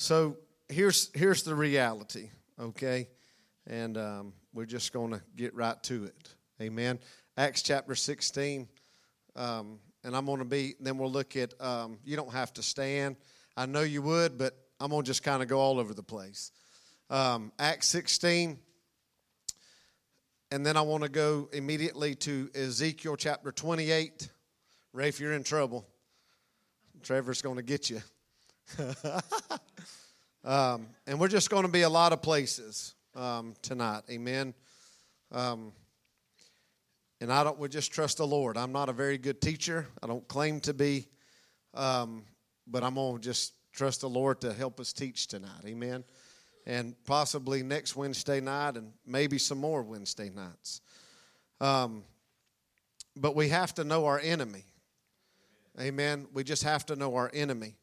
So 0.00 0.38
here's 0.70 1.10
here's 1.12 1.42
the 1.42 1.54
reality, 1.54 2.30
okay? 2.58 3.06
And 3.66 3.98
um, 3.98 4.32
we're 4.54 4.64
just 4.64 4.94
going 4.94 5.10
to 5.10 5.20
get 5.36 5.54
right 5.54 5.80
to 5.82 6.04
it. 6.04 6.34
Amen. 6.58 6.98
Acts 7.36 7.60
chapter 7.60 7.94
16. 7.94 8.66
Um, 9.36 9.78
and 10.02 10.16
I'm 10.16 10.24
going 10.24 10.38
to 10.38 10.46
be, 10.46 10.74
then 10.80 10.96
we'll 10.96 11.12
look 11.12 11.36
at, 11.36 11.52
um, 11.60 11.98
you 12.02 12.16
don't 12.16 12.32
have 12.32 12.50
to 12.54 12.62
stand. 12.62 13.16
I 13.58 13.66
know 13.66 13.82
you 13.82 14.00
would, 14.00 14.38
but 14.38 14.56
I'm 14.80 14.88
going 14.88 15.02
to 15.02 15.06
just 15.06 15.22
kind 15.22 15.42
of 15.42 15.50
go 15.50 15.60
all 15.60 15.78
over 15.78 15.92
the 15.92 16.02
place. 16.02 16.50
Um, 17.10 17.52
Acts 17.58 17.88
16. 17.88 18.58
And 20.50 20.64
then 20.64 20.78
I 20.78 20.80
want 20.80 21.02
to 21.02 21.10
go 21.10 21.50
immediately 21.52 22.14
to 22.14 22.48
Ezekiel 22.54 23.16
chapter 23.16 23.52
28. 23.52 24.30
Ray, 24.94 25.08
if 25.08 25.20
you're 25.20 25.34
in 25.34 25.44
trouble, 25.44 25.86
Trevor's 27.02 27.42
going 27.42 27.56
to 27.56 27.62
get 27.62 27.90
you. 27.90 28.00
um, 30.44 30.88
and 31.06 31.20
we're 31.20 31.28
just 31.28 31.50
going 31.50 31.64
to 31.64 31.70
be 31.70 31.82
a 31.82 31.88
lot 31.88 32.12
of 32.12 32.22
places 32.22 32.94
um, 33.14 33.54
tonight. 33.62 34.02
Amen. 34.10 34.54
Um, 35.32 35.72
and 37.20 37.32
I 37.32 37.44
don't. 37.44 37.58
We 37.58 37.68
just 37.68 37.92
trust 37.92 38.18
the 38.18 38.26
Lord. 38.26 38.56
I'm 38.56 38.72
not 38.72 38.88
a 38.88 38.92
very 38.92 39.18
good 39.18 39.40
teacher. 39.42 39.86
I 40.02 40.06
don't 40.06 40.26
claim 40.26 40.60
to 40.60 40.72
be, 40.72 41.06
um, 41.74 42.24
but 42.66 42.82
I'm 42.82 42.94
gonna 42.94 43.18
just 43.18 43.52
trust 43.72 44.00
the 44.00 44.08
Lord 44.08 44.40
to 44.40 44.52
help 44.52 44.80
us 44.80 44.92
teach 44.92 45.26
tonight. 45.26 45.64
Amen. 45.66 46.02
And 46.66 46.94
possibly 47.04 47.62
next 47.62 47.94
Wednesday 47.94 48.40
night, 48.40 48.76
and 48.76 48.92
maybe 49.06 49.38
some 49.38 49.58
more 49.58 49.82
Wednesday 49.82 50.30
nights. 50.30 50.80
Um, 51.60 52.04
but 53.16 53.36
we 53.36 53.50
have 53.50 53.74
to 53.74 53.84
know 53.84 54.06
our 54.06 54.18
enemy. 54.18 54.64
Amen. 55.78 56.26
We 56.32 56.42
just 56.42 56.62
have 56.62 56.86
to 56.86 56.96
know 56.96 57.14
our 57.16 57.30
enemy. 57.34 57.74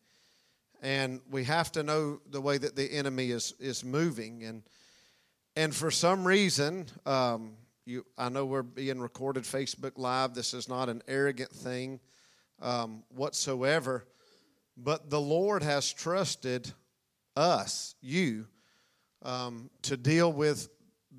And 0.81 1.21
we 1.29 1.43
have 1.45 1.71
to 1.73 1.83
know 1.83 2.21
the 2.29 2.41
way 2.41 2.57
that 2.57 2.75
the 2.75 2.91
enemy 2.91 3.31
is, 3.31 3.53
is 3.59 3.83
moving. 3.83 4.43
And, 4.43 4.63
and 5.55 5.75
for 5.75 5.89
some 5.89 6.25
reason, 6.25 6.85
um, 7.05 7.53
you, 7.85 8.05
I 8.17 8.29
know 8.29 8.45
we're 8.45 8.63
being 8.63 8.99
recorded 8.99 9.43
Facebook 9.43 9.93
Live. 9.97 10.33
This 10.33 10.53
is 10.53 10.67
not 10.67 10.89
an 10.89 11.01
arrogant 11.07 11.51
thing 11.51 11.99
um, 12.61 13.03
whatsoever. 13.09 14.05
But 14.75 15.09
the 15.09 15.21
Lord 15.21 15.63
has 15.63 15.91
trusted 15.91 16.71
us, 17.35 17.95
you, 18.01 18.45
um, 19.23 19.69
to 19.83 19.97
deal 19.97 20.31
with 20.31 20.69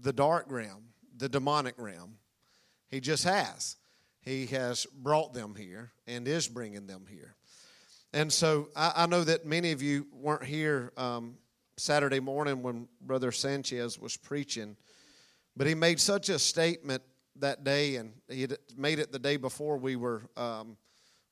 the 0.00 0.12
dark 0.12 0.47
realm, 0.48 0.84
the 1.17 1.28
demonic 1.28 1.75
realm. 1.78 2.19
He 2.89 3.00
just 3.00 3.25
has. 3.25 3.77
He 4.20 4.47
has 4.47 4.87
brought 4.87 5.33
them 5.33 5.55
here 5.56 5.93
and 6.06 6.28
is 6.28 6.48
bringing 6.48 6.87
them 6.87 7.06
here. 7.09 7.34
And 8.12 8.33
so 8.33 8.69
I, 8.75 8.92
I 8.97 9.06
know 9.06 9.25
that 9.25 9.45
many 9.45 9.73
of 9.73 9.83
you 9.83 10.06
weren't 10.12 10.45
here 10.45 10.92
um, 10.97 11.37
Saturday 11.77 12.20
morning 12.20 12.62
when 12.62 12.89
Brother 13.00 13.33
Sanchez 13.33 13.98
was 13.98 14.17
preaching, 14.17 14.77
but 15.56 15.67
he 15.67 15.75
made 15.75 16.00
such 16.00 16.28
a 16.28 16.39
statement 16.39 17.03
that 17.37 17.65
day, 17.65 17.97
and 17.97 18.12
he 18.28 18.42
had 18.42 18.59
made 18.77 18.98
it 18.98 19.12
the 19.12 19.19
day 19.19 19.37
before 19.37 19.77
we 19.77 19.97
were 19.97 20.23
um, 20.37 20.77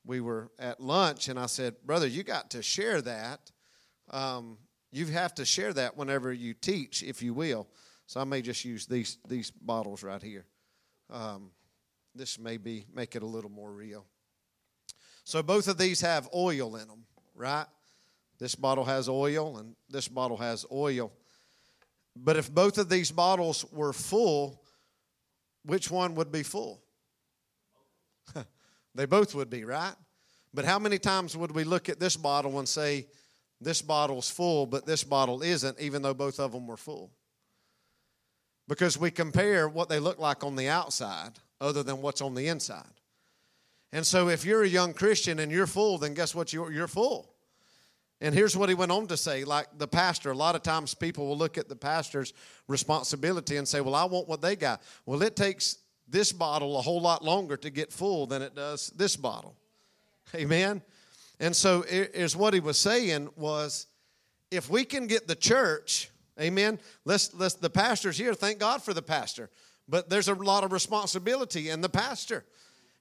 we 0.05 0.21
were 0.21 0.51
at 0.59 0.81
lunch, 0.81 1.29
and 1.29 1.39
I 1.39 1.47
said, 1.47 1.75
"Brother, 1.85 2.07
you 2.07 2.23
got 2.23 2.51
to 2.51 2.63
share 2.63 3.01
that. 3.03 3.51
Um, 4.11 4.59
you 4.93 5.07
have 5.07 5.35
to 5.35 5.45
share 5.45 5.73
that 5.73 5.97
whenever 5.97 6.33
you 6.33 6.55
teach, 6.55 7.03
if 7.03 7.23
you 7.23 7.35
will." 7.35 7.67
So 8.07 8.21
I 8.21 8.25
may 8.25 8.43
just 8.43 8.65
use 8.65 8.87
these 8.87 9.19
these 9.27 9.51
bottles 9.51 10.03
right 10.03 10.23
here. 10.23 10.47
Um, 11.11 11.51
this 12.15 12.39
may 12.39 12.57
be 12.57 12.87
make 12.95 13.17
it 13.17 13.23
a 13.23 13.27
little 13.27 13.51
more 13.51 13.73
real. 13.73 14.07
So 15.27 15.43
both 15.43 15.67
of 15.67 15.77
these 15.77 16.01
have 16.03 16.29
oil 16.33 16.77
in 16.77 16.87
them, 16.87 17.05
right? 17.35 17.67
This 18.39 18.55
bottle 18.55 18.85
has 18.85 19.09
oil 19.09 19.57
and 19.59 19.75
this 19.91 20.07
bottle 20.07 20.37
has 20.37 20.65
oil. 20.71 21.13
But 22.15 22.37
if 22.37 22.49
both 22.49 22.79
of 22.79 22.89
these 22.89 23.11
bottles 23.11 23.65
were 23.73 23.93
full, 23.93 24.63
which 25.65 25.91
one 25.91 26.15
would 26.15 26.31
be 26.31 26.45
full? 26.45 26.81
they 28.95 29.05
both 29.05 29.35
would 29.35 29.51
be, 29.51 29.65
right? 29.65 29.95
But 30.55 30.65
how 30.65 30.79
many 30.79 30.97
times 30.97 31.37
would 31.37 31.51
we 31.51 31.65
look 31.65 31.89
at 31.89 31.99
this 31.99 32.17
bottle 32.17 32.61
and 32.61 32.69
say, 32.69 33.09
this 33.61 33.83
bottle's 33.83 34.31
full, 34.31 34.65
but 34.65 34.87
this 34.87 35.03
bottle 35.03 35.43
isn't, 35.43 35.81
even 35.81 36.03
though 36.03 36.15
both 36.15 36.39
of 36.39 36.53
them 36.53 36.69
were 36.69 36.77
full? 36.77 37.11
Because 38.69 38.97
we 38.97 39.11
compare 39.11 39.69
what 39.69 39.89
they 39.89 39.99
look 39.99 40.21
like 40.21 40.45
on 40.45 40.55
the 40.55 40.69
outside 40.69 41.33
other 41.61 41.83
than 41.83 42.01
what's 42.01 42.21
on 42.21 42.37
the 42.37 42.47
inside. 42.47 42.85
And 43.93 44.07
so 44.07 44.29
if 44.29 44.45
you're 44.45 44.63
a 44.63 44.69
young 44.69 44.93
Christian 44.93 45.39
and 45.39 45.51
you're 45.51 45.67
full, 45.67 45.99
then 45.99 46.15
guess 46.15 46.35
what? 46.35 46.53
You're, 46.53 46.73
you're 46.73 46.89
full. 46.89 47.33
And 48.21 48.35
here's 48.35 48.57
what 48.57 48.69
he 48.69 48.75
went 48.75 48.93
on 48.93 49.07
to 49.09 49.17
say 49.17 49.45
like 49.45 49.67
the 49.77 49.87
pastor, 49.89 50.31
a 50.31 50.37
lot 50.37 50.55
of 50.55 50.63
times 50.63 50.95
people 50.95 51.27
will 51.27 51.37
look 51.37 51.59
at 51.59 51.69
the 51.69 51.77
pastor's 51.77 52.33
responsibility 52.67 53.57
and 53.57 53.69
say, 53.69 53.81
Well, 53.81 53.95
I 53.95 54.05
want 54.05 54.29
what 54.29 54.41
they 54.41 54.57
got. 54.57 54.83
Well, 55.05 55.23
it 55.23 55.37
takes 55.37 55.79
this 56.09 56.33
bottle 56.33 56.79
a 56.79 56.83
whole 56.83 57.01
lot 57.01 57.25
longer 57.25 57.57
to 57.59 57.71
get 57.71 57.93
full 57.93 58.27
than 58.27 58.41
it 58.41 58.55
does 58.55 58.89
this 58.97 59.17
bottle. 59.17 59.57
Amen. 60.35 60.83
And 61.41 61.55
so 61.55 61.85
is 61.87 62.35
what 62.35 62.55
he 62.55 62.61
was 62.61 62.79
saying 62.79 63.29
was 63.37 63.87
if 64.51 64.71
we 64.71 64.85
can 64.85 65.07
get 65.07 65.29
the 65.29 65.35
church, 65.35 66.11
amen, 66.41 66.79
let's 67.05 67.35
let's 67.35 67.55
the 67.55 67.69
pastor's 67.69 68.17
here, 68.17 68.33
thank 68.33 68.59
God 68.59 68.83
for 68.83 68.95
the 68.95 69.03
pastor. 69.03 69.51
But 69.89 70.09
there's 70.09 70.29
a 70.29 70.35
lot 70.35 70.65
of 70.65 70.73
responsibility 70.73 71.69
in 71.69 71.81
the 71.81 71.89
pastor. 71.89 72.45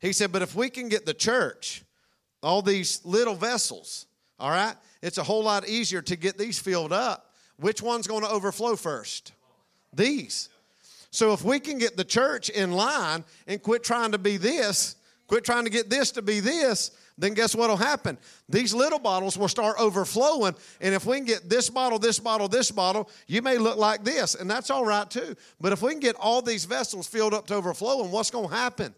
He 0.05 0.13
said, 0.13 0.31
but 0.31 0.43
if 0.43 0.53
we 0.55 0.69
can 0.69 0.87
get 0.87 1.07
the 1.07 1.15
church, 1.15 1.83
all 2.43 2.61
these 2.61 3.03
little 3.05 3.33
vessels, 3.33 4.05
all 4.39 4.51
right, 4.51 4.75
it's 5.01 5.17
a 5.17 5.23
whole 5.23 5.43
lot 5.43 5.67
easier 5.67 6.03
to 6.03 6.15
get 6.15 6.37
these 6.37 6.59
filled 6.59 6.93
up. 6.93 7.33
Which 7.57 7.81
one's 7.81 8.05
going 8.05 8.21
to 8.21 8.29
overflow 8.29 8.75
first? 8.75 9.31
These. 9.93 10.49
So 11.09 11.33
if 11.33 11.43
we 11.43 11.59
can 11.59 11.79
get 11.79 11.97
the 11.97 12.03
church 12.03 12.49
in 12.49 12.71
line 12.73 13.23
and 13.47 13.59
quit 13.59 13.83
trying 13.83 14.11
to 14.11 14.19
be 14.19 14.37
this, 14.37 14.95
quit 15.25 15.43
trying 15.43 15.63
to 15.63 15.71
get 15.71 15.89
this 15.89 16.11
to 16.11 16.21
be 16.21 16.39
this, 16.39 16.91
then 17.17 17.33
guess 17.33 17.55
what 17.55 17.71
will 17.71 17.77
happen? 17.77 18.19
These 18.47 18.75
little 18.75 18.99
bottles 18.99 19.39
will 19.39 19.47
start 19.47 19.77
overflowing. 19.79 20.53
And 20.81 20.93
if 20.93 21.07
we 21.07 21.15
can 21.17 21.25
get 21.25 21.49
this 21.49 21.67
bottle, 21.67 21.97
this 21.97 22.19
bottle, 22.19 22.47
this 22.47 22.69
bottle, 22.69 23.09
you 23.25 23.41
may 23.41 23.57
look 23.57 23.77
like 23.77 24.03
this, 24.03 24.35
and 24.35 24.51
that's 24.51 24.69
all 24.69 24.85
right 24.85 25.09
too. 25.09 25.35
But 25.59 25.71
if 25.71 25.81
we 25.81 25.89
can 25.93 25.99
get 25.99 26.15
all 26.17 26.43
these 26.43 26.65
vessels 26.65 27.07
filled 27.07 27.33
up 27.33 27.47
to 27.47 27.55
overflowing, 27.55 28.11
what's 28.11 28.29
going 28.29 28.49
to 28.49 28.55
happen? 28.55 28.93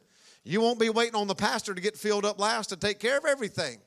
You 0.47 0.61
won't 0.61 0.79
be 0.79 0.89
waiting 0.89 1.15
on 1.15 1.27
the 1.27 1.35
pastor 1.35 1.73
to 1.73 1.81
get 1.81 1.97
filled 1.97 2.23
up 2.23 2.39
last 2.39 2.67
to 2.67 2.77
take 2.77 2.99
care 2.99 3.17
of 3.17 3.25
everything. 3.25 3.79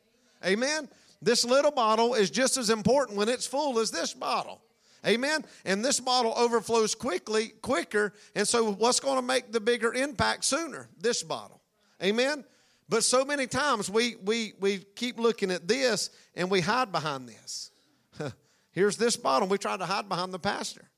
Amen? 0.44 0.88
This 1.22 1.44
little 1.44 1.70
bottle 1.70 2.14
is 2.14 2.30
just 2.30 2.56
as 2.56 2.68
important 2.68 3.16
when 3.16 3.28
it's 3.28 3.46
full 3.46 3.78
as 3.78 3.90
this 3.90 4.12
bottle. 4.12 4.60
Amen? 5.06 5.44
And 5.64 5.82
this 5.82 6.00
bottle 6.00 6.34
overflows 6.36 6.94
quickly, 6.94 7.52
quicker. 7.62 8.12
And 8.34 8.46
so, 8.46 8.72
what's 8.72 9.00
going 9.00 9.16
to 9.16 9.22
make 9.22 9.52
the 9.52 9.60
bigger 9.60 9.94
impact 9.94 10.44
sooner? 10.44 10.88
This 10.98 11.22
bottle. 11.22 11.62
Amen? 12.02 12.44
But 12.90 13.04
so 13.04 13.24
many 13.24 13.46
times 13.46 13.88
we, 13.88 14.16
we, 14.24 14.52
we 14.60 14.78
keep 14.78 15.18
looking 15.18 15.50
at 15.50 15.66
this 15.66 16.10
and 16.34 16.50
we 16.50 16.60
hide 16.60 16.92
behind 16.92 17.28
this. 17.28 17.70
Here's 18.72 18.98
this 18.98 19.16
bottle. 19.16 19.48
We 19.48 19.58
try 19.58 19.76
to 19.76 19.86
hide 19.86 20.08
behind 20.08 20.34
the 20.34 20.38
pastor. 20.38 20.90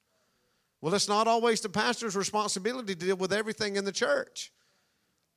Well, 0.81 0.95
it's 0.95 1.09
not 1.09 1.29
always 1.29 1.61
the 1.61 1.69
pastor's 1.69 2.17
responsibility 2.17 2.95
to 2.97 3.07
deal 3.07 3.17
with 3.17 3.33
everything 3.33 3.77
in 3.77 3.85
the 3.85 3.93
church. 3.93 4.52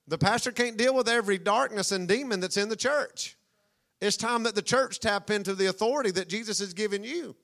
The 0.07 0.17
pastor 0.17 0.51
can't 0.51 0.77
deal 0.77 0.95
with 0.95 1.09
every 1.09 1.37
darkness 1.37 1.91
and 1.91 2.07
demon 2.07 2.39
that's 2.39 2.57
in 2.57 2.69
the 2.69 2.75
church. 2.75 3.35
It's 4.01 4.17
time 4.17 4.43
that 4.43 4.55
the 4.55 4.61
church 4.61 4.99
tap 4.99 5.31
into 5.31 5.55
the 5.55 5.67
authority 5.67 6.11
that 6.11 6.29
Jesus 6.29 6.59
has 6.59 6.73
given 6.73 7.03
you. 7.03 7.35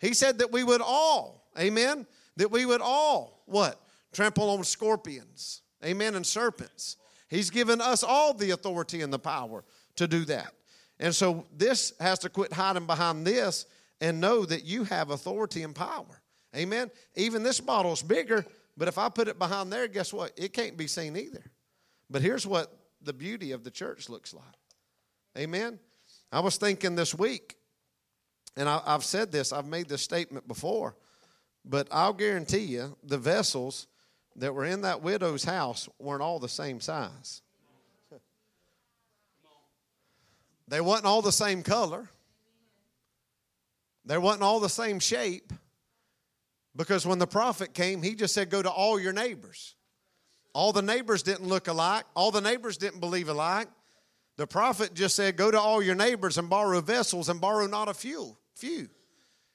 He 0.00 0.14
said 0.14 0.38
that 0.38 0.50
we 0.50 0.64
would 0.64 0.80
all, 0.80 1.48
amen, 1.58 2.06
that 2.36 2.50
we 2.50 2.66
would 2.66 2.80
all, 2.80 3.42
what? 3.46 3.80
Trample 4.12 4.50
on 4.50 4.64
scorpions, 4.64 5.62
amen, 5.84 6.14
and 6.14 6.26
serpents. 6.26 6.96
He's 7.28 7.50
given 7.50 7.80
us 7.80 8.02
all 8.02 8.34
the 8.34 8.50
authority 8.50 9.02
and 9.02 9.12
the 9.12 9.18
power 9.18 9.64
to 9.96 10.08
do 10.08 10.24
that. 10.26 10.52
And 10.98 11.14
so 11.14 11.46
this 11.56 11.92
has 12.00 12.18
to 12.20 12.28
quit 12.28 12.52
hiding 12.52 12.86
behind 12.86 13.26
this 13.26 13.66
and 14.00 14.20
know 14.20 14.44
that 14.44 14.64
you 14.64 14.84
have 14.84 15.10
authority 15.10 15.62
and 15.62 15.74
power. 15.74 16.22
Amen. 16.56 16.90
Even 17.16 17.42
this 17.42 17.60
bottle's 17.60 18.02
bigger, 18.02 18.44
but 18.76 18.88
if 18.88 18.98
I 18.98 19.08
put 19.08 19.28
it 19.28 19.38
behind 19.38 19.72
there, 19.72 19.88
guess 19.88 20.12
what? 20.12 20.32
It 20.36 20.52
can't 20.52 20.76
be 20.76 20.86
seen 20.86 21.16
either. 21.16 21.44
But 22.14 22.22
here's 22.22 22.46
what 22.46 22.72
the 23.02 23.12
beauty 23.12 23.50
of 23.50 23.64
the 23.64 23.72
church 23.72 24.08
looks 24.08 24.32
like. 24.32 24.44
Amen. 25.36 25.80
I 26.30 26.38
was 26.38 26.56
thinking 26.58 26.94
this 26.94 27.12
week, 27.12 27.56
and 28.56 28.68
I, 28.68 28.80
have 28.86 29.02
said 29.02 29.32
this, 29.32 29.52
I've 29.52 29.66
made 29.66 29.88
this 29.88 30.02
statement 30.02 30.46
before, 30.46 30.94
but 31.64 31.88
I'll 31.90 32.12
guarantee 32.12 32.66
you 32.66 32.96
the 33.02 33.18
vessels 33.18 33.88
that 34.36 34.54
were 34.54 34.64
in 34.64 34.82
that 34.82 35.02
widow's 35.02 35.42
house 35.42 35.88
weren't 35.98 36.22
all 36.22 36.38
the 36.38 36.48
same 36.48 36.80
size. 36.80 37.42
They 40.68 40.80
wasn't 40.80 41.06
all 41.06 41.20
the 41.20 41.32
same 41.32 41.64
color. 41.64 42.08
They 44.04 44.18
wasn't 44.18 44.44
all 44.44 44.60
the 44.60 44.68
same 44.68 45.00
shape. 45.00 45.52
Because 46.76 47.04
when 47.04 47.18
the 47.18 47.26
prophet 47.26 47.74
came, 47.74 48.04
he 48.04 48.14
just 48.14 48.34
said, 48.34 48.50
Go 48.50 48.62
to 48.62 48.70
all 48.70 49.00
your 49.00 49.12
neighbors. 49.12 49.74
All 50.54 50.72
the 50.72 50.82
neighbors 50.82 51.22
didn't 51.22 51.46
look 51.46 51.68
alike, 51.68 52.04
all 52.14 52.30
the 52.30 52.40
neighbors 52.40 52.78
didn't 52.78 53.00
believe 53.00 53.28
alike. 53.28 53.68
The 54.36 54.46
prophet 54.46 54.94
just 54.94 55.14
said, 55.14 55.36
Go 55.36 55.50
to 55.50 55.60
all 55.60 55.82
your 55.82 55.94
neighbors 55.94 56.38
and 56.38 56.48
borrow 56.48 56.80
vessels 56.80 57.28
and 57.28 57.40
borrow 57.40 57.66
not 57.66 57.88
a 57.88 57.94
few. 57.94 58.36
Few. 58.54 58.88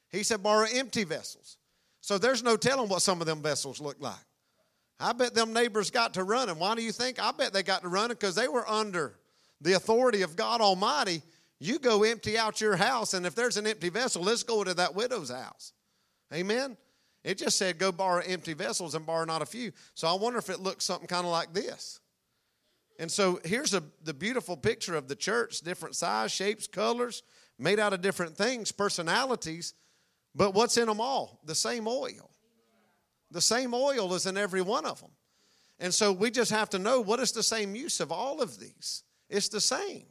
He 0.10 0.24
said, 0.24 0.44
borrow 0.44 0.68
empty 0.72 1.04
vessels. 1.04 1.58
So 2.02 2.18
there's 2.18 2.44
no 2.44 2.58
telling 2.58 2.90
what 2.90 3.02
some 3.02 3.22
of 3.22 3.28
them 3.28 3.42
vessels 3.42 3.80
look 3.80 3.98
like. 4.00 4.16
I 5.00 5.14
bet 5.14 5.34
them 5.34 5.54
neighbors 5.54 5.92
got 5.92 6.16
to 6.16 6.24
running. 6.24 6.58
Why 6.60 6.76
do 6.76 6.82
you 6.82 6.92
think? 6.92 7.22
I 7.22 7.32
bet 7.32 7.54
they 7.54 7.64
got 7.64 7.84
to 7.84 7.88
running 7.88 8.16
because 8.16 8.36
they 8.36 8.48
were 8.48 8.68
under 8.68 9.16
the 9.62 9.74
authority 9.74 10.24
of 10.24 10.36
God 10.36 10.62
Almighty. 10.62 11.22
You 11.60 11.80
go 11.80 12.04
empty 12.04 12.38
out 12.38 12.60
your 12.60 12.76
house, 12.76 13.14
and 13.14 13.26
if 13.26 13.36
there's 13.36 13.58
an 13.58 13.68
empty 13.68 13.90
vessel, 13.90 14.24
let's 14.24 14.44
go 14.44 14.64
to 14.64 14.74
that 14.76 14.96
widow's 14.96 15.30
house. 15.30 15.74
Amen. 16.34 16.78
It 17.30 17.38
just 17.38 17.60
said 17.60 17.78
go 17.78 17.92
borrow 17.92 18.24
empty 18.26 18.54
vessels 18.54 18.96
and 18.96 19.06
borrow 19.06 19.24
not 19.24 19.44
a 19.44 19.46
few. 19.46 19.72
So 19.94 20.08
I 20.08 20.14
wonder 20.14 20.40
if 20.40 20.50
it 20.50 20.62
looks 20.62 20.84
something 20.84 21.06
kind 21.06 21.28
of 21.28 21.32
like 21.32 21.54
this. 21.54 22.00
And 22.98 23.12
so 23.12 23.40
here's 23.46 23.76
a, 23.76 23.84
the 24.04 24.16
beautiful 24.16 24.58
picture 24.58 24.96
of 24.96 25.08
the 25.08 25.16
church 25.16 25.62
different 25.62 25.96
size, 25.96 26.32
shapes, 26.32 26.66
colors, 26.66 27.22
made 27.60 27.78
out 27.80 27.94
of 27.94 28.02
different 28.02 28.36
things, 28.36 28.72
personalities. 28.72 29.76
But 30.34 30.56
what's 30.56 30.76
in 30.78 30.88
them 30.88 31.00
all? 31.00 31.40
The 31.46 31.54
same 31.54 31.88
oil. 31.88 32.32
The 33.30 33.42
same 33.42 33.76
oil 33.76 34.16
is 34.16 34.26
in 34.26 34.36
every 34.36 34.64
one 34.64 34.88
of 34.88 35.00
them. 35.00 35.12
And 35.80 35.94
so 35.94 36.12
we 36.12 36.32
just 36.32 36.50
have 36.50 36.72
to 36.72 36.80
know 36.80 37.00
what 37.00 37.20
is 37.20 37.32
the 37.32 37.44
same 37.44 37.76
use 37.76 38.00
of 38.00 38.12
all 38.12 38.42
of 38.42 38.60
these. 38.60 39.04
It's 39.30 39.50
the 39.50 39.62
same. 39.62 40.08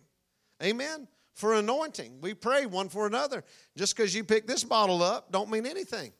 Amen. 0.62 1.09
For 1.35 1.55
anointing, 1.55 2.20
we 2.20 2.35
pray 2.35 2.67
one 2.67 2.88
for 2.88 3.09
another. 3.09 3.43
Just 3.76 3.97
because 3.97 4.15
you 4.15 4.23
pick 4.23 4.47
this 4.47 4.62
bottle 4.62 5.03
up, 5.03 5.32
don't 5.32 5.50
mean 5.50 5.67
anything. 5.67 6.12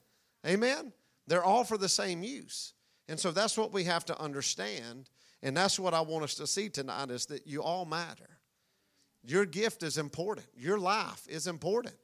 Amen. 0.45 0.93
They're 1.27 1.43
all 1.43 1.63
for 1.63 1.77
the 1.77 1.89
same 1.89 2.23
use. 2.23 2.73
And 3.07 3.19
so 3.19 3.31
that's 3.31 3.57
what 3.57 3.73
we 3.73 3.85
have 3.85 4.05
to 4.05 4.19
understand. 4.19 5.09
And 5.41 5.55
that's 5.55 5.79
what 5.79 5.93
I 5.93 6.01
want 6.01 6.23
us 6.23 6.35
to 6.35 6.47
see 6.47 6.69
tonight 6.69 7.09
is 7.09 7.25
that 7.27 7.47
you 7.47 7.63
all 7.63 7.85
matter. 7.85 8.39
Your 9.23 9.45
gift 9.45 9.83
is 9.83 9.97
important. 9.97 10.47
Your 10.55 10.77
life 10.77 11.27
is 11.27 11.47
important. 11.47 11.95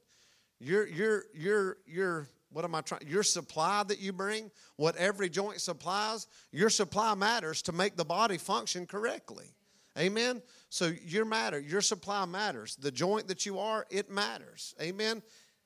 Your 0.59 0.87
your 0.87 1.23
your 1.33 1.77
your 1.85 2.29
what 2.51 2.63
am 2.63 2.75
I 2.75 2.81
trying? 2.81 3.01
Your 3.07 3.23
supply 3.23 3.83
that 3.83 3.99
you 3.99 4.13
bring, 4.13 4.49
what 4.77 4.95
every 4.95 5.29
joint 5.29 5.59
supplies, 5.59 6.27
your 6.51 6.69
supply 6.69 7.13
matters 7.13 7.61
to 7.63 7.71
make 7.71 7.97
the 7.97 8.05
body 8.05 8.37
function 8.37 8.85
correctly. 8.85 9.53
Amen. 9.97 10.41
So 10.69 10.91
your 11.05 11.25
matter, 11.25 11.59
your 11.59 11.81
supply 11.81 12.25
matters. 12.25 12.75
The 12.77 12.91
joint 12.91 13.27
that 13.27 13.45
you 13.45 13.59
are, 13.59 13.85
it 13.89 14.09
matters. 14.09 14.73
Amen. 14.81 15.21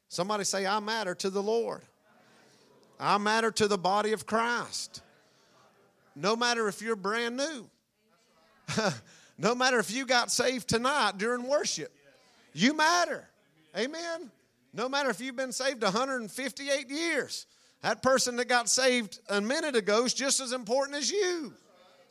Somebody 0.07 0.43
say, 0.43 0.65
I 0.65 0.79
matter 0.79 1.13
to 1.15 1.29
the 1.29 1.41
Lord. 1.41 1.83
I 2.99 3.17
matter 3.17 3.51
to 3.51 3.67
the 3.67 3.77
body 3.77 4.11
of 4.11 4.25
Christ. 4.25 5.01
No 6.15 6.35
matter 6.35 6.67
if 6.67 6.81
you're 6.81 6.95
brand 6.95 7.37
new. 7.37 7.69
no 9.37 9.55
matter 9.55 9.79
if 9.79 9.91
you 9.91 10.05
got 10.05 10.31
saved 10.31 10.67
tonight 10.67 11.17
during 11.17 11.47
worship. 11.47 11.93
You 12.53 12.73
matter. 12.75 13.27
Amen. 13.77 14.31
No 14.73 14.89
matter 14.89 15.09
if 15.09 15.21
you've 15.21 15.35
been 15.35 15.51
saved 15.51 15.81
158 15.81 16.89
years, 16.89 17.47
that 17.81 18.03
person 18.03 18.35
that 18.35 18.47
got 18.47 18.69
saved 18.69 19.19
a 19.29 19.39
minute 19.39 19.75
ago 19.75 20.03
is 20.03 20.13
just 20.13 20.39
as 20.39 20.51
important 20.51 20.97
as 20.97 21.09
you. 21.09 21.53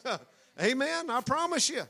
Amen. 0.63 1.11
I 1.11 1.21
promise 1.21 1.69
you. 1.69 1.83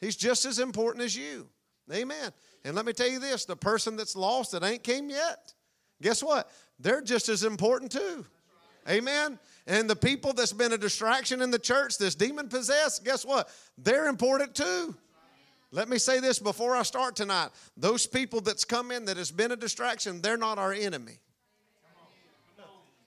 He's 0.00 0.16
just 0.16 0.44
as 0.44 0.58
important 0.58 1.04
as 1.04 1.16
you. 1.16 1.48
Amen. 1.92 2.32
And 2.64 2.74
let 2.74 2.84
me 2.84 2.92
tell 2.92 3.08
you 3.08 3.18
this 3.18 3.44
the 3.44 3.56
person 3.56 3.96
that's 3.96 4.16
lost 4.16 4.52
that 4.52 4.64
ain't 4.64 4.82
came 4.82 5.08
yet, 5.10 5.52
guess 6.02 6.22
what? 6.22 6.50
They're 6.80 7.02
just 7.02 7.28
as 7.28 7.44
important 7.44 7.92
too. 7.92 8.24
Amen. 8.88 9.38
And 9.66 9.90
the 9.90 9.96
people 9.96 10.32
that's 10.32 10.52
been 10.52 10.72
a 10.72 10.78
distraction 10.78 11.42
in 11.42 11.50
the 11.50 11.58
church, 11.58 11.98
this 11.98 12.14
demon 12.14 12.48
possessed, 12.48 13.04
guess 13.04 13.24
what? 13.24 13.48
They're 13.78 14.06
important 14.06 14.54
too. 14.54 14.94
Let 15.72 15.88
me 15.88 15.98
say 15.98 16.20
this 16.20 16.38
before 16.38 16.76
I 16.76 16.82
start 16.82 17.16
tonight. 17.16 17.50
Those 17.76 18.06
people 18.06 18.40
that's 18.40 18.64
come 18.64 18.90
in 18.90 19.04
that 19.06 19.16
has 19.16 19.30
been 19.30 19.52
a 19.52 19.56
distraction, 19.56 20.22
they're 20.22 20.36
not 20.36 20.58
our 20.58 20.72
enemy. 20.72 21.18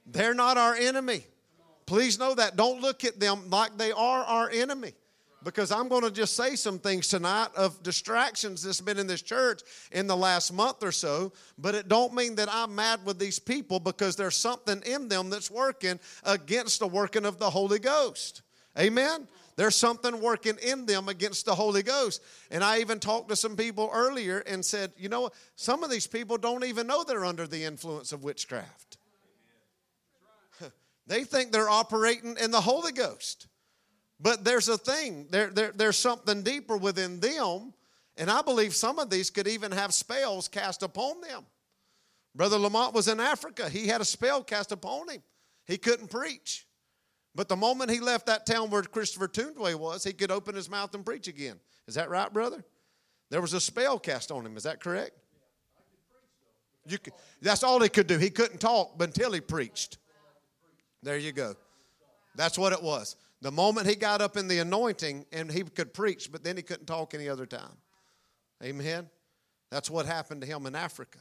They're 0.06 0.34
not 0.34 0.58
our 0.58 0.76
enemy. 0.76 1.24
Please 1.86 2.20
know 2.20 2.36
that. 2.36 2.56
Don't 2.56 2.82
look 2.82 3.06
at 3.06 3.20
them 3.20 3.50
like 3.50 3.78
they 3.78 3.92
are 3.92 4.24
our 4.24 4.50
enemy. 4.50 4.94
Because 5.44 5.72
I'm 5.72 5.88
going 5.88 6.04
to 6.04 6.12
just 6.12 6.36
say 6.36 6.56
some 6.56 6.80
things 6.80 7.08
tonight 7.08 7.50
of 7.56 7.82
distractions 7.82 8.62
that's 8.62 8.82
been 8.82 9.00
in 9.00 9.08
this 9.08 9.22
church 9.22 9.62
in 9.92 10.06
the 10.06 10.18
last 10.18 10.52
month 10.52 10.84
or 10.84 10.92
so, 10.92 11.32
but 11.58 11.76
it 11.76 11.88
don't 11.88 12.14
mean 12.14 12.36
that 12.36 12.50
I'm 12.52 12.76
mad 12.76 13.06
with 13.06 13.20
these 13.20 13.40
people 13.40 13.80
because 13.80 14.18
there's 14.18 14.36
something 14.36 14.82
in 14.86 15.08
them 15.08 15.30
that's 15.30 15.50
working 15.50 16.00
against 16.24 16.80
the 16.80 16.88
working 16.88 17.26
of 17.26 17.40
the 17.40 17.50
Holy 17.50 17.80
Ghost. 17.80 18.42
Amen. 18.78 19.28
There's 19.60 19.76
something 19.76 20.22
working 20.22 20.56
in 20.64 20.86
them 20.86 21.10
against 21.10 21.46
the 21.46 21.54
Holy 21.54 21.84
Ghost. 21.84 22.24
And 22.50 22.64
I 22.64 22.80
even 22.80 22.98
talked 22.98 23.28
to 23.28 23.36
some 23.36 23.58
people 23.58 23.90
earlier 23.94 24.40
and 24.40 24.64
said, 24.64 24.94
you 24.98 25.10
know, 25.10 25.32
some 25.58 25.84
of 25.84 25.92
these 25.92 26.08
people 26.08 26.38
don't 26.38 26.64
even 26.64 26.88
know 26.88 27.04
they're 27.04 27.26
under 27.26 27.46
the 27.46 27.66
influence 27.66 28.14
of 28.14 28.24
witchcraft. 28.24 28.98
they 31.08 31.26
think 31.26 31.52
they're 31.52 31.70
operating 31.70 32.38
in 32.42 32.52
the 32.52 32.62
Holy 32.62 32.94
Ghost. 32.94 33.49
But 34.20 34.44
there's 34.44 34.68
a 34.68 34.78
thing, 34.78 35.28
there, 35.30 35.48
there, 35.48 35.72
there's 35.74 35.98
something 35.98 36.44
deeper 36.44 36.76
within 36.78 37.20
them. 37.20 37.74
And 38.18 38.30
I 38.30 38.42
believe 38.42 38.76
some 38.76 39.00
of 39.00 39.10
these 39.10 39.30
could 39.30 39.48
even 39.48 39.72
have 39.72 39.94
spells 39.94 40.50
cast 40.50 40.84
upon 40.84 41.22
them. 41.22 41.46
Brother 42.36 42.58
Lamont 42.58 42.94
was 42.94 43.08
in 43.08 43.20
Africa. 43.20 43.70
He 43.70 43.88
had 43.88 44.02
a 44.02 44.06
spell 44.06 44.44
cast 44.44 44.74
upon 44.74 45.10
him. 45.10 45.24
He 45.66 45.78
couldn't 45.78 46.10
preach. 46.10 46.68
But 47.34 47.48
the 47.48 47.56
moment 47.56 47.92
he 47.92 48.02
left 48.02 48.26
that 48.26 48.46
town 48.46 48.70
where 48.70 48.82
Christopher 48.82 49.30
Tundway 49.30 49.76
was, 49.76 50.04
he 50.04 50.12
could 50.12 50.32
open 50.32 50.56
his 50.56 50.70
mouth 50.70 50.94
and 50.94 51.06
preach 51.06 51.28
again. 51.28 51.60
Is 51.88 51.96
that 51.96 52.10
right, 52.10 52.32
brother? 52.32 52.64
There 53.30 53.40
was 53.42 53.54
a 53.54 53.62
spell 53.62 54.00
cast 54.00 54.32
on 54.32 54.46
him. 54.46 54.58
Is 54.58 54.64
that 54.64 54.82
correct? 54.82 55.12
You 56.86 56.98
could, 56.98 57.14
that's 57.42 57.64
all 57.64 57.80
he 57.80 57.90
could 57.90 58.08
do. 58.08 58.18
He 58.18 58.30
couldn't 58.30 58.60
talk 58.60 59.02
until 59.02 59.32
he 59.32 59.40
preached. 59.40 59.98
There 61.04 61.18
you 61.18 61.32
go. 61.32 61.56
That's 62.36 62.58
what 62.58 62.74
it 62.74 62.82
was. 62.82 63.16
The 63.42 63.52
moment 63.52 63.88
he 63.88 63.96
got 63.96 64.22
up 64.22 64.36
in 64.36 64.48
the 64.48 64.60
anointing 64.60 65.26
and 65.32 65.52
he 65.52 65.64
could 65.64 65.94
preach, 65.94 66.32
but 66.32 66.44
then 66.44 66.58
he 66.58 66.64
couldn't 66.64 66.86
talk 66.86 67.14
any 67.14 67.30
other 67.30 67.46
time. 67.46 67.78
Amen. 68.64 69.10
That's 69.70 69.90
what 69.90 70.06
happened 70.06 70.42
to 70.42 70.48
him 70.48 70.66
in 70.66 70.76
Africa 70.76 71.20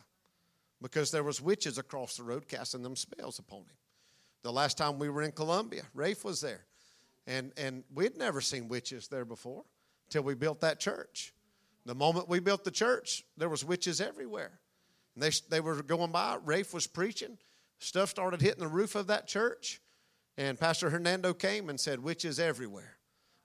because 0.82 1.11
there 1.11 1.23
was 1.23 1.41
witches 1.41 1.79
across 1.79 2.17
the 2.17 2.23
road 2.23 2.49
casting 2.49 2.82
them 2.82 2.97
spells 2.97 3.38
upon 3.38 3.61
him. 3.61 3.76
The 4.43 4.53
last 4.53 4.79
time 4.79 4.99
we 4.99 5.09
were 5.09 5.23
in 5.23 5.32
Colombia, 5.32 5.82
Rafe 5.94 6.25
was 6.25 6.41
there. 6.41 6.65
And, 7.26 7.53
and 7.56 7.85
we'd 7.94 8.17
never 8.17 8.41
seen 8.41 8.69
witches 8.69 9.09
there 9.09 9.25
before 9.25 9.64
till 10.09 10.23
we 10.23 10.35
built 10.35 10.61
that 10.61 10.81
church. 10.81 11.35
The 11.85 11.94
moment 11.94 12.29
we 12.29 12.41
built 12.41 12.64
the 12.64 12.71
church, 12.71 13.25
there 13.37 13.49
was 13.49 13.64
witches 13.64 14.00
everywhere. 14.00 14.59
And 15.14 15.23
they, 15.23 15.31
they 15.50 15.61
were 15.61 15.82
going 15.82 16.11
by. 16.11 16.38
Rafe 16.44 16.73
was 16.73 16.87
preaching. 16.87 17.38
Stuff 17.79 18.09
started 18.11 18.41
hitting 18.41 18.61
the 18.61 18.69
roof 18.69 18.95
of 18.95 19.09
that 19.09 19.26
church. 19.26 19.81
And 20.38 20.59
Pastor 20.59 20.88
Hernando 20.88 21.35
came 21.35 21.68
and 21.68 21.78
said, 21.78 21.99
witches 21.99 22.38
everywhere. 22.38 22.97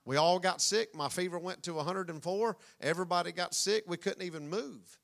We 0.04 0.16
all 0.16 0.38
got 0.38 0.62
sick. 0.62 0.94
My 0.94 1.08
fever 1.08 1.40
went 1.40 1.64
to 1.64 1.74
104. 1.74 2.56
Everybody 2.80 3.32
got 3.32 3.52
sick. 3.52 3.82
We 3.88 3.96
couldn't 3.96 4.22
even 4.22 4.48
move. 4.48 4.98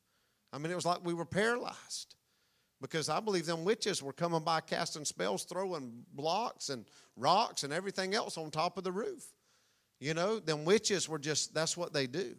I 0.52 0.59
mean, 0.59 0.70
it 0.70 0.76
was 0.76 0.87
like 0.87 1.04
we 1.04 1.14
were 1.14 1.25
paralyzed 1.25 2.14
because 2.80 3.09
I 3.09 3.18
believe 3.18 3.44
them 3.44 3.64
witches 3.64 4.04
were 4.04 4.12
coming 4.12 4.44
by 4.44 4.61
casting 4.61 5.04
spells, 5.04 5.42
throwing 5.42 6.04
blocks 6.14 6.68
and 6.68 6.87
rocks 7.16 7.64
and 7.64 7.73
everything 7.73 8.14
else 8.14 8.38
on 8.38 8.52
top 8.52 8.78
of 8.78 8.85
the 8.85 8.92
roof. 8.92 9.25
You 9.99 10.14
know, 10.14 10.38
them 10.38 10.64
witches 10.64 11.09
were 11.09 11.18
just, 11.18 11.54
that's 11.54 11.76
what 11.76 11.92
they 11.92 12.06
do. 12.06 12.37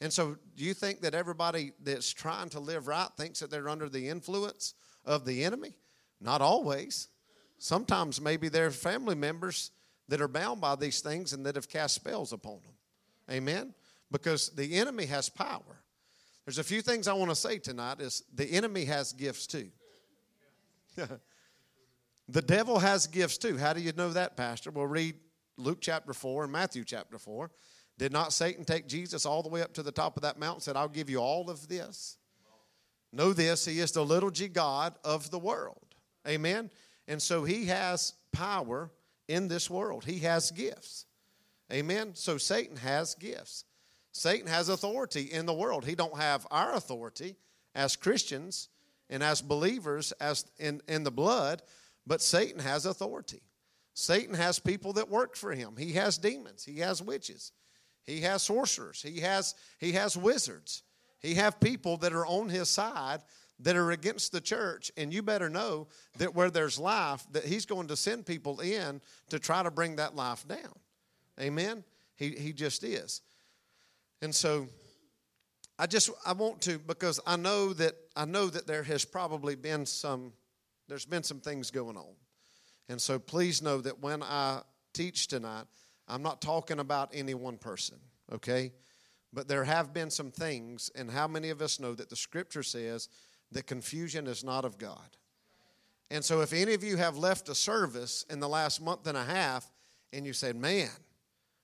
And 0.00 0.10
so, 0.10 0.36
do 0.56 0.64
you 0.64 0.72
think 0.72 1.02
that 1.02 1.14
everybody 1.14 1.72
that's 1.82 2.10
trying 2.10 2.48
to 2.50 2.60
live 2.60 2.88
right 2.88 3.08
thinks 3.18 3.40
that 3.40 3.50
they're 3.50 3.68
under 3.68 3.88
the 3.90 4.08
influence 4.08 4.74
of 5.04 5.26
the 5.26 5.44
enemy? 5.44 5.76
Not 6.20 6.40
always. 6.40 7.08
Sometimes 7.64 8.20
maybe 8.20 8.50
they're 8.50 8.70
family 8.70 9.14
members 9.14 9.70
that 10.08 10.20
are 10.20 10.28
bound 10.28 10.60
by 10.60 10.76
these 10.76 11.00
things 11.00 11.32
and 11.32 11.46
that 11.46 11.54
have 11.54 11.66
cast 11.66 11.94
spells 11.94 12.30
upon 12.30 12.58
them. 12.62 12.74
Amen? 13.34 13.72
Because 14.12 14.50
the 14.50 14.74
enemy 14.74 15.06
has 15.06 15.30
power. 15.30 15.80
There's 16.44 16.58
a 16.58 16.62
few 16.62 16.82
things 16.82 17.08
I 17.08 17.14
want 17.14 17.30
to 17.30 17.34
say 17.34 17.56
tonight 17.56 18.02
is 18.02 18.22
the 18.34 18.44
enemy 18.44 18.84
has 18.84 19.14
gifts 19.14 19.46
too. 19.46 19.70
the 22.28 22.42
devil 22.42 22.78
has 22.80 23.06
gifts 23.06 23.38
too. 23.38 23.56
How 23.56 23.72
do 23.72 23.80
you 23.80 23.92
know 23.96 24.10
that, 24.10 24.36
Pastor? 24.36 24.70
Well, 24.70 24.86
read 24.86 25.14
Luke 25.56 25.78
chapter 25.80 26.12
4 26.12 26.44
and 26.44 26.52
Matthew 26.52 26.84
chapter 26.84 27.16
4. 27.16 27.50
Did 27.96 28.12
not 28.12 28.34
Satan 28.34 28.66
take 28.66 28.88
Jesus 28.88 29.24
all 29.24 29.42
the 29.42 29.48
way 29.48 29.62
up 29.62 29.72
to 29.72 29.82
the 29.82 29.90
top 29.90 30.18
of 30.18 30.22
that 30.24 30.38
mountain 30.38 30.56
and 30.56 30.62
said, 30.64 30.76
I'll 30.76 30.86
give 30.86 31.08
you 31.08 31.16
all 31.16 31.48
of 31.48 31.66
this? 31.66 32.18
Know 33.10 33.32
this, 33.32 33.64
he 33.64 33.80
is 33.80 33.92
the 33.92 34.04
little 34.04 34.30
g 34.30 34.48
God 34.48 34.96
of 35.02 35.30
the 35.30 35.38
world. 35.38 35.78
Amen. 36.28 36.70
And 37.06 37.20
so 37.20 37.44
he 37.44 37.66
has 37.66 38.14
power 38.32 38.90
in 39.28 39.48
this 39.48 39.68
world. 39.68 40.04
He 40.04 40.20
has 40.20 40.50
gifts. 40.50 41.06
Amen. 41.72 42.12
So 42.14 42.38
Satan 42.38 42.76
has 42.76 43.14
gifts. 43.14 43.64
Satan 44.12 44.46
has 44.46 44.68
authority 44.68 45.22
in 45.22 45.46
the 45.46 45.54
world. 45.54 45.84
He 45.84 45.94
don't 45.94 46.16
have 46.16 46.46
our 46.50 46.74
authority 46.74 47.36
as 47.74 47.96
Christians 47.96 48.68
and 49.10 49.22
as 49.22 49.42
believers 49.42 50.12
as 50.12 50.44
in, 50.58 50.80
in 50.88 51.04
the 51.04 51.10
blood, 51.10 51.62
but 52.06 52.22
Satan 52.22 52.60
has 52.60 52.86
authority. 52.86 53.42
Satan 53.94 54.34
has 54.34 54.58
people 54.58 54.92
that 54.94 55.08
work 55.08 55.36
for 55.36 55.52
him. 55.52 55.74
He 55.76 55.92
has 55.92 56.18
demons. 56.18 56.64
He 56.64 56.78
has 56.78 57.02
witches. 57.02 57.52
He 58.04 58.20
has 58.20 58.42
sorcerers. 58.42 59.02
He 59.02 59.20
has, 59.20 59.54
he 59.78 59.92
has 59.92 60.16
wizards. 60.16 60.82
He 61.20 61.34
have 61.34 61.60
people 61.60 61.96
that 61.98 62.12
are 62.12 62.26
on 62.26 62.48
his 62.48 62.68
side 62.68 63.20
that 63.60 63.76
are 63.76 63.92
against 63.92 64.32
the 64.32 64.40
church, 64.40 64.90
and 64.96 65.12
you 65.12 65.22
better 65.22 65.48
know 65.48 65.86
that 66.18 66.34
where 66.34 66.50
there's 66.50 66.78
life, 66.78 67.24
that 67.32 67.44
He's 67.44 67.66
going 67.66 67.88
to 67.88 67.96
send 67.96 68.26
people 68.26 68.60
in 68.60 69.00
to 69.30 69.38
try 69.38 69.62
to 69.62 69.70
bring 69.70 69.96
that 69.96 70.16
life 70.16 70.46
down. 70.46 70.74
Amen? 71.40 71.84
He, 72.16 72.30
he 72.30 72.52
just 72.52 72.84
is. 72.84 73.20
And 74.22 74.34
so 74.34 74.68
I 75.78 75.86
just 75.86 76.10
I 76.24 76.32
want 76.32 76.60
to 76.62 76.78
because 76.78 77.20
I 77.26 77.36
know 77.36 77.72
that 77.74 77.94
I 78.14 78.24
know 78.24 78.46
that 78.46 78.66
there 78.66 78.84
has 78.84 79.04
probably 79.04 79.56
been 79.56 79.86
some 79.86 80.32
there's 80.88 81.06
been 81.06 81.22
some 81.22 81.40
things 81.40 81.70
going 81.70 81.96
on. 81.96 82.14
And 82.88 83.00
so 83.00 83.18
please 83.18 83.62
know 83.62 83.80
that 83.80 84.00
when 84.00 84.22
I 84.22 84.60
teach 84.92 85.26
tonight, 85.28 85.64
I'm 86.06 86.22
not 86.22 86.42
talking 86.42 86.78
about 86.78 87.10
any 87.14 87.34
one 87.34 87.56
person, 87.56 87.96
okay? 88.32 88.72
But 89.32 89.48
there 89.48 89.64
have 89.64 89.94
been 89.94 90.10
some 90.10 90.30
things, 90.30 90.90
and 90.94 91.10
how 91.10 91.26
many 91.26 91.48
of 91.48 91.62
us 91.62 91.80
know 91.80 91.94
that 91.94 92.10
the 92.10 92.16
scripture 92.16 92.62
says 92.62 93.08
that 93.54 93.66
confusion 93.66 94.26
is 94.26 94.44
not 94.44 94.64
of 94.64 94.78
God? 94.78 95.16
And 96.10 96.24
so 96.24 96.42
if 96.42 96.52
any 96.52 96.74
of 96.74 96.84
you 96.84 96.96
have 96.96 97.16
left 97.16 97.48
a 97.48 97.54
service 97.54 98.24
in 98.30 98.38
the 98.38 98.48
last 98.48 98.80
month 98.80 99.06
and 99.06 99.16
a 99.16 99.24
half 99.24 99.68
and 100.12 100.26
you 100.26 100.32
said, 100.32 100.54
man, 100.54 100.90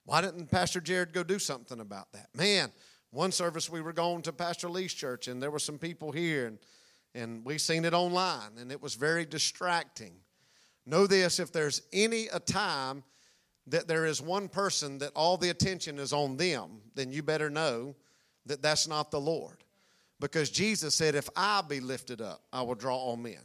why 0.05 0.21
didn't 0.21 0.51
Pastor 0.51 0.81
Jared 0.81 1.13
go 1.13 1.23
do 1.23 1.39
something 1.39 1.79
about 1.79 2.11
that? 2.13 2.29
Man, 2.35 2.73
one 3.11 3.33
service 3.33 3.71
we 3.71 3.81
were 3.81 3.93
going 3.93 4.23
to 4.23 4.33
Pastor 4.33 4.69
Lee's 4.69 4.95
church 4.95 5.29
and 5.29 5.43
there 5.43 5.51
were 5.51 5.59
some 5.59 5.79
people 5.79 6.11
here 6.11 6.47
and, 6.47 6.59
and 7.15 7.45
we 7.45 7.59
seen 7.59 7.85
it 7.85 7.95
online 7.95 8.59
and 8.59 8.73
it 8.73 8.83
was 8.83 8.95
very 8.95 9.25
distracting. 9.25 10.15
Know 10.87 11.07
this 11.07 11.39
if 11.39 11.53
there's 11.53 11.83
any 11.93 12.27
a 12.29 12.41
time 12.41 13.05
that 13.67 13.87
there 13.87 14.07
is 14.07 14.21
one 14.21 14.49
person 14.49 14.99
that 14.99 15.13
all 15.15 15.37
the 15.37 15.51
attention 15.51 15.99
is 15.99 16.13
on 16.13 16.37
them, 16.37 16.81
then 16.95 17.13
you 17.13 17.23
better 17.23 17.51
know 17.51 17.95
that 18.47 18.63
that's 18.63 18.89
not 18.89 19.11
the 19.11 19.21
Lord. 19.21 19.63
Because 20.21 20.51
Jesus 20.51 20.95
said, 20.95 21.15
If 21.15 21.29
I 21.35 21.63
be 21.63 21.81
lifted 21.81 22.21
up, 22.21 22.43
I 22.53 22.63
will 22.63 22.75
draw 22.75 22.97
all 22.97 23.17
men. 23.17 23.41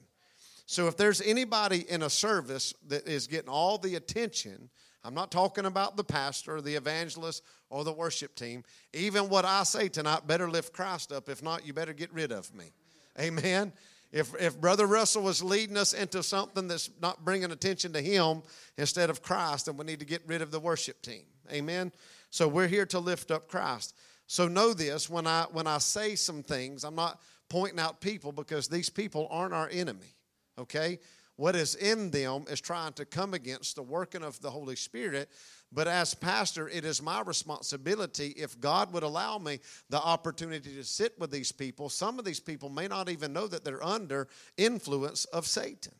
So 0.67 0.87
if 0.87 0.97
there's 0.97 1.21
anybody 1.21 1.89
in 1.89 2.03
a 2.03 2.09
service 2.09 2.73
that 2.87 3.07
is 3.07 3.27
getting 3.27 3.49
all 3.49 3.77
the 3.77 3.95
attention, 3.95 4.69
I'm 5.03 5.13
not 5.13 5.31
talking 5.31 5.65
about 5.65 5.95
the 5.95 6.03
pastor 6.03 6.55
or 6.55 6.61
the 6.61 6.75
evangelist 6.75 7.43
or 7.69 7.83
the 7.83 7.93
worship 7.93 8.35
team. 8.35 8.63
Even 8.93 9.29
what 9.29 9.45
I 9.45 9.63
say 9.63 9.87
tonight 9.87 10.25
better 10.25 10.49
lift 10.49 10.73
Christ 10.73 11.11
up. 11.11 11.29
If 11.29 11.43
not, 11.43 11.65
you 11.65 11.73
better 11.73 11.93
get 11.93 12.11
rid 12.11 12.31
of 12.31 12.53
me. 12.53 12.73
Amen. 13.19 13.71
If, 14.11 14.33
if 14.39 14.59
Brother 14.59 14.87
Russell 14.87 15.23
was 15.23 15.43
leading 15.43 15.77
us 15.77 15.93
into 15.93 16.23
something 16.23 16.67
that's 16.67 16.89
not 17.01 17.23
bringing 17.23 17.51
attention 17.51 17.93
to 17.93 18.01
him 18.01 18.41
instead 18.77 19.09
of 19.09 19.21
Christ, 19.21 19.67
then 19.67 19.77
we 19.77 19.85
need 19.85 19.99
to 19.99 20.05
get 20.05 20.21
rid 20.25 20.41
of 20.41 20.51
the 20.51 20.59
worship 20.59 21.01
team. 21.01 21.23
Amen. 21.51 21.91
So 22.31 22.47
we're 22.47 22.67
here 22.67 22.85
to 22.87 22.99
lift 22.99 23.29
up 23.29 23.47
Christ. 23.47 23.93
So 24.27 24.47
know 24.47 24.73
this 24.73 25.09
when 25.09 25.27
I 25.27 25.45
when 25.51 25.67
I 25.67 25.77
say 25.77 26.15
some 26.15 26.43
things, 26.43 26.83
I'm 26.83 26.95
not 26.95 27.21
pointing 27.49 27.79
out 27.79 28.01
people 28.01 28.31
because 28.31 28.67
these 28.67 28.89
people 28.89 29.27
aren't 29.29 29.53
our 29.53 29.69
enemy. 29.71 30.15
Okay? 30.57 30.99
what 31.37 31.55
is 31.55 31.75
in 31.75 32.11
them 32.11 32.45
is 32.49 32.61
trying 32.61 32.93
to 32.93 33.05
come 33.05 33.33
against 33.33 33.75
the 33.75 33.83
working 33.83 34.23
of 34.23 34.39
the 34.41 34.49
Holy 34.49 34.75
Spirit. 34.75 35.29
But 35.71 35.87
as 35.87 36.13
pastor, 36.13 36.69
it 36.69 36.85
is 36.85 37.01
my 37.01 37.21
responsibility, 37.21 38.33
if 38.37 38.59
God 38.59 38.93
would 38.93 39.03
allow 39.03 39.37
me 39.37 39.59
the 39.89 40.01
opportunity 40.01 40.73
to 40.75 40.83
sit 40.83 41.19
with 41.19 41.31
these 41.31 41.51
people, 41.51 41.89
some 41.89 42.19
of 42.19 42.25
these 42.25 42.39
people 42.39 42.69
may 42.69 42.87
not 42.87 43.09
even 43.09 43.33
know 43.33 43.47
that 43.47 43.65
they're 43.65 43.83
under 43.83 44.29
influence 44.57 45.25
of 45.25 45.45
Satan. 45.45 45.93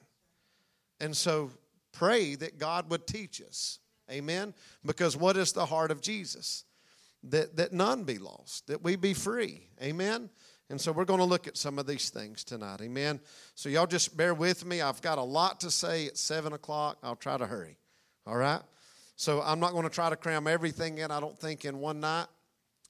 And 1.02 1.16
so 1.16 1.52
pray 1.92 2.36
that 2.36 2.58
God 2.58 2.90
would 2.90 3.06
teach 3.06 3.42
us. 3.42 3.80
Amen. 4.10 4.54
Because 4.86 5.18
what 5.18 5.36
is 5.36 5.52
the 5.52 5.66
heart 5.66 5.92
of 5.92 6.00
Jesus? 6.00 6.64
That, 7.30 7.56
that 7.56 7.74
none 7.74 8.04
be 8.04 8.18
lost, 8.18 8.68
that 8.68 8.84
we 8.84 8.96
be 8.96 9.14
free. 9.14 9.68
Amen. 9.82 10.30
And 10.70 10.82
so 10.82 10.92
we're 10.92 11.06
going 11.06 11.20
to 11.20 11.26
look 11.26 11.48
at 11.48 11.58
some 11.58 11.78
of 11.78 11.86
these 11.86 12.10
things 12.10 12.44
tonight. 12.44 12.82
Amen. 12.82 13.20
So 13.54 13.70
y'all 13.70 13.86
just 13.86 14.18
bear 14.18 14.34
with 14.34 14.66
me. 14.66 14.82
I've 14.82 15.02
got 15.02 15.18
a 15.18 15.24
lot 15.24 15.60
to 15.62 15.72
say 15.72 16.08
at 16.08 16.18
7 16.18 16.54
o'clock. 16.54 16.98
I'll 17.04 17.16
try 17.16 17.38
to 17.38 17.46
hurry. 17.46 17.78
All 18.26 18.38
right? 18.38 18.62
So 19.16 19.42
I'm 19.42 19.60
not 19.60 19.72
going 19.72 19.84
to 19.84 19.90
try 19.90 20.10
to 20.10 20.16
cram 20.16 20.48
everything 20.48 20.98
in, 20.98 21.12
I 21.12 21.20
don't 21.20 21.38
think, 21.38 21.66
in 21.66 21.80
one 21.80 22.00
night. 22.00 22.28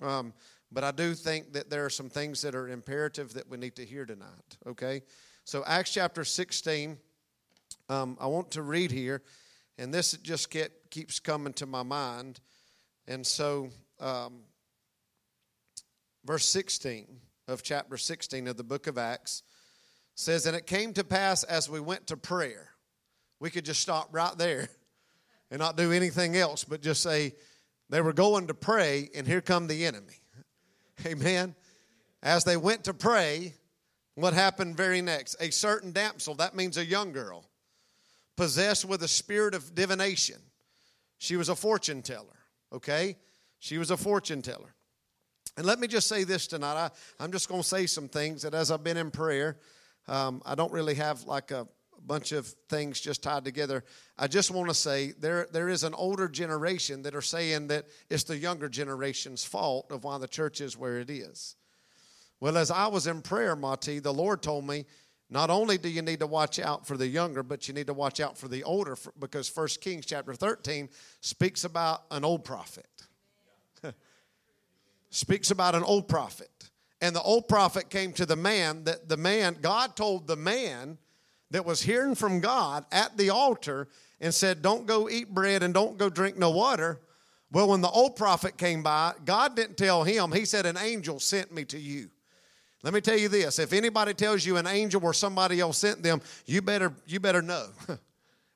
Um, 0.01 0.33
but 0.71 0.83
I 0.83 0.91
do 0.91 1.13
think 1.13 1.53
that 1.53 1.69
there 1.69 1.85
are 1.85 1.89
some 1.89 2.09
things 2.09 2.41
that 2.41 2.55
are 2.55 2.69
imperative 2.69 3.33
that 3.33 3.49
we 3.49 3.57
need 3.57 3.75
to 3.75 3.85
hear 3.85 4.05
tonight. 4.05 4.57
Okay? 4.65 5.01
So 5.43 5.63
Acts 5.67 5.93
chapter 5.93 6.23
16, 6.23 6.97
um, 7.89 8.17
I 8.19 8.27
want 8.27 8.51
to 8.51 8.61
read 8.61 8.91
here, 8.91 9.21
and 9.77 9.93
this 9.93 10.13
just 10.13 10.49
get, 10.49 10.71
keeps 10.89 11.19
coming 11.19 11.53
to 11.53 11.65
my 11.65 11.83
mind. 11.83 12.39
And 13.07 13.25
so, 13.25 13.69
um, 13.99 14.41
verse 16.25 16.45
16 16.45 17.07
of 17.47 17.63
chapter 17.63 17.97
16 17.97 18.47
of 18.47 18.57
the 18.57 18.63
book 18.63 18.87
of 18.87 18.97
Acts 18.97 19.43
says, 20.15 20.45
And 20.45 20.55
it 20.55 20.65
came 20.65 20.93
to 20.93 21.03
pass 21.03 21.43
as 21.43 21.69
we 21.69 21.79
went 21.79 22.07
to 22.07 22.17
prayer. 22.17 22.69
We 23.39 23.49
could 23.49 23.65
just 23.65 23.81
stop 23.81 24.09
right 24.11 24.37
there 24.37 24.69
and 25.51 25.59
not 25.59 25.77
do 25.77 25.91
anything 25.91 26.35
else, 26.35 26.63
but 26.63 26.81
just 26.81 27.03
say, 27.03 27.33
They 27.89 28.01
were 28.01 28.13
going 28.13 28.47
to 28.47 28.53
pray, 28.53 29.09
and 29.15 29.27
here 29.27 29.41
come 29.41 29.67
the 29.67 29.85
enemy. 29.85 30.21
Amen. 31.05 31.55
As 32.23 32.43
they 32.43 32.57
went 32.57 32.85
to 32.85 32.93
pray, 32.93 33.53
what 34.15 34.33
happened 34.33 34.77
very 34.77 35.01
next? 35.01 35.35
A 35.39 35.51
certain 35.51 35.91
damsel, 35.91 36.35
that 36.35 36.55
means 36.55 36.77
a 36.77 36.85
young 36.85 37.11
girl, 37.11 37.45
possessed 38.35 38.85
with 38.85 39.03
a 39.03 39.07
spirit 39.07 39.53
of 39.53 39.75
divination. 39.75 40.37
She 41.17 41.35
was 41.35 41.49
a 41.49 41.55
fortune 41.55 42.01
teller, 42.01 42.39
okay? 42.73 43.17
She 43.65 43.79
was 43.79 43.89
a 43.89 43.97
fortune 43.97 44.43
teller. 44.43 44.75
And 45.57 45.65
let 45.65 45.79
me 45.79 45.87
just 45.87 46.07
say 46.07 46.23
this 46.23 46.45
tonight. 46.45 46.91
I, 47.19 47.23
am 47.23 47.31
just 47.31 47.49
going 47.49 47.63
to 47.63 47.67
say 47.67 47.87
some 47.87 48.07
things 48.07 48.43
that 48.43 48.53
as 48.53 48.69
I've 48.69 48.83
been 48.83 48.95
in 48.95 49.09
prayer, 49.09 49.57
um, 50.07 50.43
I 50.45 50.53
don't 50.53 50.71
really 50.71 50.93
have 50.93 51.23
like 51.23 51.49
a 51.49 51.67
bunch 52.05 52.31
of 52.31 52.45
things 52.69 53.01
just 53.01 53.23
tied 53.23 53.43
together. 53.43 53.83
I 54.19 54.27
just 54.27 54.51
want 54.51 54.69
to 54.69 54.75
say 54.75 55.13
there, 55.19 55.47
there 55.51 55.67
is 55.67 55.83
an 55.83 55.95
older 55.95 56.27
generation 56.27 57.01
that 57.03 57.15
are 57.15 57.23
saying 57.23 57.69
that 57.69 57.85
it's 58.07 58.25
the 58.25 58.37
younger 58.37 58.69
generation's 58.69 59.43
fault 59.43 59.87
of 59.91 60.03
why 60.03 60.19
the 60.19 60.27
church 60.27 60.61
is 60.61 60.77
where 60.77 60.99
it 60.99 61.09
is. 61.09 61.55
Well, 62.39 62.57
as 62.57 62.69
I 62.69 62.85
was 62.85 63.07
in 63.07 63.23
prayer, 63.23 63.55
Mati, 63.55 63.97
the 63.97 64.13
Lord 64.13 64.43
told 64.43 64.67
me, 64.67 64.85
not 65.31 65.49
only 65.49 65.79
do 65.79 65.89
you 65.89 66.03
need 66.03 66.19
to 66.19 66.27
watch 66.27 66.59
out 66.59 66.85
for 66.85 66.97
the 66.97 67.07
younger, 67.07 67.41
but 67.41 67.67
you 67.67 67.73
need 67.73 67.87
to 67.87 67.93
watch 67.93 68.19
out 68.19 68.37
for 68.37 68.47
the 68.47 68.63
older 68.63 68.95
because 69.17 69.49
First 69.49 69.81
Kings 69.81 70.05
chapter 70.05 70.35
13 70.35 70.87
speaks 71.21 71.63
about 71.63 72.03
an 72.11 72.23
old 72.23 72.45
prophet 72.45 72.85
speaks 75.15 75.51
about 75.51 75.75
an 75.75 75.83
old 75.83 76.07
prophet. 76.07 76.49
And 77.01 77.15
the 77.15 77.21
old 77.21 77.47
prophet 77.47 77.89
came 77.89 78.13
to 78.13 78.25
the 78.25 78.35
man 78.35 78.83
that 78.85 79.09
the 79.09 79.17
man, 79.17 79.57
God 79.61 79.95
told 79.95 80.27
the 80.27 80.35
man 80.35 80.97
that 81.51 81.65
was 81.65 81.81
hearing 81.81 82.15
from 82.15 82.39
God 82.39 82.85
at 82.91 83.17
the 83.17 83.29
altar 83.29 83.87
and 84.19 84.33
said, 84.33 84.61
Don't 84.61 84.85
go 84.85 85.09
eat 85.09 85.33
bread 85.33 85.63
and 85.63 85.73
don't 85.73 85.97
go 85.97 86.09
drink 86.09 86.37
no 86.37 86.51
water. 86.51 87.01
Well, 87.51 87.69
when 87.69 87.81
the 87.81 87.89
old 87.89 88.15
prophet 88.15 88.57
came 88.57 88.83
by, 88.83 89.13
God 89.23 89.55
didn't 89.55 89.77
tell 89.77 90.03
him. 90.03 90.31
He 90.31 90.45
said, 90.45 90.65
An 90.65 90.77
angel 90.77 91.19
sent 91.19 91.53
me 91.53 91.63
to 91.65 91.79
you. 91.79 92.09
Let 92.83 92.93
me 92.93 93.01
tell 93.01 93.17
you 93.17 93.29
this 93.29 93.57
if 93.59 93.73
anybody 93.73 94.13
tells 94.13 94.45
you 94.45 94.57
an 94.57 94.67
angel 94.67 95.03
or 95.03 95.13
somebody 95.13 95.59
else 95.59 95.77
sent 95.77 96.03
them, 96.03 96.21
you 96.45 96.61
better, 96.61 96.93
you 97.05 97.19
better 97.19 97.41
know. 97.41 97.67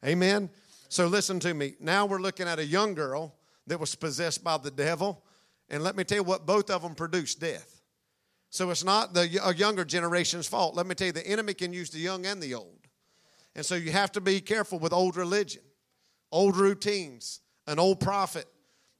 Amen. 0.05 0.49
So 0.87 1.07
listen 1.07 1.39
to 1.41 1.53
me. 1.53 1.75
Now 1.79 2.05
we're 2.05 2.19
looking 2.19 2.47
at 2.47 2.59
a 2.59 2.65
young 2.65 2.95
girl 2.95 3.35
that 3.67 3.79
was 3.79 3.95
possessed 3.95 4.43
by 4.43 4.57
the 4.57 4.71
devil. 4.71 5.23
And 5.69 5.83
let 5.83 5.95
me 5.95 6.03
tell 6.03 6.17
you 6.17 6.23
what 6.23 6.45
both 6.45 6.69
of 6.69 6.81
them 6.81 6.95
produce 6.95 7.35
death. 7.35 7.81
So 8.49 8.71
it's 8.71 8.83
not 8.83 9.13
the 9.13 9.27
younger 9.55 9.85
generation's 9.85 10.47
fault. 10.47 10.75
Let 10.75 10.87
me 10.87 10.95
tell 10.95 11.07
you, 11.07 11.13
the 11.13 11.27
enemy 11.27 11.53
can 11.53 11.71
use 11.71 11.91
the 11.91 11.99
young 11.99 12.25
and 12.25 12.41
the 12.41 12.55
old. 12.55 12.87
And 13.55 13.65
so 13.65 13.75
you 13.75 13.91
have 13.91 14.11
to 14.13 14.21
be 14.21 14.41
careful 14.41 14.79
with 14.79 14.93
old 14.93 15.15
religion, 15.15 15.61
old 16.31 16.55
routines, 16.55 17.41
an 17.67 17.77
old 17.77 17.99
prophet. 17.99 18.45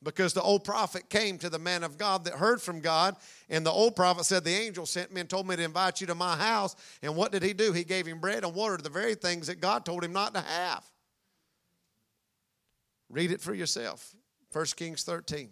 Because 0.01 0.33
the 0.33 0.41
old 0.41 0.63
prophet 0.63 1.09
came 1.09 1.37
to 1.39 1.49
the 1.49 1.59
man 1.59 1.83
of 1.83 1.97
God 1.97 2.23
that 2.23 2.35
heard 2.35 2.61
from 2.61 2.79
God, 2.79 3.17
and 3.49 3.65
the 3.65 3.71
old 3.71 3.97
prophet 3.97 4.23
said, 4.23 4.45
The 4.45 4.55
angel 4.55 4.85
sent 4.85 5.11
me 5.11 5.19
and 5.19 5.29
told 5.29 5.45
me 5.45 5.57
to 5.57 5.63
invite 5.63 5.99
you 5.99 6.07
to 6.07 6.15
my 6.15 6.37
house. 6.37 6.75
And 7.01 7.17
what 7.17 7.33
did 7.33 7.43
he 7.43 7.51
do? 7.51 7.73
He 7.73 7.83
gave 7.83 8.05
him 8.05 8.19
bread 8.19 8.45
and 8.45 8.55
water, 8.55 8.77
the 8.77 8.89
very 8.89 9.15
things 9.15 9.47
that 9.47 9.59
God 9.59 9.83
told 9.83 10.05
him 10.05 10.13
not 10.13 10.33
to 10.35 10.39
have. 10.39 10.85
Read 13.09 13.31
it 13.31 13.41
for 13.41 13.53
yourself. 13.53 14.15
1 14.53 14.65
Kings 14.77 15.03
13. 15.03 15.49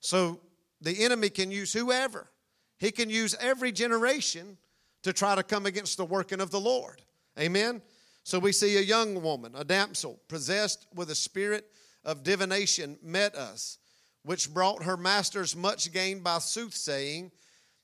So 0.00 0.40
the 0.80 1.04
enemy 1.04 1.30
can 1.30 1.50
use 1.50 1.72
whoever, 1.72 2.30
he 2.78 2.90
can 2.90 3.10
use 3.10 3.34
every 3.40 3.72
generation 3.72 4.56
to 5.02 5.12
try 5.12 5.34
to 5.34 5.42
come 5.42 5.66
against 5.66 5.96
the 5.96 6.04
working 6.04 6.40
of 6.40 6.50
the 6.50 6.60
Lord. 6.60 7.02
Amen? 7.38 7.82
So 8.24 8.38
we 8.38 8.52
see 8.52 8.76
a 8.76 8.82
young 8.82 9.22
woman, 9.22 9.52
a 9.56 9.64
damsel, 9.64 10.20
possessed 10.28 10.86
with 10.94 11.10
a 11.10 11.14
spirit 11.14 11.64
of 12.04 12.22
divination, 12.22 12.98
met 13.02 13.34
us, 13.34 13.78
which 14.22 14.52
brought 14.52 14.82
her 14.82 14.96
masters 14.96 15.56
much 15.56 15.92
gain 15.92 16.20
by 16.20 16.38
soothsaying. 16.38 17.30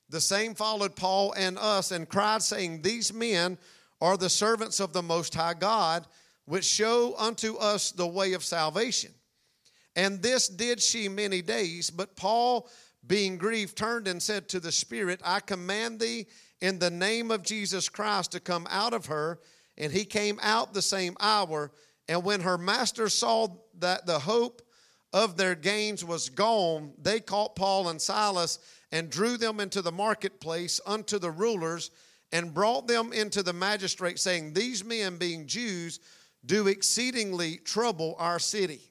The 0.09 0.21
same 0.21 0.53
followed 0.53 0.95
Paul 0.95 1.33
and 1.33 1.57
us 1.57 1.91
and 1.91 2.07
cried, 2.07 2.43
saying, 2.43 2.81
These 2.81 3.13
men 3.13 3.57
are 4.01 4.17
the 4.17 4.29
servants 4.29 4.79
of 4.79 4.93
the 4.93 5.01
Most 5.01 5.33
High 5.33 5.55
God, 5.55 6.05
which 6.45 6.65
show 6.65 7.15
unto 7.17 7.55
us 7.55 7.91
the 7.91 8.07
way 8.07 8.33
of 8.33 8.43
salvation. 8.43 9.11
And 9.95 10.21
this 10.21 10.47
did 10.47 10.81
she 10.81 11.07
many 11.07 11.41
days. 11.41 11.89
But 11.89 12.15
Paul, 12.15 12.69
being 13.05 13.37
grieved, 13.37 13.77
turned 13.77 14.07
and 14.07 14.21
said 14.21 14.49
to 14.49 14.59
the 14.59 14.71
Spirit, 14.71 15.21
I 15.23 15.39
command 15.39 15.99
thee 15.99 16.27
in 16.61 16.79
the 16.79 16.89
name 16.89 17.31
of 17.31 17.43
Jesus 17.43 17.89
Christ 17.89 18.31
to 18.33 18.39
come 18.39 18.67
out 18.69 18.93
of 18.93 19.05
her. 19.07 19.39
And 19.77 19.91
he 19.91 20.05
came 20.05 20.39
out 20.41 20.73
the 20.73 20.81
same 20.81 21.15
hour. 21.19 21.71
And 22.07 22.23
when 22.23 22.41
her 22.41 22.57
master 22.57 23.09
saw 23.09 23.47
that 23.79 24.05
the 24.05 24.19
hope 24.19 24.61
of 25.13 25.37
their 25.37 25.55
gains 25.55 26.03
was 26.03 26.29
gone, 26.29 26.93
they 27.01 27.19
caught 27.19 27.55
Paul 27.55 27.89
and 27.89 28.01
Silas 28.01 28.59
and 28.91 29.09
drew 29.09 29.37
them 29.37 29.59
into 29.59 29.81
the 29.81 29.91
marketplace 29.91 30.79
unto 30.85 31.19
the 31.19 31.31
rulers 31.31 31.91
and 32.31 32.53
brought 32.53 32.87
them 32.87 33.13
into 33.13 33.43
the 33.43 33.53
magistrate, 33.53 34.19
saying, 34.19 34.53
These 34.53 34.83
men, 34.83 35.17
being 35.17 35.47
Jews, 35.47 35.99
do 36.45 36.67
exceedingly 36.67 37.57
trouble 37.57 38.15
our 38.19 38.39
city. 38.39 38.81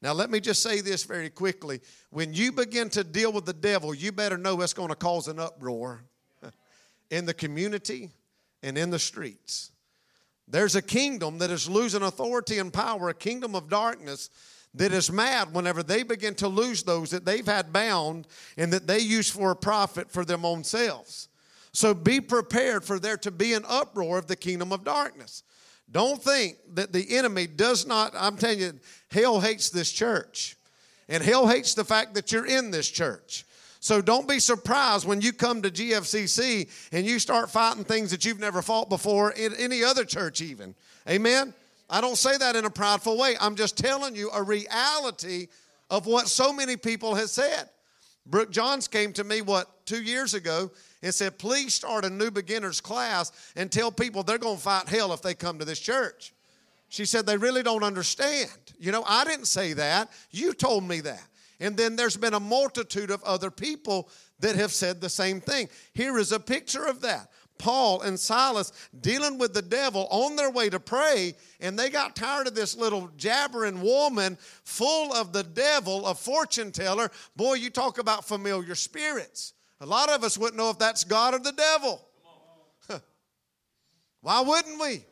Now, 0.00 0.12
let 0.12 0.30
me 0.30 0.38
just 0.38 0.62
say 0.62 0.80
this 0.80 1.04
very 1.04 1.28
quickly. 1.28 1.80
When 2.10 2.32
you 2.32 2.52
begin 2.52 2.88
to 2.90 3.02
deal 3.02 3.32
with 3.32 3.46
the 3.46 3.52
devil, 3.52 3.94
you 3.94 4.12
better 4.12 4.38
know 4.38 4.60
it's 4.60 4.72
going 4.72 4.90
to 4.90 4.94
cause 4.94 5.26
an 5.26 5.40
uproar 5.40 6.04
in 7.10 7.26
the 7.26 7.34
community 7.34 8.10
and 8.62 8.78
in 8.78 8.90
the 8.90 8.98
streets. 8.98 9.72
There's 10.46 10.76
a 10.76 10.82
kingdom 10.82 11.38
that 11.38 11.50
is 11.50 11.68
losing 11.68 12.02
authority 12.02 12.58
and 12.58 12.72
power, 12.72 13.08
a 13.08 13.14
kingdom 13.14 13.54
of 13.54 13.68
darkness 13.68 14.30
that 14.74 14.92
is 14.92 15.10
mad 15.10 15.52
whenever 15.52 15.82
they 15.82 16.02
begin 16.02 16.34
to 16.36 16.48
lose 16.48 16.82
those 16.82 17.10
that 17.10 17.24
they've 17.24 17.46
had 17.46 17.72
bound 17.72 18.26
and 18.56 18.72
that 18.72 18.86
they 18.86 19.00
use 19.00 19.28
for 19.28 19.50
a 19.50 19.56
profit 19.56 20.10
for 20.10 20.24
them 20.24 20.44
own 20.44 20.62
selves. 20.62 21.28
So 21.72 21.92
be 21.92 22.20
prepared 22.20 22.84
for 22.84 22.98
there 22.98 23.16
to 23.18 23.30
be 23.30 23.52
an 23.52 23.64
uproar 23.68 24.18
of 24.18 24.26
the 24.26 24.36
kingdom 24.36 24.72
of 24.72 24.84
darkness. 24.84 25.42
Don't 25.90 26.22
think 26.22 26.56
that 26.74 26.92
the 26.92 27.16
enemy 27.16 27.46
does 27.46 27.86
not, 27.86 28.12
I'm 28.14 28.36
telling 28.36 28.60
you, 28.60 28.72
hell 29.10 29.40
hates 29.40 29.70
this 29.70 29.90
church. 29.90 30.56
And 31.08 31.22
hell 31.22 31.46
hates 31.46 31.74
the 31.74 31.84
fact 31.84 32.14
that 32.14 32.30
you're 32.30 32.46
in 32.46 32.70
this 32.70 32.88
church. 32.88 33.46
So 33.80 34.02
don't 34.02 34.28
be 34.28 34.40
surprised 34.40 35.06
when 35.06 35.20
you 35.20 35.32
come 35.32 35.62
to 35.62 35.70
GFCC 35.70 36.68
and 36.92 37.06
you 37.06 37.18
start 37.18 37.50
fighting 37.50 37.84
things 37.84 38.10
that 38.10 38.24
you've 38.24 38.40
never 38.40 38.60
fought 38.60 38.88
before 38.88 39.30
in 39.30 39.54
any 39.54 39.84
other 39.84 40.04
church, 40.04 40.42
even. 40.42 40.74
Amen? 41.08 41.54
I 41.88 42.00
don't 42.00 42.16
say 42.16 42.36
that 42.36 42.56
in 42.56 42.64
a 42.64 42.70
prideful 42.70 43.16
way. 43.16 43.36
I'm 43.40 43.54
just 43.54 43.78
telling 43.78 44.14
you 44.14 44.30
a 44.34 44.42
reality 44.42 45.46
of 45.90 46.06
what 46.06 46.28
so 46.28 46.52
many 46.52 46.76
people 46.76 47.14
have 47.14 47.30
said. 47.30 47.70
Brooke 48.26 48.50
Johns 48.50 48.88
came 48.88 49.12
to 49.14 49.24
me, 49.24 49.40
what, 49.40 49.86
two 49.86 50.02
years 50.02 50.34
ago, 50.34 50.70
and 51.02 51.14
said, 51.14 51.38
please 51.38 51.74
start 51.74 52.04
a 52.04 52.10
new 52.10 52.30
beginners 52.30 52.80
class 52.80 53.32
and 53.56 53.70
tell 53.70 53.92
people 53.92 54.22
they're 54.22 54.38
going 54.38 54.56
to 54.56 54.62
fight 54.62 54.88
hell 54.88 55.12
if 55.12 55.22
they 55.22 55.34
come 55.34 55.58
to 55.58 55.64
this 55.64 55.80
church. 55.80 56.32
She 56.88 57.04
said, 57.04 57.26
they 57.26 57.36
really 57.36 57.62
don't 57.62 57.82
understand. 57.82 58.50
You 58.78 58.92
know, 58.92 59.04
I 59.06 59.24
didn't 59.24 59.46
say 59.46 59.74
that. 59.74 60.10
You 60.30 60.52
told 60.52 60.84
me 60.84 61.00
that. 61.00 61.22
And 61.60 61.76
then 61.76 61.96
there's 61.96 62.16
been 62.16 62.34
a 62.34 62.40
multitude 62.40 63.10
of 63.10 63.22
other 63.24 63.50
people 63.50 64.08
that 64.40 64.56
have 64.56 64.72
said 64.72 65.00
the 65.00 65.08
same 65.08 65.40
thing. 65.40 65.68
Here 65.92 66.18
is 66.18 66.32
a 66.32 66.40
picture 66.40 66.86
of 66.86 67.00
that. 67.02 67.30
Paul 67.58 68.02
and 68.02 68.18
Silas 68.18 68.72
dealing 69.00 69.36
with 69.36 69.52
the 69.52 69.62
devil 69.62 70.06
on 70.10 70.36
their 70.36 70.50
way 70.50 70.70
to 70.70 70.78
pray, 70.78 71.34
and 71.60 71.76
they 71.76 71.90
got 71.90 72.14
tired 72.14 72.46
of 72.46 72.54
this 72.54 72.76
little 72.76 73.10
jabbering 73.16 73.82
woman 73.82 74.38
full 74.62 75.12
of 75.12 75.32
the 75.32 75.42
devil, 75.42 76.06
a 76.06 76.14
fortune 76.14 76.70
teller. 76.70 77.10
Boy, 77.34 77.54
you 77.54 77.68
talk 77.68 77.98
about 77.98 78.24
familiar 78.24 78.76
spirits. 78.76 79.54
A 79.80 79.86
lot 79.86 80.10
of 80.10 80.24
us 80.24 80.36
wouldn't 80.36 80.56
know 80.56 80.70
if 80.70 80.78
that's 80.78 81.04
God 81.04 81.34
or 81.34 81.38
the 81.38 81.52
devil. 81.52 82.00
Why 84.20 84.40
wouldn't 84.40 84.80
we? 84.80 85.04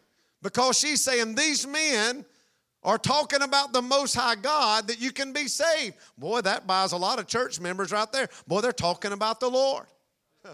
Because 0.43 0.79
she's 0.79 1.03
saying 1.03 1.35
these 1.35 1.67
men 1.67 2.25
are 2.83 2.99
talking 2.99 3.43
about 3.43 3.73
the 3.73 3.83
Most 3.83 4.15
High 4.15 4.37
God 4.37 4.89
that 4.89 5.01
you 5.01 5.11
can 5.11 5.33
be 5.33 5.49
saved. 5.49 5.97
Boy, 6.17 6.41
that 6.43 6.67
buys 6.67 6.93
a 6.93 6.97
lot 6.97 7.19
of 7.19 7.27
church 7.27 7.61
members 7.61 7.91
right 7.91 8.11
there. 8.13 8.29
Boy, 8.47 8.61
they're 8.61 8.73
talking 8.73 9.13
about 9.13 9.41
the 9.41 9.51
Lord. 9.51 9.87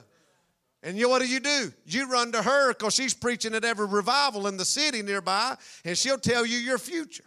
And 0.84 0.98
you, 0.98 1.08
what 1.08 1.22
do 1.22 1.28
you 1.28 1.38
do? 1.38 1.72
You 1.86 2.10
run 2.10 2.32
to 2.32 2.42
her 2.42 2.72
because 2.72 2.92
she's 2.94 3.14
preaching 3.14 3.54
at 3.54 3.64
every 3.64 3.86
revival 3.86 4.48
in 4.48 4.56
the 4.56 4.64
city 4.64 5.00
nearby, 5.00 5.56
and 5.84 5.96
she'll 5.96 6.18
tell 6.18 6.44
you 6.44 6.56
your 6.56 6.76
future. 6.76 7.22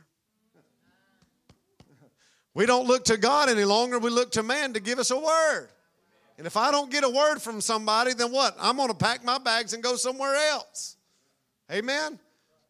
We 2.54 2.66
don't 2.66 2.86
look 2.86 3.06
to 3.06 3.16
God 3.16 3.48
any 3.48 3.64
longer, 3.64 3.98
we 3.98 4.10
look 4.10 4.32
to 4.32 4.44
man 4.44 4.74
to 4.74 4.82
give 4.82 5.00
us 5.00 5.10
a 5.10 5.18
word. 5.18 5.70
And 6.38 6.46
if 6.46 6.58
I 6.58 6.72
don't 6.72 6.92
get 6.92 7.04
a 7.04 7.10
word 7.10 7.40
from 7.40 7.62
somebody, 7.62 8.14
then 8.14 8.32
what? 8.32 8.56
I'm 8.60 8.76
going 8.76 8.90
to 8.90 8.96
pack 8.96 9.24
my 9.24 9.38
bags 9.38 9.74
and 9.74 9.82
go 9.82 9.96
somewhere 9.96 10.36
else. 10.36 10.98
Amen? 11.72 12.20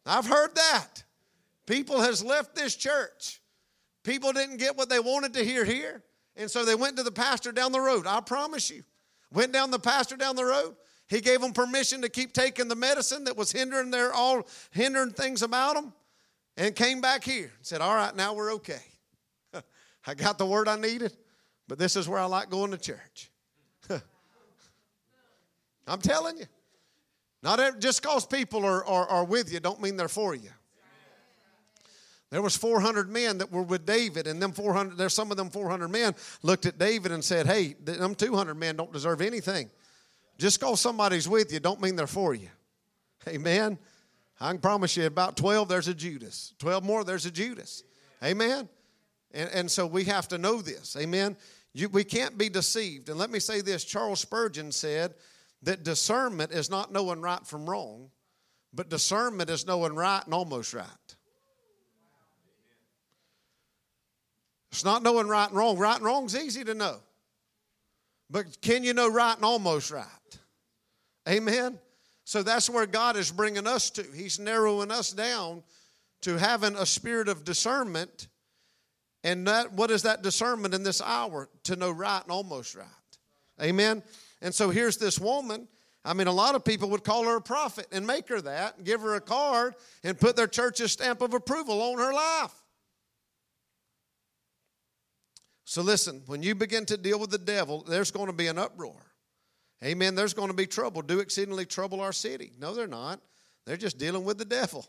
I've 0.05 0.27
heard 0.27 0.53
that. 0.55 1.03
People 1.65 2.01
has 2.01 2.23
left 2.23 2.55
this 2.55 2.75
church. 2.75 3.41
People 4.03 4.33
didn't 4.33 4.57
get 4.57 4.77
what 4.77 4.87
they 4.87 4.99
wanted 4.99 5.33
to 5.33 5.43
hear 5.43 5.65
here. 5.65 6.03
And 6.35 6.49
so 6.49 6.63
they 6.63 6.75
went 6.75 6.97
to 6.97 7.03
the 7.03 7.11
pastor 7.11 7.51
down 7.51 7.71
the 7.71 7.79
road. 7.79 8.05
I 8.05 8.21
promise 8.21 8.69
you. 8.69 8.83
Went 9.31 9.51
down 9.51 9.71
the 9.71 9.79
pastor 9.79 10.15
down 10.15 10.35
the 10.35 10.45
road. 10.45 10.75
He 11.07 11.21
gave 11.21 11.41
them 11.41 11.53
permission 11.53 12.01
to 12.01 12.09
keep 12.09 12.33
taking 12.33 12.67
the 12.67 12.75
medicine 12.75 13.23
that 13.25 13.35
was 13.35 13.51
hindering 13.51 13.91
their 13.91 14.13
all 14.13 14.47
hindering 14.71 15.11
things 15.11 15.41
about 15.41 15.75
them 15.75 15.93
and 16.57 16.75
came 16.75 17.01
back 17.01 17.23
here 17.23 17.51
and 17.55 17.65
said, 17.65 17.81
All 17.81 17.95
right, 17.95 18.15
now 18.15 18.33
we're 18.33 18.53
okay. 18.55 18.81
I 20.07 20.13
got 20.15 20.37
the 20.37 20.45
word 20.45 20.67
I 20.67 20.77
needed, 20.77 21.15
but 21.67 21.77
this 21.77 21.95
is 21.95 22.07
where 22.09 22.19
I 22.19 22.25
like 22.25 22.49
going 22.49 22.71
to 22.71 22.77
church. 22.77 23.31
I'm 25.87 26.01
telling 26.01 26.37
you. 26.37 26.45
Not 27.43 27.79
just 27.79 28.01
because 28.01 28.25
people 28.25 28.65
are, 28.65 28.83
are, 28.85 29.07
are 29.07 29.25
with 29.25 29.53
you, 29.53 29.59
don't 29.59 29.81
mean 29.81 29.97
they're 29.97 30.07
for 30.07 30.33
you. 30.33 30.49
There 32.31 32.41
was 32.41 32.57
400 32.57 33.09
men 33.09 33.37
that 33.37 33.51
were 33.51 33.61
with 33.61 33.85
David, 33.85 34.25
and 34.25 34.41
them 34.41 34.51
400, 34.51 34.97
there's 34.97 35.13
some 35.13 35.29
of 35.31 35.37
them 35.37 35.49
400 35.49 35.87
men 35.87 36.15
looked 36.41 36.65
at 36.65 36.79
David 36.79 37.11
and 37.11 37.23
said, 37.23 37.45
"Hey, 37.45 37.75
them 37.79 38.15
200 38.15 38.55
men 38.55 38.75
don't 38.75 38.91
deserve 38.91 39.21
anything. 39.21 39.69
Just 40.37 40.59
because 40.59 40.81
somebody's 40.81 41.29
with 41.29 41.53
you, 41.53 41.59
don't 41.59 41.79
mean 41.79 41.95
they're 41.95 42.07
for 42.07 42.33
you." 42.33 42.49
Amen. 43.27 43.77
I 44.39 44.51
can 44.51 44.59
promise 44.59 44.97
you, 44.97 45.05
about 45.05 45.37
12, 45.37 45.69
there's 45.69 45.87
a 45.87 45.93
Judas. 45.93 46.53
12 46.59 46.83
more, 46.83 47.03
there's 47.03 47.25
a 47.25 47.31
Judas. 47.31 47.83
Amen. 48.23 48.67
And, 49.31 49.49
and 49.51 49.71
so 49.71 49.85
we 49.85 50.03
have 50.05 50.27
to 50.29 50.37
know 50.37 50.61
this. 50.61 50.97
Amen. 50.97 51.37
You, 51.73 51.89
we 51.89 52.03
can't 52.03 52.37
be 52.37 52.49
deceived. 52.49 53.09
And 53.09 53.17
let 53.17 53.29
me 53.29 53.39
say 53.39 53.61
this 53.61 53.83
Charles 53.85 54.19
Spurgeon 54.19 54.71
said 54.71 55.13
that 55.65 55.83
discernment 55.83 56.51
is 56.51 56.69
not 56.69 56.91
knowing 56.91 57.21
right 57.21 57.45
from 57.45 57.69
wrong, 57.69 58.09
but 58.73 58.89
discernment 58.89 59.49
is 59.49 59.67
knowing 59.67 59.95
right 59.95 60.21
and 60.25 60.33
almost 60.33 60.73
right. 60.73 60.85
It's 64.71 64.85
not 64.85 65.03
knowing 65.03 65.27
right 65.27 65.47
and 65.47 65.57
wrong. 65.57 65.77
Right 65.77 65.95
and 65.95 66.05
wrong 66.05 66.25
is 66.25 66.35
easy 66.35 66.63
to 66.63 66.73
know. 66.73 66.97
But 68.29 68.61
can 68.61 68.83
you 68.83 68.93
know 68.93 69.07
right 69.07 69.35
and 69.35 69.45
almost 69.45 69.91
right? 69.91 70.05
Amen. 71.27 71.79
So 72.25 72.43
that's 72.43 72.69
where 72.69 72.85
God 72.85 73.15
is 73.15 73.31
bringing 73.31 73.67
us 73.67 73.89
to. 73.91 74.05
He's 74.13 74.39
narrowing 74.39 74.91
us 74.91 75.11
down 75.11 75.63
to 76.21 76.37
having 76.37 76.75
a 76.75 76.85
spirit 76.85 77.29
of 77.29 77.43
discernment 77.43 78.27
and 79.23 79.47
that, 79.47 79.73
what 79.73 79.89
is 79.89 80.03
that 80.03 80.21
discernment 80.21 80.75
in 80.75 80.83
this 80.83 81.01
hour? 81.01 81.49
To 81.63 81.75
know 81.75 81.89
right 81.89 82.21
and 82.21 82.31
almost 82.31 82.75
right. 82.75 82.85
Amen. 83.59 84.03
And 84.45 84.53
so 84.53 84.69
here's 84.69 84.97
this 84.97 85.19
woman. 85.19 85.67
I 86.05 86.13
mean, 86.13 86.27
a 86.27 86.31
lot 86.31 86.53
of 86.53 86.63
people 86.63 86.91
would 86.91 87.03
call 87.03 87.23
her 87.23 87.37
a 87.37 87.41
prophet 87.41 87.87
and 87.91 88.05
make 88.05 88.29
her 88.29 88.39
that, 88.41 88.77
and 88.77 88.85
give 88.85 89.01
her 89.01 89.15
a 89.15 89.19
card 89.19 89.73
and 90.03 90.19
put 90.19 90.35
their 90.35 90.45
church's 90.45 90.91
stamp 90.91 91.21
of 91.21 91.33
approval 91.33 91.81
on 91.81 91.97
her 91.97 92.13
life. 92.13 92.53
So 95.63 95.81
listen, 95.81 96.21
when 96.27 96.43
you 96.43 96.53
begin 96.53 96.85
to 96.85 96.95
deal 96.95 97.19
with 97.19 97.31
the 97.31 97.39
devil, 97.39 97.81
there's 97.89 98.11
going 98.11 98.27
to 98.27 98.33
be 98.33 98.45
an 98.45 98.59
uproar. 98.59 99.01
Amen. 99.83 100.13
There's 100.13 100.35
going 100.35 100.49
to 100.49 100.55
be 100.55 100.67
trouble. 100.67 101.01
Do 101.01 101.21
exceedingly 101.21 101.65
trouble 101.65 101.99
our 101.99 102.13
city. 102.13 102.51
No, 102.59 102.75
they're 102.75 102.85
not. 102.85 103.19
They're 103.65 103.77
just 103.77 103.97
dealing 103.97 104.25
with 104.25 104.37
the 104.37 104.45
devil. 104.45 104.85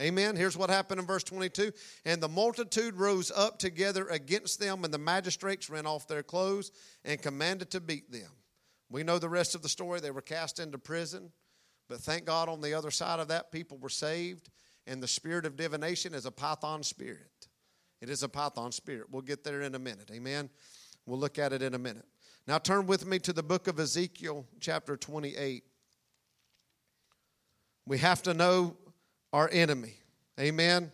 Amen. 0.00 0.36
Here's 0.36 0.56
what 0.56 0.70
happened 0.70 1.00
in 1.00 1.06
verse 1.06 1.22
22. 1.22 1.70
And 2.06 2.22
the 2.22 2.28
multitude 2.28 2.94
rose 2.94 3.30
up 3.30 3.58
together 3.58 4.08
against 4.08 4.58
them, 4.58 4.84
and 4.84 4.94
the 4.94 4.98
magistrates 4.98 5.68
rent 5.68 5.86
off 5.86 6.08
their 6.08 6.22
clothes 6.22 6.72
and 7.04 7.20
commanded 7.20 7.70
to 7.72 7.80
beat 7.80 8.10
them. 8.10 8.30
We 8.90 9.02
know 9.02 9.18
the 9.18 9.28
rest 9.28 9.54
of 9.54 9.62
the 9.62 9.68
story. 9.68 10.00
They 10.00 10.10
were 10.10 10.22
cast 10.22 10.60
into 10.60 10.78
prison. 10.78 11.32
But 11.88 12.00
thank 12.00 12.24
God 12.24 12.48
on 12.48 12.60
the 12.60 12.74
other 12.74 12.90
side 12.90 13.20
of 13.20 13.28
that, 13.28 13.52
people 13.52 13.78
were 13.78 13.88
saved. 13.88 14.50
And 14.86 15.02
the 15.02 15.08
spirit 15.08 15.46
of 15.46 15.56
divination 15.56 16.14
is 16.14 16.26
a 16.26 16.30
python 16.30 16.82
spirit. 16.82 17.48
It 18.00 18.10
is 18.10 18.22
a 18.22 18.28
python 18.28 18.72
spirit. 18.72 19.06
We'll 19.10 19.22
get 19.22 19.42
there 19.42 19.62
in 19.62 19.74
a 19.74 19.78
minute. 19.78 20.10
Amen. 20.12 20.50
We'll 21.06 21.18
look 21.18 21.38
at 21.38 21.52
it 21.52 21.62
in 21.62 21.74
a 21.74 21.78
minute. 21.78 22.04
Now 22.46 22.58
turn 22.58 22.86
with 22.86 23.06
me 23.06 23.18
to 23.20 23.32
the 23.32 23.42
book 23.42 23.66
of 23.66 23.80
Ezekiel, 23.80 24.46
chapter 24.60 24.96
28. 24.96 25.64
We 27.86 27.98
have 27.98 28.22
to 28.22 28.34
know 28.34 28.76
our 29.32 29.48
enemy. 29.52 29.94
Amen. 30.38 30.92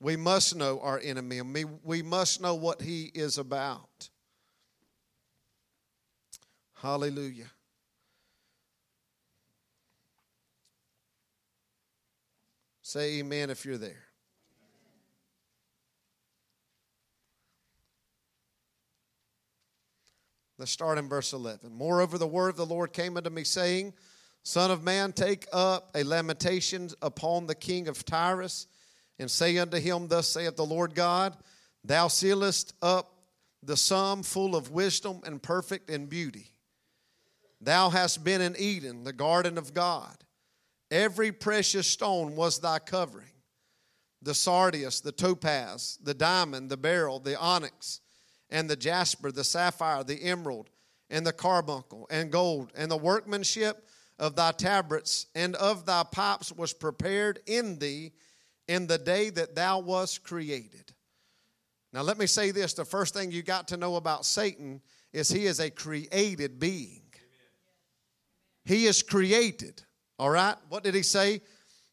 We 0.00 0.16
must 0.16 0.56
know 0.56 0.80
our 0.80 0.98
enemy 1.02 1.38
and 1.38 1.52
we, 1.52 1.64
we 1.64 2.02
must 2.02 2.40
know 2.40 2.54
what 2.54 2.80
he 2.80 3.10
is 3.14 3.36
about. 3.36 4.08
Hallelujah. 6.82 7.50
Say 12.80 13.18
amen 13.18 13.50
if 13.50 13.66
you're 13.66 13.76
there. 13.76 14.04
Let's 20.56 20.70
start 20.70 20.96
in 20.96 21.08
verse 21.08 21.34
11. 21.34 21.72
Moreover, 21.72 22.16
the 22.16 22.26
word 22.26 22.50
of 22.50 22.56
the 22.56 22.66
Lord 22.66 22.92
came 22.94 23.16
unto 23.16 23.30
me, 23.30 23.44
saying, 23.44 23.92
Son 24.42 24.70
of 24.70 24.82
man, 24.82 25.12
take 25.12 25.46
up 25.52 25.90
a 25.94 26.02
lamentation 26.02 26.88
upon 27.02 27.46
the 27.46 27.54
king 27.54 27.88
of 27.88 28.04
Tyrus, 28.06 28.66
and 29.18 29.30
say 29.30 29.58
unto 29.58 29.78
him, 29.78 30.08
Thus 30.08 30.28
saith 30.28 30.56
the 30.56 30.64
Lord 30.64 30.94
God, 30.94 31.36
Thou 31.84 32.08
sealest 32.08 32.74
up 32.80 33.12
the 33.62 33.76
sum 33.76 34.22
full 34.22 34.56
of 34.56 34.70
wisdom 34.70 35.20
and 35.24 35.42
perfect 35.42 35.90
in 35.90 36.06
beauty. 36.06 36.49
Thou 37.60 37.90
hast 37.90 38.24
been 38.24 38.40
in 38.40 38.56
Eden, 38.58 39.04
the 39.04 39.12
garden 39.12 39.58
of 39.58 39.74
God. 39.74 40.16
Every 40.90 41.30
precious 41.30 41.86
stone 41.86 42.34
was 42.36 42.58
thy 42.58 42.78
covering 42.78 43.26
the 44.22 44.34
sardius, 44.34 45.00
the 45.00 45.12
topaz, 45.12 45.98
the 46.02 46.12
diamond, 46.12 46.70
the 46.70 46.76
beryl, 46.76 47.18
the 47.18 47.38
onyx 47.38 48.00
and 48.50 48.68
the 48.68 48.76
jasper, 48.76 49.32
the 49.32 49.44
sapphire, 49.44 50.04
the 50.04 50.22
emerald, 50.22 50.68
and 51.08 51.26
the 51.26 51.32
carbuncle, 51.32 52.06
and 52.10 52.30
gold, 52.30 52.72
and 52.76 52.90
the 52.90 52.96
workmanship 52.96 53.86
of 54.18 54.36
thy 54.36 54.52
tabrets 54.52 55.26
and 55.34 55.56
of 55.56 55.86
thy 55.86 56.02
pipes 56.02 56.52
was 56.52 56.72
prepared 56.72 57.40
in 57.46 57.78
thee 57.78 58.12
in 58.68 58.86
the 58.86 58.98
day 58.98 59.30
that 59.30 59.54
thou 59.54 59.78
wast 59.78 60.22
created. 60.22 60.92
Now, 61.92 62.02
let 62.02 62.18
me 62.18 62.26
say 62.26 62.50
this 62.50 62.74
the 62.74 62.84
first 62.84 63.14
thing 63.14 63.32
you 63.32 63.42
got 63.42 63.68
to 63.68 63.76
know 63.76 63.96
about 63.96 64.24
Satan 64.24 64.80
is 65.12 65.28
he 65.28 65.46
is 65.46 65.58
a 65.58 65.70
created 65.70 66.60
being. 66.60 66.99
He 68.64 68.86
is 68.86 69.02
created, 69.02 69.82
all 70.18 70.30
right? 70.30 70.56
What 70.68 70.84
did 70.84 70.94
he 70.94 71.02
say? 71.02 71.40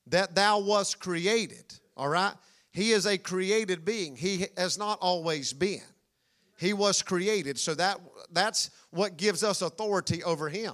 That 0.07 0.35
thou 0.35 0.59
was 0.59 0.95
created, 0.95 1.73
all 1.95 2.09
right? 2.09 2.33
He 2.71 2.91
is 2.91 3.05
a 3.05 3.17
created 3.17 3.83
being. 3.83 4.15
He 4.15 4.45
has 4.57 4.77
not 4.77 4.99
always 5.01 5.53
been. 5.53 5.81
He 6.57 6.73
was 6.73 7.01
created. 7.01 7.57
So 7.59 7.73
that 7.75 7.99
that's 8.31 8.69
what 8.91 9.17
gives 9.17 9.43
us 9.43 9.61
authority 9.61 10.23
over 10.23 10.49
him. 10.49 10.73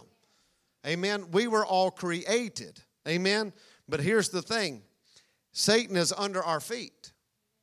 Amen. 0.85 1.31
We 1.31 1.47
were 1.47 1.65
all 1.65 1.91
created. 1.91 2.81
Amen. 3.07 3.53
But 3.87 3.99
here's 3.99 4.29
the 4.29 4.41
thing. 4.41 4.81
Satan 5.51 5.95
is 5.95 6.11
under 6.11 6.43
our 6.43 6.59
feet. 6.59 7.11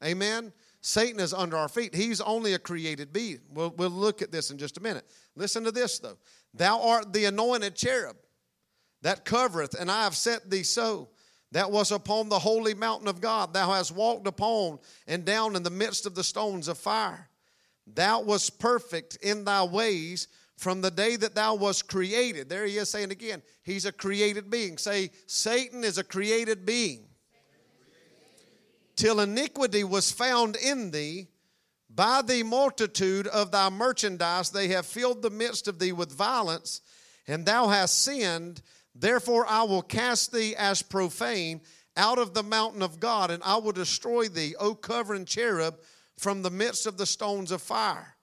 Amen. 0.04 0.52
Satan 0.80 1.20
is 1.20 1.34
under 1.34 1.56
our 1.56 1.68
feet. 1.68 1.94
He's 1.94 2.20
only 2.20 2.54
a 2.54 2.58
created 2.58 3.12
being. 3.12 3.40
We'll, 3.52 3.70
we'll 3.76 3.90
look 3.90 4.22
at 4.22 4.32
this 4.32 4.50
in 4.50 4.56
just 4.56 4.78
a 4.78 4.80
minute. 4.80 5.04
Listen 5.36 5.64
to 5.64 5.72
this, 5.72 5.98
though. 5.98 6.16
Thou 6.54 6.82
art 6.82 7.12
the 7.12 7.26
anointed 7.26 7.76
cherub 7.76 8.16
that 9.02 9.24
covereth, 9.24 9.74
and 9.74 9.90
I 9.90 10.04
have 10.04 10.16
set 10.16 10.50
thee 10.50 10.62
so. 10.62 11.08
That 11.52 11.72
was 11.72 11.90
upon 11.90 12.28
the 12.28 12.38
holy 12.38 12.74
mountain 12.74 13.08
of 13.08 13.20
God. 13.20 13.52
Thou 13.52 13.72
hast 13.72 13.92
walked 13.92 14.28
upon 14.28 14.78
and 15.08 15.24
down 15.24 15.56
in 15.56 15.64
the 15.64 15.70
midst 15.70 16.06
of 16.06 16.14
the 16.14 16.22
stones 16.22 16.68
of 16.68 16.78
fire. 16.78 17.28
Thou 17.86 18.20
wast 18.20 18.60
perfect 18.60 19.16
in 19.16 19.44
thy 19.44 19.64
ways 19.64 20.28
from 20.56 20.80
the 20.80 20.90
day 20.90 21.16
that 21.16 21.34
thou 21.34 21.54
wast 21.54 21.88
created. 21.88 22.48
There 22.48 22.66
he 22.66 22.76
is 22.76 22.88
saying 22.88 23.10
again, 23.10 23.42
he's 23.62 23.84
a 23.84 23.92
created 23.92 24.48
being. 24.48 24.78
Say, 24.78 25.10
Satan 25.26 25.82
is 25.82 25.98
a 25.98 26.04
created 26.04 26.64
being. 26.64 27.06
Till 28.94 29.20
iniquity 29.20 29.82
was 29.82 30.12
found 30.12 30.56
in 30.56 30.90
thee, 30.90 31.28
by 31.92 32.22
the 32.22 32.42
multitude 32.42 33.26
of 33.26 33.50
thy 33.50 33.68
merchandise, 33.68 34.50
they 34.50 34.68
have 34.68 34.86
filled 34.86 35.22
the 35.22 35.30
midst 35.30 35.66
of 35.66 35.78
thee 35.78 35.92
with 35.92 36.12
violence, 36.12 36.80
and 37.26 37.44
thou 37.44 37.68
hast 37.68 38.02
sinned. 38.02 38.62
Therefore, 38.94 39.44
I 39.48 39.64
will 39.64 39.82
cast 39.82 40.32
thee 40.32 40.54
as 40.56 40.82
profane 40.82 41.60
out 41.96 42.18
of 42.18 42.32
the 42.32 42.42
mountain 42.42 42.82
of 42.82 43.00
God, 43.00 43.30
and 43.30 43.42
I 43.42 43.56
will 43.56 43.72
destroy 43.72 44.28
thee, 44.28 44.54
O 44.58 44.74
covering 44.74 45.24
cherub 45.24 45.78
from 46.16 46.42
the 46.42 46.50
midst 46.50 46.86
of 46.86 46.96
the 46.96 47.06
stones 47.06 47.50
of 47.50 47.60
fire. 47.60 48.16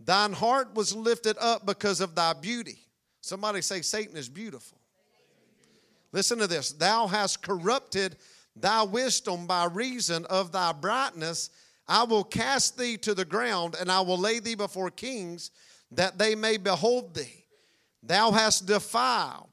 Thine 0.00 0.32
heart 0.32 0.74
was 0.74 0.94
lifted 0.94 1.36
up 1.38 1.64
because 1.64 2.00
of 2.00 2.14
thy 2.14 2.32
beauty. 2.32 2.78
Somebody 3.20 3.62
say, 3.62 3.80
Satan 3.80 4.16
is 4.16 4.28
beautiful. 4.28 4.78
Listen 6.12 6.38
to 6.38 6.46
this. 6.46 6.72
Thou 6.72 7.06
hast 7.06 7.42
corrupted 7.42 8.16
thy 8.56 8.82
wisdom 8.82 9.46
by 9.46 9.66
reason 9.66 10.26
of 10.26 10.52
thy 10.52 10.72
brightness. 10.72 11.50
I 11.86 12.04
will 12.04 12.24
cast 12.24 12.78
thee 12.78 12.96
to 12.98 13.14
the 13.14 13.24
ground, 13.24 13.76
and 13.78 13.90
I 13.90 14.00
will 14.00 14.18
lay 14.18 14.38
thee 14.38 14.54
before 14.54 14.90
kings, 14.90 15.50
that 15.90 16.18
they 16.18 16.34
may 16.34 16.56
behold 16.56 17.14
thee. 17.14 17.44
Thou 18.02 18.30
hast 18.32 18.66
defiled 18.66 19.50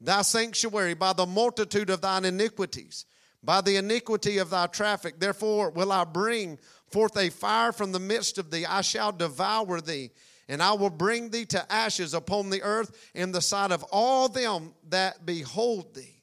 thy 0.00 0.22
sanctuary 0.22 0.94
by 0.94 1.12
the 1.12 1.26
multitude 1.26 1.90
of 1.90 2.00
thine 2.00 2.24
iniquities, 2.24 3.06
by 3.42 3.60
the 3.60 3.76
iniquity 3.76 4.38
of 4.38 4.50
thy 4.50 4.66
traffic. 4.66 5.18
Therefore 5.18 5.70
will 5.70 5.92
I 5.92 6.04
bring 6.04 6.58
forth 6.90 7.16
a 7.16 7.30
fire 7.30 7.72
from 7.72 7.92
the 7.92 8.00
midst 8.00 8.38
of 8.38 8.50
thee. 8.50 8.64
I 8.64 8.80
shall 8.80 9.12
devour 9.12 9.80
thee, 9.80 10.10
and 10.48 10.62
I 10.62 10.72
will 10.72 10.90
bring 10.90 11.30
thee 11.30 11.46
to 11.46 11.72
ashes 11.72 12.14
upon 12.14 12.50
the 12.50 12.62
earth 12.62 13.10
in 13.14 13.32
the 13.32 13.40
sight 13.40 13.72
of 13.72 13.82
all 13.90 14.28
them 14.28 14.74
that 14.88 15.24
behold 15.24 15.94
thee. 15.94 16.22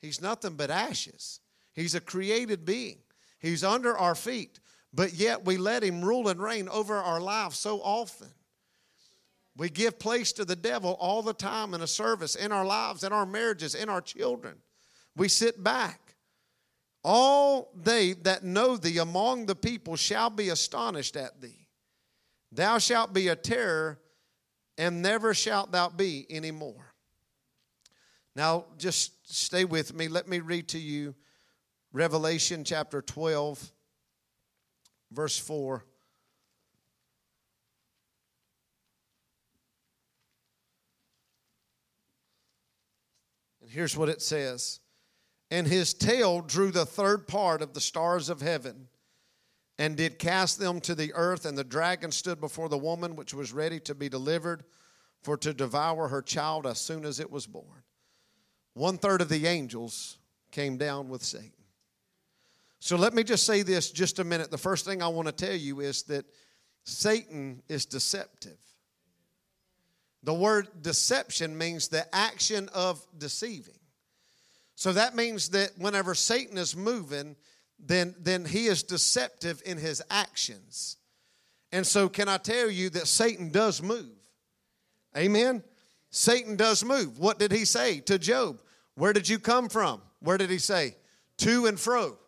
He's 0.00 0.20
nothing 0.20 0.54
but 0.54 0.70
ashes. 0.70 1.40
He's 1.72 1.94
a 1.94 2.00
created 2.00 2.64
being. 2.64 2.98
He's 3.38 3.64
under 3.64 3.96
our 3.96 4.14
feet, 4.14 4.60
but 4.92 5.14
yet 5.14 5.44
we 5.44 5.56
let 5.56 5.82
him 5.82 6.04
rule 6.04 6.28
and 6.28 6.42
reign 6.42 6.68
over 6.68 6.96
our 6.96 7.20
lives 7.20 7.56
so 7.58 7.80
often. 7.80 8.28
We 9.56 9.68
give 9.68 9.98
place 9.98 10.32
to 10.32 10.44
the 10.44 10.56
devil 10.56 10.96
all 10.98 11.22
the 11.22 11.34
time 11.34 11.74
in 11.74 11.82
a 11.82 11.86
service, 11.86 12.34
in 12.34 12.52
our 12.52 12.64
lives, 12.64 13.04
in 13.04 13.12
our 13.12 13.26
marriages, 13.26 13.74
in 13.74 13.88
our 13.88 14.00
children. 14.00 14.56
We 15.16 15.28
sit 15.28 15.62
back. 15.62 16.14
All 17.02 17.70
they 17.74 18.12
that 18.12 18.44
know 18.44 18.76
thee 18.76 18.98
among 18.98 19.46
the 19.46 19.54
people 19.54 19.96
shall 19.96 20.30
be 20.30 20.48
astonished 20.48 21.16
at 21.16 21.40
thee. 21.40 21.66
Thou 22.52 22.78
shalt 22.78 23.12
be 23.12 23.28
a 23.28 23.36
terror, 23.36 23.98
and 24.76 25.02
never 25.02 25.34
shalt 25.34 25.72
thou 25.72 25.88
be 25.88 26.26
any 26.28 26.50
more. 26.50 26.94
Now, 28.34 28.66
just 28.78 29.34
stay 29.34 29.64
with 29.64 29.94
me. 29.94 30.08
Let 30.08 30.28
me 30.28 30.40
read 30.40 30.68
to 30.68 30.78
you 30.78 31.14
Revelation 31.92 32.64
chapter 32.64 33.02
12, 33.02 33.72
verse 35.10 35.38
4. 35.38 35.84
And 43.62 43.70
here's 43.70 43.96
what 43.96 44.08
it 44.08 44.22
says 44.22 44.80
and 45.50 45.66
his 45.66 45.92
tail 45.92 46.40
drew 46.40 46.70
the 46.70 46.86
third 46.86 47.26
part 47.26 47.60
of 47.60 47.74
the 47.74 47.80
stars 47.80 48.28
of 48.28 48.40
heaven 48.40 48.88
and 49.78 49.96
did 49.96 50.18
cast 50.18 50.58
them 50.58 50.80
to 50.82 50.94
the 50.94 51.12
earth. 51.14 51.44
And 51.44 51.58
the 51.58 51.64
dragon 51.64 52.12
stood 52.12 52.40
before 52.40 52.68
the 52.68 52.78
woman 52.78 53.16
which 53.16 53.34
was 53.34 53.52
ready 53.52 53.80
to 53.80 53.94
be 53.94 54.08
delivered 54.08 54.62
for 55.22 55.36
to 55.38 55.52
devour 55.52 56.08
her 56.08 56.22
child 56.22 56.66
as 56.66 56.78
soon 56.78 57.04
as 57.04 57.18
it 57.18 57.30
was 57.30 57.46
born. 57.46 57.82
One 58.74 58.98
third 58.98 59.20
of 59.20 59.28
the 59.28 59.46
angels 59.46 60.18
came 60.52 60.76
down 60.76 61.08
with 61.08 61.24
Satan. 61.24 61.59
So 62.80 62.96
let 62.96 63.12
me 63.12 63.22
just 63.22 63.44
say 63.44 63.62
this 63.62 63.90
just 63.90 64.18
a 64.18 64.24
minute. 64.24 64.50
The 64.50 64.58
first 64.58 64.86
thing 64.86 65.02
I 65.02 65.08
want 65.08 65.28
to 65.28 65.32
tell 65.32 65.54
you 65.54 65.80
is 65.80 66.02
that 66.04 66.24
Satan 66.84 67.62
is 67.68 67.84
deceptive. 67.84 68.58
The 70.22 70.34
word 70.34 70.68
deception 70.82 71.56
means 71.56 71.88
the 71.88 72.06
action 72.14 72.68
of 72.74 73.06
deceiving. 73.16 73.74
So 74.74 74.94
that 74.94 75.14
means 75.14 75.50
that 75.50 75.72
whenever 75.76 76.14
Satan 76.14 76.56
is 76.56 76.74
moving, 76.74 77.36
then, 77.78 78.14
then 78.18 78.46
he 78.46 78.66
is 78.66 78.82
deceptive 78.82 79.62
in 79.64 79.76
his 79.76 80.02
actions. 80.10 80.96
And 81.72 81.86
so, 81.86 82.08
can 82.08 82.28
I 82.28 82.38
tell 82.38 82.70
you 82.70 82.90
that 82.90 83.06
Satan 83.06 83.50
does 83.50 83.82
move? 83.82 84.10
Amen? 85.16 85.62
Satan 86.10 86.56
does 86.56 86.84
move. 86.84 87.18
What 87.18 87.38
did 87.38 87.52
he 87.52 87.64
say 87.64 88.00
to 88.00 88.18
Job? 88.18 88.60
Where 88.94 89.12
did 89.12 89.28
you 89.28 89.38
come 89.38 89.68
from? 89.68 90.02
Where 90.20 90.36
did 90.36 90.50
he 90.50 90.58
say? 90.58 90.96
To 91.38 91.66
and 91.66 91.78
fro. 91.78 92.18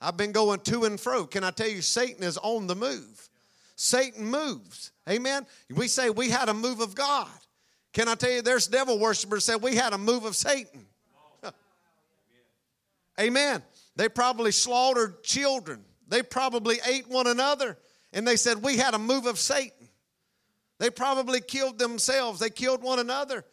I've 0.00 0.16
been 0.16 0.32
going 0.32 0.60
to 0.60 0.84
and 0.84 0.98
fro. 0.98 1.26
Can 1.26 1.44
I 1.44 1.50
tell 1.50 1.68
you, 1.68 1.82
Satan 1.82 2.22
is 2.22 2.38
on 2.38 2.66
the 2.66 2.74
move? 2.74 3.28
Satan 3.76 4.26
moves. 4.26 4.92
Amen? 5.08 5.46
We 5.70 5.88
say 5.88 6.10
we 6.10 6.30
had 6.30 6.48
a 6.48 6.54
move 6.54 6.80
of 6.80 6.94
God. 6.94 7.28
Can 7.92 8.08
I 8.08 8.14
tell 8.14 8.30
you, 8.30 8.42
there's 8.42 8.66
devil 8.66 8.98
worshippers 8.98 9.44
said 9.44 9.62
we 9.62 9.74
had 9.74 9.92
a 9.92 9.98
move 9.98 10.24
of 10.24 10.36
Satan. 10.36 10.86
Amen. 13.20 13.62
They 13.96 14.08
probably 14.08 14.52
slaughtered 14.52 15.22
children. 15.22 15.84
They 16.08 16.22
probably 16.22 16.78
ate 16.86 17.08
one 17.08 17.26
another. 17.26 17.78
And 18.12 18.26
they 18.26 18.36
said, 18.36 18.62
We 18.62 18.76
had 18.76 18.94
a 18.94 18.98
move 18.98 19.26
of 19.26 19.38
Satan. 19.38 19.88
They 20.78 20.90
probably 20.90 21.40
killed 21.40 21.78
themselves. 21.78 22.40
They 22.40 22.50
killed 22.50 22.82
one 22.82 22.98
another. 22.98 23.44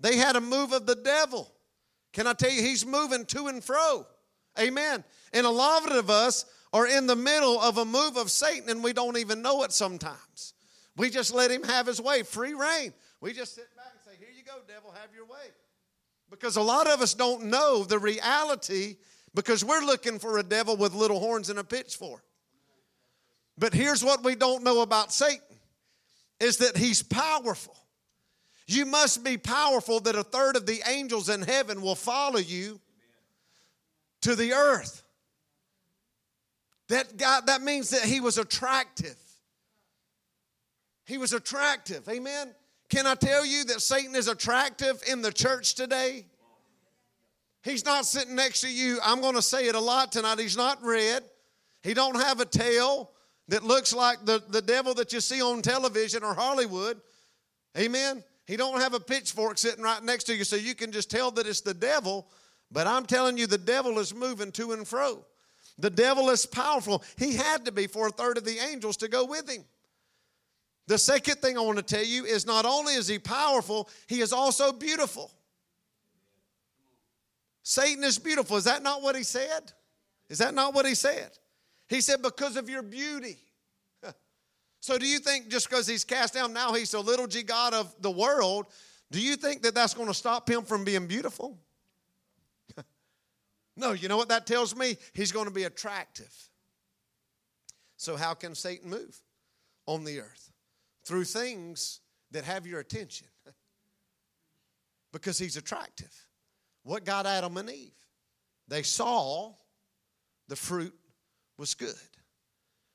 They 0.00 0.16
had 0.16 0.36
a 0.36 0.40
move 0.40 0.72
of 0.72 0.86
the 0.86 0.94
devil. 0.94 1.52
Can 2.12 2.26
I 2.26 2.32
tell 2.32 2.50
you, 2.50 2.62
he's 2.62 2.86
moving 2.86 3.24
to 3.26 3.48
and 3.48 3.62
fro. 3.62 4.06
Amen. 4.60 5.04
And 5.32 5.46
a 5.46 5.50
lot 5.50 5.90
of 5.92 6.10
us 6.10 6.44
are 6.72 6.86
in 6.86 7.06
the 7.06 7.16
middle 7.16 7.60
of 7.60 7.78
a 7.78 7.84
move 7.84 8.16
of 8.16 8.30
Satan 8.30 8.68
and 8.68 8.82
we 8.82 8.92
don't 8.92 9.16
even 9.16 9.42
know 9.42 9.62
it 9.62 9.72
sometimes. 9.72 10.54
We 10.96 11.10
just 11.10 11.32
let 11.32 11.50
him 11.50 11.62
have 11.62 11.86
his 11.86 12.00
way, 12.00 12.22
free 12.22 12.54
rein. 12.54 12.92
We 13.20 13.32
just 13.32 13.54
sit 13.54 13.74
back 13.76 13.92
and 13.92 14.00
say, 14.04 14.18
Here 14.18 14.34
you 14.36 14.42
go, 14.44 14.58
devil, 14.66 14.92
have 14.92 15.14
your 15.14 15.26
way. 15.26 15.52
Because 16.30 16.56
a 16.56 16.62
lot 16.62 16.88
of 16.88 17.00
us 17.00 17.14
don't 17.14 17.44
know 17.44 17.84
the 17.84 17.98
reality 17.98 18.96
because 19.34 19.64
we're 19.64 19.80
looking 19.80 20.18
for 20.18 20.38
a 20.38 20.42
devil 20.42 20.76
with 20.76 20.94
little 20.94 21.20
horns 21.20 21.48
and 21.50 21.58
a 21.58 21.64
pitchfork. 21.64 22.22
But 23.56 23.74
here's 23.74 24.04
what 24.04 24.22
we 24.22 24.34
don't 24.34 24.62
know 24.62 24.82
about 24.82 25.12
Satan 25.12 25.42
is 26.40 26.58
that 26.58 26.76
he's 26.76 27.02
powerful. 27.02 27.76
You 28.66 28.84
must 28.84 29.24
be 29.24 29.38
powerful 29.38 30.00
that 30.00 30.14
a 30.14 30.22
third 30.22 30.56
of 30.56 30.66
the 30.66 30.82
angels 30.86 31.28
in 31.28 31.42
heaven 31.42 31.80
will 31.80 31.94
follow 31.94 32.38
you 32.38 32.80
to 34.22 34.34
the 34.34 34.52
earth. 34.52 35.02
That 36.88 37.16
God, 37.16 37.46
that 37.46 37.62
means 37.62 37.90
that 37.90 38.02
he 38.02 38.20
was 38.20 38.38
attractive. 38.38 39.16
He 41.04 41.18
was 41.18 41.32
attractive. 41.32 42.08
Amen. 42.08 42.54
Can 42.88 43.06
I 43.06 43.14
tell 43.14 43.44
you 43.44 43.64
that 43.64 43.80
Satan 43.80 44.14
is 44.14 44.28
attractive 44.28 45.02
in 45.10 45.20
the 45.20 45.32
church 45.32 45.74
today? 45.74 46.24
He's 47.62 47.84
not 47.84 48.06
sitting 48.06 48.34
next 48.34 48.62
to 48.62 48.72
you. 48.72 48.98
I'm 49.02 49.20
going 49.20 49.34
to 49.34 49.42
say 49.42 49.66
it 49.66 49.74
a 49.74 49.80
lot 49.80 50.12
tonight. 50.12 50.38
He's 50.38 50.56
not 50.56 50.82
red. 50.82 51.22
He 51.82 51.92
don't 51.92 52.16
have 52.16 52.40
a 52.40 52.44
tail 52.44 53.10
that 53.48 53.62
looks 53.62 53.94
like 53.94 54.24
the, 54.24 54.42
the 54.48 54.62
devil 54.62 54.94
that 54.94 55.12
you 55.12 55.20
see 55.20 55.42
on 55.42 55.60
television 55.60 56.22
or 56.22 56.34
Hollywood. 56.34 57.00
Amen. 57.76 58.22
He 58.46 58.56
don't 58.56 58.80
have 58.80 58.94
a 58.94 59.00
pitchfork 59.00 59.58
sitting 59.58 59.84
right 59.84 60.02
next 60.02 60.24
to 60.24 60.34
you 60.34 60.44
so 60.44 60.56
you 60.56 60.74
can 60.74 60.92
just 60.92 61.10
tell 61.10 61.30
that 61.32 61.46
it's 61.46 61.60
the 61.60 61.74
devil. 61.74 62.26
But 62.70 62.86
I'm 62.86 63.06
telling 63.06 63.38
you, 63.38 63.46
the 63.46 63.58
devil 63.58 63.98
is 63.98 64.14
moving 64.14 64.52
to 64.52 64.72
and 64.72 64.86
fro. 64.86 65.24
The 65.78 65.90
devil 65.90 66.28
is 66.30 66.44
powerful. 66.44 67.02
He 67.16 67.34
had 67.34 67.64
to 67.64 67.72
be 67.72 67.86
for 67.86 68.08
a 68.08 68.10
third 68.10 68.36
of 68.36 68.44
the 68.44 68.58
angels 68.58 68.96
to 68.98 69.08
go 69.08 69.24
with 69.24 69.48
him. 69.48 69.64
The 70.88 70.98
second 70.98 71.36
thing 71.36 71.56
I 71.56 71.60
want 71.60 71.76
to 71.78 71.84
tell 71.84 72.04
you 72.04 72.24
is 72.24 72.46
not 72.46 72.64
only 72.64 72.94
is 72.94 73.06
he 73.06 73.18
powerful, 73.18 73.88
he 74.06 74.20
is 74.20 74.32
also 74.32 74.72
beautiful. 74.72 75.30
Satan 77.62 78.02
is 78.02 78.18
beautiful. 78.18 78.56
Is 78.56 78.64
that 78.64 78.82
not 78.82 79.02
what 79.02 79.14
he 79.14 79.22
said? 79.22 79.72
Is 80.30 80.38
that 80.38 80.54
not 80.54 80.74
what 80.74 80.86
he 80.86 80.94
said? 80.94 81.30
He 81.88 82.00
said, 82.00 82.22
because 82.22 82.56
of 82.56 82.68
your 82.68 82.82
beauty. 82.82 83.38
So, 84.80 84.96
do 84.96 85.06
you 85.06 85.18
think 85.18 85.48
just 85.48 85.68
because 85.68 85.88
he's 85.88 86.04
cast 86.04 86.34
down 86.34 86.52
now, 86.52 86.72
he's 86.72 86.92
the 86.92 87.00
little 87.00 87.26
g 87.26 87.42
God 87.42 87.74
of 87.74 87.92
the 88.00 88.12
world, 88.12 88.66
do 89.10 89.20
you 89.20 89.34
think 89.34 89.62
that 89.62 89.74
that's 89.74 89.92
going 89.92 90.06
to 90.06 90.14
stop 90.14 90.48
him 90.48 90.62
from 90.62 90.84
being 90.84 91.08
beautiful? 91.08 91.58
No, 93.78 93.92
you 93.92 94.08
know 94.08 94.16
what 94.16 94.28
that 94.28 94.46
tells 94.46 94.74
me? 94.76 94.96
He's 95.14 95.32
going 95.32 95.46
to 95.46 95.52
be 95.52 95.64
attractive. 95.64 96.34
So, 97.96 98.16
how 98.16 98.34
can 98.34 98.54
Satan 98.54 98.90
move 98.90 99.18
on 99.86 100.04
the 100.04 100.20
earth? 100.20 100.52
Through 101.04 101.24
things 101.24 102.00
that 102.32 102.44
have 102.44 102.66
your 102.66 102.80
attention. 102.80 103.28
because 105.12 105.38
he's 105.38 105.56
attractive. 105.56 106.12
What 106.82 107.04
got 107.04 107.26
Adam 107.26 107.56
and 107.56 107.70
Eve? 107.70 107.92
They 108.68 108.82
saw 108.82 109.54
the 110.48 110.56
fruit 110.56 110.94
was 111.56 111.74
good. 111.74 111.94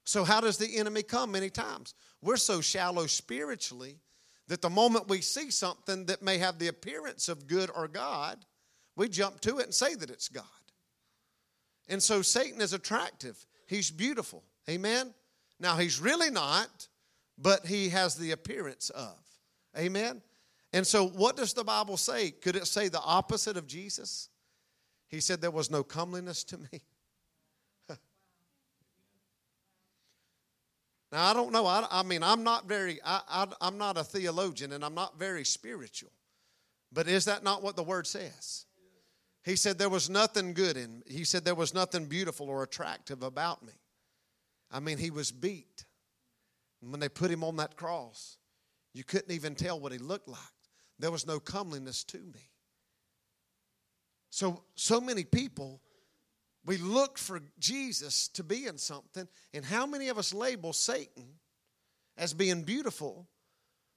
So, 0.06 0.24
how 0.24 0.42
does 0.42 0.58
the 0.58 0.78
enemy 0.78 1.04
come 1.04 1.32
many 1.32 1.50
times? 1.50 1.94
We're 2.22 2.38
so 2.38 2.62
shallow 2.62 3.08
spiritually 3.08 4.00
that 4.48 4.62
the 4.62 4.70
moment 4.70 5.08
we 5.08 5.22
see 5.22 5.50
something 5.50 6.06
that 6.08 6.22
may 6.22 6.38
have 6.38 6.60
the 6.60 6.68
appearance 6.68 7.30
of 7.30 7.48
good 7.48 7.70
or 7.74 7.88
God, 7.88 8.46
we 8.96 9.08
jump 9.08 9.40
to 9.42 9.60
it 9.60 9.66
and 9.66 9.74
say 9.74 9.96
that 9.96 10.10
it's 10.10 10.28
God. 10.28 10.44
And 11.88 12.02
so 12.02 12.22
Satan 12.22 12.62
is 12.62 12.74
attractive. 12.74 13.46
He's 13.68 13.92
beautiful. 13.92 14.44
Amen? 14.70 15.14
Now, 15.60 15.78
he's 15.78 16.00
really 16.00 16.30
not, 16.30 16.88
but 17.38 17.66
he 17.66 17.90
has 17.90 18.16
the 18.16 18.32
appearance 18.32 18.90
of. 18.90 19.16
Amen? 19.78 20.22
And 20.72 20.86
so, 20.86 21.08
what 21.08 21.36
does 21.38 21.54
the 21.54 21.64
Bible 21.64 21.98
say? 21.98 22.32
Could 22.32 22.56
it 22.56 22.68
say 22.68 22.88
the 22.88 23.02
opposite 23.02 23.58
of 23.58 23.68
Jesus? 23.68 24.30
He 25.08 25.20
said, 25.20 25.42
There 25.42 25.52
was 25.52 25.70
no 25.70 25.84
comeliness 25.84 26.44
to 26.46 26.58
me. 26.58 26.82
now, 31.12 31.26
I 31.26 31.34
don't 31.34 31.52
know. 31.52 31.68
I, 31.68 31.86
I 31.92 32.04
mean, 32.04 32.24
I'm 32.24 32.44
not 32.44 32.68
very, 32.68 33.00
I, 33.06 33.22
I, 33.30 33.48
I'm 33.62 33.78
not 33.78 33.98
a 33.98 34.04
theologian 34.04 34.72
and 34.74 34.84
I'm 34.84 34.96
not 34.96 35.20
very 35.20 35.46
spiritual. 35.46 36.12
But 36.92 37.08
is 37.08 37.26
that 37.26 37.44
not 37.44 37.62
what 37.62 37.76
the 37.76 37.84
word 37.84 38.08
says? 38.08 38.66
He 39.44 39.56
said 39.58 39.78
there 39.78 39.90
was 39.90 40.10
nothing 40.10 40.54
good 40.54 40.78
in 40.78 41.00
me. 41.00 41.06
He 41.08 41.26
said 41.26 41.44
there 41.44 41.56
was 41.56 41.74
nothing 41.74 42.06
beautiful 42.06 42.50
or 42.50 42.64
attractive 42.64 43.24
about 43.24 43.64
me. 43.64 43.74
I 44.72 44.80
mean, 44.80 44.98
he 44.98 45.12
was 45.12 45.32
beat. 45.32 45.86
when 46.82 47.00
they 47.00 47.10
put 47.10 47.32
him 47.32 47.44
on 47.44 47.58
that 47.58 47.76
cross, 47.76 48.38
you 48.94 49.04
couldn't 49.04 49.32
even 49.32 49.56
tell 49.56 49.80
what 49.80 49.92
he 49.92 49.98
looked 49.98 50.28
like. 50.28 50.40
There 51.00 51.12
was 51.12 51.28
no 51.28 51.40
comeliness 51.40 52.04
to 52.06 52.18
me. 52.18 52.50
So, 54.30 54.64
so 54.76 55.00
many 55.00 55.24
people, 55.24 55.82
we 56.66 56.78
look 56.78 57.18
for 57.18 57.42
Jesus 57.60 58.28
to 58.30 58.44
be 58.44 58.66
in 58.66 58.78
something, 58.78 59.28
and 59.54 59.64
how 59.64 59.86
many 59.86 60.08
of 60.10 60.18
us 60.18 60.34
label 60.34 60.74
Satan 60.74 61.26
as 62.18 62.34
being 62.34 62.64
beautiful, 62.64 63.28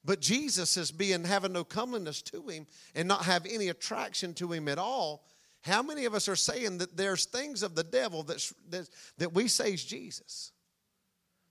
but 0.04 0.20
Jesus 0.20 0.76
as 0.76 0.90
being 0.90 1.24
having 1.24 1.52
no 1.52 1.64
comeliness 1.64 2.22
to 2.22 2.42
him 2.48 2.66
and 2.94 3.08
not 3.08 3.24
have 3.24 3.46
any 3.46 3.68
attraction 3.68 4.34
to 4.34 4.52
him 4.52 4.68
at 4.68 4.78
all? 4.78 5.24
How 5.66 5.82
many 5.82 6.04
of 6.04 6.14
us 6.14 6.28
are 6.28 6.36
saying 6.36 6.78
that 6.78 6.96
there's 6.96 7.24
things 7.24 7.64
of 7.64 7.74
the 7.74 7.82
devil 7.82 8.22
that's, 8.22 8.54
that, 8.70 8.88
that 9.18 9.34
we 9.34 9.48
say 9.48 9.72
is 9.72 9.84
Jesus? 9.84 10.52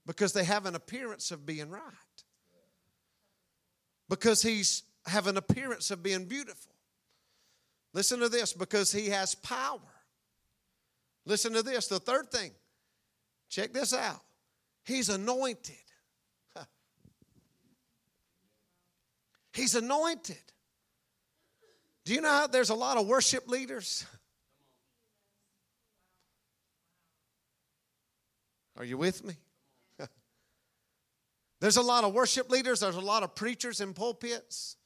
Because 0.06 0.32
they 0.32 0.44
have 0.44 0.64
an 0.64 0.74
appearance 0.74 1.30
of 1.32 1.44
being 1.44 1.68
right. 1.68 1.82
Because 4.08 4.40
he's 4.40 4.84
have 5.04 5.26
an 5.26 5.36
appearance 5.36 5.90
of 5.90 6.02
being 6.02 6.24
beautiful. 6.24 6.72
Listen 7.92 8.20
to 8.20 8.30
this, 8.30 8.54
because 8.54 8.90
he 8.90 9.10
has 9.10 9.34
power. 9.34 9.80
Listen 11.26 11.52
to 11.52 11.62
this, 11.62 11.86
the 11.86 12.00
third 12.00 12.30
thing. 12.30 12.52
Check 13.50 13.74
this 13.74 13.92
out. 13.92 14.22
He's 14.84 15.10
anointed. 15.10 15.76
He's 19.52 19.74
anointed. 19.74 20.36
Do 22.06 22.14
you 22.14 22.20
know 22.20 22.30
how 22.30 22.46
there's 22.46 22.70
a 22.70 22.74
lot 22.74 22.98
of 22.98 23.06
worship 23.08 23.48
leaders? 23.48 24.06
Are 28.78 28.84
you 28.84 28.96
with 28.96 29.24
me? 29.24 29.34
there's 31.60 31.78
a 31.78 31.82
lot 31.82 32.04
of 32.04 32.14
worship 32.14 32.48
leaders, 32.48 32.78
there's 32.78 32.94
a 32.94 33.00
lot 33.00 33.24
of 33.24 33.34
preachers 33.34 33.80
in 33.80 33.92
pulpits. 33.92 34.76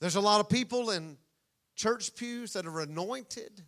There's 0.00 0.16
a 0.16 0.20
lot 0.20 0.40
of 0.40 0.48
people 0.48 0.90
in 0.90 1.18
church 1.76 2.16
pews 2.16 2.54
that 2.54 2.66
are 2.66 2.80
anointed. 2.80 3.62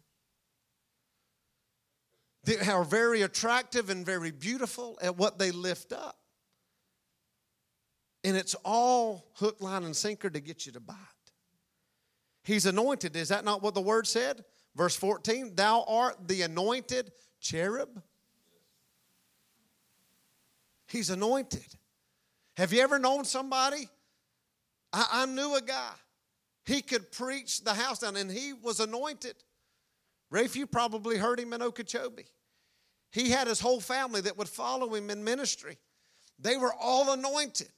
They 2.43 2.59
are 2.59 2.83
very 2.83 3.23
attractive 3.23 3.91
and 3.91 4.05
very 4.05 4.33
beautiful 4.33 4.99
at 5.01 5.17
what 5.17 5.39
they 5.39 5.53
lift 5.53 5.93
up. 5.93 6.19
And 8.25 8.37
it's 8.37 8.57
all 8.65 9.31
hook, 9.35 9.61
line, 9.61 9.85
and 9.85 9.95
sinker 9.95 10.29
to 10.29 10.41
get 10.41 10.67
you 10.67 10.73
to 10.73 10.81
buy. 10.81 10.97
He's 12.49 12.65
anointed. 12.65 13.15
Is 13.15 13.29
that 13.29 13.45
not 13.45 13.63
what 13.63 13.75
the 13.75 13.83
word 13.83 14.07
said? 14.07 14.43
Verse 14.75 14.97
14, 14.97 15.55
thou 15.55 15.85
art 15.87 16.27
the 16.27 16.41
anointed 16.41 17.13
cherub. 17.41 18.03
He's 20.87 21.11
anointed. 21.11 21.67
Have 22.57 22.73
you 22.73 22.81
ever 22.81 22.99
known 22.99 23.27
somebody? 23.27 23.87
I, 24.95 25.07
I 25.13 25.27
knew 25.27 25.57
a 25.57 25.61
guy. 25.61 25.93
He 26.65 26.81
could 26.81 27.13
preach 27.13 27.65
the 27.65 27.75
house 27.75 27.99
down, 27.99 28.17
and 28.17 28.31
he 28.31 28.55
was 28.55 28.81
anointed. 28.81 29.35
Rafe, 30.31 30.57
you 30.57 30.67
probably 30.67 31.19
heard 31.19 31.39
him 31.39 31.53
in 31.53 31.61
Okeechobee. 31.61 32.25
He 33.13 33.29
had 33.29 33.47
his 33.47 33.61
whole 33.61 33.81
family 33.81 34.23
that 34.23 34.39
would 34.39 34.49
follow 34.49 34.95
him 34.95 35.11
in 35.11 35.23
ministry. 35.23 35.77
They 36.39 36.57
were 36.57 36.73
all 36.73 37.13
anointed. 37.13 37.73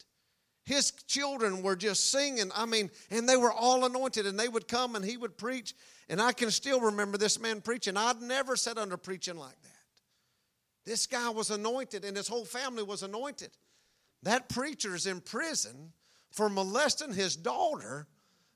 His 0.71 0.93
children 1.09 1.63
were 1.63 1.75
just 1.75 2.13
singing. 2.13 2.53
I 2.55 2.65
mean, 2.65 2.93
and 3.11 3.29
they 3.29 3.37
were 3.37 3.51
all 3.51 3.85
anointed, 3.85 4.25
and 4.25 4.39
they 4.39 4.47
would 4.47 4.69
come 4.69 4.95
and 4.95 5.05
he 5.05 5.17
would 5.17 5.37
preach. 5.37 5.75
And 6.09 6.23
I 6.23 6.31
can 6.31 6.53
still 6.53 6.81
remember 6.81 7.19
this 7.19 7.41
man 7.41 7.61
preaching. 7.61 7.97
I'd 7.97 8.23
never 8.23 8.55
sat 8.55 8.79
under 8.79 8.97
preaching 8.97 9.37
like 9.37 9.61
that. 9.63 9.69
This 10.87 11.09
guy 11.09 11.29
was 11.31 11.51
anointed, 11.51 12.05
and 12.05 12.17
his 12.17 12.29
whole 12.29 12.45
family 12.45 12.85
was 12.85 13.03
anointed. 13.03 13.51
That 14.23 14.49
preacher's 14.49 15.09
in 15.09 15.21
prison 15.23 15.93
for 16.31 16.49
molesting 16.49 17.15
his 17.15 17.35
daughter 17.35 18.07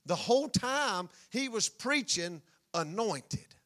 the 0.07 0.15
whole 0.15 0.49
time 0.49 1.09
he 1.31 1.49
was 1.49 1.69
preaching 1.69 2.43
anointed. 2.75 3.57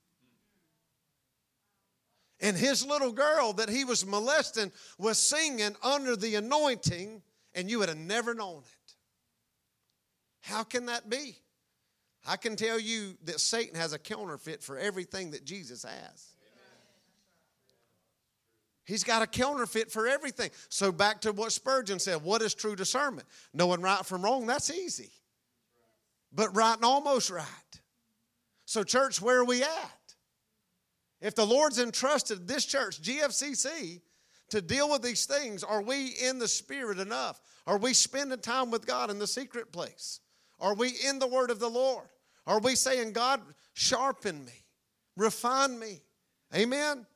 And 2.40 2.56
his 2.56 2.86
little 2.86 3.12
girl 3.12 3.52
that 3.52 3.68
he 3.68 3.84
was 3.84 4.06
molesting 4.06 4.72
was 4.96 5.18
singing 5.18 5.76
under 5.82 6.16
the 6.16 6.36
anointing 6.36 7.20
and 7.54 7.70
you 7.70 7.78
would 7.80 7.88
have 7.88 7.98
never 7.98 8.34
known 8.34 8.58
it. 8.58 8.94
How 10.40 10.62
can 10.62 10.86
that 10.86 11.10
be? 11.10 11.36
I 12.26 12.36
can 12.36 12.56
tell 12.56 12.78
you 12.78 13.16
that 13.24 13.40
Satan 13.40 13.76
has 13.76 13.92
a 13.92 13.98
counterfeit 13.98 14.62
for 14.62 14.78
everything 14.78 15.32
that 15.32 15.44
Jesus 15.44 15.84
has. 15.84 16.34
He's 18.84 19.04
got 19.04 19.20
a 19.20 19.26
counterfeit 19.26 19.92
for 19.92 20.08
everything. 20.08 20.50
So, 20.70 20.90
back 20.90 21.20
to 21.22 21.32
what 21.32 21.52
Spurgeon 21.52 21.98
said 21.98 22.22
what 22.22 22.40
is 22.40 22.54
true 22.54 22.74
discernment? 22.74 23.28
Knowing 23.52 23.82
right 23.82 24.04
from 24.04 24.22
wrong, 24.22 24.46
that's 24.46 24.70
easy. 24.70 25.10
But 26.32 26.56
right 26.56 26.74
and 26.74 26.84
almost 26.84 27.30
right. 27.30 27.44
So, 28.64 28.84
church, 28.84 29.20
where 29.20 29.40
are 29.40 29.44
we 29.44 29.62
at? 29.62 30.14
If 31.20 31.34
the 31.34 31.44
Lord's 31.44 31.78
entrusted 31.78 32.48
this 32.48 32.64
church, 32.64 33.02
GFCC, 33.02 34.00
to 34.50 34.60
deal 34.60 34.90
with 34.90 35.02
these 35.02 35.26
things? 35.26 35.62
Are 35.62 35.82
we 35.82 36.08
in 36.22 36.38
the 36.38 36.48
Spirit 36.48 36.98
enough? 36.98 37.40
Are 37.66 37.78
we 37.78 37.92
spending 37.92 38.38
time 38.40 38.70
with 38.70 38.86
God 38.86 39.10
in 39.10 39.18
the 39.18 39.26
secret 39.26 39.72
place? 39.72 40.20
Are 40.60 40.74
we 40.74 40.92
in 41.06 41.18
the 41.18 41.26
Word 41.26 41.50
of 41.50 41.60
the 41.60 41.68
Lord? 41.68 42.06
Are 42.46 42.60
we 42.60 42.74
saying, 42.74 43.12
God, 43.12 43.42
sharpen 43.74 44.44
me, 44.44 44.64
refine 45.16 45.78
me? 45.78 46.00
Amen? 46.54 47.06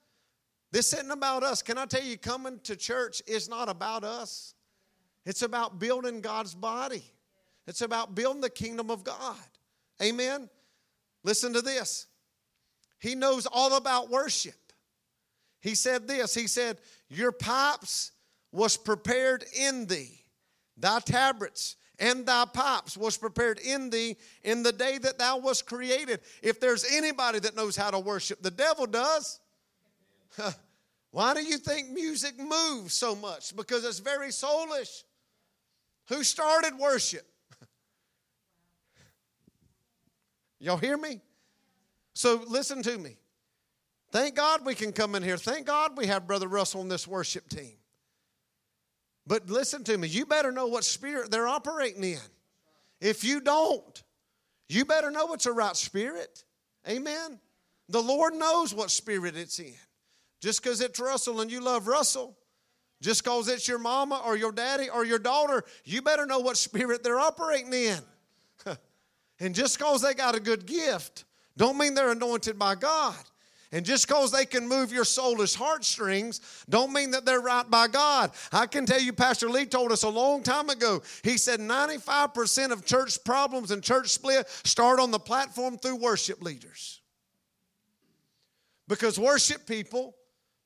This 0.71 0.92
isn't 0.92 1.11
about 1.11 1.42
us. 1.42 1.62
Can 1.62 1.79
I 1.79 1.87
tell 1.87 2.03
you, 2.03 2.18
coming 2.18 2.61
to 2.64 2.77
church 2.77 3.23
is 3.27 3.49
not 3.49 3.68
about 3.68 4.05
us, 4.05 4.55
it's 5.25 5.42
about 5.42 5.79
building 5.79 6.21
God's 6.21 6.55
body, 6.55 7.03
it's 7.66 7.81
about 7.81 8.14
building 8.14 8.40
the 8.42 8.51
kingdom 8.51 8.90
of 8.90 9.05
God. 9.05 9.37
Amen? 10.03 10.51
Listen 11.25 11.53
to 11.53 11.62
this. 11.62 12.07
He 12.99 13.14
knows 13.14 13.47
all 13.47 13.77
about 13.77 14.11
worship. 14.11 14.55
He 15.61 15.75
said 15.75 16.09
this 16.09 16.35
He 16.35 16.47
said, 16.47 16.79
Your 17.12 17.33
pipes 17.33 18.12
was 18.53 18.77
prepared 18.77 19.44
in 19.55 19.87
thee, 19.87 20.25
thy 20.77 21.01
tabrets 21.01 21.77
and 21.98 22.27
thy 22.27 22.44
pipes 22.46 22.96
was 22.96 23.16
prepared 23.16 23.61
in 23.61 23.90
thee 23.90 24.16
in 24.42 24.62
the 24.62 24.72
day 24.72 24.98
that 24.98 25.18
thou 25.18 25.38
was 25.38 25.62
created. 25.62 26.20
If 26.42 26.59
there's 26.59 26.85
anybody 26.90 27.38
that 27.38 27.55
knows 27.55 27.77
how 27.77 27.90
to 27.92 27.98
worship, 27.98 28.42
the 28.42 28.51
devil 28.51 28.87
does. 28.87 29.38
Why 31.12 31.35
do 31.35 31.44
you 31.44 31.59
think 31.59 31.90
music 31.90 32.38
moves 32.40 32.94
so 32.94 33.14
much? 33.14 33.55
Because 33.55 33.85
it's 33.85 34.01
very 34.01 34.29
soulish. 34.29 35.05
Who 36.09 36.25
started 36.25 36.77
worship? 36.77 37.27
Y'all 40.59 40.79
hear 40.79 40.96
me? 40.96 41.20
So 42.14 42.42
listen 42.48 42.83
to 42.83 42.98
me. 42.98 43.16
Thank 44.12 44.35
God 44.35 44.64
we 44.66 44.75
can 44.75 44.92
come 44.92 45.14
in 45.14 45.22
here. 45.22 45.38
Thank 45.38 45.66
God 45.66 45.96
we 45.96 46.07
have 46.07 46.27
Brother 46.27 46.46
Russell 46.46 46.83
on 46.83 46.88
this 46.88 47.09
worship 47.09 47.48
team. 47.48 47.72
But 49.27 49.48
listen 49.48 49.85
to 49.85 49.96
me, 49.96 50.09
you 50.09 50.27
better 50.27 50.53
know 50.53 50.66
what 50.66 50.85
spirit 50.85 51.31
they're 51.31 51.48
operating 51.48 52.05
in. 52.05 52.18
If 53.01 53.25
you 53.25 53.40
don't, 53.40 54.03
you 54.68 54.85
better 54.85 55.11
know 55.11 55.33
it's 55.33 55.46
a 55.46 55.53
right 55.53 55.77
spirit. 55.77 56.44
Amen. 56.87 57.40
The 57.88 58.03
Lord 58.03 58.35
knows 58.35 58.75
what 58.75 58.90
spirit 58.90 59.37
it's 59.37 59.59
in. 59.59 59.75
Just 60.40 60.62
because 60.62 60.81
it's 60.81 61.01
Russell 61.01 61.40
and 61.40 61.51
you 61.51 61.61
love 61.61 61.87
Russell, 61.87 62.37
just 63.01 63.25
because 63.25 63.48
it's 63.48 63.66
your 63.66 63.79
mama 63.79 64.20
or 64.25 64.37
your 64.37 64.53
daddy 64.53 64.90
or 64.90 65.05
your 65.05 65.18
daughter, 65.18 65.64
you 65.85 66.03
better 66.03 66.27
know 66.27 66.40
what 66.40 66.57
spirit 66.57 67.03
they're 67.03 67.18
operating 67.18 67.72
in. 67.72 67.98
and 69.40 69.55
just 69.55 69.79
because 69.79 70.03
they 70.03 70.14
got 70.14 70.35
a 70.35 70.40
good 70.40 70.66
gift, 70.66 71.25
don't 71.57 71.79
mean 71.79 71.94
they're 71.94 72.12
anointed 72.12 72.59
by 72.59 72.75
God. 72.75 73.16
And 73.75 73.87
just 73.87 74.07
because 74.07 74.31
they 74.31 74.45
can 74.45 74.69
move 74.69 74.93
your 74.93 75.05
soulless 75.05 75.55
heartstrings, 75.55 76.43
don't 76.69 76.93
mean 76.93 77.13
that 77.13 77.25
they're 77.25 77.41
right 77.41 77.69
by 77.69 77.89
God. 77.89 78.31
I 78.53 78.67
can 78.67 78.85
tell 78.85 79.01
you, 79.01 79.15
Pastor 79.15 79.49
Lee 79.49 79.65
told 79.65 79.93
us 79.93 80.03
a 80.03 80.11
long 80.11 80.43
time 80.43 80.69
ago, 80.69 81.03
he 81.25 81.39
said 81.39 81.59
95% 81.59 82.71
of 82.71 82.85
church 82.85 83.25
problems 83.25 83.71
and 83.71 83.83
church 83.83 84.11
split 84.11 84.47
start 84.65 85.01
on 85.01 85.11
the 85.11 85.19
platform 85.19 85.79
through 85.79 85.97
worship 85.97 86.43
leaders. 86.43 87.01
Because 88.89 89.19
worship 89.19 89.67
people 89.67 90.17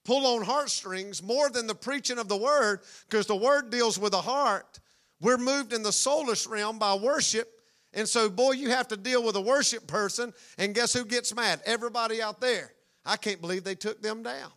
pull 0.04 0.26
on 0.26 0.44
heartstrings 0.44 1.22
more 1.22 1.48
than 1.48 1.68
the 1.68 1.74
preaching 1.76 2.18
of 2.18 2.26
the 2.26 2.36
word, 2.36 2.80
because 3.08 3.26
the 3.26 3.36
word 3.36 3.70
deals 3.70 4.00
with 4.00 4.12
the 4.12 4.20
heart. 4.20 4.80
We're 5.20 5.38
moved 5.38 5.72
in 5.72 5.84
the 5.84 5.92
soulless 5.92 6.48
realm 6.48 6.80
by 6.80 6.94
worship. 6.94 7.48
And 7.92 8.08
so, 8.08 8.28
boy, 8.28 8.52
you 8.52 8.70
have 8.70 8.88
to 8.88 8.96
deal 8.96 9.22
with 9.22 9.36
a 9.36 9.40
worship 9.40 9.86
person, 9.86 10.34
and 10.58 10.74
guess 10.74 10.92
who 10.92 11.04
gets 11.04 11.34
mad? 11.34 11.60
Everybody 11.64 12.20
out 12.20 12.40
there. 12.40 12.72
I 13.06 13.16
can't 13.16 13.40
believe 13.40 13.64
they 13.64 13.76
took 13.76 14.02
them 14.02 14.22
down. 14.22 14.50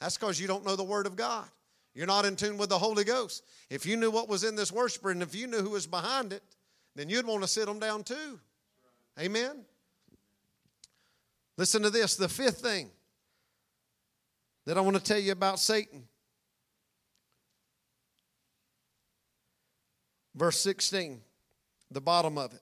That's 0.00 0.16
because 0.16 0.40
you 0.40 0.46
don't 0.46 0.64
know 0.64 0.76
the 0.76 0.84
Word 0.84 1.06
of 1.06 1.16
God. 1.16 1.46
You're 1.94 2.06
not 2.06 2.24
in 2.24 2.36
tune 2.36 2.56
with 2.56 2.68
the 2.68 2.78
Holy 2.78 3.02
Ghost. 3.02 3.42
If 3.68 3.84
you 3.84 3.96
knew 3.96 4.10
what 4.10 4.28
was 4.28 4.44
in 4.44 4.54
this 4.54 4.70
worshiper 4.70 5.10
and 5.10 5.20
if 5.20 5.34
you 5.34 5.48
knew 5.48 5.58
who 5.58 5.70
was 5.70 5.86
behind 5.86 6.32
it, 6.32 6.42
then 6.94 7.08
you'd 7.08 7.26
want 7.26 7.42
to 7.42 7.48
sit 7.48 7.66
them 7.66 7.80
down 7.80 8.04
too. 8.04 8.38
Amen? 9.18 9.64
Listen 11.56 11.82
to 11.82 11.90
this 11.90 12.14
the 12.14 12.28
fifth 12.28 12.60
thing 12.60 12.90
that 14.64 14.78
I 14.78 14.80
want 14.80 14.96
to 14.96 15.02
tell 15.02 15.18
you 15.18 15.32
about 15.32 15.58
Satan. 15.58 16.04
Verse 20.36 20.60
16, 20.60 21.20
the 21.90 22.00
bottom 22.00 22.38
of 22.38 22.52
it. 22.52 22.60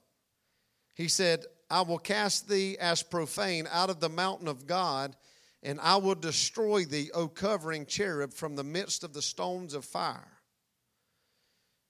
He 0.94 1.08
said, 1.08 1.44
I 1.70 1.82
will 1.82 1.98
cast 1.98 2.48
thee 2.48 2.78
as 2.80 3.02
profane 3.02 3.68
out 3.70 3.90
of 3.90 4.00
the 4.00 4.08
mountain 4.08 4.48
of 4.48 4.66
God, 4.66 5.14
and 5.62 5.80
I 5.80 5.96
will 5.96 6.14
destroy 6.14 6.84
thee, 6.84 7.10
O 7.12 7.28
covering 7.28 7.86
cherub, 7.86 8.32
from 8.32 8.56
the 8.56 8.64
midst 8.64 9.04
of 9.04 9.12
the 9.12 9.22
stones 9.22 9.74
of 9.74 9.84
fire. 9.84 10.38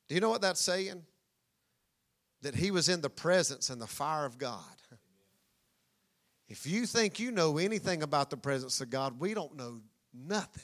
Do 0.09 0.15
you 0.15 0.21
know 0.21 0.31
what 0.31 0.43
that's 0.43 0.61
saying? 0.61 1.03
That 2.43 2.55
he 2.55 2.71
was 2.71 2.89
in 2.89 3.01
the 3.01 3.11
presence 3.11 3.71
and 3.71 3.81
the 3.81 3.87
fire 3.87 4.25
of 4.25 4.39
God. 4.39 4.63
If 6.49 6.65
you 6.65 6.87
think 6.87 7.19
you 7.19 7.33
know 7.33 7.59
anything 7.59 8.05
about 8.05 8.31
the 8.31 8.37
presence 8.37 8.81
of 8.81 8.89
God, 8.89 9.19
we 9.19 9.35
don't 9.35 9.57
know 9.57 9.81
nothing. 10.15 10.63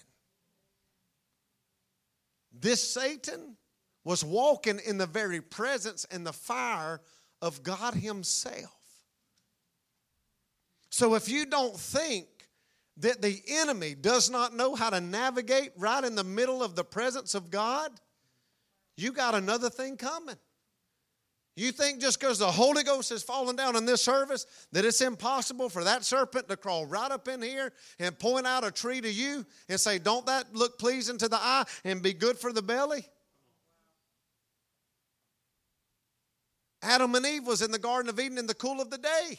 This 2.53 2.89
Satan 2.89 3.57
was 4.05 4.25
walking 4.25 4.81
in 4.87 4.99
the 4.99 5.07
very 5.07 5.41
presence 5.41 6.07
and 6.11 6.25
the 6.25 6.33
fire 6.33 7.01
of 7.41 7.65
God 7.65 7.95
Himself. 7.95 8.79
So 10.91 11.15
if 11.15 11.29
you 11.29 11.47
don't 11.47 11.77
think 11.77 12.29
that 12.99 13.23
the 13.23 13.41
enemy 13.49 13.95
does 13.95 14.31
not 14.31 14.55
know 14.55 14.75
how 14.75 14.91
to 14.91 15.01
navigate 15.01 15.71
right 15.77 16.05
in 16.05 16.15
the 16.15 16.25
middle 16.25 16.63
of 16.63 16.77
the 16.77 16.85
presence 16.85 17.35
of 17.35 17.51
God, 17.51 17.91
you 18.97 19.13
got 19.13 19.35
another 19.35 19.71
thing 19.71 19.97
coming. 19.97 20.37
You 21.55 21.71
think 21.71 22.01
just 22.01 22.19
because 22.19 22.39
the 22.39 22.51
Holy 22.51 22.83
Ghost 22.83 23.11
has 23.11 23.23
fallen 23.23 23.57
down 23.57 23.77
in 23.77 23.85
this 23.85 24.01
service 24.01 24.47
that 24.73 24.87
it's 24.87 25.03
impossible 25.03 25.69
for 25.69 25.85
that 25.85 26.03
serpent 26.03 26.49
to 26.49 26.57
crawl 26.57 26.87
right 26.87 27.11
up 27.11 27.29
in 27.29 27.43
here 27.43 27.73
and 27.99 28.19
point 28.19 28.47
out 28.47 28.65
a 28.65 28.71
tree 28.71 29.03
to 29.03 29.11
you 29.11 29.45
and 29.69 29.79
say, 29.79 29.99
Don't 29.99 30.25
that 30.27 30.55
look 30.55 30.79
pleasing 30.79 31.19
to 31.19 31.29
the 31.29 31.37
eye 31.37 31.65
and 31.85 32.03
be 32.03 32.15
good 32.15 32.39
for 32.39 32.55
the 32.55 32.63
belly? 32.63 33.05
Adam 36.83 37.15
and 37.15 37.27
Eve 37.27 37.47
was 37.47 37.61
in 37.61 37.71
the 37.71 37.79
Garden 37.79 38.09
of 38.09 38.19
Eden 38.19 38.39
in 38.39 38.47
the 38.47 38.55
cool 38.55 38.81
of 38.81 38.91
the 38.91 38.99
day. 38.99 39.39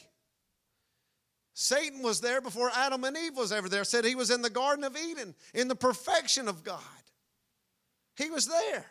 Satan 1.53 2.01
was 2.01 2.19
there 2.19 2.41
before 2.41 2.71
Adam 2.75 3.03
and 3.03 3.15
Eve 3.15 3.37
was 3.37 3.51
ever 3.51 3.69
there. 3.69 3.83
Said 3.83 4.05
he 4.05 4.15
was 4.15 4.31
in 4.31 4.41
the 4.41 4.49
Garden 4.49 4.83
of 4.83 4.97
Eden 4.97 5.35
in 5.53 5.67
the 5.67 5.75
perfection 5.75 6.47
of 6.47 6.63
God. 6.63 6.79
He 8.17 8.29
was 8.29 8.47
there. 8.47 8.85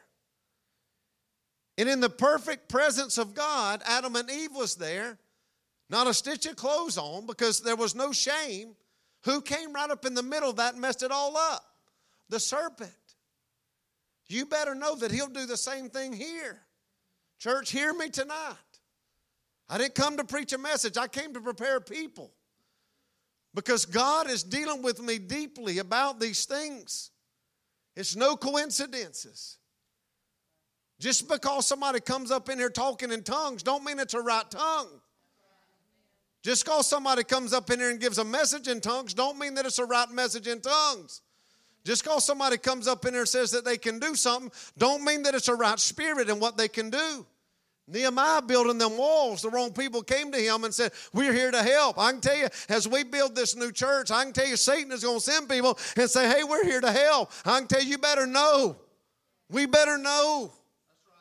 And 1.76 1.88
in 1.88 2.00
the 2.00 2.10
perfect 2.10 2.68
presence 2.68 3.18
of 3.18 3.34
God, 3.34 3.82
Adam 3.86 4.14
and 4.14 4.30
Eve 4.30 4.54
was 4.54 4.76
there. 4.76 5.18
Not 5.90 6.06
a 6.06 6.14
stitch 6.14 6.46
of 6.46 6.56
clothes 6.56 6.98
on 6.98 7.26
because 7.26 7.60
there 7.60 7.76
was 7.76 7.94
no 7.94 8.12
shame. 8.12 8.76
Who 9.24 9.40
came 9.40 9.72
right 9.72 9.90
up 9.90 10.04
in 10.04 10.14
the 10.14 10.22
middle 10.22 10.50
of 10.50 10.56
that 10.56 10.74
and 10.74 10.80
messed 10.80 11.02
it 11.02 11.10
all 11.10 11.36
up? 11.36 11.64
The 12.28 12.40
serpent. 12.40 12.90
You 14.28 14.46
better 14.46 14.74
know 14.74 14.94
that 14.96 15.10
he'll 15.10 15.28
do 15.28 15.46
the 15.46 15.56
same 15.56 15.90
thing 15.90 16.12
here. 16.12 16.60
Church, 17.38 17.70
hear 17.70 17.92
me 17.92 18.08
tonight. 18.08 18.56
I 19.68 19.78
didn't 19.78 19.94
come 19.94 20.16
to 20.18 20.24
preach 20.24 20.52
a 20.52 20.58
message, 20.58 20.96
I 20.96 21.08
came 21.08 21.34
to 21.34 21.40
prepare 21.40 21.80
people 21.80 22.32
because 23.54 23.84
God 23.84 24.30
is 24.30 24.42
dealing 24.42 24.82
with 24.82 25.00
me 25.00 25.18
deeply 25.18 25.78
about 25.78 26.20
these 26.20 26.44
things. 26.44 27.10
It's 27.94 28.16
no 28.16 28.36
coincidences. 28.36 29.58
Just 30.98 31.28
because 31.28 31.66
somebody 31.66 32.00
comes 32.00 32.30
up 32.30 32.48
in 32.48 32.58
here 32.58 32.70
talking 32.70 33.10
in 33.10 33.22
tongues, 33.22 33.62
don't 33.62 33.84
mean 33.84 33.98
it's 33.98 34.14
a 34.14 34.20
right 34.20 34.48
tongue. 34.50 34.88
Just 36.42 36.64
because 36.64 36.88
somebody 36.88 37.22
comes 37.24 37.52
up 37.52 37.70
in 37.70 37.78
here 37.78 37.90
and 37.90 38.00
gives 38.00 38.18
a 38.18 38.24
message 38.24 38.68
in 38.68 38.80
tongues, 38.80 39.14
don't 39.14 39.38
mean 39.38 39.54
that 39.54 39.66
it's 39.66 39.78
a 39.78 39.84
right 39.84 40.10
message 40.10 40.46
in 40.48 40.60
tongues. 40.60 41.20
Just 41.84 42.04
because 42.04 42.24
somebody 42.24 42.56
comes 42.56 42.86
up 42.86 43.04
in 43.04 43.12
here 43.12 43.22
and 43.22 43.28
says 43.28 43.50
that 43.50 43.64
they 43.64 43.76
can 43.76 43.98
do 43.98 44.14
something, 44.14 44.50
don't 44.78 45.04
mean 45.04 45.22
that 45.22 45.34
it's 45.34 45.48
a 45.48 45.54
right 45.54 45.78
spirit 45.78 46.28
in 46.28 46.38
what 46.38 46.56
they 46.56 46.68
can 46.68 46.90
do. 46.90 47.26
Nehemiah 47.88 48.42
building 48.42 48.78
them 48.78 48.96
walls, 48.96 49.42
the 49.42 49.50
wrong 49.50 49.72
people 49.72 50.02
came 50.02 50.30
to 50.32 50.38
him 50.38 50.64
and 50.64 50.72
said, 50.72 50.92
We're 51.12 51.32
here 51.32 51.50
to 51.50 51.62
help. 51.62 51.98
I 51.98 52.12
can 52.12 52.20
tell 52.20 52.36
you, 52.36 52.48
as 52.68 52.86
we 52.86 53.02
build 53.02 53.34
this 53.34 53.56
new 53.56 53.72
church, 53.72 54.10
I 54.10 54.24
can 54.24 54.32
tell 54.32 54.46
you 54.46 54.56
Satan 54.56 54.92
is 54.92 55.02
going 55.02 55.18
to 55.18 55.24
send 55.24 55.48
people 55.48 55.78
and 55.96 56.08
say, 56.08 56.28
Hey, 56.28 56.44
we're 56.44 56.64
here 56.64 56.80
to 56.80 56.92
help. 56.92 57.32
I 57.44 57.58
can 57.58 57.68
tell 57.68 57.82
you, 57.82 57.90
you 57.90 57.98
better 57.98 58.26
know. 58.26 58.76
We 59.50 59.66
better 59.66 59.98
know. 59.98 60.52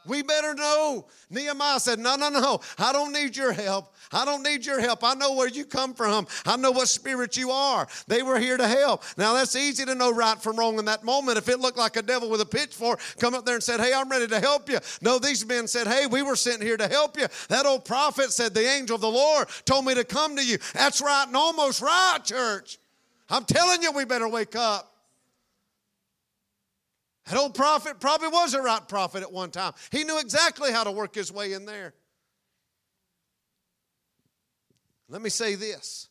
We 0.05 0.23
better 0.23 0.53
know. 0.55 1.05
Nehemiah 1.29 1.79
said, 1.79 1.99
No, 1.99 2.15
no, 2.15 2.29
no. 2.29 2.59
I 2.77 2.91
don't 2.91 3.13
need 3.13 3.35
your 3.35 3.51
help. 3.51 3.93
I 4.11 4.25
don't 4.25 4.43
need 4.43 4.65
your 4.65 4.79
help. 4.79 5.03
I 5.03 5.13
know 5.13 5.33
where 5.33 5.47
you 5.47 5.63
come 5.63 5.93
from. 5.93 6.27
I 6.45 6.57
know 6.57 6.71
what 6.71 6.87
spirit 6.87 7.37
you 7.37 7.51
are. 7.51 7.87
They 8.07 8.23
were 8.23 8.39
here 8.39 8.57
to 8.57 8.67
help. 8.67 9.03
Now, 9.17 9.33
that's 9.33 9.55
easy 9.55 9.85
to 9.85 9.95
know 9.95 10.11
right 10.11 10.41
from 10.41 10.57
wrong 10.57 10.79
in 10.79 10.85
that 10.85 11.03
moment. 11.03 11.37
If 11.37 11.49
it 11.49 11.59
looked 11.59 11.77
like 11.77 11.97
a 11.97 12.01
devil 12.01 12.29
with 12.29 12.41
a 12.41 12.45
pitchfork 12.45 12.99
come 13.19 13.33
up 13.33 13.45
there 13.45 13.55
and 13.55 13.63
said, 13.63 13.79
Hey, 13.79 13.93
I'm 13.93 14.09
ready 14.09 14.27
to 14.27 14.39
help 14.39 14.69
you. 14.69 14.79
No, 15.01 15.19
these 15.19 15.45
men 15.45 15.67
said, 15.67 15.87
Hey, 15.87 16.07
we 16.07 16.23
were 16.23 16.35
sent 16.35 16.63
here 16.63 16.77
to 16.77 16.87
help 16.87 17.17
you. 17.17 17.27
That 17.49 17.65
old 17.65 17.85
prophet 17.85 18.31
said, 18.31 18.53
The 18.53 18.67
angel 18.67 18.95
of 18.95 19.01
the 19.01 19.09
Lord 19.09 19.47
told 19.65 19.85
me 19.85 19.93
to 19.95 20.03
come 20.03 20.35
to 20.35 20.45
you. 20.45 20.57
That's 20.73 21.01
right 21.01 21.25
and 21.27 21.35
almost 21.35 21.81
right, 21.81 22.19
church. 22.23 22.79
I'm 23.29 23.45
telling 23.45 23.81
you, 23.81 23.91
we 23.91 24.03
better 24.05 24.27
wake 24.27 24.55
up. 24.55 24.90
That 27.27 27.37
old 27.37 27.53
prophet 27.53 27.99
probably 27.99 28.29
was 28.29 28.53
a 28.53 28.61
right 28.61 28.85
prophet 28.87 29.21
at 29.21 29.31
one 29.31 29.51
time. 29.51 29.73
He 29.91 30.03
knew 30.03 30.19
exactly 30.19 30.71
how 30.71 30.83
to 30.83 30.91
work 30.91 31.13
his 31.13 31.31
way 31.31 31.53
in 31.53 31.65
there. 31.65 31.93
Let 35.07 35.21
me 35.21 35.29
say 35.29 35.55
this 35.55 36.07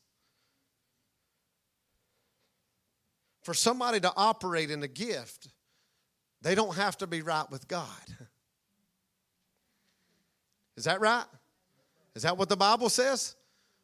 for 3.43 3.55
somebody 3.55 3.99
to 4.01 4.13
operate 4.17 4.71
in 4.71 4.83
a 4.83 4.89
gift, 4.89 5.49
they 6.43 6.55
don't 6.55 6.77
have 6.77 6.97
to 6.99 7.07
be 7.07 7.23
right 7.23 7.51
with 7.51 7.67
God. 7.67 7.87
Is 10.77 10.85
that 10.85 11.01
right? 11.01 11.25
Is 12.15 12.23
that 12.23 12.39
what 12.39 12.49
the 12.49 12.57
Bible 12.57 12.89
says? 12.89 13.35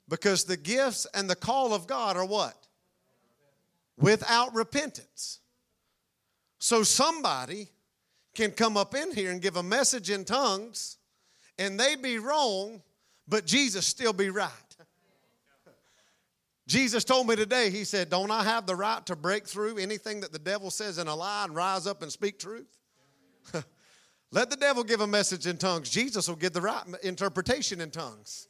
Because 0.09 0.45
the 0.45 0.57
gifts 0.57 1.07
and 1.15 1.29
the 1.29 1.35
call 1.35 1.75
of 1.75 1.87
God 1.87 2.17
are 2.17 2.25
what? 2.25 2.55
Without 3.99 4.55
repentance. 4.55 5.41
So 6.67 6.83
somebody 6.83 7.69
can 8.35 8.51
come 8.51 8.77
up 8.77 8.93
in 8.97 9.13
here 9.13 9.31
and 9.31 9.41
give 9.41 9.55
a 9.55 9.63
message 9.63 10.11
in 10.11 10.25
tongues 10.25 10.99
and 11.61 11.79
they 11.79 11.95
be 11.95 12.19
wrong, 12.19 12.83
but 13.29 13.47
Jesus 13.47 13.87
still 13.87 14.13
be 14.13 14.31
right. 14.31 14.51
Jesus 16.67 17.05
told 17.05 17.29
me 17.29 17.37
today, 17.37 17.71
He 17.71 17.85
said, 17.85 18.11
Don't 18.11 18.33
I 18.33 18.43
have 18.43 18.67
the 18.67 18.75
right 18.75 19.07
to 19.07 19.15
break 19.15 19.47
through 19.47 19.79
anything 19.79 20.23
that 20.23 20.33
the 20.33 20.41
devil 20.41 20.73
says 20.73 20.99
in 20.99 21.07
a 21.07 21.15
lie 21.15 21.45
and 21.45 21.55
rise 21.55 21.87
up 21.87 22.03
and 22.03 22.11
speak 22.11 22.37
truth? 22.37 22.77
Let 24.33 24.51
the 24.51 24.57
devil 24.57 24.83
give 24.83 25.01
a 25.01 25.07
message 25.07 25.47
in 25.47 25.59
tongues. 25.59 25.89
Jesus 25.89 26.27
will 26.27 26.35
give 26.35 26.53
the 26.53 26.63
right 26.63 26.83
interpretation 27.05 27.81
in 27.81 27.93
tongues. 27.93 28.49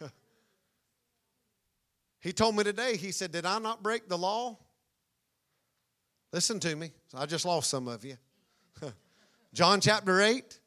he 2.20 2.32
told 2.32 2.54
me 2.54 2.62
today, 2.62 2.96
He 2.96 3.10
said, 3.10 3.32
Did 3.32 3.44
I 3.44 3.58
not 3.58 3.82
break 3.82 4.08
the 4.08 4.16
law? 4.16 4.56
Listen 6.32 6.60
to 6.60 6.76
me. 6.76 6.92
I 7.16 7.26
just 7.26 7.44
lost 7.44 7.70
some 7.70 7.88
of 7.88 8.04
you. 8.04 8.16
John 9.54 9.80
chapter 9.80 10.20
8, 10.20 10.60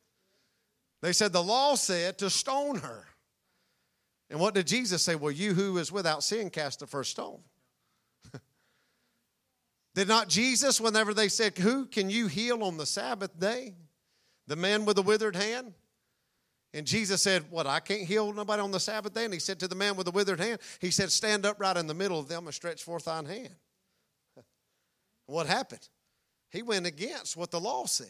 they 1.01 1.13
said 1.13 1.31
the 1.31 1.43
law 1.43 1.75
said 1.75 2.17
to 2.19 2.29
stone 2.29 2.79
her. 2.79 3.05
And 4.29 4.39
what 4.39 4.53
did 4.53 4.67
Jesus 4.67 5.01
say? 5.01 5.15
Well, 5.15 5.31
you 5.31 5.53
who 5.53 5.77
is 5.77 5.91
without 5.91 6.23
sin 6.23 6.49
cast 6.49 6.79
the 6.79 6.87
first 6.87 7.11
stone. 7.11 7.39
did 9.95 10.07
not 10.07 10.27
Jesus, 10.27 10.81
whenever 10.81 11.13
they 11.13 11.29
said, 11.29 11.57
Who 11.57 11.85
can 11.85 12.09
you 12.09 12.27
heal 12.27 12.63
on 12.63 12.77
the 12.77 12.85
Sabbath 12.85 13.39
day? 13.39 13.75
The 14.47 14.55
man 14.55 14.85
with 14.85 14.95
the 14.95 15.01
withered 15.01 15.35
hand? 15.35 15.73
And 16.73 16.85
Jesus 16.85 17.21
said, 17.21 17.45
What, 17.49 17.65
I 17.65 17.79
can't 17.79 18.03
heal 18.03 18.31
nobody 18.31 18.61
on 18.61 18.71
the 18.71 18.79
Sabbath 18.79 19.13
day? 19.13 19.25
And 19.25 19.33
he 19.33 19.39
said 19.39 19.59
to 19.59 19.67
the 19.67 19.75
man 19.75 19.95
with 19.95 20.05
the 20.05 20.11
withered 20.11 20.39
hand, 20.39 20.59
He 20.79 20.91
said, 20.91 21.11
Stand 21.11 21.45
up 21.45 21.59
right 21.59 21.77
in 21.77 21.87
the 21.87 21.95
middle 21.95 22.19
of 22.19 22.27
them 22.27 22.45
and 22.45 22.53
stretch 22.53 22.83
forth 22.83 23.05
thine 23.05 23.25
hand. 23.25 23.55
what 25.25 25.47
happened? 25.47 25.87
He 26.49 26.61
went 26.61 26.85
against 26.85 27.37
what 27.37 27.51
the 27.51 27.59
law 27.59 27.85
said. 27.85 28.07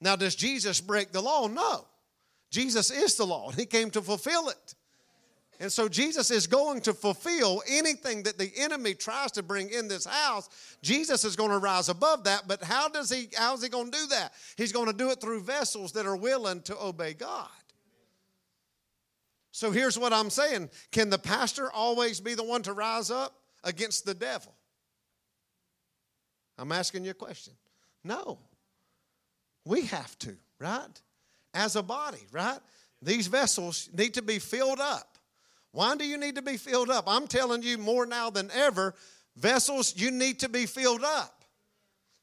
Now, 0.00 0.16
does 0.16 0.34
Jesus 0.34 0.80
break 0.80 1.10
the 1.10 1.22
law? 1.22 1.46
No. 1.48 1.86
Jesus 2.50 2.90
is 2.90 3.16
the 3.16 3.26
law, 3.26 3.48
and 3.48 3.58
he 3.58 3.66
came 3.66 3.90
to 3.90 4.02
fulfill 4.02 4.48
it. 4.48 4.74
And 5.60 5.72
so 5.72 5.88
Jesus 5.88 6.30
is 6.30 6.46
going 6.46 6.82
to 6.82 6.94
fulfill 6.94 7.62
anything 7.68 8.22
that 8.22 8.38
the 8.38 8.50
enemy 8.56 8.94
tries 8.94 9.32
to 9.32 9.42
bring 9.42 9.70
in 9.70 9.88
this 9.88 10.04
house. 10.04 10.48
Jesus 10.82 11.24
is 11.24 11.34
going 11.34 11.50
to 11.50 11.58
rise 11.58 11.88
above 11.88 12.24
that, 12.24 12.44
but 12.46 12.62
how 12.62 12.88
does 12.88 13.10
he 13.10 13.28
how 13.34 13.54
is 13.54 13.62
he 13.62 13.68
going 13.68 13.90
to 13.90 13.98
do 13.98 14.06
that? 14.08 14.32
He's 14.56 14.70
going 14.70 14.86
to 14.86 14.92
do 14.92 15.10
it 15.10 15.20
through 15.20 15.42
vessels 15.42 15.92
that 15.92 16.06
are 16.06 16.16
willing 16.16 16.62
to 16.62 16.80
obey 16.80 17.12
God. 17.12 17.48
So 19.50 19.72
here's 19.72 19.98
what 19.98 20.12
I'm 20.12 20.30
saying. 20.30 20.70
Can 20.92 21.10
the 21.10 21.18
pastor 21.18 21.72
always 21.72 22.20
be 22.20 22.34
the 22.34 22.44
one 22.44 22.62
to 22.62 22.72
rise 22.72 23.10
up 23.10 23.34
against 23.64 24.06
the 24.06 24.14
devil? 24.14 24.54
I'm 26.58 26.72
asking 26.72 27.04
you 27.04 27.12
a 27.12 27.14
question. 27.14 27.54
No. 28.04 28.38
We 29.64 29.82
have 29.86 30.18
to, 30.20 30.36
right? 30.58 31.00
As 31.54 31.76
a 31.76 31.82
body, 31.82 32.26
right? 32.32 32.58
These 33.00 33.28
vessels 33.28 33.88
need 33.96 34.14
to 34.14 34.22
be 34.22 34.38
filled 34.38 34.80
up. 34.80 35.18
Why 35.72 35.96
do 35.96 36.04
you 36.04 36.18
need 36.18 36.34
to 36.36 36.42
be 36.42 36.56
filled 36.56 36.90
up? 36.90 37.04
I'm 37.06 37.26
telling 37.26 37.62
you 37.62 37.78
more 37.78 38.06
now 38.06 38.30
than 38.30 38.50
ever, 38.52 38.94
vessels, 39.36 39.94
you 39.96 40.10
need 40.10 40.40
to 40.40 40.48
be 40.48 40.66
filled 40.66 41.04
up. 41.04 41.44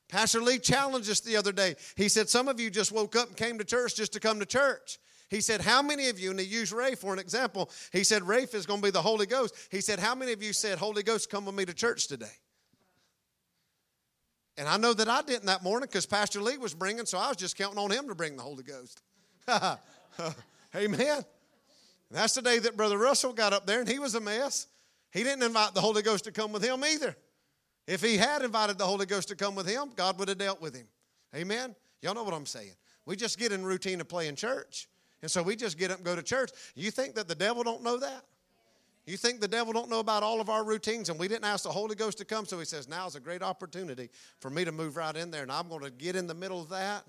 Pastor 0.09 0.41
Lee 0.41 0.59
challenged 0.59 1.09
us 1.09 1.21
the 1.21 1.37
other 1.37 1.51
day. 1.51 1.75
He 1.95 2.09
said, 2.09 2.29
Some 2.29 2.47
of 2.47 2.59
you 2.59 2.69
just 2.69 2.91
woke 2.91 3.15
up 3.15 3.29
and 3.29 3.37
came 3.37 3.57
to 3.57 3.63
church 3.63 3.95
just 3.95 4.13
to 4.13 4.19
come 4.19 4.39
to 4.39 4.45
church. 4.45 4.99
He 5.29 5.41
said, 5.41 5.61
How 5.61 5.81
many 5.81 6.09
of 6.09 6.19
you, 6.19 6.31
and 6.31 6.39
he 6.39 6.45
used 6.45 6.71
Ray 6.71 6.95
for 6.95 7.13
an 7.13 7.19
example, 7.19 7.71
he 7.91 8.03
said, 8.03 8.23
Rafe 8.23 8.53
is 8.53 8.65
going 8.65 8.81
to 8.81 8.85
be 8.85 8.91
the 8.91 9.01
Holy 9.01 9.25
Ghost. 9.25 9.55
He 9.71 9.81
said, 9.81 9.99
How 9.99 10.13
many 10.13 10.33
of 10.33 10.43
you 10.43 10.53
said, 10.53 10.77
Holy 10.77 11.03
Ghost, 11.03 11.29
come 11.29 11.45
with 11.45 11.55
me 11.55 11.65
to 11.65 11.73
church 11.73 12.07
today? 12.07 12.25
And 14.57 14.67
I 14.67 14.77
know 14.77 14.93
that 14.93 15.09
I 15.09 15.21
didn't 15.21 15.45
that 15.47 15.63
morning 15.63 15.87
because 15.87 16.05
Pastor 16.05 16.41
Lee 16.41 16.57
was 16.57 16.73
bringing, 16.73 17.05
so 17.05 17.17
I 17.17 17.27
was 17.27 17.37
just 17.37 17.57
counting 17.57 17.77
on 17.77 17.91
him 17.91 18.07
to 18.07 18.15
bring 18.15 18.37
the 18.37 18.43
Holy 18.43 18.63
Ghost. 18.63 19.01
Amen. 20.75 21.25
That's 22.09 22.35
the 22.35 22.41
day 22.41 22.59
that 22.59 22.77
Brother 22.77 22.97
Russell 22.97 23.33
got 23.33 23.51
up 23.51 23.65
there 23.65 23.79
and 23.79 23.89
he 23.89 23.99
was 23.99 24.15
a 24.15 24.21
mess. 24.21 24.67
He 25.11 25.23
didn't 25.23 25.43
invite 25.43 25.73
the 25.73 25.81
Holy 25.81 26.01
Ghost 26.01 26.25
to 26.25 26.31
come 26.31 26.51
with 26.51 26.63
him 26.63 26.83
either. 26.83 27.15
If 27.87 28.01
he 28.01 28.17
had 28.17 28.41
invited 28.41 28.77
the 28.77 28.85
Holy 28.85 29.05
Ghost 29.05 29.27
to 29.29 29.35
come 29.35 29.55
with 29.55 29.67
him, 29.67 29.91
God 29.95 30.17
would 30.19 30.29
have 30.29 30.37
dealt 30.37 30.61
with 30.61 30.75
him. 30.75 30.87
Amen? 31.35 31.75
Y'all 32.01 32.13
know 32.13 32.23
what 32.23 32.33
I'm 32.33 32.45
saying. 32.45 32.73
We 33.05 33.15
just 33.15 33.37
get 33.37 33.51
in 33.51 33.63
routine 33.65 34.01
of 34.01 34.07
playing 34.07 34.35
church. 34.35 34.87
And 35.21 35.29
so 35.29 35.43
we 35.43 35.55
just 35.55 35.77
get 35.77 35.91
up 35.91 35.97
and 35.97 36.05
go 36.05 36.15
to 36.15 36.23
church. 36.23 36.51
You 36.75 36.91
think 36.91 37.15
that 37.15 37.27
the 37.27 37.35
devil 37.35 37.63
don't 37.63 37.83
know 37.83 37.97
that? 37.97 38.25
You 39.05 39.17
think 39.17 39.39
the 39.39 39.47
devil 39.47 39.71
don't 39.71 39.89
know 39.89 39.99
about 39.99 40.23
all 40.23 40.41
of 40.41 40.49
our 40.49 40.63
routines 40.63 41.09
and 41.09 41.19
we 41.19 41.27
didn't 41.27 41.45
ask 41.45 41.63
the 41.63 41.69
Holy 41.69 41.95
Ghost 41.95 42.17
to 42.17 42.25
come 42.25 42.45
so 42.45 42.57
he 42.57 42.65
says 42.65 42.87
now's 42.87 43.15
a 43.15 43.19
great 43.19 43.43
opportunity 43.43 44.09
for 44.39 44.49
me 44.49 44.65
to 44.65 44.71
move 44.71 44.97
right 44.97 45.15
in 45.15 45.29
there 45.29 45.43
and 45.43 45.51
I'm 45.51 45.69
going 45.69 45.83
to 45.83 45.91
get 45.91 46.15
in 46.15 46.25
the 46.25 46.33
middle 46.33 46.59
of 46.59 46.69
that. 46.69 47.03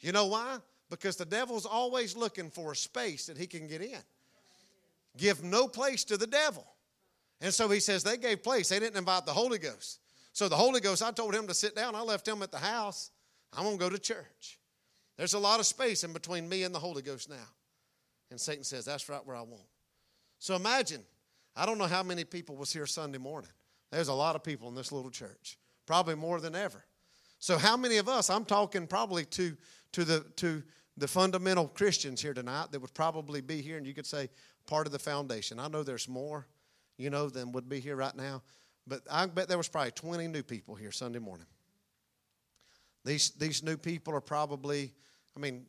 You 0.00 0.10
know 0.10 0.26
why? 0.26 0.58
Because 0.88 1.16
the 1.16 1.24
devil's 1.24 1.66
always 1.66 2.16
looking 2.16 2.50
for 2.50 2.72
a 2.72 2.76
space 2.76 3.26
that 3.26 3.38
he 3.38 3.46
can 3.46 3.68
get 3.68 3.80
in. 3.80 3.98
Give 5.16 5.42
no 5.44 5.68
place 5.68 6.02
to 6.04 6.16
the 6.16 6.26
devil. 6.26 6.66
And 7.40 7.54
so 7.54 7.68
he 7.68 7.80
says 7.80 8.02
they 8.02 8.16
gave 8.16 8.42
place. 8.42 8.68
They 8.68 8.80
didn't 8.80 8.96
invite 8.96 9.24
the 9.24 9.32
Holy 9.32 9.58
Ghost. 9.58 10.00
So 10.32 10.48
the 10.48 10.56
Holy 10.56 10.80
Ghost, 10.80 11.02
I 11.02 11.10
told 11.10 11.34
him 11.34 11.46
to 11.46 11.54
sit 11.54 11.76
down. 11.76 11.94
I 11.94 12.02
left 12.02 12.26
him 12.26 12.42
at 12.42 12.50
the 12.50 12.58
house. 12.58 13.10
I'm 13.52 13.64
going 13.64 13.78
to 13.78 13.84
go 13.84 13.90
to 13.90 13.98
church. 13.98 14.58
There's 15.16 15.34
a 15.34 15.38
lot 15.38 15.60
of 15.60 15.66
space 15.66 16.04
in 16.04 16.12
between 16.12 16.48
me 16.48 16.62
and 16.62 16.74
the 16.74 16.78
Holy 16.78 17.02
Ghost 17.02 17.28
now. 17.28 17.36
And 18.30 18.40
Satan 18.40 18.64
says, 18.64 18.84
that's 18.84 19.08
right 19.08 19.24
where 19.24 19.36
I 19.36 19.42
want. 19.42 19.62
So 20.38 20.54
imagine, 20.54 21.02
I 21.56 21.66
don't 21.66 21.78
know 21.78 21.86
how 21.86 22.02
many 22.02 22.24
people 22.24 22.56
was 22.56 22.72
here 22.72 22.86
Sunday 22.86 23.18
morning. 23.18 23.50
There's 23.90 24.08
a 24.08 24.14
lot 24.14 24.36
of 24.36 24.44
people 24.44 24.68
in 24.68 24.74
this 24.74 24.92
little 24.92 25.10
church, 25.10 25.58
probably 25.86 26.14
more 26.14 26.40
than 26.40 26.54
ever. 26.54 26.84
So 27.38 27.58
how 27.58 27.76
many 27.76 27.96
of 27.96 28.08
us, 28.08 28.30
I'm 28.30 28.44
talking 28.44 28.86
probably 28.86 29.24
to, 29.26 29.56
to, 29.92 30.04
the, 30.04 30.20
to 30.36 30.62
the 30.96 31.08
fundamental 31.08 31.68
Christians 31.68 32.20
here 32.20 32.34
tonight 32.34 32.68
that 32.70 32.80
would 32.80 32.94
probably 32.94 33.40
be 33.40 33.62
here, 33.62 33.78
and 33.78 33.86
you 33.86 33.94
could 33.94 34.06
say, 34.06 34.28
part 34.66 34.86
of 34.86 34.92
the 34.92 34.98
foundation. 34.98 35.58
I 35.58 35.68
know 35.68 35.82
there's 35.82 36.08
more, 36.08 36.46
you 36.98 37.10
know, 37.10 37.28
than 37.28 37.52
would 37.52 37.68
be 37.68 37.80
here 37.80 37.96
right 37.96 38.14
now, 38.14 38.42
but 38.86 39.00
I 39.10 39.26
bet 39.26 39.48
there 39.48 39.58
was 39.58 39.68
probably 39.68 39.92
20 39.92 40.28
new 40.28 40.42
people 40.42 40.74
here 40.74 40.92
Sunday 40.92 41.18
morning. 41.18 41.46
These, 43.04 43.30
these 43.30 43.62
new 43.62 43.76
people 43.76 44.14
are 44.14 44.20
probably, 44.20 44.92
I 45.36 45.40
mean, 45.40 45.64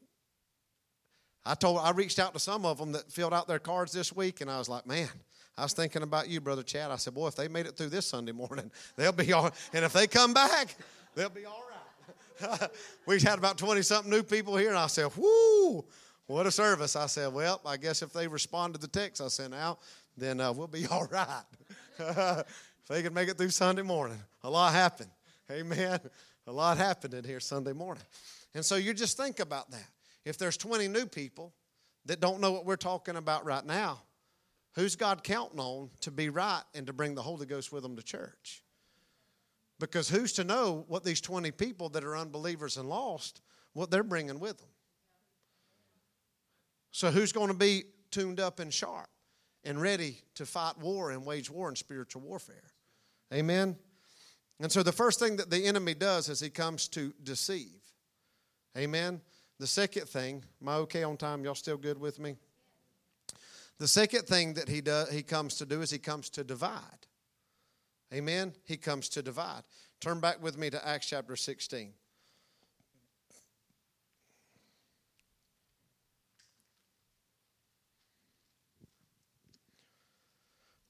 I 1.46 1.56
told, 1.56 1.80
I 1.80 1.92
reached 1.92 2.20
out 2.20 2.34
to 2.34 2.40
some 2.40 2.66
of 2.66 2.78
them 2.78 2.92
that 2.92 3.12
filled 3.12 3.34
out 3.34 3.48
their 3.48 3.60
cards 3.60 3.92
this 3.92 4.14
week, 4.14 4.42
and 4.42 4.52
I 4.52 4.60
was 4.60 4.70
like, 4.70 4.86
man, 4.86 5.10
I 5.62 5.66
was 5.66 5.74
thinking 5.74 6.02
about 6.02 6.28
you, 6.28 6.42
Brother 6.42 6.64
Chad. 6.64 6.90
I 6.90 6.96
said, 6.96 7.14
boy, 7.14 7.28
if 7.28 7.36
they 7.36 7.48
made 7.48 7.68
it 7.68 7.78
through 7.78 7.90
this 7.90 8.08
Sunday 8.08 8.32
morning, 8.32 8.72
they'll 8.96 9.12
be 9.12 9.32
all, 9.32 9.52
and 9.74 9.86
if 9.86 9.94
they 9.94 10.08
come 10.08 10.34
back, 10.34 10.76
they'll 11.16 11.30
be 11.30 11.46
all 11.46 11.64
right. 11.70 12.68
We've 13.06 13.22
had 13.22 13.38
about 13.38 13.60
20 13.60 13.84
something 13.84 14.10
new 14.10 14.24
people 14.24 14.58
here, 14.58 14.70
and 14.70 14.78
I 14.80 14.88
said, 14.88 15.16
whoo, 15.16 15.86
what 16.26 16.48
a 16.48 16.52
service. 16.52 16.96
I 16.96 17.06
said, 17.06 17.32
Well, 17.32 17.62
I 17.64 17.78
guess 17.78 18.02
if 18.02 18.12
they 18.12 18.28
respond 18.28 18.74
to 18.74 18.80
the 18.80 18.88
text 18.88 19.22
I 19.22 19.28
sent 19.28 19.54
out, 19.54 19.80
then 20.18 20.40
uh, 20.40 20.52
we'll 20.52 20.66
be 20.66 20.88
all 20.88 21.06
right. 21.12 21.44
if 22.00 22.88
they 22.90 23.04
can 23.04 23.14
make 23.14 23.30
it 23.30 23.38
through 23.38 23.50
Sunday 23.50 23.84
morning, 23.84 24.18
a 24.44 24.50
lot 24.50 24.74
happened. 24.74 25.12
Amen. 25.52 26.00
A 26.48 26.52
lot 26.52 26.78
happened 26.78 27.14
in 27.14 27.24
here 27.24 27.40
Sunday 27.40 27.74
morning. 27.74 28.04
And 28.56 28.66
so 28.66 28.78
you 28.78 28.96
just 28.96 29.16
think 29.16 29.40
about 29.40 29.70
that. 29.70 29.90
If 30.26 30.40
there's 30.40 30.58
20 30.58 30.88
new 30.88 31.06
people 31.06 31.54
that 32.06 32.20
don't 32.20 32.42
know 32.42 32.52
what 32.52 32.66
we're 32.66 32.78
talking 32.78 33.16
about 33.16 33.46
right 33.46 33.66
now, 33.66 34.02
who's 34.74 34.96
God 34.96 35.24
counting 35.24 35.60
on 35.60 35.90
to 36.02 36.12
be 36.12 36.30
right 36.30 36.64
and 36.74 36.88
to 36.88 36.94
bring 36.94 37.16
the 37.16 37.22
Holy 37.22 37.46
Ghost 37.46 37.72
with 37.72 37.84
them 37.84 37.96
to 37.96 38.04
church? 38.04 38.64
Because 39.80 40.10
who's 40.10 40.34
to 40.34 40.44
know 40.44 40.86
what 40.88 41.04
these 41.04 41.22
20 41.22 41.52
people 41.52 41.90
that 41.90 42.04
are 42.04 42.16
unbelievers 42.16 42.78
and 42.78 42.88
lost, 42.88 43.42
what 43.74 43.90
they're 43.90 44.04
bringing 44.04 44.40
with 44.40 44.58
them? 44.60 44.70
So, 46.92 47.10
who's 47.10 47.32
going 47.32 47.48
to 47.48 47.54
be 47.54 47.86
tuned 48.12 48.40
up 48.40 48.60
and 48.60 48.72
sharp 48.72 49.10
and 49.64 49.82
ready 49.82 50.18
to 50.36 50.46
fight 50.46 50.78
war 50.78 51.12
and 51.12 51.26
wage 51.26 51.50
war 51.50 51.68
and 51.70 51.78
spiritual 51.78 52.22
warfare? 52.22 52.74
Amen. 53.34 53.78
And 54.60 54.72
so, 54.72 54.84
the 54.84 54.92
first 54.92 55.20
thing 55.20 55.38
that 55.38 55.50
the 55.50 55.66
enemy 55.66 55.94
does 55.94 56.30
is 56.30 56.42
he 56.42 56.50
comes 56.50 56.88
to 56.90 57.14
deceive. 57.24 57.80
Amen. 58.78 59.22
The 59.58 59.68
second 59.68 60.08
thing, 60.10 60.44
am 60.62 60.70
I 60.70 60.76
okay 60.76 61.04
on 61.04 61.18
time? 61.18 61.44
Y'all 61.44 61.56
still 61.56 61.78
good 61.78 61.98
with 61.98 62.20
me? 62.20 62.36
The 63.82 63.88
second 63.88 64.28
thing 64.28 64.54
that 64.54 64.70
he 64.70 64.80
does, 64.80 65.10
he 65.10 65.24
comes 65.24 65.56
to 65.56 65.66
do 65.66 65.82
is 65.82 65.90
he 65.90 65.98
comes 65.98 66.30
to 66.32 66.44
divide. 66.44 67.08
Amen. 68.14 68.54
He 68.64 68.78
comes 68.78 69.10
to 69.10 69.24
divide. 69.24 69.64
Turn 70.00 70.20
back 70.20 70.40
with 70.40 70.56
me 70.56 70.70
to 70.70 70.88
Acts 70.88 71.08
chapter 71.08 71.36
16. 71.36 71.92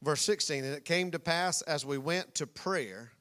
Verse 0.04 0.22
16, 0.24 0.66
and 0.66 0.76
it 0.76 0.84
came 0.84 1.12
to 1.12 1.20
pass 1.20 1.62
as 1.62 1.86
we 1.86 1.98
went 1.98 2.36
to 2.36 2.46
prayer, 2.46 3.14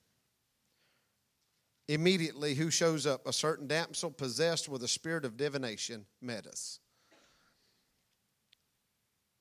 immediately 1.87 2.57
who 2.57 2.73
shows 2.73 3.07
up? 3.07 3.25
A 3.29 3.33
certain 3.33 3.69
damsel 3.69 4.11
possessed 4.11 4.69
with 4.69 4.83
a 4.83 4.89
spirit 4.89 5.25
of 5.25 5.37
divination 5.37 6.07
met 6.21 6.49
us 6.49 6.81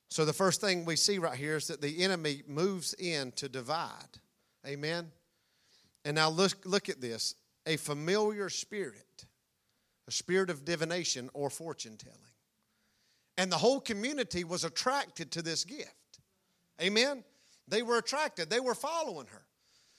so 0.09 0.25
the 0.25 0.33
first 0.33 0.59
thing 0.59 0.85
we 0.85 0.95
see 0.95 1.19
right 1.19 1.37
here 1.37 1.55
is 1.55 1.67
that 1.67 1.81
the 1.81 2.03
enemy 2.03 2.41
moves 2.47 2.95
in 2.95 3.31
to 3.33 3.47
divide. 3.47 4.19
Amen. 4.65 5.11
And 6.03 6.15
now 6.15 6.29
look, 6.29 6.65
look 6.65 6.89
at 6.89 6.99
this 6.99 7.35
a 7.65 7.77
familiar 7.77 8.49
spirit, 8.49 9.25
a 10.07 10.11
spirit 10.11 10.49
of 10.49 10.65
divination 10.65 11.29
or 11.33 11.49
fortune 11.49 11.97
telling. 11.97 12.17
And 13.37 13.51
the 13.51 13.57
whole 13.57 13.79
community 13.79 14.43
was 14.43 14.63
attracted 14.63 15.31
to 15.31 15.41
this 15.41 15.63
gift. 15.63 15.93
Amen. 16.81 17.23
They 17.67 17.83
were 17.83 17.97
attracted, 17.97 18.49
they 18.49 18.59
were 18.59 18.75
following 18.75 19.27
her. 19.27 19.45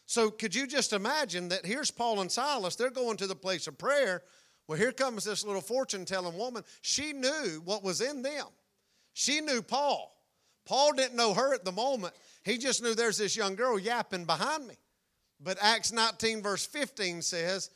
So 0.06 0.28
could 0.28 0.52
you 0.52 0.66
just 0.66 0.92
imagine 0.92 1.50
that 1.50 1.64
here's 1.64 1.92
Paul 1.92 2.20
and 2.20 2.32
Silas, 2.32 2.74
they're 2.74 2.90
going 2.90 3.16
to 3.18 3.28
the 3.28 3.36
place 3.36 3.68
of 3.68 3.78
prayer. 3.78 4.24
Well, 4.66 4.76
here 4.76 4.90
comes 4.90 5.22
this 5.22 5.44
little 5.44 5.60
fortune 5.60 6.04
telling 6.04 6.36
woman. 6.36 6.64
She 6.82 7.12
knew 7.12 7.62
what 7.64 7.84
was 7.84 8.00
in 8.00 8.22
them. 8.22 8.46
She 9.12 9.40
knew 9.40 9.62
Paul. 9.62 10.16
Paul 10.64 10.92
didn't 10.92 11.16
know 11.16 11.34
her 11.34 11.54
at 11.54 11.64
the 11.64 11.72
moment. 11.72 12.14
He 12.44 12.58
just 12.58 12.82
knew 12.82 12.94
there's 12.94 13.18
this 13.18 13.36
young 13.36 13.54
girl 13.54 13.78
yapping 13.78 14.24
behind 14.24 14.66
me. 14.66 14.74
But 15.42 15.58
Acts 15.60 15.92
19, 15.92 16.42
verse 16.42 16.66
15 16.66 17.22
says, 17.22 17.70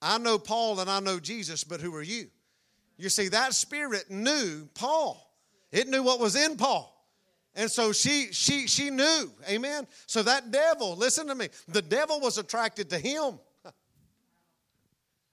I 0.00 0.18
know 0.18 0.38
Paul 0.38 0.80
and 0.80 0.88
I 0.88 1.00
know 1.00 1.18
Jesus, 1.18 1.64
but 1.64 1.80
who 1.80 1.94
are 1.94 2.02
you? 2.02 2.28
You 2.96 3.08
see, 3.08 3.28
that 3.28 3.54
spirit 3.54 4.10
knew 4.10 4.68
Paul. 4.74 5.24
It 5.70 5.88
knew 5.88 6.02
what 6.02 6.20
was 6.20 6.36
in 6.36 6.56
Paul. 6.56 6.94
And 7.54 7.70
so 7.70 7.92
she 7.92 8.28
she 8.32 8.68
she 8.68 8.90
knew. 8.90 9.32
Amen. 9.48 9.86
So 10.06 10.22
that 10.22 10.50
devil, 10.52 10.94
listen 10.96 11.26
to 11.26 11.34
me, 11.34 11.48
the 11.66 11.82
devil 11.82 12.20
was 12.20 12.38
attracted 12.38 12.90
to 12.90 12.98
him. 12.98 13.40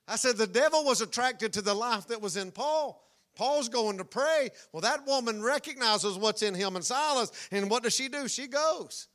I 0.07 0.15
said 0.15 0.37
the 0.37 0.47
devil 0.47 0.83
was 0.83 1.01
attracted 1.01 1.53
to 1.53 1.61
the 1.61 1.73
life 1.73 2.07
that 2.07 2.21
was 2.21 2.35
in 2.37 2.51
Paul. 2.51 3.04
Paul's 3.35 3.69
going 3.69 3.97
to 3.97 4.05
pray. 4.05 4.49
Well, 4.71 4.81
that 4.81 5.05
woman 5.05 5.41
recognizes 5.41 6.17
what's 6.17 6.41
in 6.41 6.53
him 6.53 6.75
and 6.75 6.85
Silas. 6.85 7.31
And 7.51 7.69
what 7.69 7.83
does 7.83 7.95
she 7.95 8.07
do? 8.07 8.27
She 8.27 8.47
goes. 8.47 9.07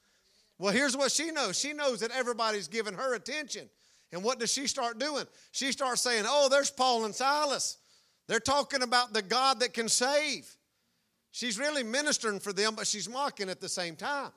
Well, 0.58 0.72
here's 0.72 0.96
what 0.96 1.10
she 1.10 1.30
knows 1.30 1.58
she 1.58 1.72
knows 1.72 2.00
that 2.00 2.10
everybody's 2.10 2.68
giving 2.68 2.94
her 2.94 3.14
attention. 3.14 3.68
And 4.12 4.22
what 4.22 4.38
does 4.38 4.52
she 4.52 4.66
start 4.66 4.98
doing? 4.98 5.24
She 5.52 5.72
starts 5.72 6.02
saying, 6.02 6.24
Oh, 6.26 6.48
there's 6.50 6.70
Paul 6.70 7.04
and 7.04 7.14
Silas. 7.14 7.78
They're 8.28 8.40
talking 8.40 8.82
about 8.82 9.12
the 9.12 9.22
God 9.22 9.60
that 9.60 9.72
can 9.72 9.88
save. 9.88 10.48
She's 11.32 11.58
really 11.58 11.82
ministering 11.82 12.40
for 12.40 12.52
them, 12.52 12.74
but 12.74 12.86
she's 12.86 13.08
mocking 13.08 13.48
at 13.48 13.60
the 13.60 13.68
same 13.68 13.96
time. 13.96 14.32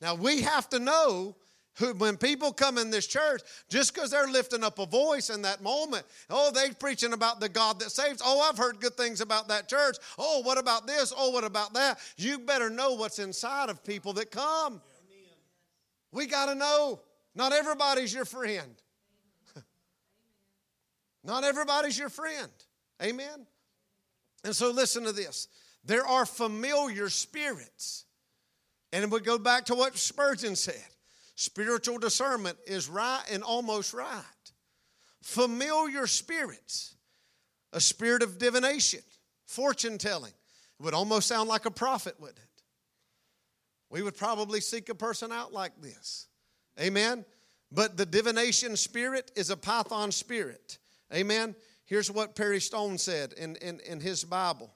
Now, 0.00 0.14
we 0.14 0.42
have 0.42 0.68
to 0.70 0.78
know 0.78 1.36
who, 1.74 1.94
when 1.94 2.16
people 2.16 2.52
come 2.52 2.78
in 2.78 2.90
this 2.90 3.06
church, 3.06 3.42
just 3.68 3.94
because 3.94 4.10
they're 4.10 4.26
lifting 4.26 4.64
up 4.64 4.78
a 4.78 4.86
voice 4.86 5.30
in 5.30 5.42
that 5.42 5.62
moment, 5.62 6.04
oh, 6.28 6.50
they're 6.52 6.72
preaching 6.74 7.12
about 7.12 7.40
the 7.40 7.48
God 7.48 7.80
that 7.80 7.90
saves. 7.90 8.20
Oh, 8.24 8.40
I've 8.40 8.58
heard 8.58 8.80
good 8.80 8.96
things 8.96 9.20
about 9.20 9.48
that 9.48 9.68
church. 9.68 9.96
Oh, 10.18 10.42
what 10.42 10.58
about 10.58 10.86
this? 10.86 11.12
Oh, 11.16 11.30
what 11.30 11.44
about 11.44 11.74
that? 11.74 11.98
You 12.16 12.38
better 12.38 12.70
know 12.70 12.94
what's 12.94 13.18
inside 13.18 13.70
of 13.70 13.84
people 13.84 14.12
that 14.14 14.30
come. 14.30 14.74
Amen. 14.74 15.36
We 16.12 16.26
got 16.26 16.46
to 16.46 16.54
know. 16.54 17.00
Not 17.34 17.52
everybody's 17.52 18.12
your 18.12 18.24
friend. 18.24 18.74
Not 21.24 21.44
everybody's 21.44 21.98
your 21.98 22.08
friend. 22.08 22.50
Amen. 23.02 23.46
And 24.44 24.54
so 24.54 24.70
listen 24.70 25.04
to 25.04 25.12
this. 25.12 25.48
There 25.84 26.06
are 26.06 26.26
familiar 26.26 27.08
spirits. 27.08 28.04
And 28.92 29.10
we 29.10 29.20
go 29.20 29.38
back 29.38 29.66
to 29.66 29.74
what 29.74 29.96
Spurgeon 29.96 30.56
said. 30.56 30.89
Spiritual 31.40 31.96
discernment 31.96 32.58
is 32.66 32.86
right 32.86 33.22
and 33.32 33.42
almost 33.42 33.94
right. 33.94 34.52
Familiar 35.22 36.06
spirits, 36.06 36.96
a 37.72 37.80
spirit 37.80 38.22
of 38.22 38.36
divination, 38.38 39.00
fortune 39.46 39.96
telling. 39.96 40.34
It 40.78 40.82
would 40.82 40.92
almost 40.92 41.28
sound 41.28 41.48
like 41.48 41.64
a 41.64 41.70
prophet, 41.70 42.14
wouldn't 42.20 42.40
it? 42.40 42.62
We 43.88 44.02
would 44.02 44.18
probably 44.18 44.60
seek 44.60 44.90
a 44.90 44.94
person 44.94 45.32
out 45.32 45.50
like 45.50 45.72
this. 45.80 46.26
Amen. 46.78 47.24
But 47.72 47.96
the 47.96 48.04
divination 48.04 48.76
spirit 48.76 49.30
is 49.34 49.48
a 49.48 49.56
python 49.56 50.12
spirit. 50.12 50.76
Amen. 51.10 51.56
Here's 51.86 52.10
what 52.10 52.36
Perry 52.36 52.60
Stone 52.60 52.98
said 52.98 53.32
in, 53.32 53.56
in, 53.56 53.80
in 53.80 53.98
his 53.98 54.24
Bible. 54.24 54.74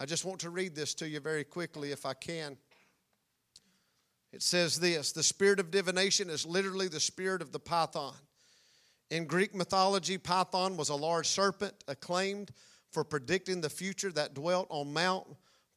I 0.00 0.06
just 0.06 0.24
want 0.24 0.40
to 0.40 0.50
read 0.50 0.74
this 0.74 0.94
to 0.94 1.08
you 1.08 1.20
very 1.20 1.44
quickly 1.44 1.92
if 1.92 2.04
I 2.04 2.14
can. 2.14 2.56
It 4.32 4.42
says 4.42 4.80
this 4.80 5.12
the 5.12 5.22
spirit 5.22 5.60
of 5.60 5.70
divination 5.70 6.30
is 6.30 6.46
literally 6.46 6.88
the 6.88 7.00
spirit 7.00 7.42
of 7.42 7.52
the 7.52 7.58
python. 7.58 8.14
In 9.10 9.26
Greek 9.26 9.54
mythology, 9.54 10.16
Python 10.16 10.76
was 10.76 10.88
a 10.88 10.94
large 10.94 11.28
serpent 11.28 11.74
acclaimed 11.86 12.50
for 12.90 13.04
predicting 13.04 13.60
the 13.60 13.68
future 13.68 14.10
that 14.12 14.34
dwelt 14.34 14.66
on 14.70 14.92
Mount 14.92 15.26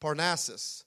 Parnassus. 0.00 0.84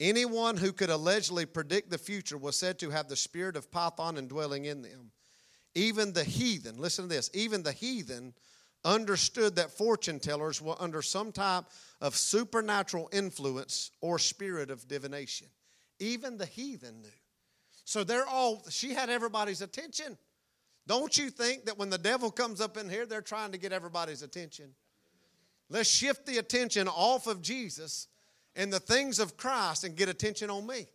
Anyone 0.00 0.56
who 0.56 0.72
could 0.72 0.90
allegedly 0.90 1.46
predict 1.46 1.90
the 1.90 1.98
future 1.98 2.38
was 2.38 2.56
said 2.56 2.78
to 2.78 2.90
have 2.90 3.08
the 3.08 3.16
spirit 3.16 3.56
of 3.56 3.70
Python 3.70 4.16
indwelling 4.16 4.64
in 4.64 4.82
them. 4.82 5.12
Even 5.74 6.12
the 6.12 6.24
heathen, 6.24 6.78
listen 6.78 7.04
to 7.04 7.14
this, 7.14 7.30
even 7.34 7.62
the 7.62 7.72
heathen 7.72 8.32
understood 8.84 9.56
that 9.56 9.70
fortune 9.70 10.20
tellers 10.20 10.60
were 10.60 10.76
under 10.78 11.02
some 11.02 11.32
type 11.32 11.64
of 12.00 12.16
supernatural 12.16 13.08
influence 13.12 13.90
or 14.00 14.18
spirit 14.18 14.70
of 14.70 14.88
divination. 14.88 15.48
Even 16.04 16.36
the 16.36 16.46
heathen 16.46 17.00
knew. 17.00 17.08
So 17.84 18.04
they're 18.04 18.26
all, 18.26 18.62
she 18.68 18.92
had 18.92 19.08
everybody's 19.08 19.62
attention. 19.62 20.18
Don't 20.86 21.16
you 21.16 21.30
think 21.30 21.64
that 21.64 21.78
when 21.78 21.88
the 21.88 21.98
devil 21.98 22.30
comes 22.30 22.60
up 22.60 22.76
in 22.76 22.90
here, 22.90 23.06
they're 23.06 23.22
trying 23.22 23.52
to 23.52 23.58
get 23.58 23.72
everybody's 23.72 24.22
attention? 24.22 24.74
Let's 25.70 25.88
shift 25.88 26.26
the 26.26 26.36
attention 26.38 26.88
off 26.88 27.26
of 27.26 27.40
Jesus 27.40 28.08
and 28.54 28.70
the 28.70 28.80
things 28.80 29.18
of 29.18 29.38
Christ 29.38 29.84
and 29.84 29.96
get 29.96 30.10
attention 30.10 30.50
on 30.50 30.66
me. 30.66 30.88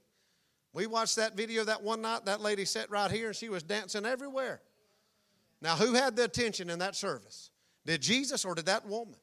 We 0.73 0.85
watched 0.85 1.15
that 1.15 1.35
video 1.35 1.63
that 1.63 1.81
one 1.81 2.03
night. 2.03 2.25
That 2.25 2.41
lady 2.41 2.65
sat 2.65 2.91
right 2.91 3.09
here 3.09 3.27
and 3.27 3.35
she 3.35 3.49
was 3.49 3.63
dancing 3.63 4.05
everywhere. 4.05 4.61
Now, 5.59 5.75
who 5.75 5.93
had 5.93 6.15
the 6.15 6.23
attention 6.23 6.69
in 6.69 6.79
that 6.79 6.95
service? 6.95 7.49
Did 7.83 8.01
Jesus 8.01 8.45
or 8.45 8.53
did 8.53 8.67
that 8.67 8.87
woman? 8.87 9.19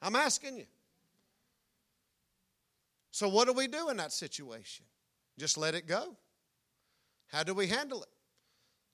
I'm 0.00 0.14
asking 0.14 0.58
you. 0.58 0.66
So, 3.10 3.28
what 3.28 3.46
do 3.48 3.52
we 3.52 3.66
do 3.66 3.88
in 3.90 3.96
that 3.96 4.12
situation? 4.12 4.86
Just 5.38 5.58
let 5.58 5.74
it 5.74 5.86
go. 5.86 6.16
How 7.28 7.42
do 7.42 7.54
we 7.54 7.66
handle 7.66 8.02
it? 8.02 8.08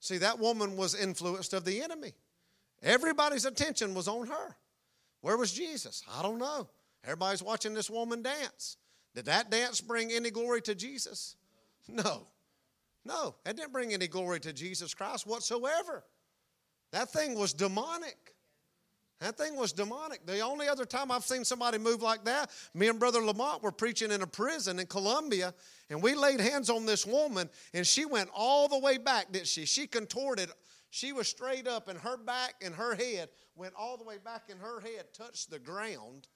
See, 0.01 0.19
that 0.19 0.39
woman 0.39 0.77
was 0.77 0.95
influenced 0.95 1.53
of 1.53 1.65
the 1.65 1.83
enemy. 1.83 2.13
Everybody's 2.83 3.45
attention 3.45 3.95
was 3.95 4.09
on 4.09 4.27
her. 4.29 4.57
Where 5.21 5.37
was 5.37 5.53
Jesus? 5.53 6.03
I 6.11 6.23
don't 6.23 6.39
know. 6.39 6.69
Everybody's 7.05 7.43
watching 7.43 7.75
this 7.75 7.91
woman 7.91 8.23
dance. 8.23 8.79
Did 9.15 9.27
that 9.27 9.51
dance 9.51 9.81
bring 9.81 10.11
any 10.13 10.31
glory 10.31 10.63
to 10.63 10.75
Jesus? 10.75 11.37
No. 11.89 12.27
No, 13.05 13.35
it 13.47 13.57
didn't 13.57 13.73
bring 13.73 13.93
any 13.93 14.07
glory 14.07 14.41
to 14.41 14.53
Jesus 14.53 14.95
Christ 14.95 15.27
whatsoever. 15.27 16.05
That 16.93 17.11
thing 17.11 17.35
was 17.35 17.53
demonic. 17.53 18.30
That 19.21 19.37
thing 19.37 19.55
was 19.55 19.73
demonic. 19.73 20.25
The 20.25 20.41
only 20.41 20.67
other 20.67 20.87
time 20.87 21.11
I've 21.11 21.25
seen 21.25 21.45
somebody 21.45 21.77
move 21.77 22.01
like 22.01 22.25
that, 22.25 22.51
me 22.73 22.89
and 22.89 22.99
Brother 22.99 23.21
Lamont 23.21 23.63
were 23.63 23.71
preaching 23.71 24.11
in 24.11 24.23
a 24.23 24.27
prison 24.27 24.79
in 24.79 24.87
Colombia, 24.87 25.53
and 25.91 26.03
we 26.03 26.15
laid 26.15 26.41
hands 26.41 26.71
on 26.71 26.87
this 26.87 27.05
woman, 27.05 27.51
and 27.75 27.87
she 27.87 28.07
went 28.07 28.31
all 28.35 28.67
the 28.67 28.79
way 28.79 28.97
back, 28.97 29.31
didn't 29.31 29.47
she? 29.47 29.67
She 29.67 29.87
contorted. 29.87 30.51
She 30.89 31.13
was 31.13 31.29
straight 31.29 31.69
up, 31.69 31.89
and 31.89 31.99
her 31.99 32.17
back 32.17 32.55
and 32.63 32.75
her 32.75 32.95
head 32.95 33.29
went 33.57 33.75
all 33.77 33.99
the 33.99 34.05
way 34.05 34.17
back, 34.25 34.45
and 34.49 34.59
her 34.59 34.81
head 34.81 35.05
touched 35.13 35.51
the 35.51 35.59
ground 35.59 36.27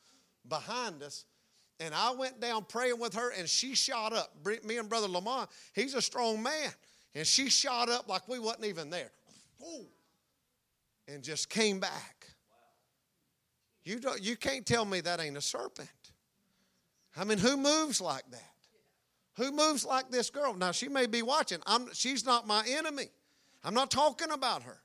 behind 0.47 1.03
us. 1.03 1.24
And 1.80 1.95
I 1.95 2.12
went 2.12 2.39
down 2.39 2.66
praying 2.68 3.01
with 3.01 3.14
her, 3.14 3.30
and 3.30 3.49
she 3.49 3.74
shot 3.74 4.12
up. 4.12 4.30
Me 4.62 4.76
and 4.76 4.91
Brother 4.91 5.09
Lamont, 5.09 5.49
he's 5.72 5.95
a 5.95 6.03
strong 6.03 6.43
man, 6.43 6.70
and 7.14 7.26
she 7.26 7.49
shot 7.49 7.89
up 7.89 8.11
like 8.11 8.28
we 8.28 8.39
wasn't 8.39 8.66
even 8.66 8.91
there. 8.91 9.11
Ooh, 9.62 9.87
and 11.09 11.22
just 11.22 11.49
came 11.49 11.80
back. 11.80 12.24
You, 13.85 14.01
don't, 14.01 14.22
you 14.22 14.37
can't 14.37 14.64
tell 14.64 14.85
me 14.85 15.01
that 15.03 15.20
ain't 15.20 15.37
a 15.37 15.43
serpent. 15.43 15.89
I 17.16 17.24
mean, 17.24 17.39
who 17.39 17.57
moves 17.57 18.01
like 18.01 18.24
that? 18.30 18.51
Who 19.37 19.53
moves 19.53 19.85
like 19.85 20.11
this 20.11 20.30
girl? 20.30 20.55
Now, 20.55 20.72
she 20.72 20.89
may 20.89 21.07
be 21.07 21.22
watching. 21.22 21.59
I'm, 21.66 21.93
she's 21.93 22.24
not 22.24 22.47
my 22.47 22.64
enemy. 22.66 23.09
I'm 23.62 23.74
not 23.74 23.91
talking 23.91 24.30
about 24.30 24.62
her. 24.62 24.78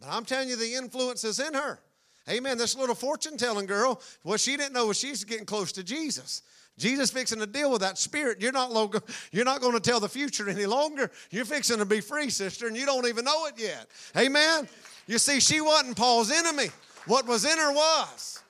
But 0.00 0.08
I'm 0.10 0.24
telling 0.24 0.48
you, 0.48 0.56
the 0.56 0.74
influence 0.74 1.24
is 1.24 1.40
in 1.40 1.54
her. 1.54 1.80
Amen. 2.28 2.58
This 2.58 2.76
little 2.76 2.94
fortune 2.94 3.36
telling 3.36 3.66
girl, 3.66 4.00
what 4.22 4.40
she 4.40 4.56
didn't 4.56 4.72
know 4.72 4.92
she's 4.92 5.24
getting 5.24 5.46
close 5.46 5.72
to 5.72 5.84
Jesus. 5.84 6.42
Jesus 6.76 7.10
fixing 7.10 7.38
to 7.38 7.46
deal 7.46 7.70
with 7.70 7.82
that 7.82 7.98
spirit. 7.98 8.40
You're 8.40 8.52
not, 8.52 8.72
lo- 8.72 8.90
you're 9.30 9.44
not 9.44 9.60
going 9.60 9.74
to 9.74 9.80
tell 9.80 10.00
the 10.00 10.08
future 10.08 10.48
any 10.48 10.66
longer. 10.66 11.10
You're 11.30 11.44
fixing 11.44 11.78
to 11.78 11.84
be 11.84 12.00
free, 12.00 12.30
sister, 12.30 12.66
and 12.66 12.76
you 12.76 12.86
don't 12.86 13.06
even 13.06 13.24
know 13.24 13.46
it 13.46 13.54
yet. 13.56 13.86
Amen. 14.16 14.68
You 15.06 15.18
see, 15.18 15.38
she 15.38 15.60
wasn't 15.60 15.96
Paul's 15.96 16.30
enemy. 16.30 16.68
What 17.06 17.26
was 17.26 17.44
in 17.44 17.58
her 17.58 17.72
was. 17.72 18.42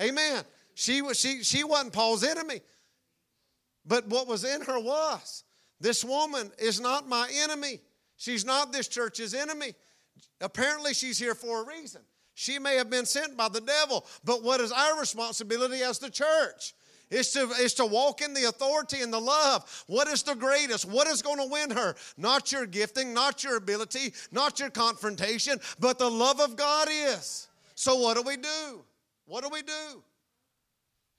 Amen. 0.00 0.44
She, 0.74 1.02
was, 1.02 1.18
she, 1.18 1.42
she 1.42 1.64
wasn't 1.64 1.92
Paul's 1.92 2.22
enemy. 2.22 2.60
But 3.84 4.06
what 4.06 4.26
was 4.26 4.44
in 4.44 4.62
her 4.62 4.78
was. 4.78 5.44
This 5.80 6.04
woman 6.04 6.50
is 6.58 6.80
not 6.80 7.08
my 7.08 7.28
enemy. 7.42 7.80
She's 8.16 8.44
not 8.44 8.72
this 8.72 8.88
church's 8.88 9.34
enemy. 9.34 9.74
Apparently, 10.40 10.94
she's 10.94 11.18
here 11.18 11.34
for 11.34 11.62
a 11.62 11.66
reason. 11.66 12.02
She 12.34 12.58
may 12.58 12.76
have 12.76 12.90
been 12.90 13.06
sent 13.06 13.36
by 13.36 13.48
the 13.48 13.60
devil, 13.60 14.06
but 14.24 14.44
what 14.44 14.60
is 14.60 14.70
our 14.70 15.00
responsibility 15.00 15.82
as 15.82 15.98
the 15.98 16.10
church? 16.10 16.74
Is 17.10 17.32
to, 17.32 17.48
is 17.58 17.74
to 17.74 17.86
walk 17.86 18.20
in 18.20 18.34
the 18.34 18.44
authority 18.44 19.00
and 19.00 19.10
the 19.12 19.20
love. 19.20 19.84
What 19.86 20.08
is 20.08 20.22
the 20.22 20.34
greatest? 20.34 20.84
What 20.84 21.08
is 21.08 21.22
going 21.22 21.38
to 21.38 21.50
win 21.50 21.70
her? 21.70 21.96
Not 22.18 22.52
your 22.52 22.66
gifting, 22.66 23.14
not 23.14 23.42
your 23.42 23.56
ability, 23.56 24.12
not 24.30 24.60
your 24.60 24.68
confrontation, 24.68 25.58
but 25.80 25.98
the 25.98 26.10
love 26.10 26.38
of 26.38 26.54
God 26.54 26.88
is. 26.90 27.48
So, 27.74 27.96
what 27.96 28.16
do 28.16 28.22
we 28.22 28.36
do? 28.36 28.84
What 29.28 29.44
do 29.44 29.50
we 29.50 29.60
do? 29.60 30.02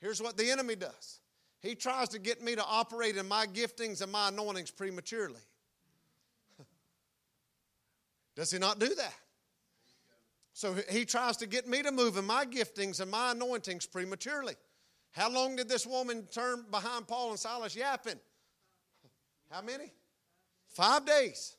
Here's 0.01 0.21
what 0.21 0.35
the 0.35 0.49
enemy 0.49 0.75
does 0.75 1.19
he 1.61 1.75
tries 1.75 2.09
to 2.09 2.19
get 2.19 2.41
me 2.41 2.55
to 2.55 2.63
operate 2.65 3.17
in 3.17 3.27
my 3.27 3.45
giftings 3.45 4.01
and 4.01 4.11
my 4.11 4.29
anointings 4.29 4.71
prematurely. 4.71 5.41
Does 8.35 8.51
he 8.51 8.59
not 8.59 8.79
do 8.79 8.87
that? 8.95 9.13
So 10.53 10.75
he 10.89 11.03
tries 11.03 11.35
to 11.37 11.47
get 11.47 11.67
me 11.67 11.83
to 11.83 11.91
move 11.91 12.15
in 12.15 12.25
my 12.25 12.45
giftings 12.45 13.01
and 13.01 13.11
my 13.11 13.31
anointings 13.31 13.85
prematurely. 13.85 14.55
How 15.11 15.29
long 15.29 15.57
did 15.57 15.67
this 15.67 15.85
woman 15.85 16.25
turn 16.31 16.65
behind 16.71 17.07
Paul 17.07 17.31
and 17.31 17.39
Silas 17.39 17.75
yapping? 17.75 18.19
How 19.51 19.61
many? 19.61 19.91
Five 20.67 21.05
days. 21.05 21.57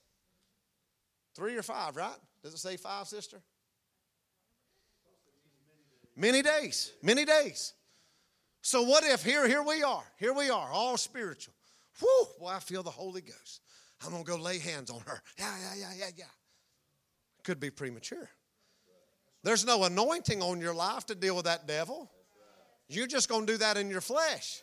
Three 1.35 1.57
or 1.57 1.63
five, 1.63 1.97
right? 1.97 2.19
Does 2.43 2.55
it 2.55 2.59
say 2.59 2.77
five, 2.77 3.07
sister? 3.07 3.41
Many 6.21 6.43
days. 6.43 6.93
Many 7.03 7.25
days. 7.25 7.73
So 8.61 8.83
what 8.83 9.05
if 9.05 9.25
here, 9.25 9.49
here 9.49 9.63
we 9.63 9.83
are, 9.83 10.05
here 10.19 10.35
we 10.35 10.51
are, 10.51 10.71
all 10.71 10.99
spiritual. 10.99 11.55
Whew, 11.99 12.27
boy, 12.39 12.49
I 12.49 12.59
feel 12.59 12.83
the 12.83 12.91
Holy 12.91 13.23
Ghost. 13.23 13.63
I'm 14.05 14.13
gonna 14.13 14.25
go 14.25 14.37
lay 14.37 14.59
hands 14.59 14.91
on 14.91 15.01
her. 15.07 15.23
Yeah, 15.39 15.55
yeah, 15.63 15.75
yeah, 15.79 15.93
yeah, 15.99 16.11
yeah. 16.19 16.25
Could 17.43 17.59
be 17.59 17.71
premature. 17.71 18.29
There's 19.43 19.65
no 19.65 19.85
anointing 19.85 20.43
on 20.43 20.61
your 20.61 20.75
life 20.75 21.07
to 21.07 21.15
deal 21.15 21.37
with 21.37 21.47
that 21.47 21.67
devil. 21.67 22.11
You're 22.89 23.07
just 23.07 23.31
to 23.31 23.47
do 23.47 23.57
that 23.57 23.79
in 23.79 23.89
your 23.89 24.03
flesh. 24.03 24.61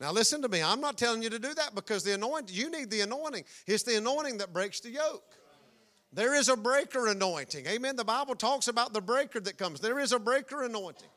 Now, 0.00 0.10
listen 0.10 0.42
to 0.42 0.48
me. 0.48 0.60
I'm 0.60 0.80
not 0.80 0.98
telling 0.98 1.22
you 1.22 1.30
to 1.30 1.38
do 1.38 1.54
that 1.54 1.74
because 1.74 2.02
the 2.02 2.14
anointing, 2.14 2.54
you 2.54 2.68
need 2.68 2.90
the 2.90 3.02
anointing. 3.02 3.44
It's 3.66 3.84
the 3.84 3.96
anointing 3.96 4.38
that 4.38 4.52
breaks 4.52 4.80
the 4.80 4.90
yoke. 4.90 5.36
There 6.16 6.34
is 6.34 6.48
a 6.48 6.56
breaker 6.56 7.08
anointing. 7.08 7.66
Amen. 7.66 7.94
The 7.94 8.02
Bible 8.02 8.34
talks 8.34 8.68
about 8.68 8.94
the 8.94 9.02
breaker 9.02 9.38
that 9.38 9.58
comes. 9.58 9.80
There 9.80 9.98
is 9.98 10.12
a 10.12 10.18
breaker 10.18 10.62
anointing. 10.62 11.10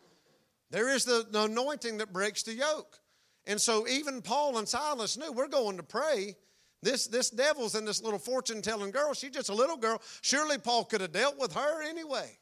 There 0.71 0.93
is 0.93 1.05
the, 1.05 1.25
the 1.31 1.43
anointing 1.43 1.99
that 1.99 2.11
breaks 2.11 2.43
the 2.43 2.53
yoke. 2.53 2.99
And 3.47 3.59
so, 3.61 3.87
even 3.87 4.21
Paul 4.21 4.57
and 4.57 4.67
Silas 4.67 5.17
knew 5.17 5.31
we're 5.31 5.47
going 5.47 5.77
to 5.77 5.83
pray. 5.83 6.35
This, 6.81 7.07
this 7.07 7.29
devil's 7.29 7.75
in 7.75 7.85
this 7.85 8.03
little 8.03 8.19
fortune 8.19 8.61
telling 8.61 8.91
girl. 8.91 9.13
She's 9.13 9.31
just 9.31 9.47
a 9.47 9.53
little 9.53 9.77
girl. 9.77 10.01
Surely 10.21 10.57
Paul 10.57 10.83
could 10.83 10.99
have 10.99 11.13
dealt 11.13 11.39
with 11.39 11.53
her 11.53 11.81
anyway. 11.81 12.37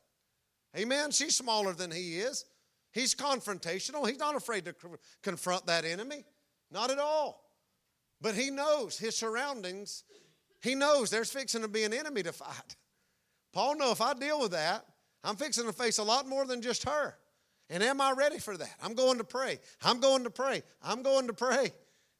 Amen. 0.75 1.11
She's 1.11 1.35
smaller 1.35 1.73
than 1.73 1.91
he 1.91 2.17
is. 2.17 2.43
He's 2.91 3.13
confrontational. 3.13 4.07
He's 4.07 4.17
not 4.17 4.35
afraid 4.35 4.65
to 4.65 4.75
confront 5.21 5.67
that 5.67 5.85
enemy. 5.85 6.25
Not 6.71 6.89
at 6.89 6.97
all. 6.97 7.43
But 8.19 8.33
he 8.33 8.49
knows 8.49 8.97
his 8.97 9.15
surroundings. 9.15 10.03
He 10.61 10.75
knows 10.75 11.09
there's 11.09 11.31
fixing 11.31 11.61
to 11.61 11.67
be 11.67 11.83
an 11.83 11.93
enemy 11.93 12.23
to 12.23 12.33
fight. 12.33 12.75
Paul 13.53 13.75
know 13.77 13.91
if 13.91 14.01
I 14.01 14.13
deal 14.13 14.39
with 14.39 14.51
that, 14.51 14.85
I'm 15.23 15.35
fixing 15.35 15.65
to 15.65 15.73
face 15.73 15.97
a 15.97 16.03
lot 16.03 16.27
more 16.27 16.45
than 16.45 16.61
just 16.61 16.87
her. 16.87 17.17
And 17.69 17.83
am 17.83 17.99
I 17.99 18.13
ready 18.13 18.39
for 18.39 18.55
that? 18.55 18.75
I'm 18.81 18.93
going 18.93 19.17
to 19.17 19.23
pray. 19.23 19.59
I'm 19.83 19.99
going 19.99 20.23
to 20.23 20.29
pray. 20.29 20.63
I'm 20.81 21.01
going 21.01 21.27
to 21.27 21.33
pray. 21.33 21.73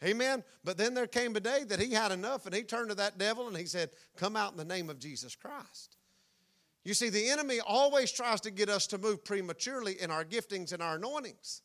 Amen. 0.03 0.43
But 0.63 0.77
then 0.77 0.93
there 0.93 1.07
came 1.07 1.35
a 1.35 1.39
day 1.39 1.63
that 1.67 1.79
he 1.79 1.91
had 1.91 2.11
enough 2.11 2.45
and 2.45 2.53
he 2.53 2.63
turned 2.63 2.89
to 2.89 2.95
that 2.95 3.17
devil 3.17 3.47
and 3.47 3.57
he 3.57 3.65
said, 3.65 3.89
Come 4.17 4.35
out 4.35 4.51
in 4.51 4.57
the 4.57 4.65
name 4.65 4.89
of 4.89 4.99
Jesus 4.99 5.35
Christ. 5.35 5.97
You 6.83 6.93
see, 6.93 7.09
the 7.09 7.29
enemy 7.29 7.59
always 7.59 8.11
tries 8.11 8.41
to 8.41 8.51
get 8.51 8.69
us 8.69 8.87
to 8.87 8.97
move 8.97 9.25
prematurely 9.25 9.99
in 9.99 10.11
our 10.11 10.23
giftings 10.23 10.71
and 10.71 10.81
our 10.81 10.95
anointings. 10.95 11.61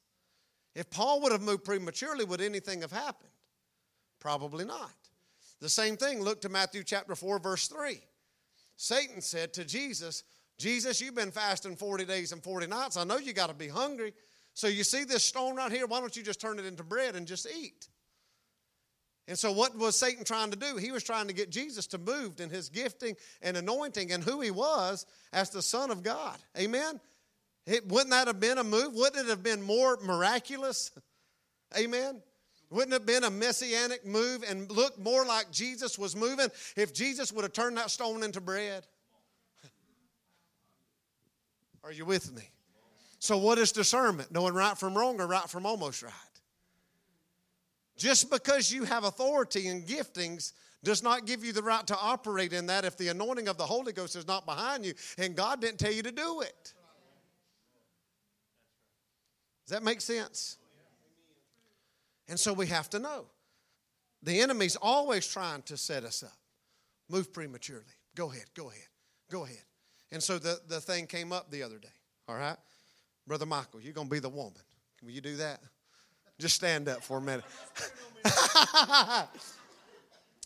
If 0.74 0.90
Paul 0.90 1.20
would 1.22 1.32
have 1.32 1.42
moved 1.42 1.64
prematurely, 1.64 2.24
would 2.24 2.40
anything 2.40 2.80
have 2.80 2.92
happened? 2.92 3.30
Probably 4.18 4.64
not. 4.64 4.90
The 5.62 5.68
same 5.68 5.96
thing, 5.96 6.20
look 6.20 6.40
to 6.40 6.48
Matthew 6.48 6.82
chapter 6.82 7.14
4, 7.14 7.38
verse 7.38 7.68
3. 7.68 8.00
Satan 8.76 9.20
said 9.20 9.52
to 9.54 9.64
Jesus, 9.64 10.24
Jesus, 10.58 11.00
you've 11.00 11.14
been 11.14 11.30
fasting 11.30 11.76
40 11.76 12.04
days 12.04 12.32
and 12.32 12.42
40 12.42 12.66
nights. 12.66 12.96
I 12.96 13.04
know 13.04 13.16
you 13.16 13.32
got 13.32 13.46
to 13.46 13.54
be 13.54 13.68
hungry. 13.68 14.12
So 14.54 14.66
you 14.66 14.82
see 14.82 15.04
this 15.04 15.24
stone 15.24 15.54
right 15.54 15.70
here? 15.70 15.86
Why 15.86 16.00
don't 16.00 16.16
you 16.16 16.24
just 16.24 16.40
turn 16.40 16.58
it 16.58 16.66
into 16.66 16.82
bread 16.82 17.14
and 17.14 17.28
just 17.28 17.46
eat? 17.56 17.86
And 19.28 19.38
so, 19.38 19.52
what 19.52 19.78
was 19.78 19.96
Satan 19.96 20.24
trying 20.24 20.50
to 20.50 20.58
do? 20.58 20.78
He 20.78 20.90
was 20.90 21.04
trying 21.04 21.28
to 21.28 21.32
get 21.32 21.48
Jesus 21.48 21.86
to 21.88 21.98
move 21.98 22.40
in 22.40 22.50
his 22.50 22.68
gifting 22.68 23.14
and 23.40 23.56
anointing 23.56 24.10
and 24.10 24.24
who 24.24 24.40
he 24.40 24.50
was 24.50 25.06
as 25.32 25.50
the 25.50 25.62
Son 25.62 25.92
of 25.92 26.02
God. 26.02 26.36
Amen? 26.58 27.00
It, 27.66 27.86
wouldn't 27.88 28.10
that 28.10 28.26
have 28.26 28.40
been 28.40 28.58
a 28.58 28.64
move? 28.64 28.94
Wouldn't 28.94 29.26
it 29.26 29.30
have 29.30 29.44
been 29.44 29.62
more 29.62 29.96
miraculous? 30.02 30.90
Amen? 31.78 32.20
Wouldn't 32.72 32.94
it 32.94 33.00
have 33.00 33.06
been 33.06 33.24
a 33.24 33.30
messianic 33.30 34.06
move 34.06 34.42
and 34.48 34.70
look 34.72 34.98
more 34.98 35.26
like 35.26 35.50
Jesus 35.50 35.98
was 35.98 36.16
moving 36.16 36.48
if 36.74 36.94
Jesus 36.94 37.30
would 37.30 37.42
have 37.42 37.52
turned 37.52 37.76
that 37.76 37.90
stone 37.90 38.22
into 38.22 38.40
bread? 38.40 38.86
Are 41.84 41.92
you 41.92 42.06
with 42.06 42.34
me? 42.34 42.48
So, 43.18 43.36
what 43.36 43.58
is 43.58 43.72
discernment? 43.72 44.32
Knowing 44.32 44.54
right 44.54 44.76
from 44.76 44.96
wrong 44.96 45.20
or 45.20 45.26
right 45.26 45.48
from 45.50 45.66
almost 45.66 46.02
right? 46.02 46.12
Just 47.98 48.30
because 48.30 48.72
you 48.72 48.84
have 48.84 49.04
authority 49.04 49.68
and 49.68 49.86
giftings 49.86 50.52
does 50.82 51.02
not 51.02 51.26
give 51.26 51.44
you 51.44 51.52
the 51.52 51.62
right 51.62 51.86
to 51.86 51.96
operate 51.96 52.54
in 52.54 52.66
that 52.66 52.86
if 52.86 52.96
the 52.96 53.08
anointing 53.08 53.48
of 53.48 53.58
the 53.58 53.66
Holy 53.66 53.92
Ghost 53.92 54.16
is 54.16 54.26
not 54.26 54.46
behind 54.46 54.86
you 54.86 54.94
and 55.18 55.36
God 55.36 55.60
didn't 55.60 55.78
tell 55.78 55.92
you 55.92 56.02
to 56.02 56.10
do 56.10 56.40
it. 56.40 56.72
Does 59.66 59.74
that 59.76 59.82
make 59.82 60.00
sense? 60.00 60.56
And 62.33 62.41
so 62.41 62.55
we 62.55 62.66
have 62.68 62.89
to 62.89 62.99
know. 62.99 63.26
The 64.22 64.41
enemy's 64.41 64.76
always 64.76 65.28
trying 65.28 65.61
to 65.64 65.76
set 65.76 66.03
us 66.03 66.22
up. 66.22 66.33
Move 67.11 67.30
prematurely. 67.30 67.85
Go 68.14 68.30
ahead, 68.33 68.47
go 68.55 68.70
ahead, 68.70 68.89
go 69.30 69.45
ahead. 69.45 69.61
And 70.11 70.22
so 70.22 70.39
the, 70.39 70.59
the 70.66 70.80
thing 70.80 71.07
came 71.07 71.30
up 71.30 71.51
the 71.51 71.62
other 71.62 71.76
day. 71.76 71.93
All 72.26 72.37
right? 72.37 72.57
Brother 73.26 73.45
Michael, 73.45 73.83
you're 73.83 73.93
going 73.93 74.07
to 74.07 74.11
be 74.11 74.18
the 74.18 74.30
woman. 74.30 74.62
Will 75.03 75.11
you 75.11 75.20
do 75.20 75.37
that? 75.37 75.61
Just 76.39 76.55
stand 76.55 76.89
up 76.89 77.03
for 77.03 77.18
a 77.18 77.20
minute. 77.20 77.45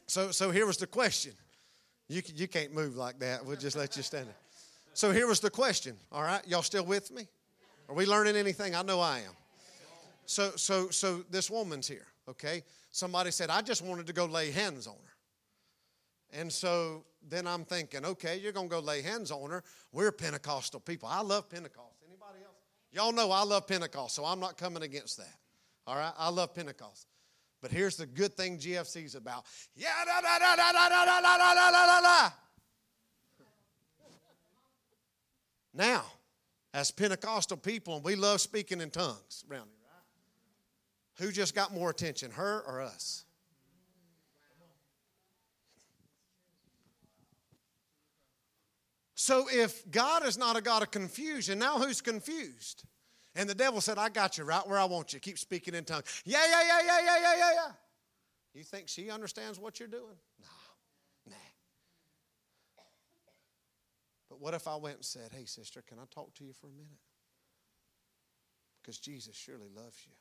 so, 0.08 0.32
so 0.32 0.50
here 0.50 0.66
was 0.66 0.78
the 0.78 0.88
question. 0.88 1.34
You, 2.08 2.20
you 2.34 2.48
can't 2.48 2.74
move 2.74 2.96
like 2.96 3.20
that. 3.20 3.46
We'll 3.46 3.54
just 3.54 3.76
let 3.76 3.96
you 3.96 4.02
stand 4.02 4.26
there. 4.26 4.34
So 4.92 5.12
here 5.12 5.28
was 5.28 5.38
the 5.38 5.50
question. 5.50 5.96
All 6.10 6.24
right, 6.24 6.44
y'all 6.48 6.62
still 6.62 6.84
with 6.84 7.12
me? 7.12 7.28
Are 7.88 7.94
we 7.94 8.06
learning 8.06 8.34
anything? 8.34 8.74
I 8.74 8.82
know 8.82 8.98
I 8.98 9.18
am. 9.18 9.36
So, 10.26 10.52
so, 10.56 10.90
so 10.90 11.24
this 11.30 11.50
woman's 11.50 11.88
here. 11.88 12.06
Okay. 12.28 12.62
Somebody 12.90 13.30
said, 13.30 13.50
I 13.50 13.62
just 13.62 13.82
wanted 13.82 14.06
to 14.06 14.12
go 14.12 14.26
lay 14.26 14.50
hands 14.50 14.86
on 14.86 14.94
her. 14.94 16.40
And 16.40 16.52
so 16.52 17.04
then 17.26 17.46
I'm 17.46 17.64
thinking, 17.64 18.04
okay, 18.04 18.38
you're 18.38 18.52
going 18.52 18.68
to 18.68 18.74
go 18.74 18.80
lay 18.80 19.02
hands 19.02 19.30
on 19.30 19.50
her. 19.50 19.62
We're 19.92 20.12
Pentecostal 20.12 20.80
people. 20.80 21.08
I 21.08 21.22
love 21.22 21.48
Pentecost. 21.48 22.02
Anybody 22.06 22.44
else? 22.44 22.56
Y'all 22.92 23.12
know 23.12 23.30
I 23.30 23.44
love 23.44 23.66
Pentecost, 23.66 24.14
so 24.14 24.24
I'm 24.24 24.40
not 24.40 24.56
coming 24.56 24.82
against 24.82 25.18
that. 25.18 25.34
All 25.86 25.96
right? 25.96 26.12
I 26.18 26.28
love 26.30 26.54
Pentecost. 26.54 27.06
But 27.62 27.70
here's 27.70 27.96
the 27.96 28.06
good 28.06 28.34
thing 28.34 28.58
GFC's 28.58 29.14
about. 29.14 29.44
Yeah, 29.74 29.88
da 30.04 30.20
da 30.20 30.38
da 30.38 30.56
da 30.56 30.72
da 30.72 30.88
da 30.88 31.04
da 31.04 31.54
da 31.54 31.70
da 31.70 32.00
da. 32.00 32.30
Now, 35.72 36.04
as 36.72 36.90
Pentecostal 36.90 37.56
people, 37.56 37.96
and 37.96 38.04
we 38.04 38.14
love 38.14 38.40
speaking 38.40 38.80
in 38.80 38.90
tongues 38.90 39.44
around 39.50 39.66
here? 39.66 39.75
Who 41.18 41.32
just 41.32 41.54
got 41.54 41.72
more 41.72 41.90
attention, 41.90 42.30
her 42.32 42.62
or 42.66 42.80
us? 42.82 43.24
So 49.14 49.46
if 49.50 49.90
God 49.90 50.26
is 50.26 50.36
not 50.36 50.56
a 50.56 50.60
God 50.60 50.82
of 50.82 50.90
confusion, 50.90 51.58
now 51.58 51.78
who's 51.78 52.02
confused? 52.02 52.84
And 53.34 53.48
the 53.48 53.54
devil 53.54 53.80
said, 53.80 53.98
I 53.98 54.10
got 54.10 54.36
you 54.36 54.44
right 54.44 54.66
where 54.66 54.78
I 54.78 54.84
want 54.84 55.14
you. 55.14 55.20
Keep 55.20 55.38
speaking 55.38 55.74
in 55.74 55.84
tongues. 55.84 56.22
Yeah, 56.24 56.42
yeah, 56.48 56.62
yeah, 56.62 56.80
yeah, 56.84 57.00
yeah, 57.00 57.18
yeah, 57.20 57.36
yeah, 57.36 57.52
yeah. 57.54 57.72
You 58.54 58.62
think 58.62 58.88
she 58.88 59.10
understands 59.10 59.58
what 59.58 59.80
you're 59.80 59.88
doing? 59.88 60.16
No. 60.40 60.46
Nah. 61.30 61.36
But 64.28 64.40
what 64.40 64.54
if 64.54 64.68
I 64.68 64.76
went 64.76 64.96
and 64.96 65.04
said, 65.04 65.30
Hey, 65.32 65.46
sister, 65.46 65.82
can 65.86 65.98
I 65.98 66.04
talk 66.10 66.34
to 66.34 66.44
you 66.44 66.52
for 66.52 66.68
a 66.68 66.72
minute? 66.72 67.00
Because 68.82 68.98
Jesus 68.98 69.34
surely 69.34 69.68
loves 69.74 69.98
you. 70.06 70.12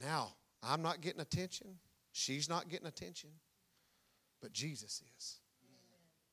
Now, 0.00 0.34
I'm 0.62 0.82
not 0.82 1.00
getting 1.00 1.20
attention. 1.20 1.78
She's 2.12 2.48
not 2.48 2.68
getting 2.68 2.86
attention. 2.86 3.30
But 4.40 4.52
Jesus 4.52 5.02
is. 5.16 5.38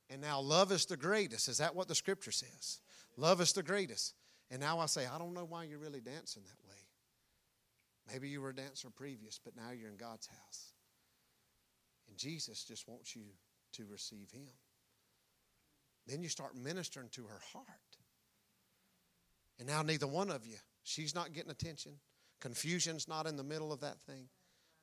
And 0.09 0.22
now 0.22 0.41
love 0.41 0.72
is 0.72 0.86
the 0.86 0.97
greatest. 0.97 1.47
Is 1.47 1.59
that 1.59 1.76
what 1.76 1.88
the 1.88 1.95
scripture 1.95 2.32
says? 2.32 2.80
Love 3.16 3.39
is 3.39 3.53
the 3.53 3.64
greatest. 3.64 4.14
And 4.49 4.59
now 4.59 4.80
I 4.80 4.86
say, 4.88 5.05
I 5.05 5.18
don't 5.18 5.34
know 5.34 5.45
why 5.45 5.64
you're 5.64 5.80
really 5.80 6.01
dancing 6.01 6.43
that 6.43 6.70
way. 6.70 6.76
Maybe 8.12 8.28
you 8.28 8.41
were 8.41 8.49
a 8.49 8.55
dancer 8.55 8.89
previous, 8.89 9.39
but 9.43 9.55
now 9.55 9.72
you're 9.72 9.89
in 9.89 9.95
God's 9.95 10.28
house. 10.28 10.74
And 12.09 12.18
Jesus 12.18 12.66
just 12.66 12.88
wants 12.88 13.16
you 13.16 13.22
to 13.74 13.86
receive 13.89 14.30
Him. 14.32 14.49
Then 16.07 16.22
you 16.22 16.30
start 16.30 16.57
ministering 16.57 17.07
to 17.12 17.24
her 17.24 17.39
heart. 17.53 17.66
And 19.59 19.68
now 19.68 19.82
neither 19.82 20.07
one 20.07 20.30
of 20.30 20.45
you, 20.45 20.57
she's 20.84 21.16
not 21.16 21.34
getting 21.34 21.51
attention. 21.51 21.93
Confusion's 22.41 23.07
not 23.07 23.27
in 23.27 23.37
the 23.37 23.43
middle 23.43 23.71
of 23.71 23.79
that 23.79 24.01
thing. 24.01 24.27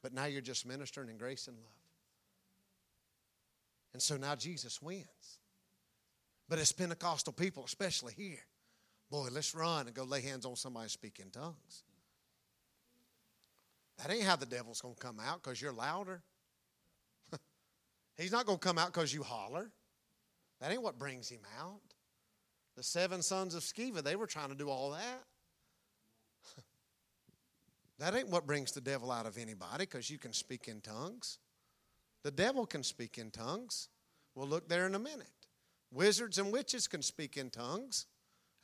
But 0.03 0.15
now 0.15 0.27
you're 0.27 0.41
just 0.41 0.65
ministering 0.65 1.09
in 1.09 1.19
grace 1.19 1.49
and 1.49 1.57
love. 1.57 1.67
And 3.93 4.01
so 4.01 4.17
now 4.17 4.37
Jesus 4.37 4.81
wins. 4.81 5.41
But 6.49 6.59
as 6.59 6.73
Pentecostal 6.73 7.33
people, 7.33 7.65
especially 7.65 8.15
here, 8.15 8.39
boy, 9.11 9.29
let's 9.33 9.55
run 9.55 9.87
and 9.87 9.95
go 9.95 10.05
lay 10.05 10.23
hands 10.23 10.47
on 10.47 10.57
somebody 10.57 10.89
speaking 10.89 11.31
tongues. 11.33 11.83
That 13.99 14.13
ain't 14.13 14.23
how 14.23 14.37
the 14.37 14.47
devil's 14.47 14.81
going 14.81 14.95
to 14.95 15.01
come 15.01 15.19
out 15.19 15.43
because 15.43 15.61
you're 15.61 15.73
louder. 15.73 16.23
He's 18.17 18.31
not 18.31 18.47
going 18.47 18.59
to 18.59 18.65
come 18.65 18.79
out 18.79 18.93
because 18.93 19.13
you 19.13 19.25
holler. 19.25 19.71
That 20.61 20.71
ain't 20.71 20.83
what 20.83 20.99
brings 20.99 21.29
him 21.29 21.41
out. 21.61 21.81
The 22.77 22.85
seven 22.85 23.23
sons 23.23 23.57
of 23.57 23.63
Sceva, 23.65 24.03
they 24.03 24.15
were 24.15 24.29
trying 24.29 24.51
to 24.51 24.55
do 24.55 24.71
all 24.71 24.93
that. 24.93 25.25
That 27.99 28.15
ain't 28.15 28.29
what 28.29 28.47
brings 28.47 28.73
the 28.73 28.81
devil 28.81 29.11
out 29.11 29.27
of 29.27 29.39
anybody 29.39 29.85
because 29.85 30.09
you 30.09 30.19
can 30.19 30.33
speak 30.33 30.69
in 30.69 30.81
tongues. 30.81 31.39
The 32.23 32.31
devil 32.31 32.67
can 32.67 32.83
speak 32.83 33.19
in 33.19 33.31
tongues. 33.31 33.89
We'll 34.35 34.49
look 34.49 34.69
there 34.69 34.87
in 34.87 34.95
a 34.95 34.99
minute. 34.99 35.27
Wizards 35.93 36.39
and 36.39 36.53
witches 36.53 36.87
can 36.87 37.03
speak 37.03 37.37
in 37.37 37.51
tongues. 37.51 38.07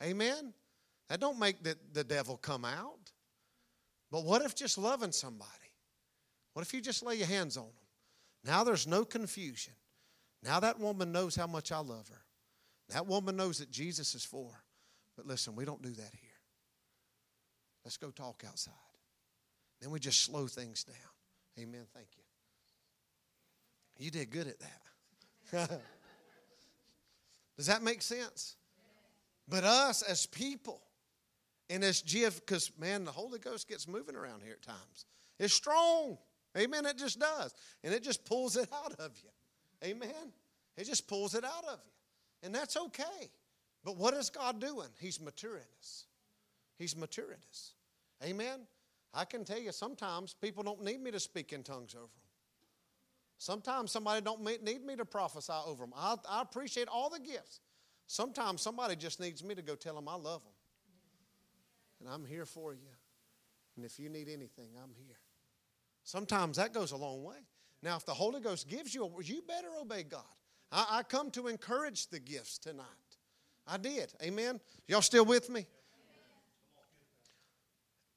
Amen. 0.01 0.53
That 1.09 1.19
don't 1.19 1.39
make 1.39 1.63
the, 1.63 1.77
the 1.93 2.03
devil 2.03 2.37
come 2.37 2.65
out. 2.65 3.11
But 4.11 4.23
what 4.23 4.41
if 4.41 4.55
just 4.55 4.77
loving 4.77 5.11
somebody? 5.11 5.51
What 6.53 6.65
if 6.65 6.73
you 6.73 6.79
just 6.79 7.03
lay 7.03 7.15
your 7.15 7.27
hands 7.27 7.57
on 7.57 7.65
them? 7.65 7.73
Now 8.45 8.63
there's 8.63 8.87
no 8.87 9.03
confusion. 9.03 9.73
Now 10.43 10.59
that 10.61 10.79
woman 10.79 11.11
knows 11.11 11.35
how 11.35 11.47
much 11.47 11.71
I 11.71 11.79
love 11.79 12.07
her. 12.09 12.21
That 12.89 13.07
woman 13.07 13.35
knows 13.35 13.57
that 13.57 13.71
Jesus 13.71 14.15
is 14.15 14.23
for 14.23 14.51
her. 14.51 14.63
But 15.17 15.25
listen, 15.25 15.55
we 15.55 15.65
don't 15.65 15.81
do 15.81 15.89
that 15.89 16.11
here. 16.13 16.29
Let's 17.83 17.97
go 17.97 18.11
talk 18.11 18.43
outside. 18.47 18.73
Then 19.81 19.91
we 19.91 19.99
just 19.99 20.21
slow 20.23 20.47
things 20.47 20.83
down. 20.83 20.95
Amen. 21.59 21.85
Thank 21.93 22.07
you. 22.17 22.23
You 24.05 24.11
did 24.11 24.29
good 24.29 24.47
at 24.47 24.59
that. 24.59 25.81
Does 27.57 27.67
that 27.67 27.81
make 27.81 28.01
sense? 28.01 28.55
But 29.47 29.63
us 29.63 30.01
as 30.01 30.25
people, 30.25 30.81
and 31.69 31.83
as 31.83 32.01
GF, 32.01 32.39
because 32.39 32.71
man, 32.79 33.05
the 33.05 33.11
Holy 33.11 33.39
Ghost 33.39 33.67
gets 33.67 33.87
moving 33.87 34.15
around 34.15 34.41
here 34.43 34.53
at 34.53 34.61
times. 34.61 35.05
It's 35.39 35.53
strong. 35.53 36.17
Amen. 36.57 36.85
It 36.85 36.97
just 36.97 37.19
does. 37.19 37.53
And 37.83 37.93
it 37.93 38.03
just 38.03 38.25
pulls 38.25 38.55
it 38.57 38.69
out 38.73 38.93
of 38.99 39.11
you. 39.23 39.29
Amen. 39.87 40.33
It 40.77 40.85
just 40.85 41.07
pulls 41.07 41.35
it 41.35 41.43
out 41.43 41.65
of 41.65 41.79
you. 41.85 41.91
And 42.43 42.53
that's 42.53 42.77
okay. 42.77 43.29
But 43.83 43.97
what 43.97 44.13
is 44.13 44.29
God 44.29 44.59
doing? 44.59 44.87
He's 44.99 45.21
maturing 45.21 45.63
us. 45.79 46.05
He's 46.77 46.95
maturing 46.95 47.39
us. 47.49 47.73
Amen. 48.23 48.61
I 49.15 49.23
can 49.25 49.45
tell 49.45 49.59
you 49.59 49.71
sometimes 49.71 50.33
people 50.33 50.61
don't 50.61 50.83
need 50.83 51.01
me 51.01 51.09
to 51.11 51.19
speak 51.19 51.53
in 51.53 51.63
tongues 51.63 51.95
over 51.95 52.03
them. 52.03 52.09
Sometimes 53.37 53.91
somebody 53.91 54.21
don't 54.21 54.41
need 54.41 54.85
me 54.85 54.95
to 54.95 55.05
prophesy 55.05 55.53
over 55.65 55.83
them. 55.83 55.93
I, 55.95 56.15
I 56.29 56.41
appreciate 56.41 56.87
all 56.87 57.09
the 57.09 57.19
gifts. 57.19 57.61
Sometimes 58.07 58.61
somebody 58.61 58.95
just 58.95 59.19
needs 59.19 59.43
me 59.43 59.55
to 59.55 59.61
go 59.61 59.75
tell 59.75 59.95
them 59.95 60.07
I 60.07 60.15
love 60.15 60.41
them. 60.43 60.53
And 61.99 62.09
I'm 62.09 62.25
here 62.25 62.45
for 62.45 62.73
you. 62.73 62.89
And 63.75 63.85
if 63.85 63.99
you 63.99 64.09
need 64.09 64.27
anything, 64.27 64.69
I'm 64.81 64.93
here. 64.95 65.17
Sometimes 66.03 66.57
that 66.57 66.73
goes 66.73 66.91
a 66.91 66.97
long 66.97 67.23
way. 67.23 67.37
Now, 67.81 67.97
if 67.97 68.05
the 68.05 68.13
Holy 68.13 68.39
Ghost 68.39 68.67
gives 68.67 68.93
you, 68.93 69.05
a, 69.05 69.23
you 69.23 69.41
better 69.47 69.67
obey 69.79 70.03
God. 70.03 70.23
I, 70.71 70.99
I 70.99 71.03
come 71.03 71.31
to 71.31 71.47
encourage 71.47 72.07
the 72.07 72.19
gifts 72.19 72.57
tonight. 72.57 72.85
I 73.67 73.77
did. 73.77 74.13
Amen. 74.23 74.59
Y'all 74.87 75.01
still 75.01 75.25
with 75.25 75.49
me? 75.49 75.65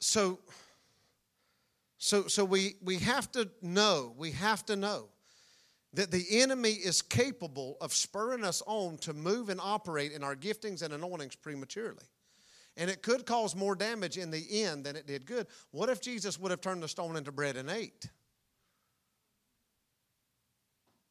So, 0.01 0.39
so, 1.99 2.29
so 2.29 2.45
we, 2.45 2.77
we 2.83 2.97
have 2.99 3.31
to 3.33 3.51
know, 3.61 4.15
we 4.17 4.31
have 4.33 4.65
to 4.67 4.77
know 4.77 5.09
that 5.95 6.11
the 6.13 6.25
enemy 6.31 6.71
is 6.71 7.03
capable 7.03 7.77
of 7.81 7.93
spurring 7.93 8.45
us 8.45 8.63
on 8.67 8.99
to 8.99 9.13
move 9.13 9.49
and 9.49 9.61
operate 9.61 10.13
in 10.13 10.23
our 10.23 10.37
giftings 10.37 10.83
and 10.83 10.95
anointings 10.95 11.35
prematurely. 11.35 12.05
And 12.77 12.89
it 12.89 13.03
could 13.03 13.27
cause 13.27 13.57
more 13.57 13.75
damage 13.75 14.17
in 14.17 14.31
the 14.31 14.63
end 14.63 14.85
than 14.85 14.95
it 14.95 15.09
did 15.09 15.27
good. 15.27 15.49
What 15.73 15.89
if 15.89 16.01
Jesus 16.01 16.39
would 16.39 16.53
have 16.53 16.61
turned 16.61 16.85
the 16.85 16.89
stone 16.89 17.17
into 17.17 17.33
bread 17.33 17.57
and 17.57 17.69
ate? 17.69 18.09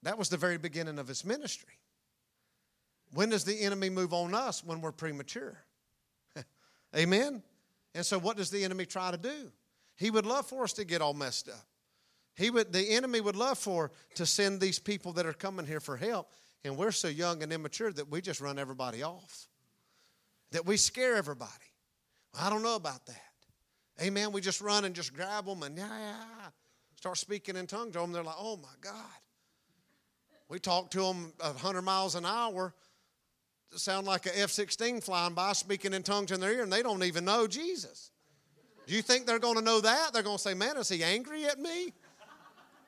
That 0.04 0.18
was 0.18 0.30
the 0.30 0.38
very 0.38 0.58
beginning 0.58 1.00
of 1.00 1.08
his 1.08 1.26
ministry. 1.26 1.74
When 3.14 3.30
does 3.30 3.44
the 3.44 3.60
enemy 3.60 3.90
move 3.90 4.14
on 4.14 4.34
us? 4.34 4.64
When 4.64 4.80
we're 4.80 4.94
premature. 4.94 5.58
Amen? 6.96 7.44
And 7.94 8.06
so, 8.06 8.18
what 8.18 8.38
does 8.38 8.50
the 8.50 8.64
enemy 8.64 8.86
try 8.86 9.12
to 9.12 9.18
do? 9.18 9.52
He 9.98 10.10
would 10.10 10.26
love 10.26 10.48
for 10.48 10.64
us 10.64 10.74
to 10.74 10.86
get 10.86 11.02
all 11.02 11.14
messed 11.14 11.50
up. 11.50 11.66
He 12.36 12.50
would, 12.50 12.72
the 12.72 12.92
enemy 12.92 13.20
would 13.20 13.36
love 13.36 13.58
for 13.58 13.92
to 14.16 14.26
send 14.26 14.62
these 14.62 14.80
people 14.80 15.14
that 15.14 15.26
are 15.26 15.34
coming 15.34 15.66
here 15.66 15.80
for 15.80 15.98
help, 15.98 16.32
and 16.64 16.78
we're 16.78 16.92
so 16.92 17.08
young 17.08 17.42
and 17.44 17.52
immature 17.52 17.92
that 17.92 18.10
we 18.10 18.22
just 18.22 18.40
run 18.42 18.60
everybody 18.60 19.04
off 19.04 19.48
that 20.52 20.66
we 20.66 20.78
scare 20.78 21.16
everybody. 21.16 21.52
I 22.40 22.50
don't 22.50 22.64
know 22.64 22.76
about 22.76 23.06
that. 23.06 23.22
Amen. 24.02 24.32
We 24.32 24.42
just 24.42 24.62
run 24.62 24.86
and 24.86 24.94
just 24.94 25.14
grab 25.14 25.46
them 25.46 25.64
and 25.64 25.78
yeah, 25.78 25.88
yeah, 25.88 26.50
start 26.96 27.18
speaking 27.18 27.56
in 27.56 27.68
tongues 27.68 27.94
to 27.94 28.00
them. 28.00 28.12
They're 28.12 28.24
like, 28.24 28.36
oh 28.38 28.58
my 28.58 28.74
God. 28.80 28.94
We 30.50 30.60
talk 30.60 30.92
to 30.92 31.00
them 31.00 31.34
100 31.40 31.82
miles 31.82 32.16
an 32.16 32.26
hour, 32.26 32.74
sound 33.76 34.08
like 34.08 34.28
a 34.28 34.40
F 34.40 34.52
16 34.52 35.02
flying 35.02 35.34
by, 35.34 35.52
speaking 35.54 35.94
in 35.94 36.04
tongues 36.04 36.32
in 36.32 36.40
their 36.40 36.54
ear, 36.54 36.64
and 36.64 36.72
they 36.72 36.82
don't 36.82 37.04
even 37.04 37.26
know 37.26 37.48
Jesus. 37.48 38.12
Do 38.88 38.96
you 38.96 39.02
think 39.02 39.28
they're 39.28 39.38
going 39.38 39.58
to 39.58 39.62
know 39.62 39.82
that? 39.82 40.14
They're 40.14 40.24
going 40.24 40.38
to 40.38 40.42
say, 40.42 40.54
man, 40.54 40.78
is 40.78 40.88
he 40.88 41.04
angry 41.04 41.46
at 41.46 41.60
me? 41.60 41.94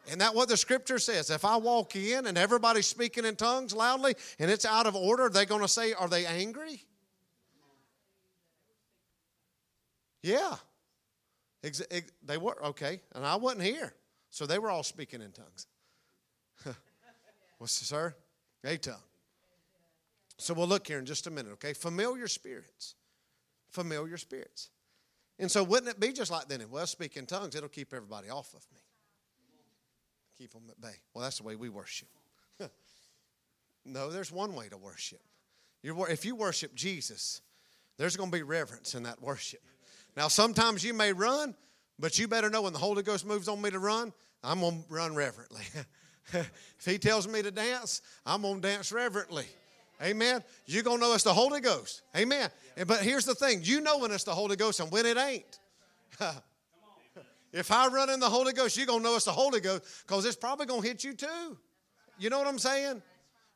And 0.09 0.21
that 0.21 0.33
what 0.33 0.47
the 0.47 0.55
scripture 0.55 0.97
says. 0.97 1.29
If 1.29 1.43
I 1.43 1.57
walk 1.57 1.95
in 1.95 2.25
and 2.25 2.37
everybody's 2.37 2.87
speaking 2.87 3.25
in 3.25 3.35
tongues 3.35 3.75
loudly 3.75 4.15
and 4.39 4.49
it's 4.49 4.65
out 4.65 4.87
of 4.87 4.95
order, 4.95 5.29
they're 5.29 5.45
going 5.45 5.61
to 5.61 5.67
say, 5.67 5.93
Are 5.93 6.07
they 6.07 6.25
angry? 6.25 6.83
Yeah. 10.23 10.55
Ex- 11.63 11.83
ex- 11.91 12.11
they 12.25 12.37
were, 12.37 12.65
okay. 12.67 13.01
And 13.13 13.25
I 13.25 13.35
wasn't 13.35 13.63
here. 13.63 13.93
So 14.29 14.45
they 14.45 14.57
were 14.57 14.69
all 14.69 14.83
speaking 14.83 15.21
in 15.21 15.31
tongues. 15.31 15.67
What's 17.57 17.79
this, 17.79 17.89
sir? 17.89 18.15
A 18.63 18.77
tongue. 18.77 18.95
So 20.37 20.53
we'll 20.53 20.67
look 20.67 20.87
here 20.87 20.99
in 20.99 21.05
just 21.05 21.27
a 21.27 21.31
minute, 21.31 21.51
okay? 21.53 21.73
Familiar 21.73 22.27
spirits. 22.27 22.95
Familiar 23.69 24.17
spirits. 24.17 24.69
And 25.39 25.49
so 25.49 25.63
wouldn't 25.63 25.89
it 25.89 25.99
be 25.99 26.11
just 26.11 26.31
like 26.31 26.47
then? 26.47 26.63
Well, 26.69 26.85
speak 26.85 27.15
in 27.15 27.25
tongues, 27.25 27.55
it'll 27.55 27.69
keep 27.69 27.93
everybody 27.93 28.29
off 28.29 28.53
of 28.53 28.65
me. 28.73 28.81
Keep 30.37 30.53
them 30.53 30.63
at 30.69 30.79
bay. 30.79 30.95
Well, 31.13 31.23
that's 31.23 31.37
the 31.37 31.43
way 31.43 31.55
we 31.55 31.69
worship. 31.69 32.09
no, 33.85 34.09
there's 34.09 34.31
one 34.31 34.53
way 34.53 34.67
to 34.69 34.77
worship. 34.77 35.21
You're, 35.81 36.09
if 36.09 36.25
you 36.25 36.35
worship 36.35 36.75
Jesus, 36.75 37.41
there's 37.97 38.17
going 38.17 38.31
to 38.31 38.37
be 38.37 38.43
reverence 38.43 38.95
in 38.95 39.03
that 39.03 39.21
worship. 39.21 39.61
Now, 40.17 40.27
sometimes 40.27 40.83
you 40.83 40.93
may 40.93 41.13
run, 41.13 41.55
but 41.97 42.19
you 42.19 42.27
better 42.27 42.49
know 42.49 42.63
when 42.63 42.73
the 42.73 42.79
Holy 42.79 43.03
Ghost 43.03 43.25
moves 43.25 43.47
on 43.47 43.61
me 43.61 43.69
to 43.69 43.79
run, 43.79 44.13
I'm 44.43 44.59
going 44.59 44.83
to 44.83 44.93
run 44.93 45.15
reverently. 45.15 45.63
if 46.33 46.85
He 46.85 46.97
tells 46.97 47.27
me 47.27 47.41
to 47.41 47.51
dance, 47.51 48.01
I'm 48.25 48.41
going 48.41 48.61
to 48.61 48.67
dance 48.67 48.91
reverently. 48.91 49.45
Amen. 50.01 50.43
You're 50.65 50.83
going 50.83 50.99
to 50.99 51.07
know 51.07 51.13
it's 51.13 51.23
the 51.23 51.33
Holy 51.33 51.59
Ghost. 51.59 52.03
Amen. 52.15 52.49
But 52.87 53.01
here's 53.01 53.25
the 53.25 53.35
thing 53.35 53.59
you 53.63 53.81
know 53.81 53.97
when 53.99 54.11
it's 54.11 54.23
the 54.23 54.33
Holy 54.33 54.55
Ghost 54.55 54.79
and 54.79 54.91
when 54.91 55.05
it 55.05 55.17
ain't. 55.17 55.59
if 57.53 57.71
I 57.71 57.87
run 57.87 58.09
in 58.09 58.19
the 58.19 58.29
Holy 58.29 58.53
Ghost, 58.53 58.77
you're 58.77 58.85
going 58.85 58.99
to 58.99 59.03
know 59.03 59.15
it's 59.15 59.25
the 59.25 59.31
Holy 59.31 59.59
Ghost 59.59 59.83
because 60.07 60.25
it's 60.25 60.37
probably 60.37 60.65
going 60.65 60.81
to 60.81 60.87
hit 60.87 61.03
you 61.03 61.13
too. 61.13 61.57
You 62.17 62.29
know 62.29 62.37
what 62.37 62.47
I'm 62.47 62.59
saying? 62.59 63.01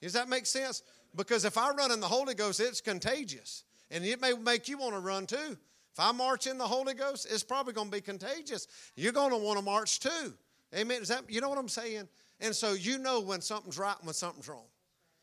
Does 0.02 0.14
that 0.14 0.28
make 0.28 0.46
sense? 0.46 0.84
Because 1.16 1.46
if 1.46 1.58
I 1.58 1.72
run 1.72 1.92
in 1.92 2.00
the 2.00 2.08
Holy 2.08 2.34
Ghost, 2.34 2.60
it's 2.60 2.82
contagious. 2.82 3.64
And 3.90 4.04
it 4.04 4.20
may 4.20 4.34
make 4.34 4.68
you 4.68 4.78
want 4.78 4.96
to 4.96 5.00
run 5.00 5.26
too. 5.26 5.58
If 5.94 6.00
I 6.00 6.12
march 6.12 6.48
in 6.48 6.58
the 6.58 6.68
Holy 6.68 6.94
Ghost, 6.94 7.28
it's 7.30 7.44
probably 7.44 7.74
going 7.74 7.88
to 7.88 7.96
be 7.96 8.02
contagious. 8.02 8.68
You're 8.96 9.14
going 9.14 9.30
to 9.30 9.38
want 9.38 9.60
to 9.60 9.64
march 9.64 10.00
too. 10.00 10.34
Amen. 10.76 11.04
Is 11.04 11.10
that 11.10 11.30
you 11.30 11.40
know 11.40 11.50
what 11.50 11.60
I'm 11.60 11.70
saying? 11.70 12.08
And 12.40 12.56
so 12.56 12.74
you 12.74 12.98
know 12.98 13.22
when 13.22 13.42
something's 13.42 13.78
right 13.78 13.96
and 13.98 14.08
when 14.08 14.16
something's 14.16 14.48
wrong. 14.48 14.66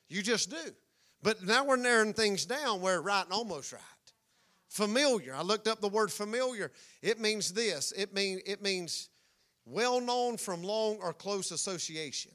You 0.08 0.22
just 0.22 0.50
do. 0.50 0.70
But 1.22 1.44
now 1.44 1.64
we're 1.64 1.76
narrowing 1.76 2.14
things 2.14 2.46
down 2.46 2.80
where 2.80 3.00
right 3.00 3.24
and 3.24 3.32
almost 3.32 3.72
right. 3.72 3.82
Familiar. 4.68 5.34
I 5.34 5.42
looked 5.42 5.68
up 5.68 5.80
the 5.80 5.88
word 5.88 6.10
familiar. 6.12 6.70
It 7.02 7.20
means 7.20 7.52
this. 7.52 7.92
It 7.92 8.14
mean 8.14 8.40
it 8.46 8.62
means 8.62 9.08
well 9.64 10.00
known 10.00 10.36
from 10.36 10.62
long 10.62 10.98
or 11.02 11.12
close 11.12 11.50
association. 11.50 12.32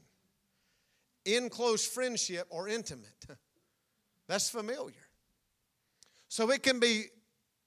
In 1.23 1.49
close 1.49 1.87
friendship 1.87 2.45
or 2.49 2.67
intimate. 2.67 3.25
That's 4.27 4.49
familiar. 4.49 4.93
So 6.27 6.51
it 6.51 6.61
can 6.61 6.79
be 6.79 7.05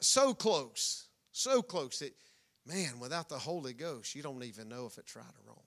so 0.00 0.34
close, 0.34 1.08
so 1.32 1.62
close 1.62 1.98
that 2.00 2.14
Man, 2.68 3.00
without 3.00 3.30
the 3.30 3.38
Holy 3.38 3.72
Ghost, 3.72 4.14
you 4.14 4.22
don't 4.22 4.44
even 4.44 4.68
know 4.68 4.84
if 4.84 4.98
it's 4.98 5.16
right 5.16 5.24
or 5.24 5.52
wrong. 5.52 5.64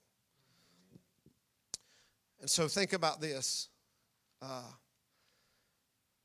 And 2.39 2.49
so 2.49 2.67
think 2.67 2.93
about 2.93 3.19
this. 3.19 3.69
Uh, 4.39 4.69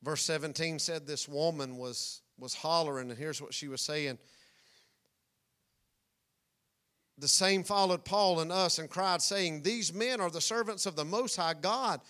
verse 0.07 0.22
17 0.22 0.78
said 0.78 1.04
this 1.04 1.26
woman 1.26 1.76
was, 1.76 2.22
was 2.38 2.54
hollering, 2.54 3.11
and 3.11 3.18
here's 3.18 3.42
what 3.42 3.52
she 3.52 3.66
was 3.66 3.80
saying. 3.80 4.16
The 7.18 7.26
same 7.26 7.64
followed 7.64 8.04
Paul 8.04 8.38
and 8.38 8.52
us 8.52 8.78
and 8.78 8.88
cried, 8.88 9.20
saying, 9.20 9.62
These 9.62 9.92
men 9.92 10.20
are 10.20 10.30
the 10.30 10.40
servants 10.40 10.86
of 10.86 10.94
the 10.94 11.04
Most 11.04 11.34
High 11.34 11.54
God, 11.61 12.00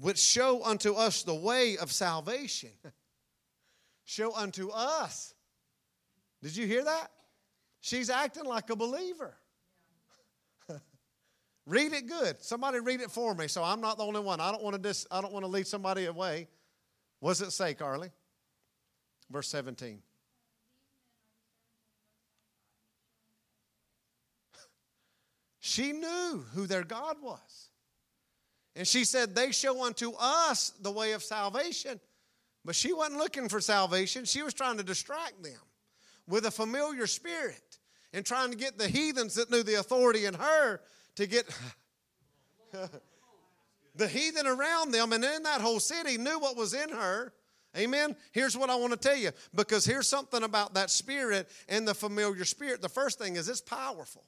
which 0.00 0.18
show 0.18 0.64
unto 0.64 0.94
us 0.94 1.22
the 1.22 1.34
way 1.34 1.76
of 1.76 1.92
salvation. 1.92 2.70
show 4.04 4.34
unto 4.34 4.70
us. 4.70 5.32
Did 6.42 6.56
you 6.56 6.66
hear 6.66 6.82
that? 6.82 7.08
She's 7.80 8.10
acting 8.10 8.46
like 8.46 8.68
a 8.70 8.76
believer. 8.76 9.36
read 11.66 11.92
it 11.92 12.08
good. 12.08 12.42
Somebody 12.42 12.80
read 12.80 13.00
it 13.00 13.12
for 13.12 13.32
me 13.32 13.46
so 13.46 13.62
I'm 13.62 13.80
not 13.80 13.96
the 13.96 14.04
only 14.04 14.20
one. 14.20 14.40
I 14.40 14.50
don't 14.50 14.62
want 14.62 14.74
to 14.74 14.82
dis- 14.82 15.06
I 15.08 15.20
don't 15.20 15.32
want 15.32 15.44
to 15.44 15.50
lead 15.50 15.68
somebody 15.68 16.06
away. 16.06 16.48
What 17.24 17.30
does 17.30 17.40
it 17.40 17.52
say, 17.52 17.72
Carly? 17.72 18.10
Verse 19.30 19.48
17. 19.48 20.02
she 25.58 25.92
knew 25.92 26.44
who 26.52 26.66
their 26.66 26.84
God 26.84 27.16
was. 27.22 27.70
And 28.76 28.86
she 28.86 29.06
said, 29.06 29.34
They 29.34 29.52
show 29.52 29.86
unto 29.86 30.12
us 30.20 30.74
the 30.82 30.90
way 30.90 31.12
of 31.12 31.22
salvation. 31.22 31.98
But 32.62 32.74
she 32.74 32.92
wasn't 32.92 33.16
looking 33.16 33.48
for 33.48 33.62
salvation. 33.62 34.26
She 34.26 34.42
was 34.42 34.52
trying 34.52 34.76
to 34.76 34.84
distract 34.84 35.42
them 35.42 35.62
with 36.28 36.44
a 36.44 36.50
familiar 36.50 37.06
spirit 37.06 37.78
and 38.12 38.26
trying 38.26 38.50
to 38.50 38.56
get 38.58 38.76
the 38.76 38.88
heathens 38.88 39.36
that 39.36 39.50
knew 39.50 39.62
the 39.62 39.80
authority 39.80 40.26
in 40.26 40.34
her 40.34 40.82
to 41.16 41.26
get 41.26 41.46
the 43.94 44.08
heathen 44.08 44.46
around 44.46 44.92
them 44.92 45.12
and 45.12 45.24
in 45.24 45.42
that 45.44 45.60
whole 45.60 45.80
city 45.80 46.18
knew 46.18 46.38
what 46.38 46.56
was 46.56 46.74
in 46.74 46.90
her. 46.90 47.32
Amen. 47.76 48.14
Here's 48.32 48.56
what 48.56 48.70
I 48.70 48.76
want 48.76 48.92
to 48.92 48.98
tell 48.98 49.16
you 49.16 49.30
because 49.54 49.84
here's 49.84 50.08
something 50.08 50.42
about 50.44 50.74
that 50.74 50.90
spirit 50.90 51.48
and 51.68 51.86
the 51.86 51.94
familiar 51.94 52.44
spirit. 52.44 52.82
The 52.82 52.88
first 52.88 53.18
thing 53.18 53.36
is 53.36 53.48
it's 53.48 53.60
powerful. 53.60 54.24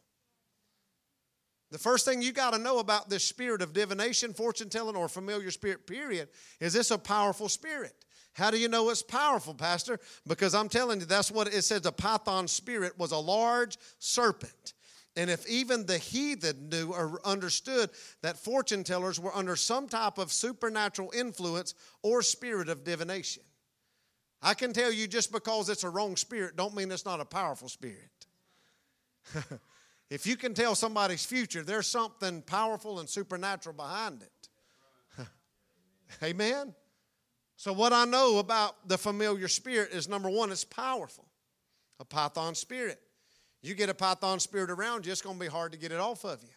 The 1.71 1.79
first 1.79 2.05
thing 2.05 2.23
you 2.23 2.33
got 2.33 2.53
to 2.53 2.59
know 2.59 2.79
about 2.79 3.09
this 3.09 3.25
spirit 3.25 3.61
of 3.61 3.73
divination, 3.73 4.33
fortune 4.33 4.69
telling, 4.69 4.95
or 4.95 5.09
familiar 5.09 5.51
spirit, 5.51 5.87
period, 5.87 6.29
is 6.61 6.73
this 6.73 6.91
a 6.93 6.99
powerful 6.99 7.49
spirit. 7.49 7.93
How 8.35 8.51
do 8.51 8.59
you 8.59 8.69
know 8.69 8.91
it's 8.91 9.03
powerful, 9.03 9.55
Pastor? 9.55 9.99
Because 10.27 10.55
I'm 10.55 10.69
telling 10.69 11.01
you, 11.01 11.07
that's 11.07 11.31
what 11.31 11.49
it 11.49 11.63
says. 11.63 11.81
The 11.81 11.91
python 11.91 12.47
spirit 12.49 12.99
was 12.99 13.11
a 13.11 13.19
large 13.19 13.79
serpent. 13.99 14.75
And 15.17 15.31
if 15.31 15.49
even 15.49 15.87
the 15.87 15.97
heathen 15.97 16.69
knew 16.69 16.93
or 16.93 17.21
understood 17.25 17.89
that 18.21 18.37
fortune 18.37 18.85
tellers 18.85 19.19
were 19.19 19.35
under 19.35 19.57
some 19.57 19.89
type 19.89 20.19
of 20.19 20.31
supernatural 20.31 21.11
influence 21.17 21.75
or 22.03 22.21
spirit 22.21 22.69
of 22.69 22.85
divination, 22.85 23.43
I 24.43 24.53
can 24.53 24.75
tell 24.75 24.93
you 24.93 25.07
just 25.07 25.33
because 25.33 25.71
it's 25.71 25.85
a 25.85 25.89
wrong 25.89 26.17
spirit, 26.17 26.57
don't 26.57 26.75
mean 26.75 26.93
it's 26.93 27.07
not 27.07 27.21
a 27.21 27.25
powerful 27.25 27.69
spirit. 27.69 28.27
if 30.11 30.27
you 30.27 30.37
can 30.37 30.53
tell 30.53 30.75
somebody's 30.75 31.25
future, 31.25 31.63
there's 31.63 31.87
something 31.87 32.43
powerful 32.43 33.01
and 33.01 33.09
supernatural 33.09 33.75
behind 33.75 34.23
it. 34.23 35.27
Amen. 36.23 36.75
So, 37.57 37.73
what 37.73 37.95
I 37.95 38.05
know 38.05 38.39
about 38.39 38.87
the 38.87 38.99
familiar 38.99 39.49
spirit 39.49 39.93
is 39.93 40.09
number 40.09 40.29
one, 40.29 40.53
it's 40.53 40.65
powerful. 40.65 41.25
A 41.99 42.05
python 42.05 42.55
spirit. 42.55 43.01
You 43.67 43.75
get 43.75 43.89
a 43.89 43.95
python 43.95 44.39
spirit 44.39 44.71
around 44.71 45.07
you, 45.07 45.11
it's 45.11 45.21
going 45.21 45.35
to 45.37 45.41
be 45.41 45.51
hard 45.51 45.73
to 45.73 45.79
get 45.79 45.91
it 45.91 45.99
off 45.99 46.25
of 46.25 46.41
you. 46.41 46.51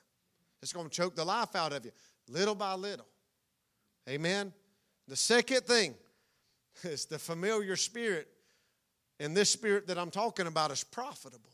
It's 0.62 0.72
going 0.72 0.88
to 0.88 0.96
choke 0.96 1.16
the 1.16 1.26
life 1.26 1.56
out 1.56 1.74
of 1.74 1.84
you, 1.84 1.90
little 2.28 2.54
by 2.54 2.76
little. 2.76 3.08
Amen. 4.08 4.54
The 5.08 5.16
second 5.16 5.62
thing 5.62 5.96
is 6.84 7.06
the 7.06 7.18
familiar 7.18 7.76
spirit, 7.78 8.28
and 9.20 9.36
this 9.36 9.50
spirit 9.50 9.88
that 9.88 9.98
I'm 9.98 10.12
talking 10.12 10.46
about 10.46 10.70
is 10.70 10.84
profitable. 10.84 11.50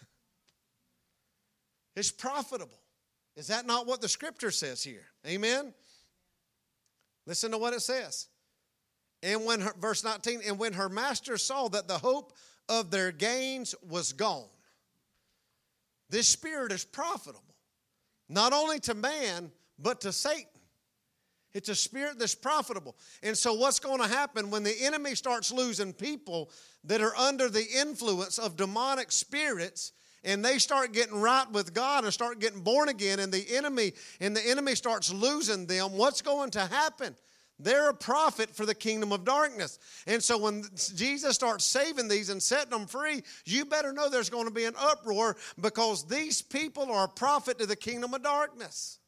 it's 1.94 2.10
profitable. 2.10 2.80
Is 3.36 3.46
that 3.46 3.66
not 3.66 3.86
what 3.86 4.00
the 4.00 4.08
scripture 4.08 4.50
says 4.50 4.82
here? 4.82 5.04
Amen. 5.24 5.72
Listen 7.24 7.52
to 7.52 7.58
what 7.58 7.72
it 7.72 7.82
says. 7.82 8.26
And 9.22 9.44
when 9.44 9.60
her, 9.60 9.74
verse 9.78 10.02
19, 10.02 10.40
and 10.44 10.58
when 10.58 10.72
her 10.72 10.88
master 10.88 11.38
saw 11.38 11.68
that 11.68 11.86
the 11.86 11.98
hope 11.98 12.32
of 12.68 12.90
their 12.90 13.12
gains 13.12 13.74
was 13.88 14.12
gone, 14.12 14.48
this 16.08 16.28
spirit 16.28 16.72
is 16.72 16.84
profitable, 16.84 17.54
not 18.28 18.52
only 18.52 18.78
to 18.80 18.94
man, 18.94 19.50
but 19.78 20.00
to 20.02 20.12
Satan. 20.12 20.46
It's 21.52 21.70
a 21.70 21.74
spirit 21.74 22.18
that's 22.18 22.34
profitable. 22.34 22.96
And 23.22 23.36
so, 23.36 23.54
what's 23.54 23.78
going 23.78 24.00
to 24.02 24.06
happen 24.06 24.50
when 24.50 24.62
the 24.62 24.74
enemy 24.82 25.14
starts 25.14 25.50
losing 25.50 25.94
people 25.94 26.50
that 26.84 27.00
are 27.00 27.16
under 27.16 27.48
the 27.48 27.64
influence 27.80 28.38
of 28.38 28.56
demonic 28.56 29.10
spirits? 29.10 29.92
and 30.26 30.44
they 30.44 30.58
start 30.58 30.92
getting 30.92 31.20
right 31.20 31.50
with 31.52 31.72
God 31.72 32.02
and 32.02 32.12
start 32.12 32.40
getting 32.40 32.60
born 32.60 32.88
again 32.88 33.20
and 33.20 33.32
the 33.32 33.46
enemy 33.56 33.92
and 34.20 34.36
the 34.36 34.44
enemy 34.44 34.74
starts 34.74 35.12
losing 35.12 35.66
them, 35.66 35.92
what's 35.92 36.20
going 36.20 36.50
to 36.50 36.60
happen? 36.66 37.14
They're 37.58 37.88
a 37.88 37.94
profit 37.94 38.54
for 38.54 38.66
the 38.66 38.74
kingdom 38.74 39.12
of 39.12 39.24
darkness. 39.24 39.78
And 40.06 40.22
so 40.22 40.36
when 40.36 40.64
Jesus 40.94 41.34
starts 41.34 41.64
saving 41.64 42.08
these 42.08 42.28
and 42.28 42.42
setting 42.42 42.70
them 42.70 42.86
free, 42.86 43.22
you 43.46 43.64
better 43.64 43.92
know 43.92 44.10
there's 44.10 44.28
going 44.28 44.44
to 44.44 44.50
be 44.52 44.64
an 44.64 44.74
uproar 44.78 45.36
because 45.60 46.06
these 46.06 46.42
people 46.42 46.90
are 46.92 47.04
a 47.04 47.08
profit 47.08 47.58
to 47.58 47.66
the 47.66 47.76
kingdom 47.76 48.12
of 48.12 48.22
darkness. 48.22 48.98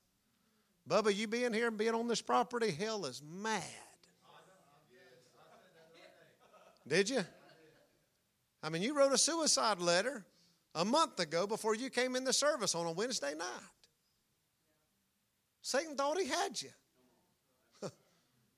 Bubba, 0.89 1.15
you 1.15 1.27
being 1.27 1.53
here 1.53 1.69
and 1.69 1.77
being 1.77 1.95
on 1.95 2.09
this 2.09 2.23
property, 2.23 2.71
hell 2.71 3.05
is 3.05 3.23
mad. 3.23 3.63
Did 6.87 7.11
you? 7.11 7.21
I 8.63 8.71
mean, 8.71 8.81
you 8.81 8.97
wrote 8.97 9.13
a 9.13 9.19
suicide 9.19 9.79
letter 9.79 10.25
a 10.75 10.87
month 10.87 11.21
ago 11.21 11.47
before 11.47 11.75
you 11.75 11.91
came 11.91 12.17
in 12.17 12.25
the 12.25 12.33
service 12.33 12.75
on 12.75 12.87
a 12.87 12.93
Wednesday 12.93 13.35
night. 13.35 13.47
Satan 15.61 15.97
thought 15.97 16.19
he 16.19 16.27
had 16.27 16.61
you. 16.63 16.71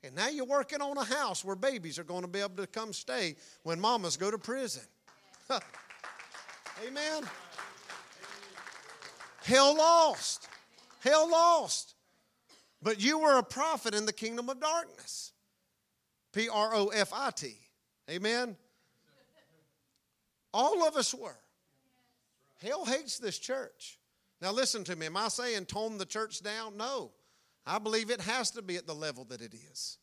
And 0.02 0.14
now 0.14 0.28
you're 0.28 0.46
working 0.46 0.80
on 0.80 0.96
a 0.96 1.04
house 1.04 1.44
where 1.44 1.56
babies 1.56 1.98
are 1.98 2.04
going 2.04 2.22
to 2.22 2.28
be 2.28 2.40
able 2.40 2.56
to 2.56 2.66
come 2.66 2.92
stay 2.92 3.36
when 3.64 3.78
mamas 3.78 4.16
go 4.16 4.30
to 4.30 4.38
prison. 4.38 4.82
Amen. 6.86 7.24
Hell 9.42 9.76
lost. 9.76 10.48
Hell 11.00 11.30
lost. 11.30 11.94
But 12.82 13.02
you 13.02 13.18
were 13.18 13.36
a 13.36 13.42
profit 13.42 13.94
in 13.94 14.06
the 14.06 14.12
kingdom 14.12 14.48
of 14.48 14.58
darkness. 14.60 15.32
P 16.32 16.48
R 16.48 16.74
O 16.74 16.88
F 16.88 17.12
I 17.12 17.30
T. 17.30 17.56
Amen. 18.08 18.56
All 20.54 20.86
of 20.86 20.96
us 20.96 21.14
were. 21.14 21.36
Hell 22.62 22.84
hates 22.84 23.18
this 23.18 23.38
church. 23.38 23.98
Now, 24.40 24.52
listen 24.52 24.84
to 24.84 24.96
me. 24.96 25.06
Am 25.06 25.16
I 25.16 25.28
saying 25.28 25.66
tone 25.66 25.98
the 25.98 26.06
church 26.06 26.42
down? 26.42 26.76
No. 26.76 27.10
I 27.70 27.78
believe 27.78 28.10
it 28.10 28.20
has 28.22 28.50
to 28.52 28.62
be 28.62 28.76
at 28.76 28.86
the 28.88 28.94
level 28.94 29.24
that 29.26 29.40
it 29.40 29.54
is. 29.54 29.98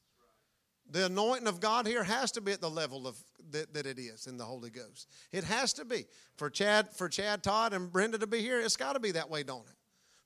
The 0.89 1.07
anointing 1.07 1.47
of 1.47 1.59
God 1.59 1.85
here 1.85 2.01
has 2.01 2.31
to 2.31 2.41
be 2.41 2.53
at 2.53 2.61
the 2.61 2.69
level 2.69 3.05
of 3.07 3.17
that, 3.51 3.73
that 3.73 3.85
it 3.85 3.99
is 3.99 4.25
in 4.25 4.37
the 4.37 4.45
Holy 4.45 4.69
Ghost. 4.69 5.09
It 5.33 5.43
has 5.43 5.73
to 5.73 5.83
be. 5.83 6.05
For 6.37 6.49
Chad, 6.49 6.87
for 6.93 7.09
Chad 7.09 7.43
Todd 7.43 7.73
and 7.73 7.91
Brenda 7.91 8.19
to 8.19 8.27
be 8.27 8.39
here, 8.39 8.61
it's 8.61 8.77
got 8.77 8.93
to 8.93 9.01
be 9.01 9.11
that 9.11 9.29
way, 9.29 9.43
don't 9.43 9.67
it? 9.67 9.75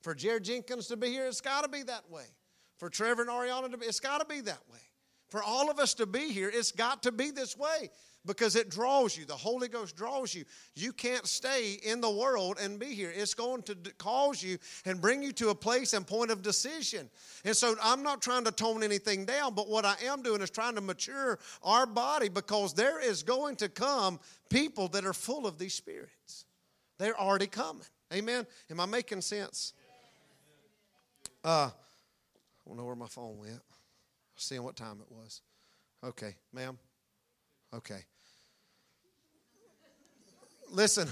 For 0.02 0.14
Jared 0.14 0.44
Jenkins 0.44 0.86
to 0.86 0.96
be 0.96 1.08
here, 1.08 1.26
it's 1.26 1.40
got 1.40 1.62
to 1.64 1.68
be 1.68 1.82
that 1.82 2.08
way. 2.08 2.26
For 2.78 2.88
Trevor 2.88 3.22
and 3.22 3.30
Ariana 3.30 3.72
to 3.72 3.76
be, 3.76 3.86
it's 3.86 4.00
got 4.00 4.18
to 4.18 4.24
be 4.24 4.40
that 4.42 4.60
way. 4.70 4.78
For 5.28 5.42
all 5.42 5.68
of 5.68 5.80
us 5.80 5.94
to 5.94 6.06
be 6.06 6.28
here, 6.28 6.50
it's 6.52 6.70
got 6.70 7.02
to 7.04 7.10
be 7.10 7.32
this 7.32 7.56
way 7.56 7.90
because 8.24 8.56
it 8.56 8.70
draws 8.70 9.16
you. 9.16 9.24
The 9.24 9.34
Holy 9.34 9.68
Ghost 9.68 9.96
draws 9.96 10.34
you. 10.34 10.44
You 10.74 10.92
can't 10.92 11.26
stay 11.26 11.78
in 11.82 12.00
the 12.00 12.10
world 12.10 12.58
and 12.60 12.78
be 12.78 12.86
here. 12.86 13.12
It's 13.14 13.34
going 13.34 13.62
to 13.62 13.76
cause 13.98 14.42
you 14.42 14.58
and 14.84 15.00
bring 15.00 15.22
you 15.22 15.32
to 15.32 15.50
a 15.50 15.54
place 15.54 15.92
and 15.92 16.06
point 16.06 16.30
of 16.30 16.42
decision. 16.42 17.10
And 17.44 17.56
so 17.56 17.74
I'm 17.82 18.02
not 18.02 18.22
trying 18.22 18.44
to 18.44 18.52
tone 18.52 18.82
anything 18.82 19.24
down, 19.24 19.54
but 19.54 19.68
what 19.68 19.84
I 19.84 19.96
am 20.04 20.22
doing 20.22 20.40
is 20.40 20.50
trying 20.50 20.76
to 20.76 20.80
mature 20.80 21.38
our 21.62 21.86
body 21.86 22.28
because 22.28 22.74
there 22.74 23.00
is 23.00 23.22
going 23.22 23.56
to 23.56 23.68
come 23.68 24.20
people 24.48 24.88
that 24.88 25.04
are 25.04 25.14
full 25.14 25.46
of 25.46 25.58
these 25.58 25.74
spirits. 25.74 26.44
They're 26.98 27.18
already 27.18 27.48
coming. 27.48 27.86
Amen. 28.12 28.46
Am 28.70 28.78
I 28.78 28.86
making 28.86 29.22
sense? 29.22 29.72
Uh, 31.44 31.70
I 31.70 32.68
don't 32.68 32.76
know 32.76 32.84
where 32.84 32.94
my 32.94 33.08
phone 33.08 33.38
went. 33.38 33.60
Seeing 34.36 34.62
what 34.62 34.76
time 34.76 35.00
it 35.00 35.12
was. 35.12 35.40
Okay, 36.04 36.36
ma'am. 36.52 36.78
Okay. 37.74 38.04
Listen, 40.72 41.08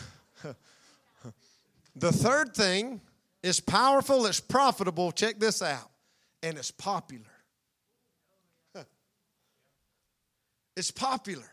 the 1.95 2.11
third 2.11 2.55
thing 2.55 3.01
is 3.43 3.61
powerful, 3.61 4.25
it's 4.27 4.41
profitable. 4.41 5.13
Check 5.13 5.39
this 5.39 5.61
out. 5.63 5.91
And 6.43 6.57
it's 6.57 6.71
popular. 6.71 7.25
It's 10.77 10.91
popular. 10.91 11.51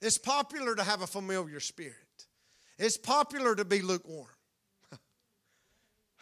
It's 0.00 0.16
popular 0.16 0.74
to 0.74 0.82
have 0.82 1.02
a 1.02 1.06
familiar 1.06 1.60
spirit. 1.60 1.94
It's 2.78 2.96
popular 2.96 3.54
to 3.54 3.66
be 3.66 3.82
lukewarm. 3.82 4.26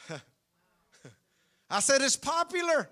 I 1.70 1.78
said 1.78 2.02
it's 2.02 2.16
popular. 2.16 2.90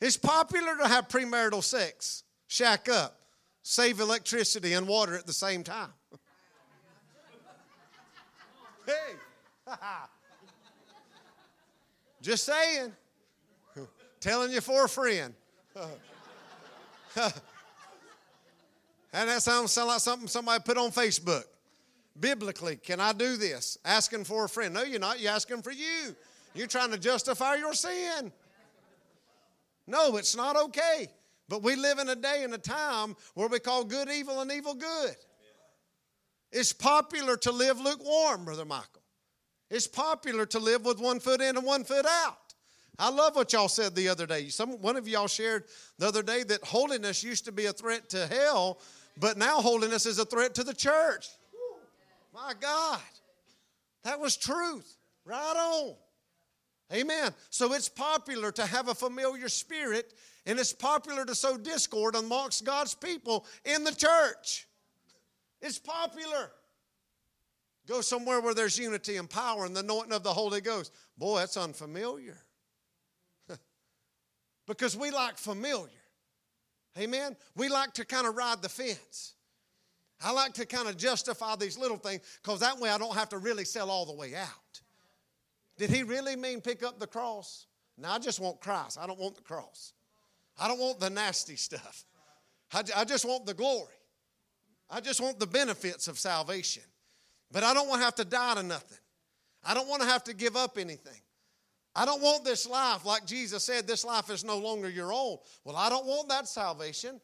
It's 0.00 0.16
popular 0.16 0.76
to 0.78 0.88
have 0.88 1.06
premarital 1.08 1.62
sex, 1.62 2.24
shack 2.48 2.88
up, 2.88 3.20
save 3.62 4.00
electricity 4.00 4.72
and 4.72 4.88
water 4.88 5.16
at 5.16 5.26
the 5.26 5.32
same 5.32 5.62
time. 5.62 5.92
Hey, 8.86 9.14
just 12.22 12.44
saying. 12.44 12.92
Telling 14.20 14.52
you 14.52 14.60
for 14.60 14.84
a 14.84 14.88
friend. 14.88 15.34
and 17.16 17.32
that 19.12 19.42
sounds 19.42 19.72
sound 19.72 19.88
like 19.88 20.00
something 20.00 20.28
somebody 20.28 20.62
put 20.64 20.78
on 20.78 20.90
Facebook. 20.90 21.44
Biblically, 22.18 22.76
can 22.76 23.00
I 23.00 23.12
do 23.12 23.36
this? 23.36 23.76
Asking 23.84 24.24
for 24.24 24.44
a 24.44 24.48
friend. 24.48 24.72
No, 24.72 24.84
you're 24.84 25.00
not. 25.00 25.18
You're 25.20 25.32
asking 25.32 25.62
for 25.62 25.72
you. 25.72 26.14
You're 26.54 26.68
trying 26.68 26.92
to 26.92 26.98
justify 26.98 27.56
your 27.56 27.74
sin. 27.74 28.32
No, 29.86 30.16
it's 30.16 30.36
not 30.36 30.56
okay. 30.56 31.08
But 31.48 31.62
we 31.62 31.76
live 31.76 31.98
in 31.98 32.08
a 32.08 32.16
day 32.16 32.42
and 32.44 32.54
a 32.54 32.58
time 32.58 33.16
where 33.34 33.48
we 33.48 33.58
call 33.58 33.84
good 33.84 34.08
evil 34.08 34.40
and 34.40 34.50
evil 34.50 34.74
good. 34.74 35.16
It's 36.54 36.72
popular 36.72 37.36
to 37.38 37.50
live 37.50 37.80
lukewarm, 37.80 38.44
Brother 38.44 38.64
Michael. 38.64 39.02
It's 39.70 39.88
popular 39.88 40.46
to 40.46 40.60
live 40.60 40.84
with 40.84 41.00
one 41.00 41.18
foot 41.18 41.40
in 41.40 41.56
and 41.56 41.66
one 41.66 41.82
foot 41.82 42.06
out. 42.06 42.38
I 42.96 43.10
love 43.10 43.34
what 43.34 43.52
y'all 43.52 43.66
said 43.66 43.96
the 43.96 44.08
other 44.08 44.24
day. 44.24 44.48
Some 44.50 44.80
one 44.80 44.96
of 44.96 45.08
y'all 45.08 45.26
shared 45.26 45.64
the 45.98 46.06
other 46.06 46.22
day 46.22 46.44
that 46.44 46.62
holiness 46.62 47.24
used 47.24 47.44
to 47.46 47.52
be 47.52 47.66
a 47.66 47.72
threat 47.72 48.08
to 48.10 48.28
hell, 48.28 48.78
but 49.18 49.36
now 49.36 49.60
holiness 49.60 50.06
is 50.06 50.20
a 50.20 50.24
threat 50.24 50.54
to 50.54 50.62
the 50.62 50.72
church. 50.72 51.26
My 52.32 52.52
God. 52.60 53.00
That 54.04 54.20
was 54.20 54.36
truth. 54.36 54.96
Right 55.24 55.36
on. 55.36 55.96
Amen. 56.92 57.34
So 57.50 57.72
it's 57.72 57.88
popular 57.88 58.52
to 58.52 58.64
have 58.64 58.86
a 58.86 58.94
familiar 58.94 59.48
spirit, 59.48 60.14
and 60.46 60.60
it's 60.60 60.72
popular 60.72 61.24
to 61.24 61.34
sow 61.34 61.56
discord 61.56 62.14
amongst 62.14 62.64
God's 62.64 62.94
people 62.94 63.44
in 63.64 63.82
the 63.82 63.94
church. 63.94 64.68
It's 65.64 65.78
popular. 65.78 66.50
Go 67.88 68.02
somewhere 68.02 68.42
where 68.42 68.52
there's 68.52 68.78
unity 68.78 69.16
and 69.16 69.28
power 69.28 69.64
and 69.64 69.74
the 69.74 69.80
anointing 69.80 70.12
of 70.12 70.22
the 70.22 70.32
Holy 70.32 70.60
Ghost. 70.60 70.92
Boy, 71.16 71.38
that's 71.38 71.56
unfamiliar. 71.56 72.36
because 74.66 74.94
we 74.94 75.10
like 75.10 75.38
familiar. 75.38 75.88
Amen. 76.98 77.34
We 77.56 77.70
like 77.70 77.94
to 77.94 78.04
kind 78.04 78.26
of 78.26 78.36
ride 78.36 78.60
the 78.60 78.68
fence. 78.68 79.32
I 80.22 80.32
like 80.32 80.52
to 80.54 80.66
kind 80.66 80.86
of 80.86 80.98
justify 80.98 81.56
these 81.56 81.78
little 81.78 81.96
things 81.96 82.20
because 82.42 82.60
that 82.60 82.78
way 82.78 82.90
I 82.90 82.98
don't 82.98 83.14
have 83.14 83.30
to 83.30 83.38
really 83.38 83.64
sell 83.64 83.90
all 83.90 84.04
the 84.04 84.12
way 84.12 84.34
out. 84.34 84.80
Did 85.78 85.88
he 85.88 86.02
really 86.02 86.36
mean 86.36 86.60
pick 86.60 86.82
up 86.82 87.00
the 87.00 87.06
cross? 87.06 87.66
No, 87.96 88.10
I 88.10 88.18
just 88.18 88.38
want 88.38 88.60
Christ. 88.60 88.98
I 89.00 89.06
don't 89.06 89.18
want 89.18 89.34
the 89.34 89.42
cross. 89.42 89.94
I 90.58 90.68
don't 90.68 90.78
want 90.78 91.00
the 91.00 91.08
nasty 91.08 91.56
stuff. 91.56 92.04
I, 92.70 93.04
just 93.04 93.24
want 93.24 93.46
the 93.46 93.54
glory. 93.54 93.94
I 94.94 95.00
just 95.00 95.20
want 95.20 95.40
the 95.40 95.46
benefits 95.46 96.06
of 96.06 96.20
salvation. 96.20 96.84
But 97.50 97.64
I 97.64 97.74
don't 97.74 97.88
want 97.88 98.00
to 98.00 98.04
have 98.04 98.14
to 98.16 98.24
die 98.24 98.54
to 98.54 98.62
nothing. 98.62 98.98
I 99.66 99.74
don't 99.74 99.88
want 99.88 100.02
to 100.02 100.08
have 100.08 100.22
to 100.24 100.34
give 100.34 100.56
up 100.56 100.78
anything. 100.78 101.20
I 101.96 102.04
don't 102.04 102.22
want 102.22 102.44
this 102.44 102.68
life, 102.68 103.04
like 103.04 103.26
Jesus 103.26 103.64
said, 103.64 103.88
this 103.88 104.04
life 104.04 104.30
is 104.30 104.44
no 104.44 104.56
longer 104.56 104.88
your 104.88 105.12
own. 105.12 105.38
Well, 105.64 105.74
I 105.74 105.88
don't 105.88 106.06
want 106.06 106.28
that 106.28 106.46
salvation. 106.46 107.20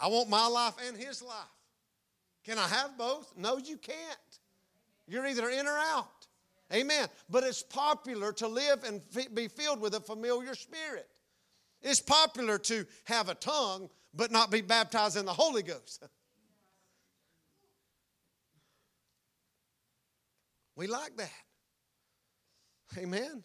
I 0.00 0.06
want 0.06 0.28
my 0.28 0.46
life 0.46 0.74
and 0.86 0.96
his 0.96 1.22
life. 1.22 1.34
Can 2.44 2.56
I 2.56 2.68
have 2.68 2.96
both? 2.96 3.32
No, 3.36 3.58
you 3.58 3.78
can't. 3.78 3.98
You're 5.08 5.26
either 5.26 5.48
in 5.48 5.66
or 5.66 5.78
out. 5.78 6.26
Amen. 6.72 7.08
But 7.28 7.42
it's 7.42 7.64
popular 7.64 8.32
to 8.34 8.46
live 8.46 8.84
and 8.84 9.02
be 9.34 9.48
filled 9.48 9.80
with 9.80 9.94
a 9.94 10.00
familiar 10.00 10.54
spirit. 10.54 11.08
It's 11.82 12.00
popular 12.00 12.58
to 12.58 12.86
have 13.04 13.28
a 13.28 13.34
tongue 13.34 13.90
but 14.14 14.30
not 14.30 14.52
be 14.52 14.60
baptized 14.60 15.16
in 15.16 15.24
the 15.24 15.32
Holy 15.32 15.64
Ghost. 15.64 16.04
We 20.82 20.88
like 20.88 21.16
that. 21.16 21.30
Amen. 22.98 23.44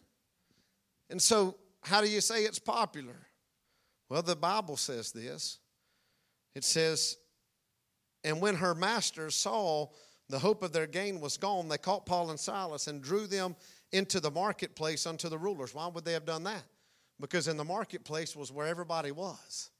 And 1.08 1.22
so, 1.22 1.54
how 1.82 2.00
do 2.00 2.10
you 2.10 2.20
say 2.20 2.42
it's 2.42 2.58
popular? 2.58 3.14
Well, 4.08 4.22
the 4.22 4.34
Bible 4.34 4.76
says 4.76 5.12
this. 5.12 5.60
It 6.56 6.64
says, 6.64 7.16
and 8.24 8.40
when 8.40 8.56
her 8.56 8.74
masters 8.74 9.36
saw 9.36 9.86
the 10.28 10.40
hope 10.40 10.64
of 10.64 10.72
their 10.72 10.88
gain 10.88 11.20
was 11.20 11.36
gone, 11.36 11.68
they 11.68 11.78
caught 11.78 12.06
Paul 12.06 12.30
and 12.30 12.40
Silas 12.40 12.88
and 12.88 13.00
drew 13.00 13.28
them 13.28 13.54
into 13.92 14.18
the 14.18 14.32
marketplace 14.32 15.06
unto 15.06 15.28
the 15.28 15.38
rulers. 15.38 15.72
Why 15.72 15.86
would 15.86 16.04
they 16.04 16.14
have 16.14 16.26
done 16.26 16.42
that? 16.42 16.64
Because 17.20 17.46
in 17.46 17.56
the 17.56 17.64
marketplace 17.64 18.34
was 18.34 18.50
where 18.50 18.66
everybody 18.66 19.12
was. 19.12 19.70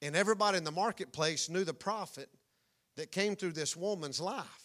And 0.00 0.16
everybody 0.16 0.58
in 0.58 0.64
the 0.64 0.72
marketplace 0.72 1.48
knew 1.48 1.62
the 1.62 1.74
profit 1.74 2.28
that 2.96 3.12
came 3.12 3.36
through 3.36 3.52
this 3.52 3.76
woman's 3.76 4.20
life 4.20 4.61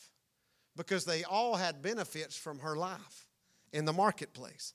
because 0.78 1.04
they 1.04 1.24
all 1.24 1.56
had 1.56 1.82
benefits 1.82 2.38
from 2.38 2.60
her 2.60 2.76
life 2.76 3.28
in 3.74 3.86
the 3.86 3.94
marketplace 3.94 4.74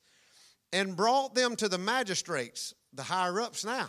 and 0.72 0.96
brought 0.96 1.34
them 1.34 1.56
to 1.56 1.68
the 1.68 1.78
magistrates, 1.78 2.74
the 2.92 3.02
higher 3.02 3.40
ups 3.40 3.64
now. 3.64 3.88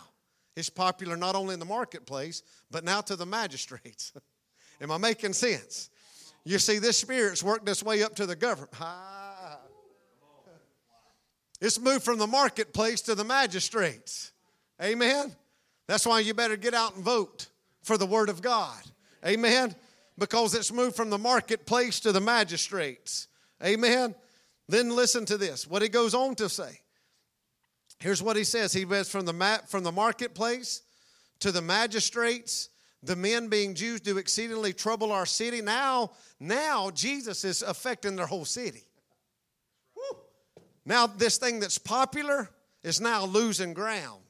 It's 0.56 0.70
popular 0.70 1.18
not 1.18 1.36
only 1.36 1.54
in 1.54 1.60
the 1.60 1.66
marketplace, 1.66 2.44
but 2.70 2.84
now 2.84 3.02
to 3.02 3.16
the 3.16 3.26
magistrates. 3.26 4.14
Am 4.82 4.92
I 4.92 4.98
making 4.98 5.34
sense? 5.34 5.90
You 6.46 6.60
see, 6.60 6.78
this 6.78 6.98
spirit's 6.98 7.42
worked 7.42 7.68
its 7.68 7.84
way 7.84 8.04
up 8.04 8.16
to 8.16 8.26
the 8.26 8.36
government. 8.36 8.74
It's 11.62 11.80
moved 11.80 12.04
from 12.04 12.20
the 12.20 12.28
marketplace 12.28 13.02
to 13.04 13.16
the 13.16 13.24
magistrates. 13.24 14.34
Amen. 14.82 15.34
That's 15.88 16.06
why 16.06 16.20
you 16.20 16.34
better 16.34 16.58
get 16.58 16.74
out 16.74 16.96
and 16.96 17.04
vote 17.04 17.48
for 17.84 17.98
the 17.98 18.06
Word 18.06 18.28
of 18.28 18.42
God. 18.42 18.82
Amen. 19.26 19.74
Because 20.18 20.54
it's 20.54 20.72
moved 20.72 20.96
from 20.96 21.10
the 21.10 21.18
marketplace 21.18 22.00
to 22.02 22.12
the 22.12 22.22
magistrates. 22.22 23.28
Amen. 23.64 24.16
Then 24.70 24.96
listen 24.96 25.26
to 25.26 25.38
this. 25.38 25.68
What 25.68 25.82
he 25.82 25.90
goes 25.90 26.14
on 26.14 26.36
to 26.36 26.50
say. 26.50 26.82
Here's 28.00 28.22
what 28.22 28.36
he 28.36 28.44
says. 28.44 28.74
He 28.74 28.86
says 28.86 29.10
from 29.10 29.26
the 29.26 29.62
from 29.68 29.84
the 29.84 29.92
marketplace 29.92 30.82
to 31.40 31.52
the 31.52 31.62
magistrates 31.62 32.70
the 33.04 33.16
men 33.18 33.50
being 33.50 33.76
Jews 33.76 34.00
do 34.00 34.18
exceedingly 34.18 34.72
trouble 34.72 35.12
our 35.12 35.26
city. 35.26 35.62
Now, 35.62 36.12
now 36.40 36.90
Jesus 36.90 37.44
is 37.44 37.62
affecting 37.62 38.16
their 38.16 38.26
whole 38.26 38.46
city. 38.46 38.86
Woo. 39.96 40.20
Now, 40.86 41.08
this 41.08 41.38
thing 41.38 41.60
that's 41.60 41.78
popular 41.78 42.50
is 42.82 43.02
now 43.02 43.26
losing 43.26 43.74
ground. 43.74 44.23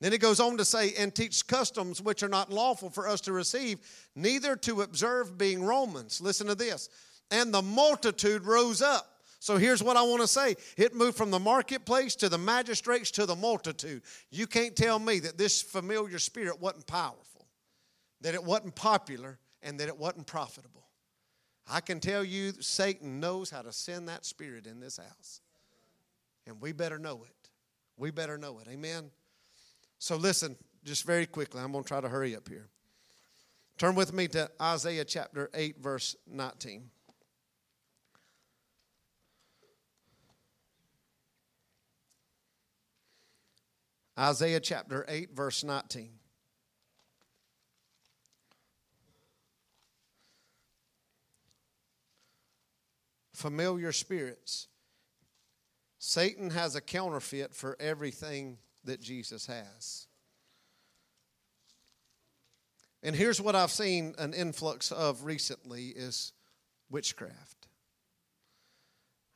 Then 0.00 0.12
he 0.12 0.18
goes 0.18 0.40
on 0.40 0.56
to 0.56 0.64
say, 0.64 0.94
and 0.98 1.14
teach 1.14 1.46
customs 1.46 2.00
which 2.00 2.22
are 2.22 2.28
not 2.28 2.50
lawful 2.50 2.88
for 2.88 3.06
us 3.06 3.20
to 3.22 3.32
receive, 3.32 3.78
neither 4.16 4.56
to 4.56 4.80
observe 4.82 5.36
being 5.36 5.62
Romans. 5.62 6.20
Listen 6.20 6.46
to 6.46 6.54
this. 6.54 6.88
And 7.30 7.52
the 7.52 7.62
multitude 7.62 8.44
rose 8.44 8.80
up. 8.80 9.06
So 9.40 9.56
here's 9.56 9.82
what 9.82 9.96
I 9.96 10.02
want 10.02 10.20
to 10.22 10.26
say 10.26 10.56
it 10.76 10.94
moved 10.94 11.16
from 11.16 11.30
the 11.30 11.38
marketplace 11.38 12.14
to 12.16 12.28
the 12.28 12.38
magistrates 12.38 13.10
to 13.12 13.26
the 13.26 13.36
multitude. 13.36 14.02
You 14.30 14.46
can't 14.46 14.76
tell 14.76 14.98
me 14.98 15.18
that 15.20 15.38
this 15.38 15.62
familiar 15.62 16.18
spirit 16.18 16.60
wasn't 16.60 16.86
powerful 16.86 17.30
that 18.20 18.34
it 18.34 18.44
wasn't 18.44 18.74
popular 18.74 19.38
and 19.62 19.78
that 19.80 19.88
it 19.88 19.98
wasn't 19.98 20.26
profitable. 20.26 20.86
I 21.70 21.80
can 21.80 22.00
tell 22.00 22.24
you, 22.24 22.52
Satan 22.60 23.20
knows 23.20 23.50
how 23.50 23.62
to 23.62 23.72
send 23.72 24.08
that 24.08 24.24
spirit 24.24 24.66
in 24.66 24.80
this 24.80 24.96
house. 24.96 25.40
And 26.46 26.60
we 26.60 26.72
better 26.72 26.98
know 26.98 27.22
it. 27.24 27.50
We 27.96 28.10
better 28.10 28.38
know 28.38 28.58
it. 28.58 28.68
Amen. 28.68 29.10
So 30.00 30.16
listen, 30.16 30.56
just 30.82 31.04
very 31.04 31.26
quickly, 31.26 31.60
I'm 31.60 31.72
going 31.72 31.84
to 31.84 31.88
try 31.88 32.00
to 32.00 32.08
hurry 32.08 32.34
up 32.34 32.48
here. 32.48 32.68
Turn 33.76 33.94
with 33.94 34.14
me 34.14 34.28
to 34.28 34.50
Isaiah 34.60 35.04
chapter 35.04 35.50
8, 35.52 35.78
verse 35.78 36.16
19. 36.26 36.90
Isaiah 44.18 44.60
chapter 44.60 45.04
8, 45.06 45.36
verse 45.36 45.62
19. 45.62 46.10
familiar 53.40 53.90
spirits. 53.90 54.68
Satan 55.98 56.50
has 56.50 56.74
a 56.76 56.80
counterfeit 56.82 57.54
for 57.54 57.74
everything 57.80 58.58
that 58.84 59.00
Jesus 59.00 59.46
has. 59.46 60.06
And 63.02 63.16
here's 63.16 63.40
what 63.40 63.56
I've 63.56 63.70
seen 63.70 64.14
an 64.18 64.34
influx 64.34 64.92
of 64.92 65.24
recently 65.24 65.86
is 65.86 66.32
witchcraft. 66.90 67.68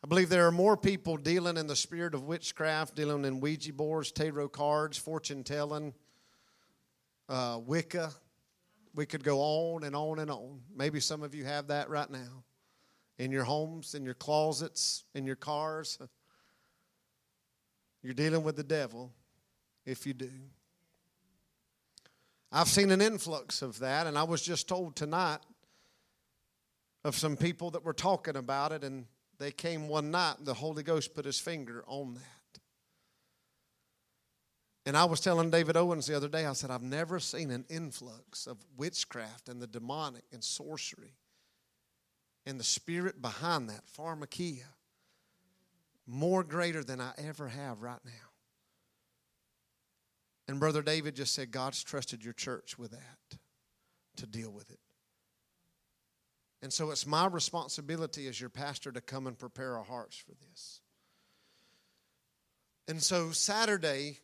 I 0.02 0.06
believe 0.06 0.28
there 0.28 0.46
are 0.46 0.52
more 0.52 0.76
people 0.76 1.16
dealing 1.16 1.56
in 1.56 1.66
the 1.66 1.76
spirit 1.76 2.14
of 2.14 2.24
witchcraft, 2.24 2.94
dealing 2.94 3.24
in 3.24 3.40
Ouija 3.40 3.72
boards, 3.72 4.12
tarot 4.12 4.50
cards, 4.50 4.98
fortune 4.98 5.44
telling, 5.44 5.94
uh, 7.30 7.58
Wicca. 7.64 8.12
We 8.94 9.06
could 9.06 9.24
go 9.24 9.40
on 9.40 9.82
and 9.82 9.96
on 9.96 10.18
and 10.18 10.30
on. 10.30 10.60
Maybe 10.76 11.00
some 11.00 11.22
of 11.22 11.34
you 11.34 11.44
have 11.44 11.68
that 11.68 11.88
right 11.88 12.10
now. 12.10 12.44
in 13.16 13.30
your 13.30 13.44
homes, 13.44 13.94
in 13.94 14.04
your 14.04 14.14
closets, 14.14 15.04
in 15.14 15.24
your 15.24 15.36
cars. 15.36 15.98
You're 18.02 18.12
dealing 18.12 18.42
with 18.42 18.56
the 18.56 18.64
devil 18.64 19.14
if 19.84 20.06
you 20.06 20.14
do. 20.14 20.30
I've 22.52 22.68
seen 22.68 22.90
an 22.90 23.00
influx 23.00 23.62
of 23.62 23.80
that, 23.80 24.06
and 24.06 24.16
I 24.16 24.22
was 24.22 24.40
just 24.40 24.68
told 24.68 24.94
tonight 24.94 25.40
of 27.04 27.16
some 27.16 27.36
people 27.36 27.72
that 27.72 27.84
were 27.84 27.92
talking 27.92 28.36
about 28.36 28.72
it, 28.72 28.84
and 28.84 29.06
they 29.38 29.50
came 29.50 29.88
one 29.88 30.10
night, 30.10 30.38
and 30.38 30.46
the 30.46 30.54
Holy 30.54 30.82
Ghost 30.82 31.14
put 31.14 31.24
his 31.24 31.38
finger 31.38 31.84
on 31.86 32.14
that. 32.14 32.60
And 34.86 34.96
I 34.96 35.04
was 35.04 35.20
telling 35.20 35.50
David 35.50 35.76
Owens 35.76 36.06
the 36.06 36.16
other 36.16 36.28
day, 36.28 36.44
I 36.46 36.52
said, 36.52 36.70
I've 36.70 36.82
never 36.82 37.18
seen 37.18 37.50
an 37.50 37.64
influx 37.68 38.46
of 38.46 38.58
witchcraft 38.76 39.48
and 39.48 39.60
the 39.60 39.66
demonic 39.66 40.24
and 40.32 40.44
sorcery 40.44 41.16
and 42.46 42.60
the 42.60 42.64
spirit 42.64 43.22
behind 43.22 43.70
that, 43.70 43.82
pharmakia, 43.98 44.66
more 46.06 46.44
greater 46.44 46.84
than 46.84 47.00
I 47.00 47.12
ever 47.16 47.48
have 47.48 47.82
right 47.82 47.98
now. 48.04 48.33
And 50.46 50.60
Brother 50.60 50.82
David 50.82 51.16
just 51.16 51.34
said, 51.34 51.50
God's 51.50 51.82
trusted 51.82 52.22
your 52.22 52.34
church 52.34 52.78
with 52.78 52.90
that 52.90 53.38
to 54.16 54.26
deal 54.26 54.50
with 54.50 54.70
it. 54.70 54.78
And 56.62 56.72
so 56.72 56.90
it's 56.90 57.06
my 57.06 57.26
responsibility 57.26 58.26
as 58.26 58.40
your 58.40 58.50
pastor 58.50 58.90
to 58.92 59.00
come 59.00 59.26
and 59.26 59.38
prepare 59.38 59.76
our 59.76 59.84
hearts 59.84 60.16
for 60.16 60.32
this. 60.32 60.80
And 62.88 63.02
so 63.02 63.32
Saturday, 63.32 64.18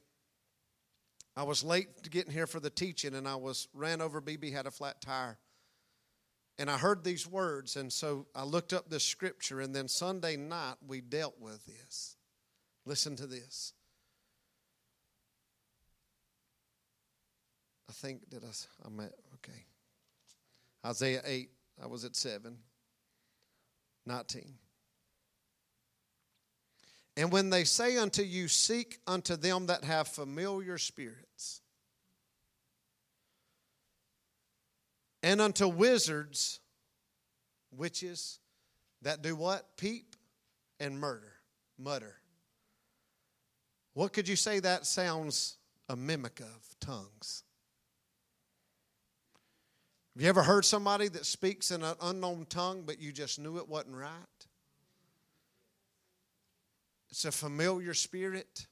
I 1.37 1.43
was 1.45 1.65
late 1.65 2.03
to 2.03 2.11
getting 2.11 2.33
here 2.33 2.47
for 2.47 2.61
the 2.61 2.71
teaching, 2.71 3.15
and 3.15 3.27
I 3.27 3.37
was 3.37 3.69
ran 3.73 4.01
over. 4.01 4.21
BB 4.21 4.53
had 4.53 4.67
a 4.67 4.71
flat 4.71 5.01
tire, 5.01 5.39
and 6.59 6.71
I 6.71 6.77
heard 6.77 7.05
these 7.05 7.27
words, 7.27 7.77
and 7.77 7.93
so 7.93 8.27
I 8.35 8.45
looked 8.45 8.73
up 8.73 8.91
this 8.91 9.05
scripture, 9.05 9.61
and 9.61 9.75
then 9.75 9.89
Sunday 9.89 10.37
night 10.37 10.77
we 10.87 11.01
dealt 11.01 11.41
with 11.41 11.65
this. 11.67 12.17
Listen 12.85 13.17
to 13.17 13.27
this. 13.27 13.73
I 17.91 17.93
think 17.93 18.31
that 18.31 18.45
I, 18.45 18.87
I'm 18.87 19.01
at 19.01 19.13
okay. 19.35 19.65
Isaiah 20.87 21.23
eight. 21.25 21.51
I 21.83 21.89
was 21.89 22.05
at 22.05 22.15
seven. 22.15 22.59
Nineteen. 24.07 24.55
And 27.17 27.33
when 27.33 27.51
they 27.51 27.65
say 27.65 27.97
unto 27.97 28.23
you, 28.23 28.47
Seek 28.47 29.01
unto 29.09 29.35
them 29.35 29.67
that 29.67 29.83
have 29.83 30.07
familiar 30.07 30.79
spirits, 30.79 31.63
and 35.25 35.41
unto 35.41 35.67
wizards, 35.67 36.61
witches, 37.73 38.39
that 39.03 39.21
do 39.21 39.35
what? 39.35 39.77
Peep 39.77 40.15
and 40.79 41.01
murder, 41.01 41.33
mutter. 41.77 42.15
What 43.95 44.13
could 44.13 44.29
you 44.29 44.37
say 44.37 44.61
that 44.61 44.87
sounds 44.87 45.57
a 45.89 45.97
mimic 45.97 46.39
of? 46.39 46.77
Tongues. 46.81 47.43
Have 50.21 50.25
you 50.25 50.29
ever 50.29 50.43
heard 50.43 50.67
somebody 50.67 51.09
that 51.09 51.25
speaks 51.25 51.71
in 51.71 51.83
an 51.83 51.95
unknown 52.03 52.45
tongue, 52.51 52.83
but 52.85 53.01
you 53.01 53.11
just 53.11 53.39
knew 53.39 53.57
it 53.57 53.67
wasn't 53.67 53.97
right? 53.97 54.13
It's 57.09 57.25
a 57.25 57.33
familiar 57.33 57.95
spirit. 57.95 58.67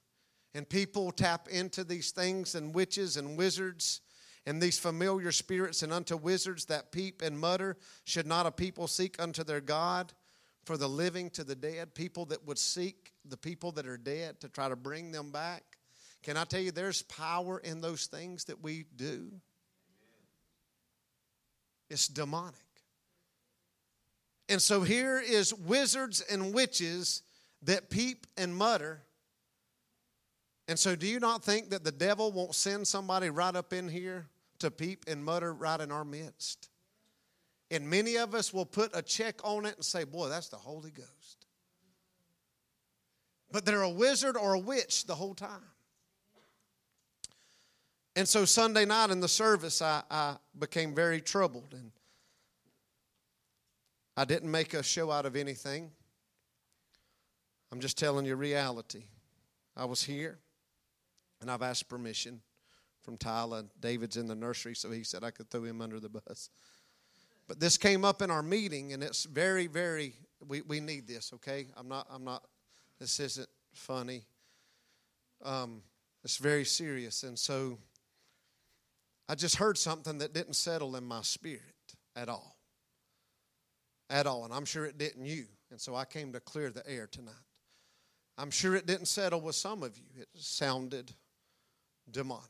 And 0.53 0.69
people 0.69 1.11
tap 1.11 1.47
into 1.47 1.83
these 1.83 2.11
things 2.11 2.53
and 2.53 2.71
witches 2.75 3.17
and 3.17 3.35
wizards 3.35 4.01
and 4.45 4.61
these 4.61 4.77
familiar 4.77 5.31
spirits 5.31 5.81
and 5.81 5.91
unto 5.91 6.17
wizards 6.17 6.65
that 6.65 6.91
peep 6.91 7.23
and 7.23 7.39
mutter. 7.39 7.77
Should 8.03 8.27
not 8.27 8.45
a 8.45 8.51
people 8.51 8.85
seek 8.85 9.19
unto 9.19 9.43
their 9.43 9.59
God 9.59 10.13
for 10.65 10.77
the 10.77 10.87
living 10.87 11.31
to 11.31 11.43
the 11.43 11.55
dead? 11.55 11.95
People 11.95 12.25
that 12.25 12.45
would 12.45 12.59
seek 12.59 13.13
the 13.25 13.37
people 13.37 13.71
that 13.71 13.87
are 13.87 13.97
dead 13.97 14.39
to 14.41 14.49
try 14.49 14.69
to 14.69 14.75
bring 14.75 15.11
them 15.11 15.31
back. 15.31 15.63
Can 16.21 16.37
I 16.37 16.43
tell 16.43 16.61
you, 16.61 16.69
there's 16.69 17.01
power 17.01 17.57
in 17.57 17.81
those 17.81 18.05
things 18.05 18.43
that 18.43 18.61
we 18.61 18.85
do? 18.95 19.31
It's 21.89 22.07
demonic. 22.07 22.55
And 24.47 24.61
so 24.61 24.81
here 24.81 25.19
is 25.19 25.53
wizards 25.53 26.21
and 26.21 26.53
witches 26.53 27.21
that 27.63 27.89
peep 27.89 28.25
and 28.37 28.55
mutter. 28.55 29.01
And 30.67 30.77
so, 30.77 30.95
do 30.95 31.07
you 31.07 31.19
not 31.19 31.43
think 31.43 31.69
that 31.69 31.83
the 31.83 31.91
devil 31.91 32.31
won't 32.31 32.55
send 32.55 32.87
somebody 32.87 33.29
right 33.29 33.55
up 33.55 33.73
in 33.73 33.87
here 33.87 34.27
to 34.59 34.71
peep 34.71 35.05
and 35.07 35.23
mutter 35.23 35.53
right 35.53 35.79
in 35.79 35.91
our 35.91 36.05
midst? 36.05 36.69
And 37.71 37.89
many 37.89 38.17
of 38.17 38.33
us 38.33 38.53
will 38.53 38.65
put 38.65 38.91
a 38.95 39.01
check 39.01 39.39
on 39.43 39.65
it 39.65 39.75
and 39.75 39.85
say, 39.85 40.03
Boy, 40.03 40.29
that's 40.29 40.49
the 40.49 40.57
Holy 40.57 40.91
Ghost. 40.91 41.45
But 43.51 43.65
they're 43.65 43.81
a 43.81 43.89
wizard 43.89 44.37
or 44.37 44.53
a 44.53 44.59
witch 44.59 45.05
the 45.05 45.15
whole 45.15 45.33
time. 45.33 45.61
And 48.19 48.27
so 48.27 48.43
Sunday 48.43 48.83
night 48.83 49.11
in 49.11 49.21
the 49.21 49.29
service, 49.29 49.81
I, 49.81 50.03
I 50.11 50.35
became 50.59 50.93
very 50.93 51.21
troubled. 51.21 51.69
And 51.71 51.89
I 54.17 54.25
didn't 54.25 54.51
make 54.51 54.73
a 54.73 54.83
show 54.83 55.09
out 55.09 55.25
of 55.25 55.37
anything. 55.37 55.89
I'm 57.71 57.79
just 57.79 57.97
telling 57.97 58.25
you 58.25 58.35
reality. 58.35 59.05
I 59.77 59.85
was 59.85 60.03
here, 60.03 60.37
and 61.39 61.49
I've 61.49 61.61
asked 61.61 61.87
permission 61.87 62.41
from 63.03 63.15
Tyler. 63.15 63.63
David's 63.79 64.17
in 64.17 64.27
the 64.27 64.35
nursery, 64.35 64.75
so 64.75 64.91
he 64.91 65.05
said 65.05 65.23
I 65.23 65.31
could 65.31 65.49
throw 65.49 65.63
him 65.63 65.79
under 65.79 66.01
the 66.01 66.09
bus. 66.09 66.49
But 67.47 67.61
this 67.61 67.77
came 67.77 68.03
up 68.03 68.21
in 68.21 68.29
our 68.29 68.43
meeting, 68.43 68.91
and 68.91 69.01
it's 69.01 69.23
very, 69.23 69.67
very. 69.67 70.11
We, 70.45 70.59
we 70.59 70.81
need 70.81 71.07
this, 71.07 71.31
okay? 71.35 71.67
I'm 71.77 71.87
not. 71.87 72.05
I'm 72.11 72.25
not. 72.25 72.43
This 72.99 73.17
isn't 73.21 73.49
funny. 73.71 74.25
Um, 75.41 75.83
it's 76.25 76.35
very 76.35 76.65
serious, 76.65 77.23
and 77.23 77.39
so 77.39 77.77
I 79.29 79.35
just 79.35 79.57
heard 79.57 79.77
something 79.77 80.17
that 80.17 80.33
didn't 80.33 80.55
settle 80.55 80.95
in 80.95 81.05
my 81.05 81.21
spirit 81.21 81.61
at 82.15 82.27
all. 82.29 82.57
At 84.09 84.25
all, 84.25 84.43
and 84.43 84.51
I'm 84.51 84.65
sure 84.65 84.85
it 84.85 84.97
didn't 84.97 85.23
you. 85.23 85.45
And 85.69 85.79
so 85.79 85.95
I 85.95 86.03
came 86.03 86.33
to 86.33 86.39
clear 86.39 86.71
the 86.71 86.81
air 86.89 87.07
tonight. 87.09 87.35
I'm 88.39 88.49
sure 88.49 88.75
it 88.75 88.87
didn't 88.87 89.05
settle 89.05 89.39
with 89.39 89.53
some 89.53 89.83
of 89.83 89.95
you. 89.99 90.05
It 90.19 90.29
sounded 90.33 91.11
demonic. 92.09 92.47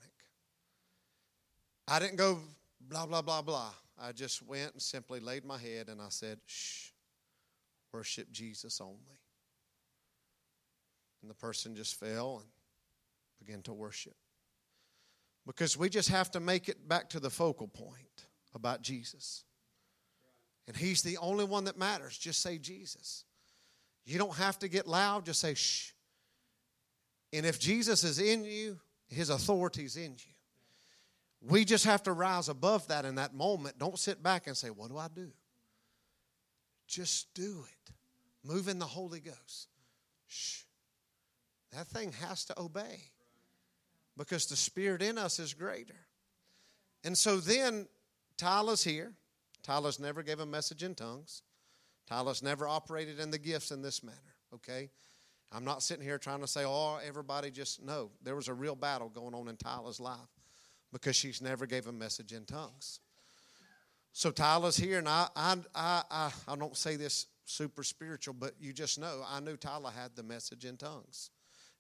I 1.86 2.00
didn't 2.00 2.16
go 2.16 2.40
blah, 2.80 3.06
blah, 3.06 3.22
blah, 3.22 3.42
blah. 3.42 3.74
I 4.02 4.14
just 4.14 4.42
went 4.48 4.72
and 4.72 4.82
simply 4.82 5.20
laid 5.20 5.44
my 5.44 5.58
head 5.58 5.90
and 5.90 6.02
I 6.02 6.08
said, 6.08 6.40
shh, 6.46 6.92
worship 7.92 8.32
Jesus 8.32 8.80
only. 8.80 8.96
And 11.22 11.30
the 11.30 11.36
person 11.36 11.76
just 11.76 12.00
fell 12.00 12.38
and 12.38 12.48
began 13.46 13.62
to 13.64 13.74
worship. 13.74 14.16
Because 15.50 15.76
we 15.76 15.90
just 15.90 16.10
have 16.10 16.30
to 16.32 16.40
make 16.40 16.70
it 16.70 16.88
back 16.88 17.10
to 17.10 17.20
the 17.20 17.32
focal 17.32 17.68
point 17.68 18.28
about 18.54 18.84
Jesus. 18.84 19.46
And 20.68 20.78
He's 20.78 21.02
the 21.02 21.18
only 21.18 21.44
one 21.44 21.64
that 21.64 21.76
matters. 21.76 22.16
Just 22.16 22.44
say 22.44 22.60
Jesus. 22.60 23.24
You 24.06 24.20
don't 24.20 24.36
have 24.36 24.60
to 24.60 24.68
get 24.68 24.88
loud, 24.88 25.26
just 25.26 25.42
say 25.42 25.56
shh. 25.56 25.94
And 27.34 27.48
if 27.48 27.60
Jesus 27.60 28.04
is 28.04 28.20
in 28.20 28.46
you, 28.46 28.78
his 29.08 29.32
authority 29.32 29.86
is 29.86 29.98
in 29.98 30.12
you. 30.12 30.34
We 31.42 31.66
just 31.66 31.86
have 31.86 32.04
to 32.04 32.12
rise 32.12 32.48
above 32.48 32.88
that 32.90 33.06
in 33.06 33.16
that 33.16 33.34
moment. 33.34 33.80
Don't 33.80 33.98
sit 33.98 34.22
back 34.22 34.46
and 34.46 34.56
say, 34.56 34.70
What 34.70 34.92
do 34.92 35.00
I 35.00 35.08
do? 35.08 35.32
Just 36.88 37.34
do 37.34 37.66
it. 37.68 37.94
Move 38.44 38.68
in 38.68 38.78
the 38.78 38.86
Holy 38.86 39.20
Ghost. 39.20 39.68
Shh. 40.28 40.62
That 41.74 41.88
thing 41.88 42.12
has 42.12 42.46
to 42.46 42.60
obey 42.60 43.00
because 44.20 44.46
the 44.46 44.56
Spirit 44.58 45.02
in 45.02 45.18
us 45.18 45.40
is 45.40 45.54
greater. 45.54 45.96
And 47.06 47.18
so 47.18 47.38
then 47.38 47.88
Tyler's 48.38 48.84
here. 48.84 49.14
Tyler's 49.64 49.98
never 49.98 50.22
gave 50.24 50.42
a 50.42 50.46
message 50.46 50.84
in 50.84 50.94
tongues. 50.94 51.42
Tyler's 52.06 52.44
never 52.44 52.68
operated 52.68 53.20
in 53.20 53.32
the 53.32 53.38
gifts 53.38 53.72
in 53.72 53.82
this 53.82 54.04
manner, 54.04 54.18
okay? 54.54 54.90
I'm 55.54 55.64
not 55.64 55.82
sitting 55.82 56.04
here 56.04 56.18
trying 56.18 56.42
to 56.42 56.48
say, 56.48 56.66
oh, 56.66 57.00
everybody 57.06 57.50
just, 57.50 57.82
no. 57.82 58.12
There 58.22 58.36
was 58.36 58.50
a 58.50 58.54
real 58.54 58.76
battle 58.76 59.08
going 59.08 59.34
on 59.34 59.48
in 59.48 59.56
Tyler's 59.56 60.02
life 60.02 60.20
because 60.92 61.16
she's 61.16 61.42
never 61.42 61.66
gave 61.66 61.88
a 61.88 61.94
message 61.94 62.34
in 62.34 62.44
tongues. 62.44 63.00
So 64.12 64.32
Tyler's 64.32 64.76
here, 64.76 64.98
and 64.98 65.08
I, 65.08 65.28
I, 65.34 65.56
I, 65.74 66.32
I, 66.46 66.56
don't 66.58 66.76
say 66.76 66.98
this 66.98 67.28
super 67.46 67.84
spiritual, 67.84 68.34
but 68.34 68.54
you 68.60 68.74
just 68.74 69.00
know 69.00 69.24
I 69.26 69.40
knew 69.40 69.56
Tyler 69.56 69.92
had 69.92 70.16
the 70.16 70.24
message 70.24 70.66
in 70.66 70.76
tongues. 70.78 71.30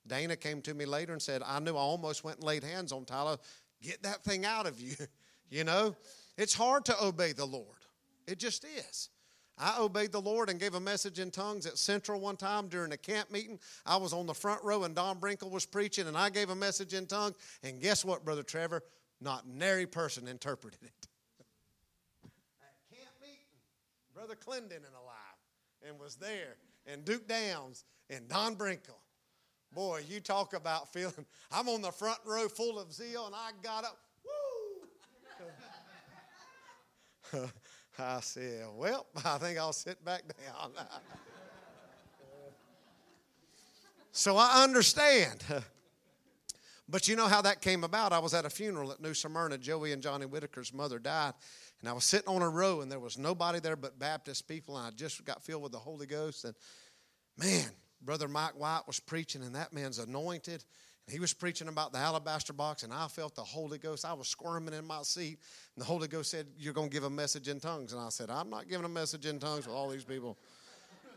Dana 0.09 0.35
came 0.35 0.61
to 0.63 0.73
me 0.73 0.85
later 0.85 1.13
and 1.13 1.21
said, 1.21 1.41
I 1.45 1.59
knew 1.59 1.75
I 1.75 1.79
almost 1.79 2.25
went 2.25 2.39
and 2.39 2.45
laid 2.45 2.63
hands 2.63 2.91
on 2.91 3.05
Tyler. 3.05 3.37
Get 3.81 4.03
that 4.03 4.23
thing 4.23 4.45
out 4.45 4.67
of 4.67 4.81
you. 4.81 4.95
you 5.49 5.63
know, 5.63 5.95
it's 6.37 6.53
hard 6.53 6.83
to 6.85 7.03
obey 7.03 7.31
the 7.31 7.45
Lord. 7.45 7.77
It 8.27 8.39
just 8.39 8.65
is. 8.65 9.09
I 9.57 9.77
obeyed 9.79 10.11
the 10.11 10.21
Lord 10.21 10.49
and 10.49 10.59
gave 10.59 10.73
a 10.73 10.79
message 10.79 11.19
in 11.19 11.31
tongues 11.31 11.65
at 11.65 11.77
Central 11.77 12.21
one 12.21 12.37
time 12.37 12.69
during 12.69 12.93
a 12.93 12.97
camp 12.97 13.29
meeting. 13.29 13.59
I 13.85 13.97
was 13.97 14.13
on 14.13 14.25
the 14.25 14.33
front 14.33 14.63
row 14.63 14.83
and 14.83 14.95
Don 14.95 15.19
Brinkle 15.19 15.51
was 15.51 15.65
preaching, 15.65 16.07
and 16.07 16.17
I 16.17 16.29
gave 16.29 16.49
a 16.49 16.55
message 16.55 16.93
in 16.93 17.05
tongues. 17.07 17.35
And 17.61 17.81
guess 17.81 18.05
what, 18.05 18.23
Brother 18.23 18.43
Trevor? 18.43 18.83
Not 19.19 19.47
nary 19.47 19.85
person 19.85 20.29
interpreted 20.29 20.79
it. 20.81 21.07
at 22.23 22.97
camp 22.97 23.11
meeting, 23.21 23.35
Brother 24.13 24.35
Clendon 24.35 24.77
and 24.77 24.95
alive. 24.95 25.85
and 25.85 25.99
was 25.99 26.15
there, 26.15 26.55
and 26.85 27.03
Duke 27.03 27.27
Downs 27.27 27.83
and 28.09 28.29
Don 28.29 28.55
Brinkle. 28.55 28.95
Boy, 29.73 30.03
you 30.07 30.19
talk 30.19 30.53
about 30.53 30.91
feeling. 30.91 31.25
I'm 31.51 31.69
on 31.69 31.81
the 31.81 31.91
front 31.91 32.19
row 32.25 32.47
full 32.47 32.79
of 32.79 32.91
zeal, 32.91 33.25
and 33.27 33.35
I 33.35 33.51
got 33.61 33.83
up. 33.83 33.97
Woo! 37.33 37.49
I 37.99 38.19
said, 38.21 38.65
Well, 38.75 39.05
I 39.25 39.37
think 39.37 39.57
I'll 39.59 39.73
sit 39.73 40.03
back 40.03 40.23
down. 40.27 40.71
so 44.11 44.37
I 44.37 44.63
understand. 44.63 45.43
But 46.89 47.07
you 47.07 47.15
know 47.15 47.27
how 47.27 47.43
that 47.43 47.61
came 47.61 47.83
about? 47.83 48.13
I 48.13 48.19
was 48.19 48.33
at 48.33 48.45
a 48.45 48.49
funeral 48.49 48.91
at 48.91 48.99
New 48.99 49.13
Smyrna. 49.13 49.59
Joey 49.59 49.91
and 49.91 50.01
Johnny 50.01 50.25
Whitaker's 50.25 50.73
mother 50.73 50.97
died. 50.97 51.33
And 51.81 51.87
I 51.89 51.93
was 51.93 52.03
sitting 52.03 52.27
on 52.27 52.41
a 52.41 52.49
row, 52.49 52.81
and 52.81 52.91
there 52.91 52.99
was 52.99 53.17
nobody 53.17 53.59
there 53.59 53.75
but 53.75 53.99
Baptist 53.99 54.47
people. 54.47 54.75
And 54.75 54.87
I 54.87 54.89
just 54.89 55.23
got 55.23 55.43
filled 55.43 55.61
with 55.61 55.71
the 55.71 55.77
Holy 55.77 56.07
Ghost. 56.07 56.45
And 56.45 56.55
man, 57.37 57.69
Brother 58.01 58.27
Mike 58.27 58.57
White 58.57 58.81
was 58.87 58.99
preaching, 58.99 59.43
and 59.43 59.55
that 59.55 59.73
man's 59.73 59.99
anointed. 59.99 60.63
And 61.05 61.13
he 61.13 61.19
was 61.19 61.33
preaching 61.33 61.67
about 61.67 61.91
the 61.91 61.97
alabaster 61.97 62.53
box, 62.53 62.83
and 62.83 62.93
I 62.93 63.07
felt 63.07 63.35
the 63.35 63.43
Holy 63.43 63.77
Ghost. 63.77 64.05
I 64.05 64.13
was 64.13 64.27
squirming 64.27 64.73
in 64.73 64.85
my 64.85 65.01
seat. 65.01 65.39
And 65.75 65.81
the 65.81 65.85
Holy 65.85 66.07
Ghost 66.07 66.31
said, 66.31 66.45
You're 66.57 66.73
going 66.73 66.89
to 66.89 66.93
give 66.93 67.03
a 67.03 67.09
message 67.09 67.47
in 67.47 67.59
tongues. 67.59 67.93
And 67.93 68.01
I 68.01 68.09
said, 68.09 68.29
I'm 68.29 68.49
not 68.49 68.69
giving 68.69 68.85
a 68.85 68.89
message 68.89 69.25
in 69.25 69.39
tongues 69.39 69.65
with 69.65 69.75
all 69.75 69.89
these 69.89 70.03
people. 70.03 70.37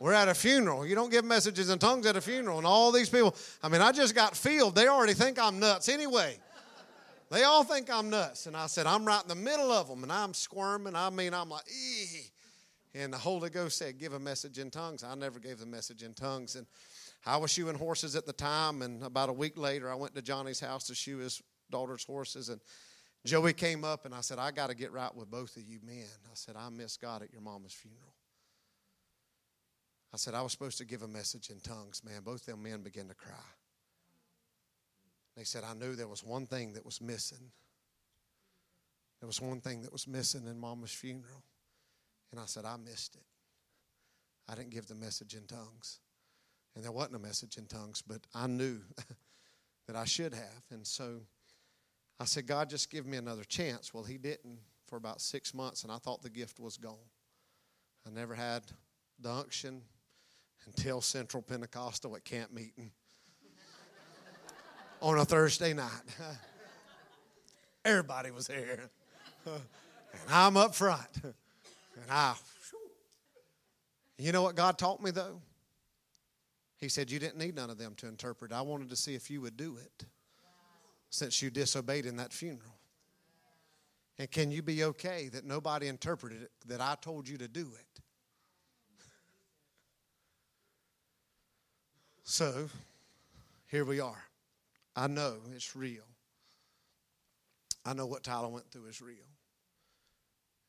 We're 0.01 0.15
at 0.15 0.29
a 0.29 0.35
funeral. 0.35 0.85
You 0.85 0.97
don't 0.97 1.11
give 1.11 1.25
messages 1.25 1.71
in 1.71 1.79
tongues 1.79 2.07
at 2.07 2.17
a 2.17 2.21
funeral. 2.21 2.59
And 2.59 2.67
all 2.67 2.91
these 2.91 3.09
people, 3.09 3.37
I 3.63 3.69
mean, 3.69 3.81
I 3.81 3.93
just 3.93 4.15
got 4.15 4.37
filled. 4.37 4.75
They 4.75 4.89
already 4.89 5.15
think 5.15 5.39
I'm 5.39 5.61
nuts 5.61 5.89
anyway. 5.89 6.39
They 7.31 7.45
all 7.45 7.63
think 7.63 7.89
I'm 7.89 8.11
nuts. 8.11 8.47
And 8.47 8.57
I 8.57 8.67
said, 8.67 8.87
I'm 8.87 9.05
right 9.05 9.23
in 9.23 9.29
the 9.29 9.35
middle 9.35 9.71
of 9.71 9.89
them. 9.89 10.03
And 10.03 10.11
I'm 10.11 10.35
squirming. 10.35 10.97
I 10.97 11.09
mean, 11.11 11.33
I'm 11.33 11.49
like, 11.49 11.65
ee. 11.71 12.31
And 12.95 13.13
the 13.13 13.19
Holy 13.19 13.49
Ghost 13.49 13.79
said, 13.79 13.99
Give 13.99 14.13
a 14.13 14.19
message 14.19 14.59
in 14.59 14.71
tongues. 14.71 15.03
I 15.03 15.15
never 15.15 15.39
gave 15.39 15.59
the 15.59 15.67
message 15.67 16.03
in 16.03 16.13
tongues. 16.13 16.57
And 16.57 16.67
I 17.25 17.37
was 17.39 17.51
shoeing 17.51 17.77
horses 17.77 18.17
at 18.17 18.27
the 18.27 18.33
time. 18.33 18.83
And 18.83 19.03
about 19.03 19.29
a 19.29 19.33
week 19.33 19.57
later, 19.57 19.91
I 19.91 19.95
went 19.95 20.15
to 20.15 20.23
Johnny's 20.23 20.61
house 20.61 20.87
to 20.89 20.95
shoe 20.95 21.19
his 21.19 21.43
daughter's 21.71 22.05
horses. 22.05 22.49
And 22.51 22.61
Joey 23.25 23.55
came 23.55 23.85
up 23.85 24.05
and 24.05 24.15
I 24.15 24.21
said, 24.21 24.39
I 24.39 24.51
got 24.51 24.69
to 24.69 24.75
get 24.75 24.93
right 24.93 25.15
with 25.15 25.31
both 25.31 25.57
of 25.57 25.63
you 25.63 25.79
men. 25.85 26.05
I 26.27 26.35
said, 26.35 26.57
I 26.57 26.69
miss 26.69 26.97
God 26.97 27.23
at 27.23 27.33
your 27.33 27.41
mama's 27.41 27.73
funeral. 27.73 28.15
I 30.13 30.19
said, 30.19 30.35
I 30.35 30.43
was 30.43 30.53
supposed 30.53 30.77
to 30.79 30.85
give 30.85 31.03
a 31.03 31.09
message 31.09 31.49
in 31.49 31.61
tongues. 31.61 32.03
Man, 32.05 32.21
both 32.23 32.45
them 32.45 32.63
men 32.63 32.83
began 32.83 33.09
to 33.09 33.15
cry. 33.15 33.35
They 35.37 35.45
said, 35.45 35.65
I 35.65 35.73
knew 35.73 35.95
there 35.95 36.09
was 36.09 36.23
one 36.23 36.47
thing 36.47 36.75
that 36.75 36.85
was 36.85 37.01
missing. 37.01 37.51
There 39.21 39.27
was 39.27 39.41
one 39.41 39.61
thing 39.61 39.83
that 39.83 39.93
was 39.93 40.07
missing 40.07 40.47
in 40.47 40.59
Mama's 40.59 40.91
funeral. 40.91 41.43
And 42.33 42.41
I 42.41 42.47
said, 42.47 42.65
I 42.65 42.77
missed 42.77 43.15
it. 43.15 43.23
I 44.49 44.57
didn't 44.57 44.71
give 44.71 44.87
the 44.87 44.95
message 44.95 45.35
in 45.35 45.47
tongues. 45.47 46.01
And 46.75 46.83
there 46.83 46.91
wasn't 46.91 47.17
a 47.17 47.21
message 47.21 47.59
in 47.59 47.67
tongues, 47.67 48.03
but 48.03 48.27
I 48.35 48.47
knew 48.47 48.81
that 49.87 49.95
I 49.95 50.05
should 50.05 50.35
have. 50.35 50.63
And 50.71 50.87
so 50.87 51.21
I 52.19 52.25
said, 52.25 52.47
God, 52.47 52.71
just 52.71 52.91
give 52.91 53.07
me 53.07 53.19
another 53.19 53.45
chance. 53.45 53.95
Well, 53.95 54.05
He 54.05 54.19
didn't 54.19 54.59
for 54.87 54.97
about 54.97 55.21
six 55.21 55.55
months, 55.55 55.85
and 55.85 55.93
I 55.93 55.99
thought 55.99 56.23
the 56.23 56.31
gift 56.31 56.59
was 56.59 56.77
gone. 56.77 56.97
I 58.07 58.11
never 58.11 58.35
had 58.35 58.63
the 59.21 59.31
unction, 59.31 59.83
until 60.67 61.01
Central 61.01 61.43
Pentecostal 61.43 62.15
at 62.17 62.25
camp 62.25 62.53
meeting 62.53 62.91
on 65.01 65.19
a 65.19 65.25
Thursday 65.25 65.73
night. 65.73 65.91
Everybody 67.85 68.31
was 68.31 68.47
there. 68.47 68.91
and 69.45 69.61
I'm 70.31 70.57
up 70.57 70.75
front. 70.75 71.09
And 72.01 72.11
I, 72.11 72.35
you 74.19 74.33
know 74.33 74.43
what 74.43 74.57
God 74.57 74.79
taught 74.79 75.03
me 75.03 75.11
though? 75.11 75.41
He 76.79 76.89
said, 76.89 77.11
You 77.11 77.19
didn't 77.19 77.39
need 77.39 77.55
none 77.55 77.71
of 77.71 77.79
them 77.79 77.95
to 77.97 78.09
interpret. 78.09 78.53
I 78.53 78.63
wanted 78.63 78.91
to 78.91 78.97
see 78.97 79.15
if 79.15 79.31
you 79.31 79.41
would 79.41 79.57
do 79.57 79.77
it 79.77 80.07
since 81.11 81.43
you 81.43 81.51
disobeyed 81.51 82.07
in 82.07 82.17
that 82.17 82.33
funeral. 82.33 82.77
And 84.19 84.31
can 84.31 84.51
you 84.51 84.63
be 84.63 84.85
okay 84.85 85.29
that 85.29 85.45
nobody 85.45 85.89
interpreted 85.89 86.43
it, 86.43 86.51
that 86.67 86.81
I 86.81 86.97
told 87.01 87.29
you 87.29 87.39
to 87.39 87.49
do 87.49 87.71
it? 87.79 88.03
So, 92.25 92.69
here 93.67 93.85
we 93.85 94.01
are. 94.01 94.23
I 94.97 95.07
know 95.07 95.37
it's 95.55 95.75
real. 95.75 96.05
I 97.85 97.95
know 97.95 98.07
what 98.07 98.23
Tyler 98.23 98.49
went 98.49 98.71
through 98.71 98.87
is 98.87 99.01
real. 99.01 99.27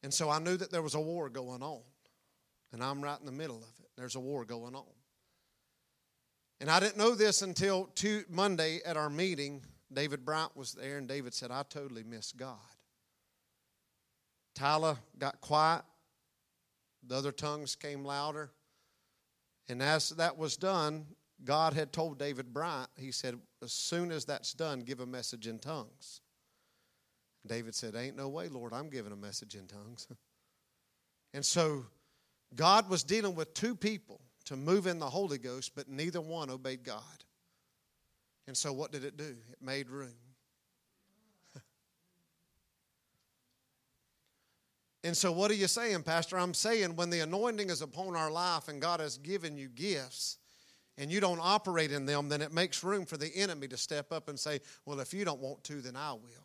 And 0.04 0.14
so 0.14 0.30
I 0.30 0.40
knew 0.40 0.58
that 0.58 0.70
there 0.70 0.82
was 0.82 0.96
a 0.96 1.00
war 1.00 1.30
going 1.30 1.64
on. 1.64 1.82
And 2.74 2.84
I'm 2.84 3.02
right 3.02 3.20
in 3.20 3.26
the 3.26 3.32
middle 3.32 3.58
of 3.58 3.80
it. 3.82 3.90
There's 3.96 4.16
a 4.16 4.20
war 4.20 4.46
going 4.46 4.76
on. 4.76 4.84
And 6.60 6.70
I 6.70 6.80
didn't 6.80 6.98
know 6.98 7.16
this 7.16 7.42
until 7.42 7.90
two, 7.96 8.24
Monday 8.30 8.80
at 8.86 8.98
our 8.98 9.10
meeting. 9.10 9.62
David 9.92 10.26
Bryant 10.26 10.56
was 10.56 10.74
there, 10.74 10.98
and 10.98 11.08
David 11.08 11.34
said, 11.34 11.52
I 11.52 11.64
totally 11.70 12.04
miss 12.04 12.32
God. 12.32 12.58
Tyler 14.56 14.98
got 15.18 15.40
quiet. 15.42 15.84
The 17.06 17.16
other 17.16 17.32
tongues 17.32 17.76
came 17.76 18.04
louder. 18.04 18.52
And 19.70 19.82
as 19.82 20.10
that 20.12 20.38
was 20.38 20.58
done, 20.58 21.06
God 21.44 21.74
had 21.74 21.92
told 21.92 22.18
David 22.18 22.54
Bryant, 22.54 22.90
he 22.98 23.12
said, 23.12 23.38
as 23.62 23.72
soon 23.72 24.12
as 24.12 24.26
that's 24.26 24.54
done, 24.54 24.80
give 24.80 25.00
a 25.00 25.06
message 25.06 25.48
in 25.48 25.60
tongues. 25.60 26.22
David 27.46 27.76
said, 27.76 27.96
Ain't 27.96 28.16
no 28.16 28.30
way, 28.30 28.48
Lord, 28.48 28.74
I'm 28.74 28.90
giving 28.90 29.12
a 29.12 29.18
message 29.18 29.56
in 29.56 29.68
tongues. 29.68 30.08
and 31.34 31.46
so 31.46 31.86
God 32.56 32.90
was 32.90 33.04
dealing 33.04 33.36
with 33.36 33.54
two 33.54 33.76
people 33.76 34.22
to 34.46 34.56
move 34.56 34.88
in 34.88 35.00
the 35.00 35.10
Holy 35.10 35.38
Ghost, 35.38 35.74
but 35.76 35.90
neither 35.90 36.22
one 36.22 36.50
obeyed 36.50 36.84
God. 36.84 37.04
And 38.48 38.58
so 38.58 38.74
what 38.74 38.92
did 38.92 39.04
it 39.06 39.18
do? 39.18 39.36
It 39.52 39.62
made 39.62 39.90
room. 39.90 40.16
and 45.04 45.16
so 45.16 45.32
what 45.32 45.50
are 45.50 45.56
you 45.56 45.68
saying, 45.68 46.04
Pastor? 46.04 46.38
I'm 46.38 46.54
saying 46.54 46.96
when 46.96 47.10
the 47.10 47.22
anointing 47.22 47.70
is 47.70 47.82
upon 47.82 48.16
our 48.16 48.30
life 48.32 48.68
and 48.68 48.82
God 48.82 49.00
has 49.00 49.18
given 49.18 49.58
you 49.58 49.70
gifts, 49.70 50.38
and 50.98 51.12
you 51.12 51.20
don't 51.20 51.40
operate 51.42 51.92
in 51.92 52.06
them, 52.06 52.30
then 52.30 52.42
it 52.42 52.54
makes 52.54 52.84
room 52.84 53.06
for 53.06 53.18
the 53.18 53.32
enemy 53.36 53.68
to 53.68 53.78
step 53.78 54.12
up 54.12 54.30
and 54.30 54.40
say, 54.40 54.60
Well, 54.86 55.00
if 55.00 55.14
you 55.14 55.26
don't 55.26 55.40
want 55.40 55.64
to, 55.66 55.82
then 55.82 55.96
I 55.96 56.14
will. 56.14 56.43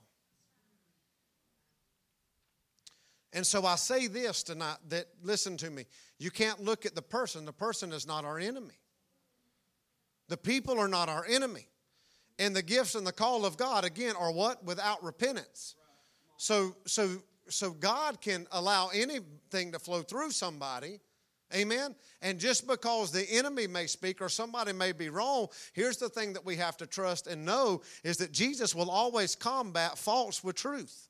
And 3.32 3.46
so 3.46 3.66
I 3.66 3.76
say 3.76 4.06
this 4.06 4.42
tonight 4.42 4.76
that, 4.88 5.06
listen 5.22 5.56
to 5.58 5.70
me, 5.70 5.84
you 6.18 6.30
can't 6.30 6.60
look 6.60 6.86
at 6.86 6.94
the 6.94 7.02
person. 7.02 7.44
The 7.44 7.52
person 7.52 7.92
is 7.92 8.06
not 8.06 8.24
our 8.24 8.38
enemy. 8.38 8.74
The 10.28 10.36
people 10.36 10.78
are 10.78 10.88
not 10.88 11.08
our 11.08 11.24
enemy. 11.28 11.68
And 12.38 12.54
the 12.54 12.62
gifts 12.62 12.94
and 12.94 13.06
the 13.06 13.12
call 13.12 13.44
of 13.44 13.56
God, 13.56 13.84
again, 13.84 14.14
are 14.18 14.32
what? 14.32 14.64
Without 14.64 15.02
repentance. 15.02 15.74
So, 16.36 16.76
so, 16.86 17.08
so 17.48 17.72
God 17.72 18.20
can 18.20 18.46
allow 18.52 18.88
anything 18.94 19.72
to 19.72 19.78
flow 19.78 20.02
through 20.02 20.30
somebody 20.30 21.00
Amen? 21.54 21.94
And 22.20 22.38
just 22.38 22.66
because 22.66 23.10
the 23.10 23.26
enemy 23.30 23.66
may 23.66 23.86
speak 23.86 24.20
or 24.20 24.28
somebody 24.28 24.72
may 24.72 24.92
be 24.92 25.08
wrong, 25.08 25.48
here's 25.72 25.96
the 25.96 26.10
thing 26.10 26.34
that 26.34 26.44
we 26.44 26.56
have 26.56 26.76
to 26.78 26.86
trust 26.86 27.26
and 27.26 27.44
know 27.44 27.80
is 28.04 28.18
that 28.18 28.32
Jesus 28.32 28.74
will 28.74 28.90
always 28.90 29.34
combat 29.34 29.96
false 29.96 30.44
with 30.44 30.56
truth. 30.56 31.07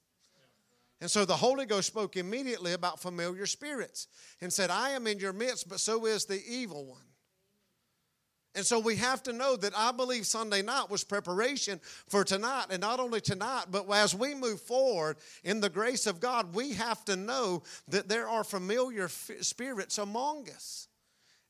And 1.00 1.10
so 1.10 1.24
the 1.24 1.36
Holy 1.36 1.64
Ghost 1.64 1.86
spoke 1.86 2.16
immediately 2.16 2.72
about 2.72 3.00
familiar 3.00 3.46
spirits 3.46 4.08
and 4.40 4.52
said, 4.52 4.70
I 4.70 4.90
am 4.90 5.06
in 5.06 5.18
your 5.18 5.32
midst, 5.32 5.68
but 5.68 5.80
so 5.80 6.06
is 6.06 6.24
the 6.24 6.42
evil 6.48 6.86
one. 6.86 7.00
And 8.54 8.66
so 8.66 8.80
we 8.80 8.96
have 8.96 9.22
to 9.24 9.32
know 9.32 9.54
that 9.56 9.72
I 9.76 9.92
believe 9.92 10.26
Sunday 10.26 10.62
night 10.62 10.90
was 10.90 11.04
preparation 11.04 11.80
for 12.08 12.24
tonight. 12.24 12.66
And 12.70 12.80
not 12.80 12.98
only 12.98 13.20
tonight, 13.20 13.66
but 13.70 13.88
as 13.88 14.16
we 14.16 14.34
move 14.34 14.60
forward 14.60 15.18
in 15.44 15.60
the 15.60 15.68
grace 15.68 16.08
of 16.08 16.18
God, 16.18 16.54
we 16.56 16.72
have 16.72 17.04
to 17.04 17.14
know 17.14 17.62
that 17.86 18.08
there 18.08 18.28
are 18.28 18.42
familiar 18.42 19.06
spirits 19.08 19.98
among 19.98 20.50
us. 20.50 20.88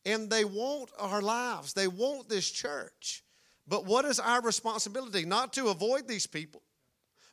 And 0.05 0.29
they 0.29 0.45
want 0.45 0.91
our 0.99 1.23
lives, 1.23 1.73
they 1.73 1.89
want 1.89 2.29
this 2.29 2.51
church. 2.51 3.25
But 3.67 3.87
what 3.87 4.05
is 4.05 4.21
our 4.21 4.43
responsibility? 4.43 5.25
Not 5.25 5.55
to 5.55 5.69
avoid 5.69 6.09
these 6.09 6.27
people, 6.27 6.63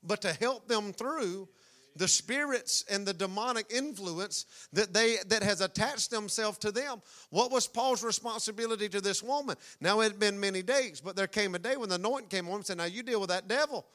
but 0.03 0.21
to 0.21 0.31
help 0.31 0.69
them 0.69 0.93
through 0.93 1.49
the 1.95 2.07
spirits 2.07 2.84
and 2.89 3.05
the 3.05 3.13
demonic 3.13 3.65
influence 3.69 4.45
that 4.73 4.93
they 4.93 5.17
that 5.27 5.43
has 5.43 5.61
attached 5.61 6.11
themselves 6.11 6.57
to 6.57 6.72
them 6.72 7.01
what 7.30 7.51
was 7.51 7.67
paul's 7.67 8.03
responsibility 8.03 8.89
to 8.89 9.01
this 9.01 9.23
woman 9.23 9.55
now 9.80 9.99
it 10.01 10.11
had 10.11 10.19
been 10.19 10.39
many 10.39 10.61
days 10.61 11.01
but 11.01 11.15
there 11.15 11.27
came 11.27 11.55
a 11.55 11.59
day 11.59 11.77
when 11.77 11.89
the 11.89 11.95
anointing 11.95 12.30
came 12.30 12.47
on 12.49 12.55
and 12.55 12.65
said 12.65 12.77
now 12.77 12.85
you 12.85 13.03
deal 13.03 13.19
with 13.19 13.30
that 13.30 13.47
devil 13.47 13.85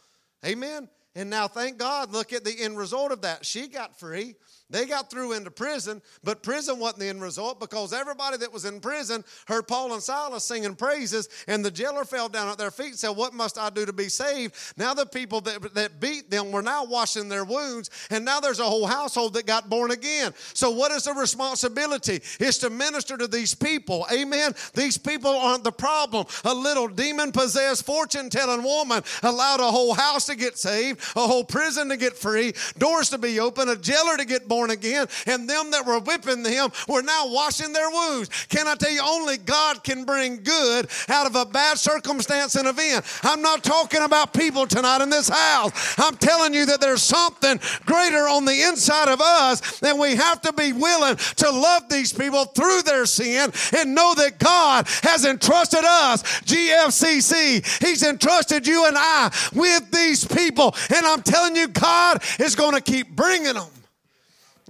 amen 0.45 0.89
And 1.15 1.29
now, 1.29 1.49
thank 1.49 1.79
God, 1.79 2.13
look 2.13 2.33
at 2.33 2.45
the 2.45 2.55
end 2.61 2.79
result 2.79 3.11
of 3.11 3.23
that. 3.23 3.45
She 3.45 3.67
got 3.67 3.99
free. 3.99 4.37
They 4.71 4.87
got 4.87 5.11
through 5.11 5.33
into 5.33 5.51
prison, 5.51 6.01
but 6.23 6.43
prison 6.43 6.79
wasn't 6.79 7.01
the 7.01 7.09
end 7.09 7.21
result 7.21 7.59
because 7.59 7.93
everybody 7.93 8.37
that 8.39 8.53
was 8.53 8.65
in 8.65 8.81
prison 8.81 9.25
heard 9.47 9.67
Paul 9.67 9.93
and 9.93 10.03
Silas 10.03 10.45
singing 10.45 10.77
praises, 10.77 11.29
and 11.49 11.65
the 11.65 11.71
jailer 11.71 12.05
fell 12.05 12.29
down 12.29 12.49
at 12.49 12.57
their 12.57 12.71
feet 12.71 12.91
and 12.91 12.99
said, 12.99 13.11
What 13.11 13.35
must 13.35 13.59
I 13.59 13.71
do 13.71 13.85
to 13.85 13.93
be 13.93 14.09
saved? 14.09 14.55
Now, 14.77 14.95
the 14.95 15.07
people 15.07 15.41
that, 15.43 15.75
that 15.75 15.99
beat 15.99 16.31
them 16.31 16.53
were 16.53 16.63
now 16.63 16.85
washing 16.85 17.29
their 17.29 17.45
wounds, 17.45 17.91
and 18.11 18.25
now 18.25 18.39
there's 18.39 18.61
a 18.61 18.65
whole 18.65 18.87
household 18.87 19.35
that 19.35 19.47
got 19.47 19.69
born 19.69 19.91
again. 19.91 20.33
So, 20.55 20.71
what 20.71 20.93
is 20.93 21.05
the 21.05 21.15
responsibility? 21.15 22.23
It's 22.39 22.59
to 22.59 22.71
minister 22.71 23.17
to 23.17 23.27
these 23.27 23.55
people. 23.55 24.07
Amen. 24.13 24.55
These 24.75 24.99
people 24.99 25.33
aren't 25.33 25.65
the 25.65 25.73
problem. 25.73 26.27
A 26.45 26.55
little 26.55 26.87
demon 26.87 27.33
possessed, 27.33 27.85
fortune 27.85 28.31
telling 28.31 28.63
woman 28.63 29.03
allowed 29.25 29.61
a 29.61 29.71
whole 29.71 29.95
house 29.95 30.27
to 30.27 30.37
get 30.37 30.59
saved, 30.59 31.01
a 31.17 31.27
whole 31.27 31.45
prison 31.45 31.89
to 31.89 31.97
get 31.97 32.17
free, 32.17 32.53
doors 32.79 33.11
to 33.11 33.19
be 33.19 33.41
open, 33.41 33.69
a 33.69 33.77
jailer 33.77 34.17
to 34.17 34.25
get 34.25 34.47
born 34.47 34.60
born 34.61 34.71
again, 34.71 35.07
and 35.27 35.49
them 35.49 35.71
that 35.71 35.87
were 35.87 35.99
whipping 36.01 36.43
them 36.43 36.69
were 36.87 37.01
now 37.01 37.25
washing 37.29 37.73
their 37.73 37.89
wounds. 37.89 38.29
Can 38.51 38.69
I 38.69 38.75
tell 38.75 38.91
you, 38.91 39.01
only 39.03 39.39
God 39.39 39.83
can 39.83 40.05
bring 40.05 40.43
good 40.43 40.87
out 41.09 41.27
of 41.27 41.35
a 41.35 41.47
bad 41.47 41.79
circumstance 41.79 42.57
and 42.57 42.69
event. 42.69 43.07
I'm 43.23 43.41
not 43.41 43.65
talking 43.65 44.03
about 44.03 44.35
people 44.35 44.67
tonight 44.67 45.01
in 45.01 45.09
this 45.09 45.31
house. 45.31 45.99
I'm 45.99 46.15
telling 46.17 46.53
you 46.53 46.67
that 46.67 46.83
there's 46.83 47.01
something 47.03 47.59
greater 47.87 48.29
on 48.29 48.45
the 48.45 48.63
inside 48.69 49.09
of 49.09 49.23
us, 49.23 49.83
and 49.83 49.99
we 49.99 50.15
have 50.17 50.43
to 50.43 50.53
be 50.53 50.75
willing 50.75 51.17
to 51.17 51.51
love 51.51 51.89
these 51.89 52.13
people 52.13 52.45
through 52.45 52.83
their 52.83 53.07
sin 53.07 53.51
and 53.75 53.95
know 53.95 54.13
that 54.17 54.39
God 54.39 54.87
has 55.03 55.25
entrusted 55.25 55.85
us, 55.85 56.23
GFCC, 56.43 57.83
He's 57.83 58.03
entrusted 58.03 58.67
you 58.67 58.87
and 58.87 58.97
I 58.99 59.31
with 59.55 59.91
these 59.91 60.27
people. 60.27 60.75
And 60.95 61.07
I'm 61.07 61.23
telling 61.23 61.57
you, 61.57 61.69
God 61.69 62.23
is 62.39 62.55
going 62.55 62.75
to 62.75 62.83
keep 62.83 63.09
bringing 63.17 63.55
them. 63.55 63.80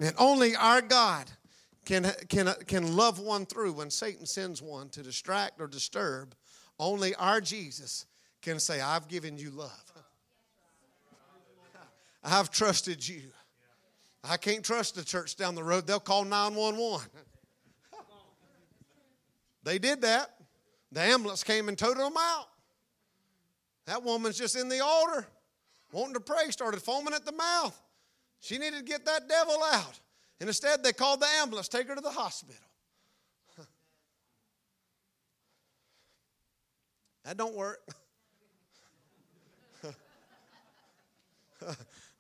And 0.01 0.15
only 0.19 0.57
our 0.57 0.81
God 0.81 1.31
can, 1.85 2.11
can, 2.29 2.53
can 2.67 2.97
love 2.97 3.21
one 3.21 3.45
through 3.45 3.75
when 3.75 3.91
Satan 3.91 4.25
sends 4.25 4.63
one 4.63 4.89
to 4.91 5.03
distract 5.03 5.61
or 5.61 5.67
disturb. 5.67 6.35
Only 6.79 7.15
our 7.17 7.43
Jesus 7.43 8.07
can 8.41 8.59
say, 8.59 8.81
I've 8.81 9.09
given 9.09 9.37
you 9.37 9.51
love. 9.51 9.93
I've 12.25 12.51
trusted 12.51 13.07
you. 13.07 13.23
I 14.25 14.39
can't 14.39 14.65
trust 14.65 14.95
the 14.95 15.05
church 15.05 15.37
down 15.37 15.55
the 15.55 15.63
road. 15.63 15.87
They'll 15.87 16.01
call 16.01 16.25
911. 16.25 17.07
they 19.65 19.79
did 19.79 20.01
that. 20.03 20.31
The 20.93 21.01
ambulance 21.01 21.45
came 21.45 21.69
and 21.69 21.77
toted 21.77 22.03
them 22.03 22.17
out. 22.19 22.47
That 23.85 24.03
woman's 24.03 24.39
just 24.39 24.57
in 24.57 24.69
the 24.69 24.81
altar, 24.81 25.27
wanting 25.93 26.15
to 26.15 26.21
pray, 26.21 26.51
started 26.51 26.83
foaming 26.83 27.15
at 27.15 27.25
the 27.25 27.33
mouth. 27.33 27.81
She 28.41 28.59
needed 28.59 28.79
to 28.79 28.85
get 28.85 29.05
that 29.07 29.29
devil 29.29 29.63
out. 29.73 30.01
And 30.41 30.49
instead, 30.49 30.83
they 30.83 30.93
called 30.93 31.21
the 31.21 31.29
ambulance, 31.41 31.69
take 31.69 31.87
her 31.89 31.95
to 31.95 32.01
the 32.01 32.11
hospital. 32.11 32.57
that 37.25 37.37
don't 37.37 37.55
work. 37.55 37.81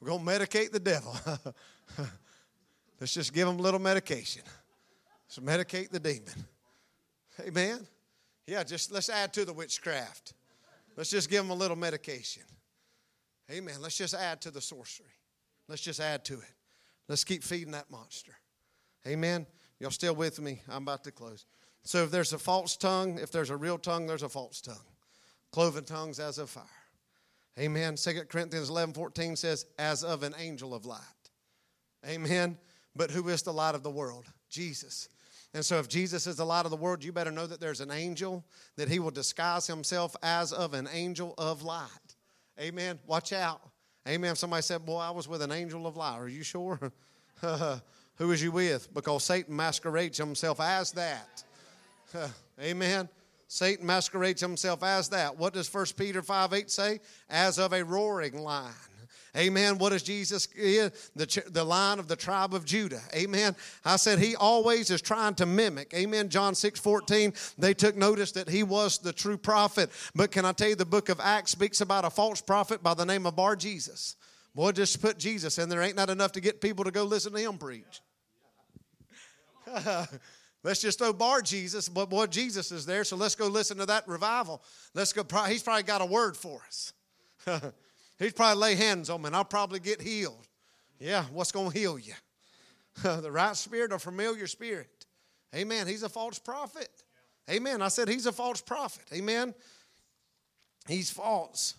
We're 0.00 0.08
going 0.08 0.24
to 0.24 0.30
medicate 0.30 0.70
the 0.70 0.80
devil. 0.80 1.16
Let's 3.00 3.14
just 3.14 3.32
give 3.32 3.48
him 3.48 3.58
a 3.58 3.62
little 3.62 3.80
medication. 3.80 4.42
Let's 5.24 5.38
medicate 5.38 5.90
the 5.90 6.00
demon. 6.00 6.44
Amen. 7.40 7.86
Yeah, 8.46 8.62
just 8.64 8.92
let's 8.92 9.08
add 9.08 9.32
to 9.34 9.46
the 9.46 9.52
witchcraft. 9.52 10.34
Let's 10.96 11.08
just 11.08 11.30
give 11.30 11.44
him 11.44 11.50
a 11.50 11.54
little 11.54 11.76
medication. 11.76 12.42
Amen. 13.50 13.76
Let's 13.80 13.96
just 13.96 14.12
add 14.12 14.42
to 14.42 14.50
the 14.50 14.60
sorcery. 14.60 15.06
Let's 15.70 15.82
just 15.82 16.00
add 16.00 16.24
to 16.26 16.34
it. 16.34 16.54
Let's 17.08 17.22
keep 17.22 17.44
feeding 17.44 17.72
that 17.72 17.90
monster. 17.90 18.32
Amen. 19.06 19.46
Y'all 19.78 19.90
still 19.90 20.14
with 20.14 20.40
me? 20.40 20.60
I'm 20.68 20.82
about 20.82 21.04
to 21.04 21.12
close. 21.12 21.46
So 21.84 22.02
if 22.02 22.10
there's 22.10 22.32
a 22.32 22.38
false 22.38 22.76
tongue, 22.76 23.18
if 23.18 23.30
there's 23.30 23.50
a 23.50 23.56
real 23.56 23.78
tongue, 23.78 24.06
there's 24.06 24.24
a 24.24 24.28
false 24.28 24.60
tongue. 24.60 24.76
Cloven 25.52 25.84
tongues 25.84 26.18
as 26.18 26.38
of 26.38 26.50
fire. 26.50 26.64
Amen. 27.58 27.94
2 27.94 28.22
Corinthians 28.28 28.68
11 28.68 28.94
14 28.94 29.36
says, 29.36 29.66
as 29.78 30.02
of 30.02 30.24
an 30.24 30.34
angel 30.38 30.74
of 30.74 30.86
light. 30.86 30.98
Amen. 32.06 32.58
But 32.96 33.12
who 33.12 33.28
is 33.28 33.42
the 33.42 33.52
light 33.52 33.74
of 33.74 33.82
the 33.82 33.90
world? 33.90 34.26
Jesus. 34.48 35.08
And 35.54 35.64
so, 35.64 35.78
if 35.78 35.88
Jesus 35.88 36.26
is 36.26 36.36
the 36.36 36.44
light 36.44 36.64
of 36.64 36.70
the 36.70 36.76
world, 36.76 37.02
you 37.02 37.12
better 37.12 37.32
know 37.32 37.46
that 37.46 37.60
there's 37.60 37.80
an 37.80 37.90
angel, 37.90 38.44
that 38.76 38.88
he 38.88 38.98
will 38.98 39.10
disguise 39.10 39.66
himself 39.66 40.14
as 40.22 40.52
of 40.52 40.74
an 40.74 40.88
angel 40.92 41.34
of 41.38 41.62
light. 41.62 41.88
Amen. 42.58 42.98
Watch 43.06 43.32
out. 43.32 43.60
Amen. 44.08 44.34
Somebody 44.36 44.62
said, 44.62 44.84
Boy, 44.84 44.98
I 44.98 45.10
was 45.10 45.28
with 45.28 45.42
an 45.42 45.52
angel 45.52 45.86
of 45.86 45.96
light. 45.96 46.18
Are 46.18 46.28
you 46.28 46.42
sure? 46.42 46.92
Who 48.16 48.28
was 48.28 48.42
you 48.42 48.52
with? 48.52 48.92
Because 48.92 49.24
Satan 49.24 49.56
masquerades 49.56 50.18
himself 50.18 50.60
as 50.60 50.92
that. 50.92 51.42
Amen. 52.60 53.08
Satan 53.48 53.86
masquerades 53.86 54.40
himself 54.40 54.82
as 54.82 55.08
that. 55.08 55.36
What 55.36 55.54
does 55.54 55.72
1 55.72 55.86
Peter 55.96 56.22
5 56.22 56.52
8 56.52 56.70
say? 56.70 57.00
As 57.28 57.58
of 57.58 57.72
a 57.72 57.82
roaring 57.82 58.38
lion. 58.38 58.72
Amen. 59.36 59.78
What 59.78 59.90
does 59.90 60.02
Jesus 60.02 60.48
is? 60.56 61.10
The, 61.14 61.44
the 61.50 61.64
line 61.64 61.98
of 61.98 62.08
the 62.08 62.16
tribe 62.16 62.54
of 62.54 62.64
Judah. 62.64 63.00
Amen. 63.14 63.54
I 63.84 63.96
said 63.96 64.18
he 64.18 64.34
always 64.34 64.90
is 64.90 65.00
trying 65.00 65.34
to 65.36 65.46
mimic. 65.46 65.92
Amen. 65.94 66.28
John 66.28 66.54
6 66.54 66.80
14, 66.80 67.32
they 67.56 67.74
took 67.74 67.96
notice 67.96 68.32
that 68.32 68.48
he 68.48 68.62
was 68.62 68.98
the 68.98 69.12
true 69.12 69.36
prophet. 69.36 69.90
But 70.14 70.32
can 70.32 70.44
I 70.44 70.52
tell 70.52 70.70
you, 70.70 70.74
the 70.74 70.84
book 70.84 71.08
of 71.08 71.20
Acts 71.20 71.52
speaks 71.52 71.80
about 71.80 72.04
a 72.04 72.10
false 72.10 72.40
prophet 72.40 72.82
by 72.82 72.94
the 72.94 73.06
name 73.06 73.26
of 73.26 73.36
Bar 73.36 73.56
Jesus. 73.56 74.16
Boy, 74.54 74.72
just 74.72 75.00
put 75.00 75.16
Jesus 75.18 75.58
in 75.58 75.68
there. 75.68 75.80
Ain't 75.80 75.96
not 75.96 76.10
enough 76.10 76.32
to 76.32 76.40
get 76.40 76.60
people 76.60 76.84
to 76.84 76.90
go 76.90 77.04
listen 77.04 77.32
to 77.32 77.38
him 77.38 77.56
preach. 77.56 78.00
Let's 80.62 80.80
just 80.80 80.98
throw 80.98 81.12
bar 81.12 81.40
Jesus, 81.40 81.88
but 81.88 82.10
boy, 82.10 82.26
Jesus 82.26 82.70
is 82.70 82.84
there, 82.84 83.02
so 83.04 83.16
let's 83.16 83.34
go 83.34 83.46
listen 83.46 83.78
to 83.78 83.86
that 83.86 84.06
revival. 84.06 84.62
Let's 84.92 85.12
go. 85.14 85.24
He's 85.46 85.62
probably 85.62 85.84
got 85.84 86.02
a 86.02 86.06
word 86.06 86.36
for 86.36 86.60
us. 86.66 86.92
He'd 88.20 88.36
probably 88.36 88.60
lay 88.60 88.74
hands 88.76 89.08
on 89.08 89.22
me 89.22 89.28
and 89.28 89.36
I'll 89.36 89.44
probably 89.44 89.80
get 89.80 90.00
healed. 90.00 90.46
Yeah, 91.00 91.24
what's 91.32 91.50
going 91.50 91.72
to 91.72 91.78
heal 91.78 91.98
you? 91.98 92.12
the 93.02 93.32
right 93.32 93.56
spirit 93.56 93.92
or 93.92 93.98
familiar 93.98 94.46
spirit. 94.46 95.06
Amen. 95.54 95.86
He's 95.86 96.02
a 96.02 96.08
false 96.08 96.38
prophet. 96.38 96.90
Amen. 97.50 97.80
I 97.80 97.88
said 97.88 98.08
he's 98.08 98.26
a 98.26 98.32
false 98.32 98.60
prophet. 98.60 99.04
Amen. 99.12 99.54
He's 100.86 101.10
false. 101.10 101.74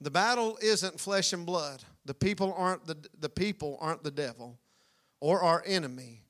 The 0.00 0.10
battle 0.10 0.58
isn't 0.62 0.98
flesh 0.98 1.34
and 1.34 1.44
blood. 1.44 1.82
The 2.06 2.14
people 2.14 2.54
aren't 2.56 2.86
the, 2.86 2.96
the 3.20 3.28
people 3.28 3.76
aren't 3.80 4.02
the 4.02 4.10
devil 4.10 4.58
or 5.20 5.42
our 5.42 5.62
enemy. 5.66 6.22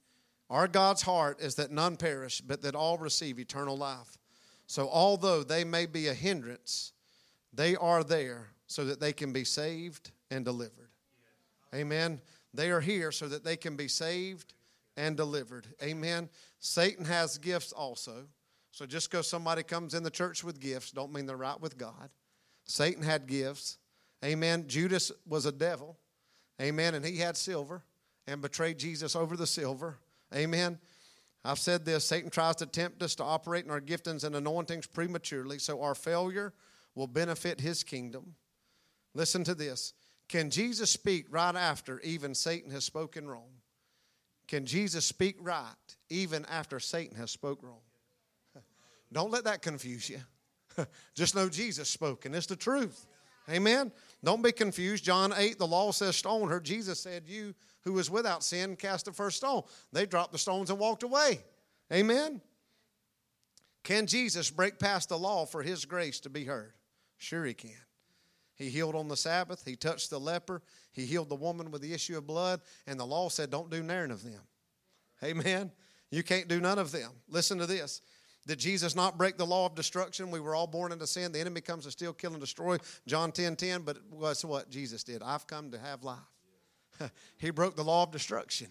Our 0.51 0.67
God's 0.67 1.03
heart 1.03 1.41
is 1.41 1.55
that 1.57 1.71
none 1.71 1.97
perish, 1.97 2.41
but 2.41 2.63
that 2.63 2.75
all 2.75 2.99
receive 2.99 3.39
eternal 3.39 3.77
life. 3.77 4.19
So 4.67 4.89
although 4.89 5.45
they 5.45 5.65
may 5.65 5.87
be 5.87 6.09
a 6.09 6.15
hindrance, 6.15 6.93
they 7.53 7.77
are 7.77 8.03
there 8.03 8.49
so 8.67 8.85
that 8.85 9.01
they 9.01 9.13
can 9.13 9.33
be 9.33 9.45
saved 9.45 10.11
and 10.31 10.45
delivered. 10.45 10.91
Amen. 11.75 12.21
They 12.55 12.71
are 12.71 12.81
here 12.81 13.13
so 13.13 13.29
that 13.29 13.45
they 13.45 13.57
can 13.57 13.77
be 13.77 13.89
saved 13.89 14.55
and 14.97 15.17
delivered. 15.17 15.67
Amen. 15.83 16.29
Satan 16.59 17.05
has 17.05 17.39
gifts 17.39 17.73
also. 17.73 18.27
So 18.71 18.87
just 18.87 19.11
because 19.11 19.27
somebody 19.27 19.63
comes 19.63 19.95
in 19.95 20.03
the 20.03 20.11
church 20.11 20.45
with 20.45 20.61
gifts, 20.61 20.91
don't 20.91 21.13
mean 21.13 21.27
they're 21.27 21.37
right 21.37 21.61
with 21.61 21.79
God. 21.79 22.11
Satan 22.65 23.03
had 23.03 23.27
gifts. 23.27 23.79
Amen. 24.25 24.65
Judas 24.67 25.13
was 25.27 25.47
a 25.47 25.53
devil. 25.53 25.97
Amen. 26.61 26.95
And 26.95 27.05
he 27.05 27.19
had 27.19 27.37
silver 27.37 27.83
and 28.27 28.41
betrayed 28.43 28.79
Jesus 28.79 29.15
over 29.15 29.37
the 29.37 29.47
silver. 29.47 29.99
Amen. 30.35 30.79
I've 31.45 31.59
said 31.59 31.85
this 31.85 32.05
Satan 32.05 32.31
tries 32.31 32.57
to 32.57 32.67
tempt 32.67 33.03
us 33.03 33.15
to 33.17 33.25
operate 33.25 33.65
in 33.65 33.71
our 33.71 33.81
giftings 33.81 34.25
and 34.25 34.35
anointings 34.35 34.87
prematurely, 34.87 35.59
so 35.59 35.81
our 35.81 35.95
failure 35.95 36.53
will 36.95 37.07
benefit 37.07 37.61
his 37.61 37.85
kingdom. 37.85 38.35
Listen 39.17 39.43
to 39.45 39.55
this. 39.55 39.95
Can 40.29 40.51
Jesus 40.51 40.91
speak 40.91 41.27
right 41.31 41.55
after 41.55 42.01
even 42.01 42.35
Satan 42.35 42.71
has 42.71 42.85
spoken 42.85 43.27
wrong? 43.27 43.49
Can 44.47 44.67
Jesus 44.67 45.07
speak 45.07 45.37
right 45.41 45.75
even 46.11 46.45
after 46.47 46.79
Satan 46.79 47.17
has 47.17 47.31
spoke 47.31 47.63
wrong? 47.63 47.81
Don't 49.13 49.31
let 49.31 49.45
that 49.45 49.63
confuse 49.63 50.11
you. 50.11 50.21
Just 51.15 51.35
know 51.35 51.49
Jesus 51.49 51.89
spoke, 51.89 52.27
and 52.27 52.35
it's 52.35 52.47
the 52.47 52.57
truth. 52.57 53.07
Amen. 53.49 53.91
Don't 54.23 54.43
be 54.43 54.53
confused. 54.53 55.05
John 55.05 55.33
8, 55.35 55.59
the 55.59 55.67
law 55.67 55.93
says 55.93 56.17
stone 56.17 56.49
her. 56.49 56.61
Jesus 56.61 57.01
said, 57.01 57.23
You 57.27 57.55
who 57.83 57.95
was 57.95 58.11
without 58.11 58.45
sin 58.45 58.77
cast 58.77 59.07
the 59.07 59.13
first 59.13 59.39
stone. 59.39 59.63
They 59.93 60.05
dropped 60.05 60.33
the 60.33 60.39
stones 60.39 60.69
and 60.69 60.79
walked 60.79 61.05
away. 61.05 61.41
Amen. 61.93 62.43
Can 63.83 64.07
Jesus 64.09 64.51
break 64.51 64.79
past 64.79 65.09
the 65.09 65.19
law 65.19 65.47
for 65.47 65.63
his 65.63 65.85
grace 65.85 66.21
to 66.21 66.29
be 66.29 66.45
heard? 66.45 66.73
Sure, 67.17 67.45
he 67.45 67.55
can. 67.55 67.86
He 68.57 68.71
healed 68.71 68.95
on 68.95 69.09
the 69.09 69.17
Sabbath. 69.17 69.65
He 69.65 69.77
touched 69.77 70.11
the 70.11 70.19
leper. 70.19 70.63
He 70.93 71.05
healed 71.05 71.29
the 71.29 71.37
woman 71.37 71.71
with 71.71 71.83
the 71.83 71.93
issue 71.93 72.17
of 72.17 72.27
blood. 72.27 72.61
And 72.87 72.99
the 72.99 73.05
law 73.05 73.29
said, 73.29 73.51
don't 73.51 73.71
do 73.71 73.83
none 73.83 74.11
of 74.11 74.25
them. 74.25 74.41
Amen. 75.23 75.71
You 76.11 76.23
can't 76.23 76.49
do 76.49 76.61
none 76.61 76.79
of 76.79 76.93
them. 76.93 77.11
Listen 77.29 77.59
to 77.59 77.67
this. 77.67 78.01
Did 78.47 78.59
Jesus 78.59 78.95
not 78.95 79.19
break 79.19 79.37
the 79.37 79.47
law 79.47 79.67
of 79.67 79.75
destruction? 79.75 80.31
We 80.31 80.41
were 80.41 80.55
all 80.55 80.69
born 80.69 80.93
into 80.93 81.07
sin. 81.07 81.33
The 81.33 81.41
enemy 81.41 81.61
comes 81.61 81.85
to 81.85 81.91
steal, 81.91 82.13
kill, 82.13 82.33
and 82.33 82.41
destroy. 82.41 82.79
John 83.07 83.33
10 83.33 83.57
10. 83.57 83.83
But 83.83 83.99
that's 84.21 84.45
what 84.45 84.71
Jesus 84.71 85.03
did. 85.03 85.23
I've 85.23 85.47
come 85.47 85.73
to 85.73 85.79
have 85.79 86.05
life. 86.05 86.19
he 87.39 87.51
broke 87.51 87.77
the 87.77 87.85
law 87.85 88.05
of 88.05 88.13
destruction. 88.13 88.69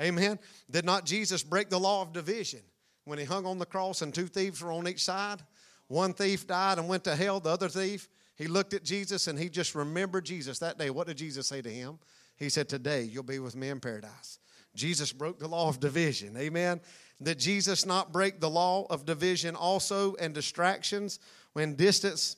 Amen. 0.00 0.38
Did 0.70 0.84
not 0.84 1.06
Jesus 1.06 1.42
break 1.42 1.70
the 1.70 1.78
law 1.78 2.02
of 2.02 2.12
division 2.12 2.60
when 3.04 3.18
he 3.18 3.24
hung 3.24 3.46
on 3.46 3.58
the 3.58 3.66
cross 3.66 4.02
and 4.02 4.12
two 4.12 4.26
thieves 4.26 4.60
were 4.60 4.72
on 4.72 4.88
each 4.88 5.04
side? 5.04 5.40
One 5.86 6.14
thief 6.14 6.46
died 6.46 6.78
and 6.78 6.88
went 6.88 7.04
to 7.04 7.14
hell, 7.14 7.38
the 7.38 7.50
other 7.50 7.68
thief, 7.68 8.08
he 8.36 8.46
looked 8.46 8.74
at 8.74 8.84
Jesus 8.84 9.28
and 9.28 9.38
he 9.38 9.48
just 9.48 9.74
remembered 9.74 10.24
Jesus 10.24 10.58
that 10.60 10.78
day. 10.78 10.90
What 10.90 11.06
did 11.06 11.18
Jesus 11.18 11.46
say 11.46 11.62
to 11.62 11.70
him? 11.70 11.98
He 12.36 12.48
said, 12.48 12.68
Today 12.68 13.02
you'll 13.02 13.22
be 13.22 13.38
with 13.38 13.56
me 13.56 13.68
in 13.68 13.80
paradise. 13.80 14.38
Jesus 14.74 15.12
broke 15.12 15.38
the 15.38 15.48
law 15.48 15.68
of 15.68 15.80
division. 15.80 16.36
Amen. 16.36 16.80
Did 17.22 17.38
Jesus 17.38 17.84
not 17.84 18.12
break 18.12 18.40
the 18.40 18.50
law 18.50 18.86
of 18.88 19.04
division 19.04 19.54
also 19.54 20.14
and 20.16 20.34
distractions 20.34 21.20
when 21.52 21.74
distance? 21.76 22.36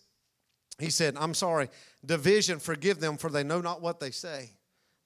He 0.79 0.91
said, 0.91 1.17
I'm 1.17 1.35
sorry, 1.35 1.71
division, 2.05 2.59
forgive 2.59 2.99
them, 2.99 3.17
for 3.17 3.31
they 3.31 3.45
know 3.45 3.61
not 3.61 3.81
what 3.81 4.01
they 4.01 4.11
say. 4.11 4.51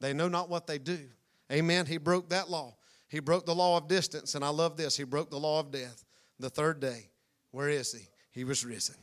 They 0.00 0.14
know 0.14 0.28
not 0.28 0.48
what 0.48 0.66
they 0.66 0.78
do. 0.78 0.98
Amen. 1.52 1.84
He 1.86 1.98
broke 1.98 2.30
that 2.30 2.50
law. 2.50 2.76
He 3.08 3.20
broke 3.20 3.46
the 3.46 3.54
law 3.54 3.76
of 3.76 3.88
distance, 3.88 4.34
and 4.34 4.44
I 4.44 4.48
love 4.48 4.76
this. 4.76 4.96
He 4.96 5.04
broke 5.04 5.30
the 5.30 5.38
law 5.38 5.60
of 5.60 5.70
death. 5.70 6.04
The 6.38 6.50
third 6.50 6.80
day, 6.80 7.10
where 7.50 7.68
is 7.68 7.92
he? 7.92 8.08
He 8.30 8.44
was 8.44 8.64
risen. 8.64 8.94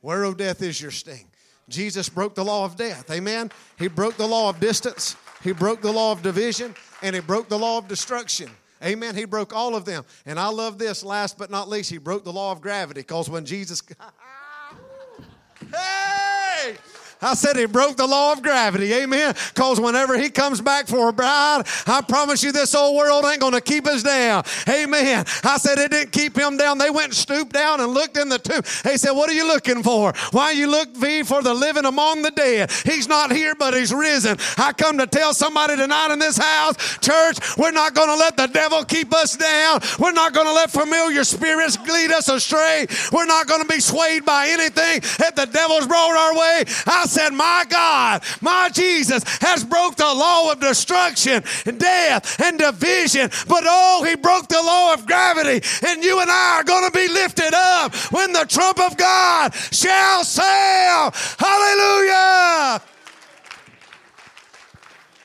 Where, 0.00 0.24
O 0.24 0.34
death, 0.34 0.62
is 0.62 0.80
your 0.80 0.90
sting? 0.90 1.26
Jesus 1.68 2.08
broke 2.08 2.34
the 2.34 2.44
law 2.44 2.64
of 2.64 2.76
death. 2.76 3.10
Amen. 3.10 3.50
He 3.78 3.88
broke 3.88 4.16
the 4.16 4.26
law 4.26 4.50
of 4.50 4.58
distance. 4.60 5.16
He 5.42 5.52
broke 5.52 5.80
the 5.80 5.92
law 5.92 6.12
of 6.12 6.22
division, 6.22 6.74
and 7.02 7.14
he 7.14 7.20
broke 7.20 7.48
the 7.48 7.58
law 7.58 7.78
of 7.78 7.88
destruction. 7.88 8.50
Amen. 8.82 9.14
He 9.14 9.24
broke 9.24 9.54
all 9.54 9.76
of 9.76 9.84
them. 9.84 10.04
And 10.26 10.38
I 10.38 10.48
love 10.48 10.78
this, 10.78 11.04
last 11.04 11.38
but 11.38 11.50
not 11.50 11.68
least, 11.68 11.90
he 11.90 11.98
broke 11.98 12.24
the 12.24 12.32
law 12.32 12.50
of 12.52 12.60
gravity 12.60 13.00
because 13.00 13.28
when 13.28 13.44
Jesus. 13.44 13.82
hey! 15.72 16.76
I 17.22 17.34
said 17.34 17.56
he 17.56 17.66
broke 17.66 17.96
the 17.96 18.06
law 18.06 18.32
of 18.32 18.42
gravity. 18.42 18.92
Amen. 18.94 19.34
Because 19.54 19.80
whenever 19.80 20.18
he 20.18 20.30
comes 20.30 20.60
back 20.60 20.86
for 20.86 21.08
a 21.08 21.12
bride, 21.12 21.62
I 21.86 22.00
promise 22.00 22.42
you 22.42 22.52
this 22.52 22.74
old 22.74 22.96
world 22.96 23.24
ain't 23.24 23.40
going 23.40 23.52
to 23.52 23.60
keep 23.60 23.86
us 23.86 24.02
down. 24.02 24.44
Amen. 24.68 25.24
I 25.44 25.58
said 25.58 25.78
it 25.78 25.90
didn't 25.90 26.12
keep 26.12 26.36
him 26.36 26.56
down. 26.56 26.78
They 26.78 26.90
went 26.90 27.08
and 27.08 27.14
stooped 27.14 27.52
down 27.52 27.80
and 27.80 27.92
looked 27.92 28.16
in 28.16 28.28
the 28.28 28.38
tomb. 28.38 28.62
They 28.84 28.96
said, 28.96 29.12
What 29.12 29.28
are 29.28 29.34
you 29.34 29.46
looking 29.46 29.82
for? 29.82 30.12
Why 30.30 30.52
you 30.52 30.70
look 30.70 30.94
thee 30.94 31.22
for 31.22 31.42
the 31.42 31.52
living 31.52 31.84
among 31.84 32.22
the 32.22 32.30
dead? 32.30 32.70
He's 32.84 33.08
not 33.08 33.32
here, 33.32 33.54
but 33.54 33.74
he's 33.74 33.92
risen. 33.92 34.38
I 34.56 34.72
come 34.72 34.98
to 34.98 35.06
tell 35.06 35.34
somebody 35.34 35.76
tonight 35.76 36.12
in 36.12 36.18
this 36.18 36.38
house, 36.38 36.98
church, 36.98 37.38
we're 37.58 37.70
not 37.70 37.94
going 37.94 38.08
to 38.08 38.16
let 38.16 38.36
the 38.36 38.46
devil 38.46 38.84
keep 38.84 39.14
us 39.14 39.36
down. 39.36 39.80
We're 39.98 40.12
not 40.12 40.32
going 40.32 40.46
to 40.46 40.52
let 40.52 40.70
familiar 40.70 41.24
spirits 41.24 41.78
lead 41.86 42.12
us 42.12 42.28
astray. 42.28 42.86
We're 43.12 43.26
not 43.26 43.46
going 43.46 43.60
to 43.60 43.68
be 43.68 43.80
swayed 43.80 44.24
by 44.24 44.48
anything 44.48 45.00
that 45.18 45.36
the 45.36 45.46
devil's 45.46 45.86
brought 45.86 46.16
our 46.16 46.34
way. 46.34 46.64
I 46.86 47.06
said, 47.10 47.30
My 47.30 47.64
God, 47.68 48.22
my 48.40 48.70
Jesus 48.72 49.22
has 49.40 49.64
broke 49.64 49.96
the 49.96 50.04
law 50.04 50.52
of 50.52 50.60
destruction, 50.60 51.42
and 51.66 51.78
death, 51.78 52.40
and 52.40 52.58
division. 52.58 53.30
But 53.48 53.64
oh, 53.66 54.04
he 54.08 54.16
broke 54.16 54.48
the 54.48 54.62
law 54.62 54.94
of 54.94 55.06
gravity. 55.06 55.66
And 55.86 56.02
you 56.04 56.20
and 56.20 56.30
I 56.30 56.56
are 56.58 56.64
going 56.64 56.90
to 56.90 56.96
be 56.96 57.08
lifted 57.08 57.52
up 57.54 57.94
when 58.12 58.32
the 58.32 58.46
trump 58.48 58.80
of 58.80 58.96
God 58.96 59.54
shall 59.54 60.24
sound. 60.24 61.14
Hallelujah. 61.38 62.82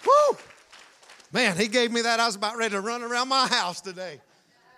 Woo. 0.05 0.37
Man, 1.31 1.57
he 1.57 1.67
gave 1.67 1.91
me 1.91 2.01
that. 2.01 2.19
I 2.19 2.25
was 2.25 2.35
about 2.35 2.57
ready 2.57 2.75
to 2.75 2.81
run 2.81 3.03
around 3.03 3.27
my 3.27 3.47
house 3.47 3.81
today. 3.81 4.21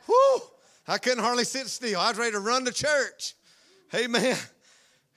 Woo. 0.07 0.41
I 0.87 0.97
couldn't 0.97 1.23
hardly 1.23 1.43
sit 1.43 1.67
still. 1.67 1.99
I 1.99 2.09
was 2.09 2.17
ready 2.17 2.31
to 2.31 2.39
run 2.39 2.65
to 2.65 2.71
church. 2.71 3.35
Hey, 3.91 4.05
Amen. 4.05 4.37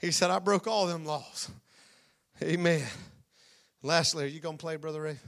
He 0.00 0.10
said, 0.10 0.30
I 0.30 0.38
broke 0.38 0.66
all 0.66 0.86
them 0.86 1.04
laws. 1.04 1.50
Amen. 2.42 2.86
Lastly, 3.82 4.24
are 4.24 4.28
you 4.28 4.40
going 4.40 4.56
to 4.56 4.60
play, 4.60 4.76
Brother 4.76 5.02
Ray? 5.02 5.18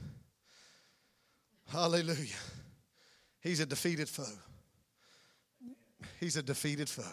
Hallelujah. 1.71 2.35
He's 3.39 3.59
a 3.59 3.65
defeated 3.65 4.09
foe. 4.09 4.23
He's 6.19 6.37
a 6.37 6.43
defeated 6.43 6.89
foe. 6.89 7.03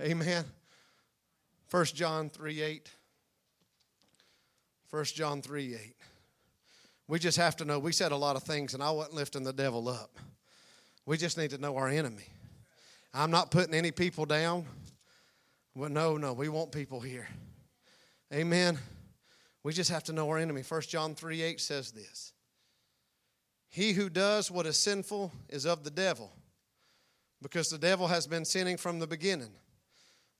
Amen. 0.00 0.44
1 1.70 1.84
John 1.86 2.30
3 2.30 2.62
8. 2.62 2.90
1 4.90 5.04
John 5.06 5.42
3 5.42 5.74
8. 5.74 5.96
We 7.06 7.18
just 7.18 7.36
have 7.36 7.56
to 7.56 7.64
know. 7.64 7.78
We 7.78 7.92
said 7.92 8.12
a 8.12 8.16
lot 8.16 8.36
of 8.36 8.42
things, 8.42 8.72
and 8.72 8.82
I 8.82 8.90
wasn't 8.90 9.16
lifting 9.16 9.44
the 9.44 9.52
devil 9.52 9.88
up. 9.88 10.18
We 11.04 11.18
just 11.18 11.36
need 11.36 11.50
to 11.50 11.58
know 11.58 11.76
our 11.76 11.88
enemy. 11.88 12.24
I'm 13.12 13.30
not 13.30 13.50
putting 13.50 13.74
any 13.74 13.90
people 13.90 14.24
down. 14.24 14.64
Well, 15.74 15.90
no, 15.90 16.16
no, 16.16 16.32
we 16.32 16.48
want 16.48 16.72
people 16.72 17.00
here. 17.00 17.28
Amen. 18.32 18.78
We 19.64 19.72
just 19.72 19.90
have 19.90 20.04
to 20.04 20.12
know 20.12 20.28
our 20.28 20.38
enemy. 20.38 20.62
1 20.62 20.82
John 20.82 21.14
3 21.16 21.42
8 21.42 21.60
says 21.60 21.90
this 21.90 22.32
He 23.68 23.92
who 23.92 24.08
does 24.08 24.50
what 24.50 24.66
is 24.66 24.78
sinful 24.78 25.32
is 25.48 25.66
of 25.66 25.82
the 25.82 25.90
devil, 25.90 26.30
because 27.42 27.68
the 27.68 27.78
devil 27.78 28.06
has 28.06 28.28
been 28.28 28.44
sinning 28.44 28.76
from 28.76 29.00
the 29.00 29.08
beginning. 29.08 29.50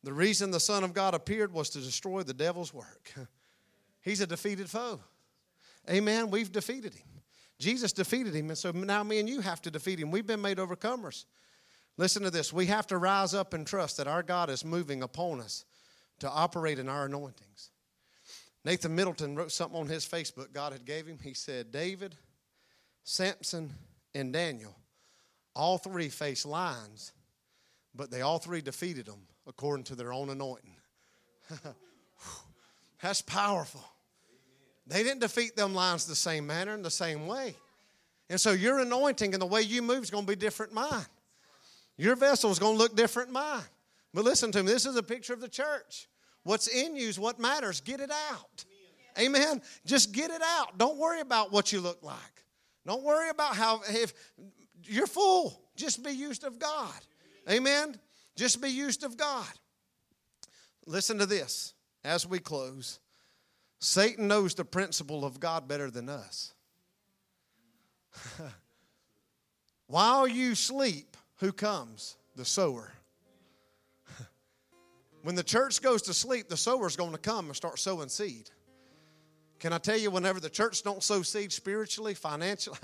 The 0.04 0.12
reason 0.12 0.50
the 0.50 0.60
Son 0.60 0.84
of 0.84 0.92
God 0.92 1.14
appeared 1.14 1.52
was 1.52 1.70
to 1.70 1.80
destroy 1.80 2.22
the 2.22 2.34
devil's 2.34 2.72
work. 2.72 3.12
He's 4.02 4.20
a 4.20 4.26
defeated 4.26 4.68
foe. 4.68 5.00
Amen. 5.88 6.30
We've 6.30 6.52
defeated 6.52 6.94
him. 6.94 7.06
Jesus 7.58 7.92
defeated 7.92 8.34
him, 8.34 8.50
and 8.50 8.58
so 8.58 8.70
now 8.70 9.02
me 9.02 9.20
and 9.20 9.28
you 9.28 9.40
have 9.40 9.62
to 9.62 9.70
defeat 9.70 9.98
him. 9.98 10.10
We've 10.10 10.26
been 10.26 10.42
made 10.42 10.58
overcomers. 10.58 11.24
Listen 11.96 12.22
to 12.24 12.30
this. 12.30 12.52
We 12.52 12.66
have 12.66 12.86
to 12.88 12.98
rise 12.98 13.32
up 13.32 13.54
and 13.54 13.66
trust 13.66 13.96
that 13.96 14.06
our 14.06 14.22
God 14.22 14.50
is 14.50 14.64
moving 14.64 15.02
upon 15.02 15.40
us 15.40 15.64
to 16.18 16.28
operate 16.28 16.78
in 16.78 16.88
our 16.88 17.06
anointings. 17.06 17.70
Nathan 18.64 18.94
Middleton 18.94 19.36
wrote 19.36 19.52
something 19.52 19.78
on 19.78 19.86
his 19.88 20.06
Facebook 20.06 20.52
God 20.52 20.72
had 20.72 20.84
gave 20.84 21.06
him. 21.06 21.18
He 21.22 21.34
said, 21.34 21.70
David, 21.70 22.14
Samson, 23.02 23.74
and 24.14 24.32
Daniel, 24.32 24.74
all 25.54 25.78
three 25.78 26.08
faced 26.08 26.46
lions, 26.46 27.12
but 27.94 28.10
they 28.10 28.22
all 28.22 28.38
three 28.38 28.62
defeated 28.62 29.06
them 29.06 29.26
according 29.46 29.84
to 29.84 29.94
their 29.94 30.12
own 30.12 30.30
anointing. 30.30 30.76
That's 33.02 33.20
powerful. 33.20 33.84
They 34.86 35.02
didn't 35.02 35.20
defeat 35.20 35.56
them 35.56 35.74
lions 35.74 36.06
the 36.06 36.14
same 36.14 36.46
manner, 36.46 36.74
in 36.74 36.82
the 36.82 36.90
same 36.90 37.26
way. 37.26 37.54
And 38.30 38.40
so 38.40 38.52
your 38.52 38.78
anointing 38.78 39.34
and 39.34 39.42
the 39.42 39.46
way 39.46 39.62
you 39.62 39.82
move 39.82 40.02
is 40.02 40.10
going 40.10 40.24
to 40.24 40.30
be 40.30 40.36
different 40.36 40.72
mine. 40.72 41.06
Your 41.96 42.16
vessel 42.16 42.50
is 42.50 42.58
going 42.58 42.74
to 42.74 42.78
look 42.78 42.96
different 42.96 43.30
mine. 43.30 43.62
But 44.12 44.24
listen 44.24 44.52
to 44.52 44.62
me, 44.62 44.72
this 44.72 44.86
is 44.86 44.96
a 44.96 45.02
picture 45.02 45.34
of 45.34 45.40
the 45.40 45.48
church. 45.48 46.08
What's 46.44 46.68
in 46.68 46.94
you 46.94 47.08
is 47.08 47.18
what 47.18 47.38
matters. 47.38 47.80
Get 47.80 48.00
it 48.00 48.10
out. 48.30 48.64
Amen. 49.18 49.60
Just 49.84 50.12
get 50.12 50.30
it 50.30 50.42
out. 50.42 50.78
Don't 50.78 50.98
worry 50.98 51.20
about 51.20 51.52
what 51.52 51.72
you 51.72 51.80
look 51.80 52.02
like. 52.02 52.16
Don't 52.86 53.02
worry 53.02 53.30
about 53.30 53.56
how 53.56 53.80
if 53.88 54.12
you're 54.84 55.06
full. 55.06 55.60
Just 55.76 56.04
be 56.04 56.10
used 56.10 56.44
of 56.44 56.58
God. 56.58 56.94
Amen. 57.50 57.98
Just 58.36 58.60
be 58.60 58.68
used 58.68 59.04
of 59.04 59.16
God. 59.16 59.48
Listen 60.86 61.18
to 61.18 61.26
this 61.26 61.74
as 62.04 62.26
we 62.26 62.38
close. 62.38 63.00
Satan 63.80 64.28
knows 64.28 64.54
the 64.54 64.64
principle 64.64 65.24
of 65.24 65.40
God 65.40 65.66
better 65.66 65.90
than 65.90 66.08
us. 66.08 66.52
While 69.86 70.26
you 70.26 70.54
sleep, 70.54 71.16
who 71.36 71.52
comes? 71.52 72.16
The 72.36 72.44
sower. 72.44 72.92
When 75.24 75.34
the 75.34 75.42
church 75.42 75.80
goes 75.80 76.02
to 76.02 76.12
sleep, 76.12 76.50
the 76.50 76.56
sower's 76.56 76.96
going 76.96 77.12
to 77.12 77.18
come 77.18 77.46
and 77.46 77.56
start 77.56 77.78
sowing 77.78 78.10
seed. 78.10 78.50
Can 79.58 79.72
I 79.72 79.78
tell 79.78 79.96
you, 79.96 80.10
whenever 80.10 80.38
the 80.38 80.50
church 80.50 80.82
don't 80.82 81.02
sow 81.02 81.22
seed 81.22 81.50
spiritually, 81.50 82.12
financially, 82.12 82.76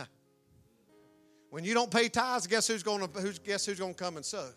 when 1.50 1.64
you 1.64 1.74
don't 1.74 1.90
pay 1.90 2.08
tithes, 2.08 2.46
guess 2.46 2.66
who's 2.66 2.82
going 2.82 3.06
to 3.06 3.20
who's, 3.20 3.38
guess 3.38 3.66
who's 3.66 3.78
going 3.78 3.92
to 3.92 4.02
come 4.02 4.16
and 4.16 4.24
sow? 4.24 4.48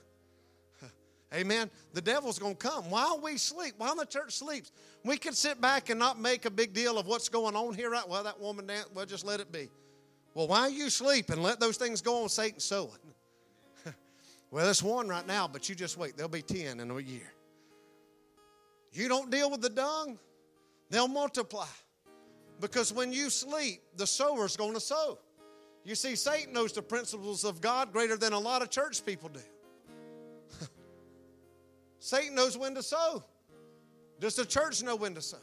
Amen. 1.34 1.69
The 1.91 1.99
devil's 1.99 2.39
going 2.39 2.55
to 2.55 2.69
come 2.69 2.89
while 2.89 3.19
we 3.22 3.35
sleep, 3.35 3.73
while 3.77 3.97
the 3.97 4.05
church 4.05 4.31
sleeps. 4.31 4.72
We 5.03 5.18
can 5.18 5.34
sit 5.34 5.60
back 5.60 5.89
and 5.89 5.99
not 5.99 6.18
make 6.18 6.45
a 6.45 6.51
big 6.51 6.72
deal 6.72 6.97
of 6.97 7.05
what's 7.05 7.27
going 7.27 7.57
on 7.57 7.73
here. 7.73 7.89
Right? 7.89 8.07
Well, 8.07 8.23
that 8.23 8.39
woman, 8.39 8.65
down, 8.65 8.85
well, 8.95 9.05
just 9.05 9.26
let 9.26 9.41
it 9.41 9.51
be. 9.51 9.68
Well, 10.34 10.47
while 10.47 10.69
you 10.69 10.89
sleep 10.89 11.31
and 11.31 11.43
let 11.43 11.60
those 11.60 11.76
things 11.76 12.01
go 12.01 12.23
on, 12.23 12.30
Satan 12.30 12.61
sowing. 12.61 12.91
well, 14.51 14.69
it's 14.69 14.81
one 14.81 15.10
right 15.10 15.27
now, 15.27 15.49
but 15.49 15.68
you 15.68 15.76
just 15.76 15.97
wait. 15.97 16.15
There'll 16.15 16.30
be 16.30 16.41
ten 16.41 16.80
in 16.80 16.89
a 16.89 16.99
year. 17.01 17.34
You 18.94 19.07
don't 19.07 19.32
deal 19.32 19.49
with 19.49 19.61
the 19.61 19.70
dung, 19.70 20.20
they'll 20.90 21.07
multiply. 21.07 21.68
Because 22.60 22.94
when 22.94 23.11
you 23.11 23.30
sleep, 23.30 23.82
the 23.98 24.07
sower's 24.07 24.56
going 24.56 24.74
to 24.74 24.80
sow. 24.80 25.20
You 25.84 25.95
see, 25.95 26.15
Satan 26.15 26.53
knows 26.53 26.72
the 26.72 26.82
principles 26.82 27.44
of 27.44 27.60
God 27.60 27.91
greater 27.91 28.15
than 28.15 28.32
a 28.32 28.40
lot 28.40 28.61
of 28.61 28.70
church 28.70 29.06
people 29.06 29.30
do. 29.30 29.40
Satan 31.99 32.36
knows 32.36 32.57
when 32.57 32.76
to 32.76 32.84
sow. 32.84 33.24
Does 34.20 34.36
the 34.36 34.45
church 34.45 34.82
know 34.84 34.95
when 34.95 35.14
to 35.15 35.22
sow? 35.22 35.38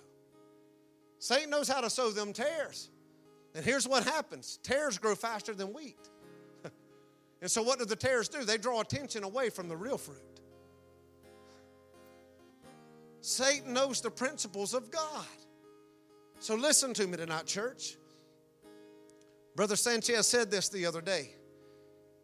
Satan 1.18 1.50
knows 1.50 1.68
how 1.68 1.82
to 1.82 1.90
sow 1.90 2.10
them 2.10 2.32
tares. 2.32 2.88
And 3.54 3.64
here's 3.64 3.86
what 3.86 4.04
happens 4.04 4.58
tares 4.62 4.96
grow 4.96 5.14
faster 5.14 5.54
than 5.54 5.74
wheat. 5.74 5.98
and 7.42 7.50
so, 7.50 7.62
what 7.62 7.78
do 7.78 7.84
the 7.84 7.96
tares 7.96 8.28
do? 8.28 8.44
They 8.44 8.56
draw 8.56 8.80
attention 8.80 9.24
away 9.24 9.50
from 9.50 9.68
the 9.68 9.76
real 9.76 9.98
fruit. 9.98 10.29
Satan 13.20 13.72
knows 13.72 14.00
the 14.00 14.10
principles 14.10 14.74
of 14.74 14.90
God. 14.90 15.26
So 16.38 16.54
listen 16.54 16.94
to 16.94 17.06
me 17.06 17.16
tonight, 17.16 17.46
church. 17.46 17.96
Brother 19.56 19.76
Sanchez 19.76 20.26
said 20.26 20.50
this 20.50 20.68
the 20.68 20.86
other 20.86 21.00
day. 21.00 21.30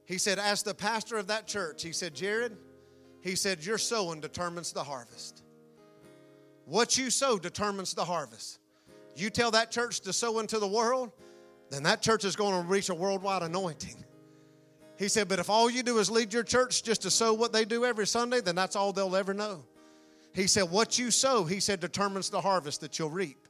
He 0.07 0.19
said, 0.19 0.39
as 0.39 0.63
the 0.63 0.75
pastor 0.75 1.19
of 1.19 1.27
that 1.27 1.47
church, 1.47 1.83
he 1.83 1.93
said, 1.93 2.15
Jared, 2.15 2.57
he 3.21 3.35
said, 3.35 3.65
your 3.65 3.77
sowing 3.77 4.21
determines 4.21 4.73
the 4.73 4.83
harvest. 4.83 5.43
What 6.65 6.97
you 6.97 7.11
sow 7.11 7.39
determines 7.39 7.93
the 7.93 8.05
harvest. 8.05 8.61
You 9.17 9.31
tell 9.31 9.51
that 9.51 9.71
church 9.71 10.01
to 10.01 10.13
sow 10.13 10.39
into 10.39 10.59
the 10.59 10.67
world, 10.67 11.11
then 11.71 11.83
that 11.83 12.03
church 12.03 12.25
is 12.25 12.37
going 12.37 12.63
to 12.63 12.69
reach 12.69 12.89
a 12.89 12.95
worldwide 12.95 13.43
anointing. 13.43 14.05
He 14.99 15.09
said, 15.09 15.29
but 15.29 15.39
if 15.39 15.51
all 15.51 15.69
you 15.69 15.83
do 15.83 15.99
is 15.99 16.11
lead 16.11 16.33
your 16.33 16.43
church 16.45 16.83
just 16.83 17.03
to 17.03 17.11
sow 17.11 17.35
what 17.35 17.53
they 17.53 17.65
do 17.65 17.85
every 17.85 18.07
Sunday, 18.07 18.41
then 18.41 18.55
that's 18.55 18.77
all 18.77 18.93
they'll 18.93 19.17
ever 19.17 19.35
know. 19.35 19.65
He 20.37 20.47
said, 20.47 20.65
what 20.65 20.99
you 20.99 21.11
sow, 21.11 21.45
he 21.45 21.61
said, 21.61 21.81
determines 21.81 22.29
the 22.29 22.43
harvest 22.43 22.83
that 22.83 22.99
you'll 22.99 23.09
reap. 23.09 23.49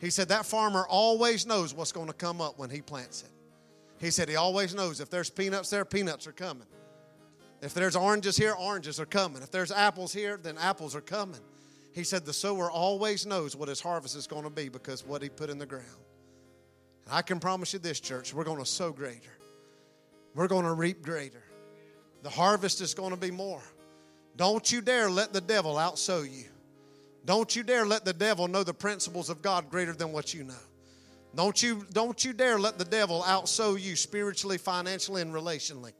He 0.00 0.10
said, 0.10 0.28
that 0.28 0.44
farmer 0.44 0.84
always 0.88 1.46
knows 1.46 1.72
what's 1.72 1.92
going 1.92 2.08
to 2.08 2.12
come 2.12 2.40
up 2.40 2.58
when 2.58 2.68
he 2.68 2.82
plants 2.82 3.22
it. 3.22 3.30
He 4.04 4.10
said, 4.10 4.28
he 4.28 4.34
always 4.34 4.74
knows 4.74 5.00
if 5.00 5.08
there's 5.08 5.30
peanuts 5.30 5.70
there, 5.70 5.84
peanuts 5.84 6.26
are 6.26 6.32
coming. 6.32 6.66
If 7.62 7.74
there's 7.74 7.94
oranges 7.94 8.36
here, 8.36 8.54
oranges 8.58 8.98
are 8.98 9.06
coming. 9.06 9.40
If 9.40 9.52
there's 9.52 9.70
apples 9.70 10.12
here, 10.12 10.36
then 10.36 10.58
apples 10.58 10.96
are 10.96 11.00
coming. 11.00 11.40
He 11.92 12.02
said, 12.02 12.26
the 12.26 12.32
sower 12.32 12.72
always 12.72 13.24
knows 13.24 13.54
what 13.54 13.68
his 13.68 13.80
harvest 13.80 14.16
is 14.16 14.26
going 14.26 14.42
to 14.42 14.50
be 14.50 14.68
because 14.68 15.06
what 15.06 15.22
he 15.22 15.28
put 15.28 15.48
in 15.48 15.58
the 15.58 15.64
ground. 15.64 15.86
And 17.04 17.14
I 17.14 17.22
can 17.22 17.38
promise 17.38 17.72
you 17.72 17.78
this, 17.78 18.00
church, 18.00 18.34
we're 18.34 18.42
going 18.42 18.58
to 18.58 18.66
sow 18.66 18.90
greater. 18.90 19.38
We're 20.34 20.48
going 20.48 20.64
to 20.64 20.72
reap 20.72 21.02
greater. 21.02 21.44
The 22.24 22.30
harvest 22.30 22.80
is 22.80 22.94
going 22.94 23.12
to 23.12 23.16
be 23.16 23.30
more. 23.30 23.62
Don't 24.36 24.70
you 24.70 24.82
dare 24.82 25.10
let 25.10 25.32
the 25.32 25.40
devil 25.40 25.76
outsow 25.76 26.30
you. 26.30 26.44
Don't 27.24 27.56
you 27.56 27.62
dare 27.62 27.86
let 27.86 28.04
the 28.04 28.12
devil 28.12 28.46
know 28.46 28.62
the 28.62 28.74
principles 28.74 29.30
of 29.30 29.42
God 29.42 29.70
greater 29.70 29.94
than 29.94 30.12
what 30.12 30.32
you 30.34 30.44
know. 30.44 30.54
Don't 31.34 31.60
you, 31.62 31.86
don't 31.92 32.24
you 32.24 32.32
dare 32.32 32.58
let 32.58 32.78
the 32.78 32.84
devil 32.84 33.22
outsow 33.22 33.80
you 33.80 33.96
spiritually, 33.96 34.58
financially, 34.58 35.22
and 35.22 35.34
relationally. 35.34 35.92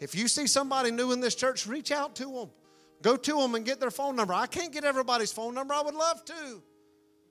If 0.00 0.14
you 0.14 0.28
see 0.28 0.46
somebody 0.46 0.90
new 0.90 1.12
in 1.12 1.20
this 1.20 1.34
church, 1.34 1.66
reach 1.66 1.90
out 1.90 2.14
to 2.16 2.24
them. 2.24 2.50
Go 3.02 3.16
to 3.16 3.36
them 3.36 3.54
and 3.54 3.64
get 3.64 3.80
their 3.80 3.90
phone 3.90 4.16
number. 4.16 4.34
I 4.34 4.46
can't 4.46 4.72
get 4.72 4.84
everybody's 4.84 5.32
phone 5.32 5.54
number. 5.54 5.72
I 5.72 5.82
would 5.82 5.94
love 5.94 6.24
to. 6.26 6.62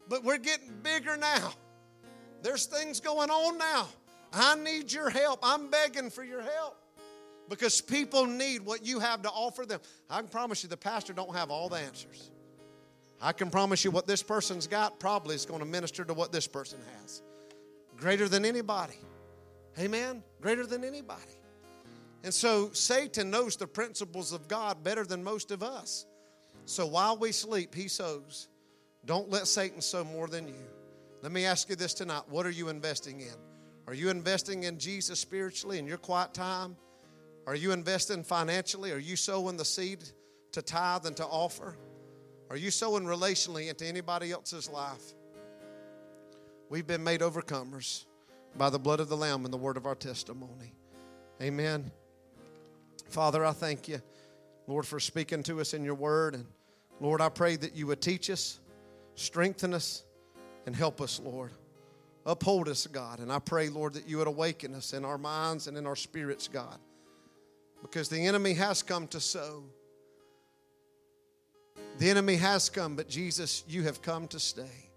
But 0.07 0.23
we're 0.23 0.38
getting 0.38 0.72
bigger 0.82 1.18
now. 1.18 1.53
There's 2.41 2.65
things 2.65 2.99
going 2.99 3.30
on 3.30 3.57
now. 3.57 3.88
I 4.34 4.56
need 4.56 4.91
your 4.91 5.10
help. 5.10 5.40
I'm 5.44 5.69
begging 5.69 6.10
for 6.10 6.23
your 6.23 6.41
help 6.41 6.77
because 7.49 7.81
people 7.81 8.26
need 8.26 8.65
what 8.65 8.85
you 8.85 8.99
have 8.99 9.22
to 9.23 9.30
offer 9.30 9.65
them. 9.65 9.80
I 10.09 10.19
can 10.19 10.30
promise 10.30 10.63
you 10.63 10.69
the 10.69 10.77
pastor 10.77 11.13
don't 11.13 11.35
have 11.35 11.51
all 11.51 11.69
the 11.69 11.77
answers. 11.77 12.31
I 13.22 13.31
can 13.31 13.49
promise 13.49 13.84
you 13.84 13.91
what 13.91 14.07
this 14.07 14.22
person's 14.22 14.67
got 14.67 14.99
probably 14.99 15.35
is 15.35 15.45
going 15.45 15.59
to 15.59 15.65
minister 15.65 16.03
to 16.05 16.13
what 16.13 16.31
this 16.31 16.47
person 16.47 16.80
has. 16.99 17.22
Greater 17.97 18.27
than 18.27 18.45
anybody. 18.45 18.99
Amen? 19.80 20.23
Greater 20.41 20.65
than 20.65 20.84
anybody. 20.84 21.22
And 22.23 22.34
so 22.34 22.72
Satan 22.73 23.30
knows 23.30 23.55
the 23.55 23.67
principles 23.67 24.34
of 24.34 24.47
God 24.47 24.84
better 24.84 25.05
than 25.05 25.23
most 25.23 25.51
of 25.51 25.63
us. 25.63 26.05
So 26.65 26.85
while 26.85 27.17
we 27.17 27.31
sleep, 27.31 27.76
he 27.76 27.88
sows. 27.88 28.47
Don't 29.05 29.30
let 29.30 29.47
Satan 29.47 29.81
sow 29.81 30.03
more 30.03 30.27
than 30.27 30.47
you. 30.47 30.65
Let 31.22 31.31
me 31.31 31.45
ask 31.45 31.69
you 31.69 31.76
this 31.76 31.93
tonight 31.93 32.23
what 32.27 32.45
are 32.45 32.51
you 32.51 32.69
investing 32.69 33.22
in? 33.22 33.35
Are 33.88 33.93
you 33.93 34.09
investing 34.09 34.63
in 34.63 34.80
Jesus 34.80 35.19
spiritually 35.19 35.77
in 35.77 35.85
your 35.85 35.97
quiet 35.97 36.34
time? 36.34 36.76
Are 37.47 37.55
you 37.55 37.72
investing 37.72 38.23
financially? 38.23 38.91
Are 38.91 38.97
you 38.97 39.15
sowing 39.15 39.57
the 39.57 39.65
seed 39.65 39.99
to 40.53 40.61
tithe 40.61 41.05
and 41.05 41.15
to 41.17 41.26
offer? 41.26 41.77
Are 42.49 42.57
you 42.57 42.72
sowing 42.72 43.03
relationally 43.03 43.69
into 43.69 43.85
anybody 43.85 44.31
else's 44.31 44.69
life? 44.69 45.01
We've 46.69 46.88
been 46.88 47.03
made 47.03 47.22
overcomers 47.22 48.05
by 48.57 48.69
the 48.69 48.80
blood 48.80 48.99
of 48.99 49.09
the 49.09 49.17
Lamb 49.17 49.45
and 49.45 49.53
the 49.53 49.57
word 49.57 49.77
of 49.77 49.85
our 49.85 49.95
testimony. 49.95 50.73
Amen. 51.41 51.91
Father, 53.09 53.45
I 53.45 53.51
thank 53.51 53.88
you, 53.88 54.01
Lord, 54.67 54.88
for 54.88 54.99
speaking 54.99 55.43
to 55.43 55.59
us 55.59 55.73
in 55.73 55.84
your 55.84 55.95
word. 55.95 56.34
And 56.34 56.45
Lord, 56.99 57.22
I 57.22 57.30
pray 57.30 57.55
that 57.57 57.76
you 57.76 57.88
would 57.88 58.01
teach 58.01 58.30
us, 58.30 58.59
strengthen 59.15 59.73
us, 59.73 60.03
and 60.65 60.76
help 60.76 61.01
us, 61.01 61.22
Lord. 61.23 61.51
Uphold 62.26 62.69
us, 62.69 62.88
God. 62.88 63.19
And 63.19 63.31
I 63.31 63.38
pray, 63.38 63.69
Lord, 63.69 63.93
that 63.93 64.07
you 64.07 64.17
would 64.17 64.27
awaken 64.27 64.73
us 64.73 64.93
in 64.93 65.05
our 65.05 65.17
minds 65.17 65.67
and 65.67 65.77
in 65.77 65.85
our 65.85 65.95
spirits, 65.95 66.47
God. 66.47 66.80
Because 67.86 68.10
the 68.10 68.26
enemy 68.26 68.53
has 68.53 68.84
come 68.84 69.07
to 69.07 69.20
sow. 69.20 69.64
The 71.98 72.10
enemy 72.10 72.36
has 72.36 72.70
come, 72.70 72.95
but 72.95 73.07
Jesus, 73.07 73.64
you 73.68 73.84
have 73.84 74.02
come 74.02 74.28
to 74.30 74.40
stay. 74.40 74.90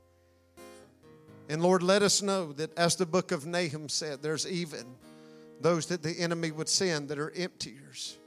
And 1.49 1.63
Lord, 1.63 1.83
let 1.83 2.03
us 2.03 2.23
know 2.23 2.53
that 2.55 2.77
as 2.77 2.97
the 2.97 3.07
book 3.07 3.33
of 3.33 3.47
Nahum 3.47 3.89
said, 3.89 4.23
there's 4.23 4.47
even 4.47 4.85
those 5.61 5.87
that 5.87 6.03
the 6.03 6.19
enemy 6.19 6.51
would 6.51 6.69
send 6.69 7.09
that 7.09 7.19
are 7.19 7.33
emptiers, 7.37 8.19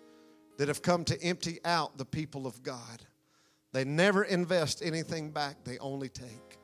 that 0.57 0.67
have 0.67 0.81
come 0.81 1.03
to 1.05 1.21
empty 1.21 1.59
out 1.65 1.97
the 1.97 2.05
people 2.05 2.47
of 2.47 2.63
God. 2.63 3.05
They 3.73 3.83
never 3.83 4.23
invest 4.23 4.81
anything 4.83 5.31
back, 5.31 5.63
they 5.63 5.77
only 5.79 6.09
take. 6.09 6.57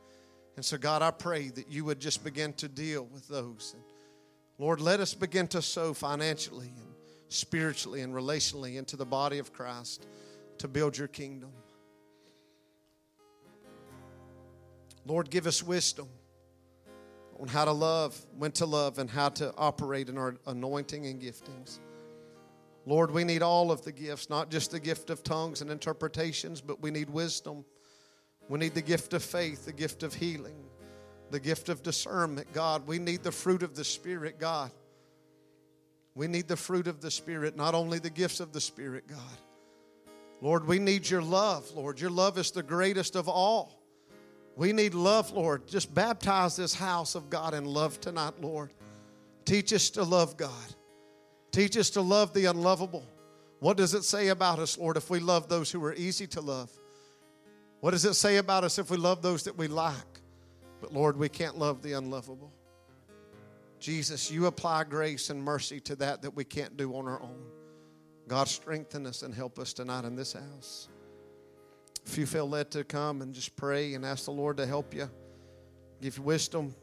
And 0.55 0.65
so, 0.65 0.77
God, 0.77 1.01
I 1.01 1.11
pray 1.11 1.49
that 1.49 1.69
you 1.69 1.85
would 1.85 1.99
just 1.99 2.23
begin 2.23 2.53
to 2.53 2.67
deal 2.67 3.05
with 3.05 3.27
those. 3.27 3.73
And 3.75 3.83
Lord, 4.57 4.81
let 4.81 4.99
us 4.99 5.13
begin 5.13 5.47
to 5.49 5.61
sow 5.61 5.93
financially 5.93 6.71
and 6.75 6.96
spiritually 7.29 8.01
and 8.01 8.13
relationally 8.13 8.77
into 8.77 8.95
the 8.95 9.05
body 9.05 9.39
of 9.39 9.53
Christ 9.53 10.05
to 10.57 10.67
build 10.67 10.97
your 10.97 11.07
kingdom. 11.07 11.51
Lord, 15.05 15.29
give 15.29 15.47
us 15.47 15.63
wisdom 15.63 16.07
on 17.39 17.47
how 17.47 17.65
to 17.65 17.71
love, 17.71 18.19
when 18.37 18.51
to 18.53 18.65
love, 18.65 18.99
and 18.99 19.09
how 19.09 19.29
to 19.29 19.53
operate 19.57 20.09
in 20.09 20.17
our 20.17 20.35
anointing 20.47 21.05
and 21.05 21.21
giftings. 21.21 21.79
Lord, 22.85 23.11
we 23.11 23.23
need 23.23 23.41
all 23.41 23.71
of 23.71 23.83
the 23.83 23.91
gifts, 23.91 24.29
not 24.29 24.49
just 24.49 24.71
the 24.71 24.79
gift 24.79 25.09
of 25.09 25.23
tongues 25.23 25.61
and 25.61 25.69
interpretations, 25.69 26.61
but 26.61 26.81
we 26.81 26.89
need 26.89 27.09
wisdom. 27.09 27.63
We 28.49 28.59
need 28.59 28.73
the 28.73 28.81
gift 28.81 29.13
of 29.13 29.23
faith, 29.23 29.65
the 29.65 29.73
gift 29.73 30.03
of 30.03 30.13
healing, 30.13 30.55
the 31.29 31.39
gift 31.39 31.69
of 31.69 31.83
discernment, 31.83 32.51
God. 32.53 32.87
We 32.87 32.97
need 32.97 33.23
the 33.23 33.31
fruit 33.31 33.61
of 33.61 33.75
the 33.75 33.83
Spirit, 33.83 34.39
God. 34.39 34.71
We 36.17 36.27
need 36.27 36.47
the 36.47 36.57
fruit 36.57 36.87
of 36.87 36.99
the 36.99 37.11
Spirit, 37.11 37.55
not 37.55 37.75
only 37.75 37.99
the 37.99 38.09
gifts 38.09 38.39
of 38.39 38.51
the 38.51 38.59
Spirit, 38.59 39.07
God. 39.07 39.19
Lord, 40.41 40.65
we 40.65 40.79
need 40.79 41.07
your 41.07 41.21
love, 41.21 41.69
Lord. 41.75 42.01
Your 42.01 42.09
love 42.09 42.39
is 42.39 42.49
the 42.49 42.63
greatest 42.63 43.15
of 43.15 43.29
all. 43.29 43.79
We 44.55 44.73
need 44.73 44.95
love, 44.95 45.31
Lord. 45.31 45.67
Just 45.67 45.93
baptize 45.93 46.55
this 46.55 46.73
house 46.73 47.13
of 47.13 47.29
God 47.29 47.53
in 47.53 47.65
love 47.65 48.01
tonight, 48.01 48.33
Lord. 48.41 48.73
Teach 49.45 49.71
us 49.71 49.91
to 49.91 50.03
love 50.03 50.37
God. 50.37 50.49
Teach 51.51 51.77
us 51.77 51.91
to 51.91 52.01
love 52.01 52.33
the 52.33 52.45
unlovable. 52.45 53.05
What 53.59 53.77
does 53.77 53.93
it 53.93 54.03
say 54.03 54.29
about 54.29 54.57
us, 54.57 54.75
Lord, 54.75 54.97
if 54.97 55.11
we 55.11 55.19
love 55.19 55.47
those 55.47 55.71
who 55.71 55.83
are 55.85 55.93
easy 55.93 56.25
to 56.27 56.41
love? 56.41 56.71
What 57.79 57.91
does 57.91 58.05
it 58.05 58.15
say 58.15 58.37
about 58.37 58.63
us 58.63 58.79
if 58.79 58.89
we 58.89 58.97
love 58.97 59.21
those 59.21 59.43
that 59.43 59.55
we 59.55 59.67
like? 59.67 59.93
But 60.81 60.91
Lord, 60.91 61.15
we 61.15 61.29
can't 61.29 61.59
love 61.59 61.83
the 61.83 61.93
unlovable. 61.93 62.51
Jesus, 63.79 64.31
you 64.31 64.47
apply 64.47 64.83
grace 64.85 65.29
and 65.29 65.41
mercy 65.41 65.79
to 65.81 65.95
that 65.97 66.21
that 66.23 66.35
we 66.35 66.43
can't 66.43 66.75
do 66.77 66.95
on 66.95 67.07
our 67.07 67.21
own. 67.21 67.43
God, 68.27 68.47
strengthen 68.47 69.05
us 69.05 69.21
and 69.21 69.33
help 69.33 69.59
us 69.59 69.73
tonight 69.73 70.03
in 70.03 70.15
this 70.15 70.33
house. 70.33 70.89
If 72.05 72.17
you 72.17 72.25
feel 72.25 72.47
led 72.47 72.71
to 72.71 72.83
come 72.83 73.21
and 73.21 73.33
just 73.33 73.55
pray 73.55 73.93
and 73.93 74.05
ask 74.05 74.25
the 74.25 74.31
Lord 74.31 74.57
to 74.57 74.65
help 74.65 74.93
you, 74.93 75.09
give 76.01 76.17
you 76.17 76.23
wisdom, 76.23 76.73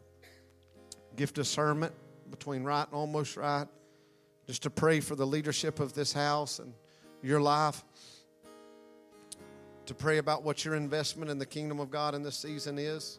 give 1.17 1.33
discernment 1.33 1.93
between 2.31 2.63
right 2.63 2.87
and 2.87 2.95
almost 2.95 3.37
right, 3.37 3.67
just 4.47 4.63
to 4.63 4.71
pray 4.71 5.01
for 5.01 5.17
the 5.17 5.27
leadership 5.27 5.81
of 5.81 5.95
this 5.95 6.13
house 6.13 6.59
and 6.59 6.73
your 7.23 7.41
life, 7.41 7.83
to 9.87 9.95
pray 9.95 10.19
about 10.19 10.43
what 10.43 10.65
your 10.65 10.75
investment 10.75 11.31
in 11.31 11.39
the 11.39 11.47
kingdom 11.47 11.81
of 11.81 11.91
God 11.91 12.15
in 12.15 12.23
this 12.23 12.39
season 12.39 12.79
is. 12.79 13.19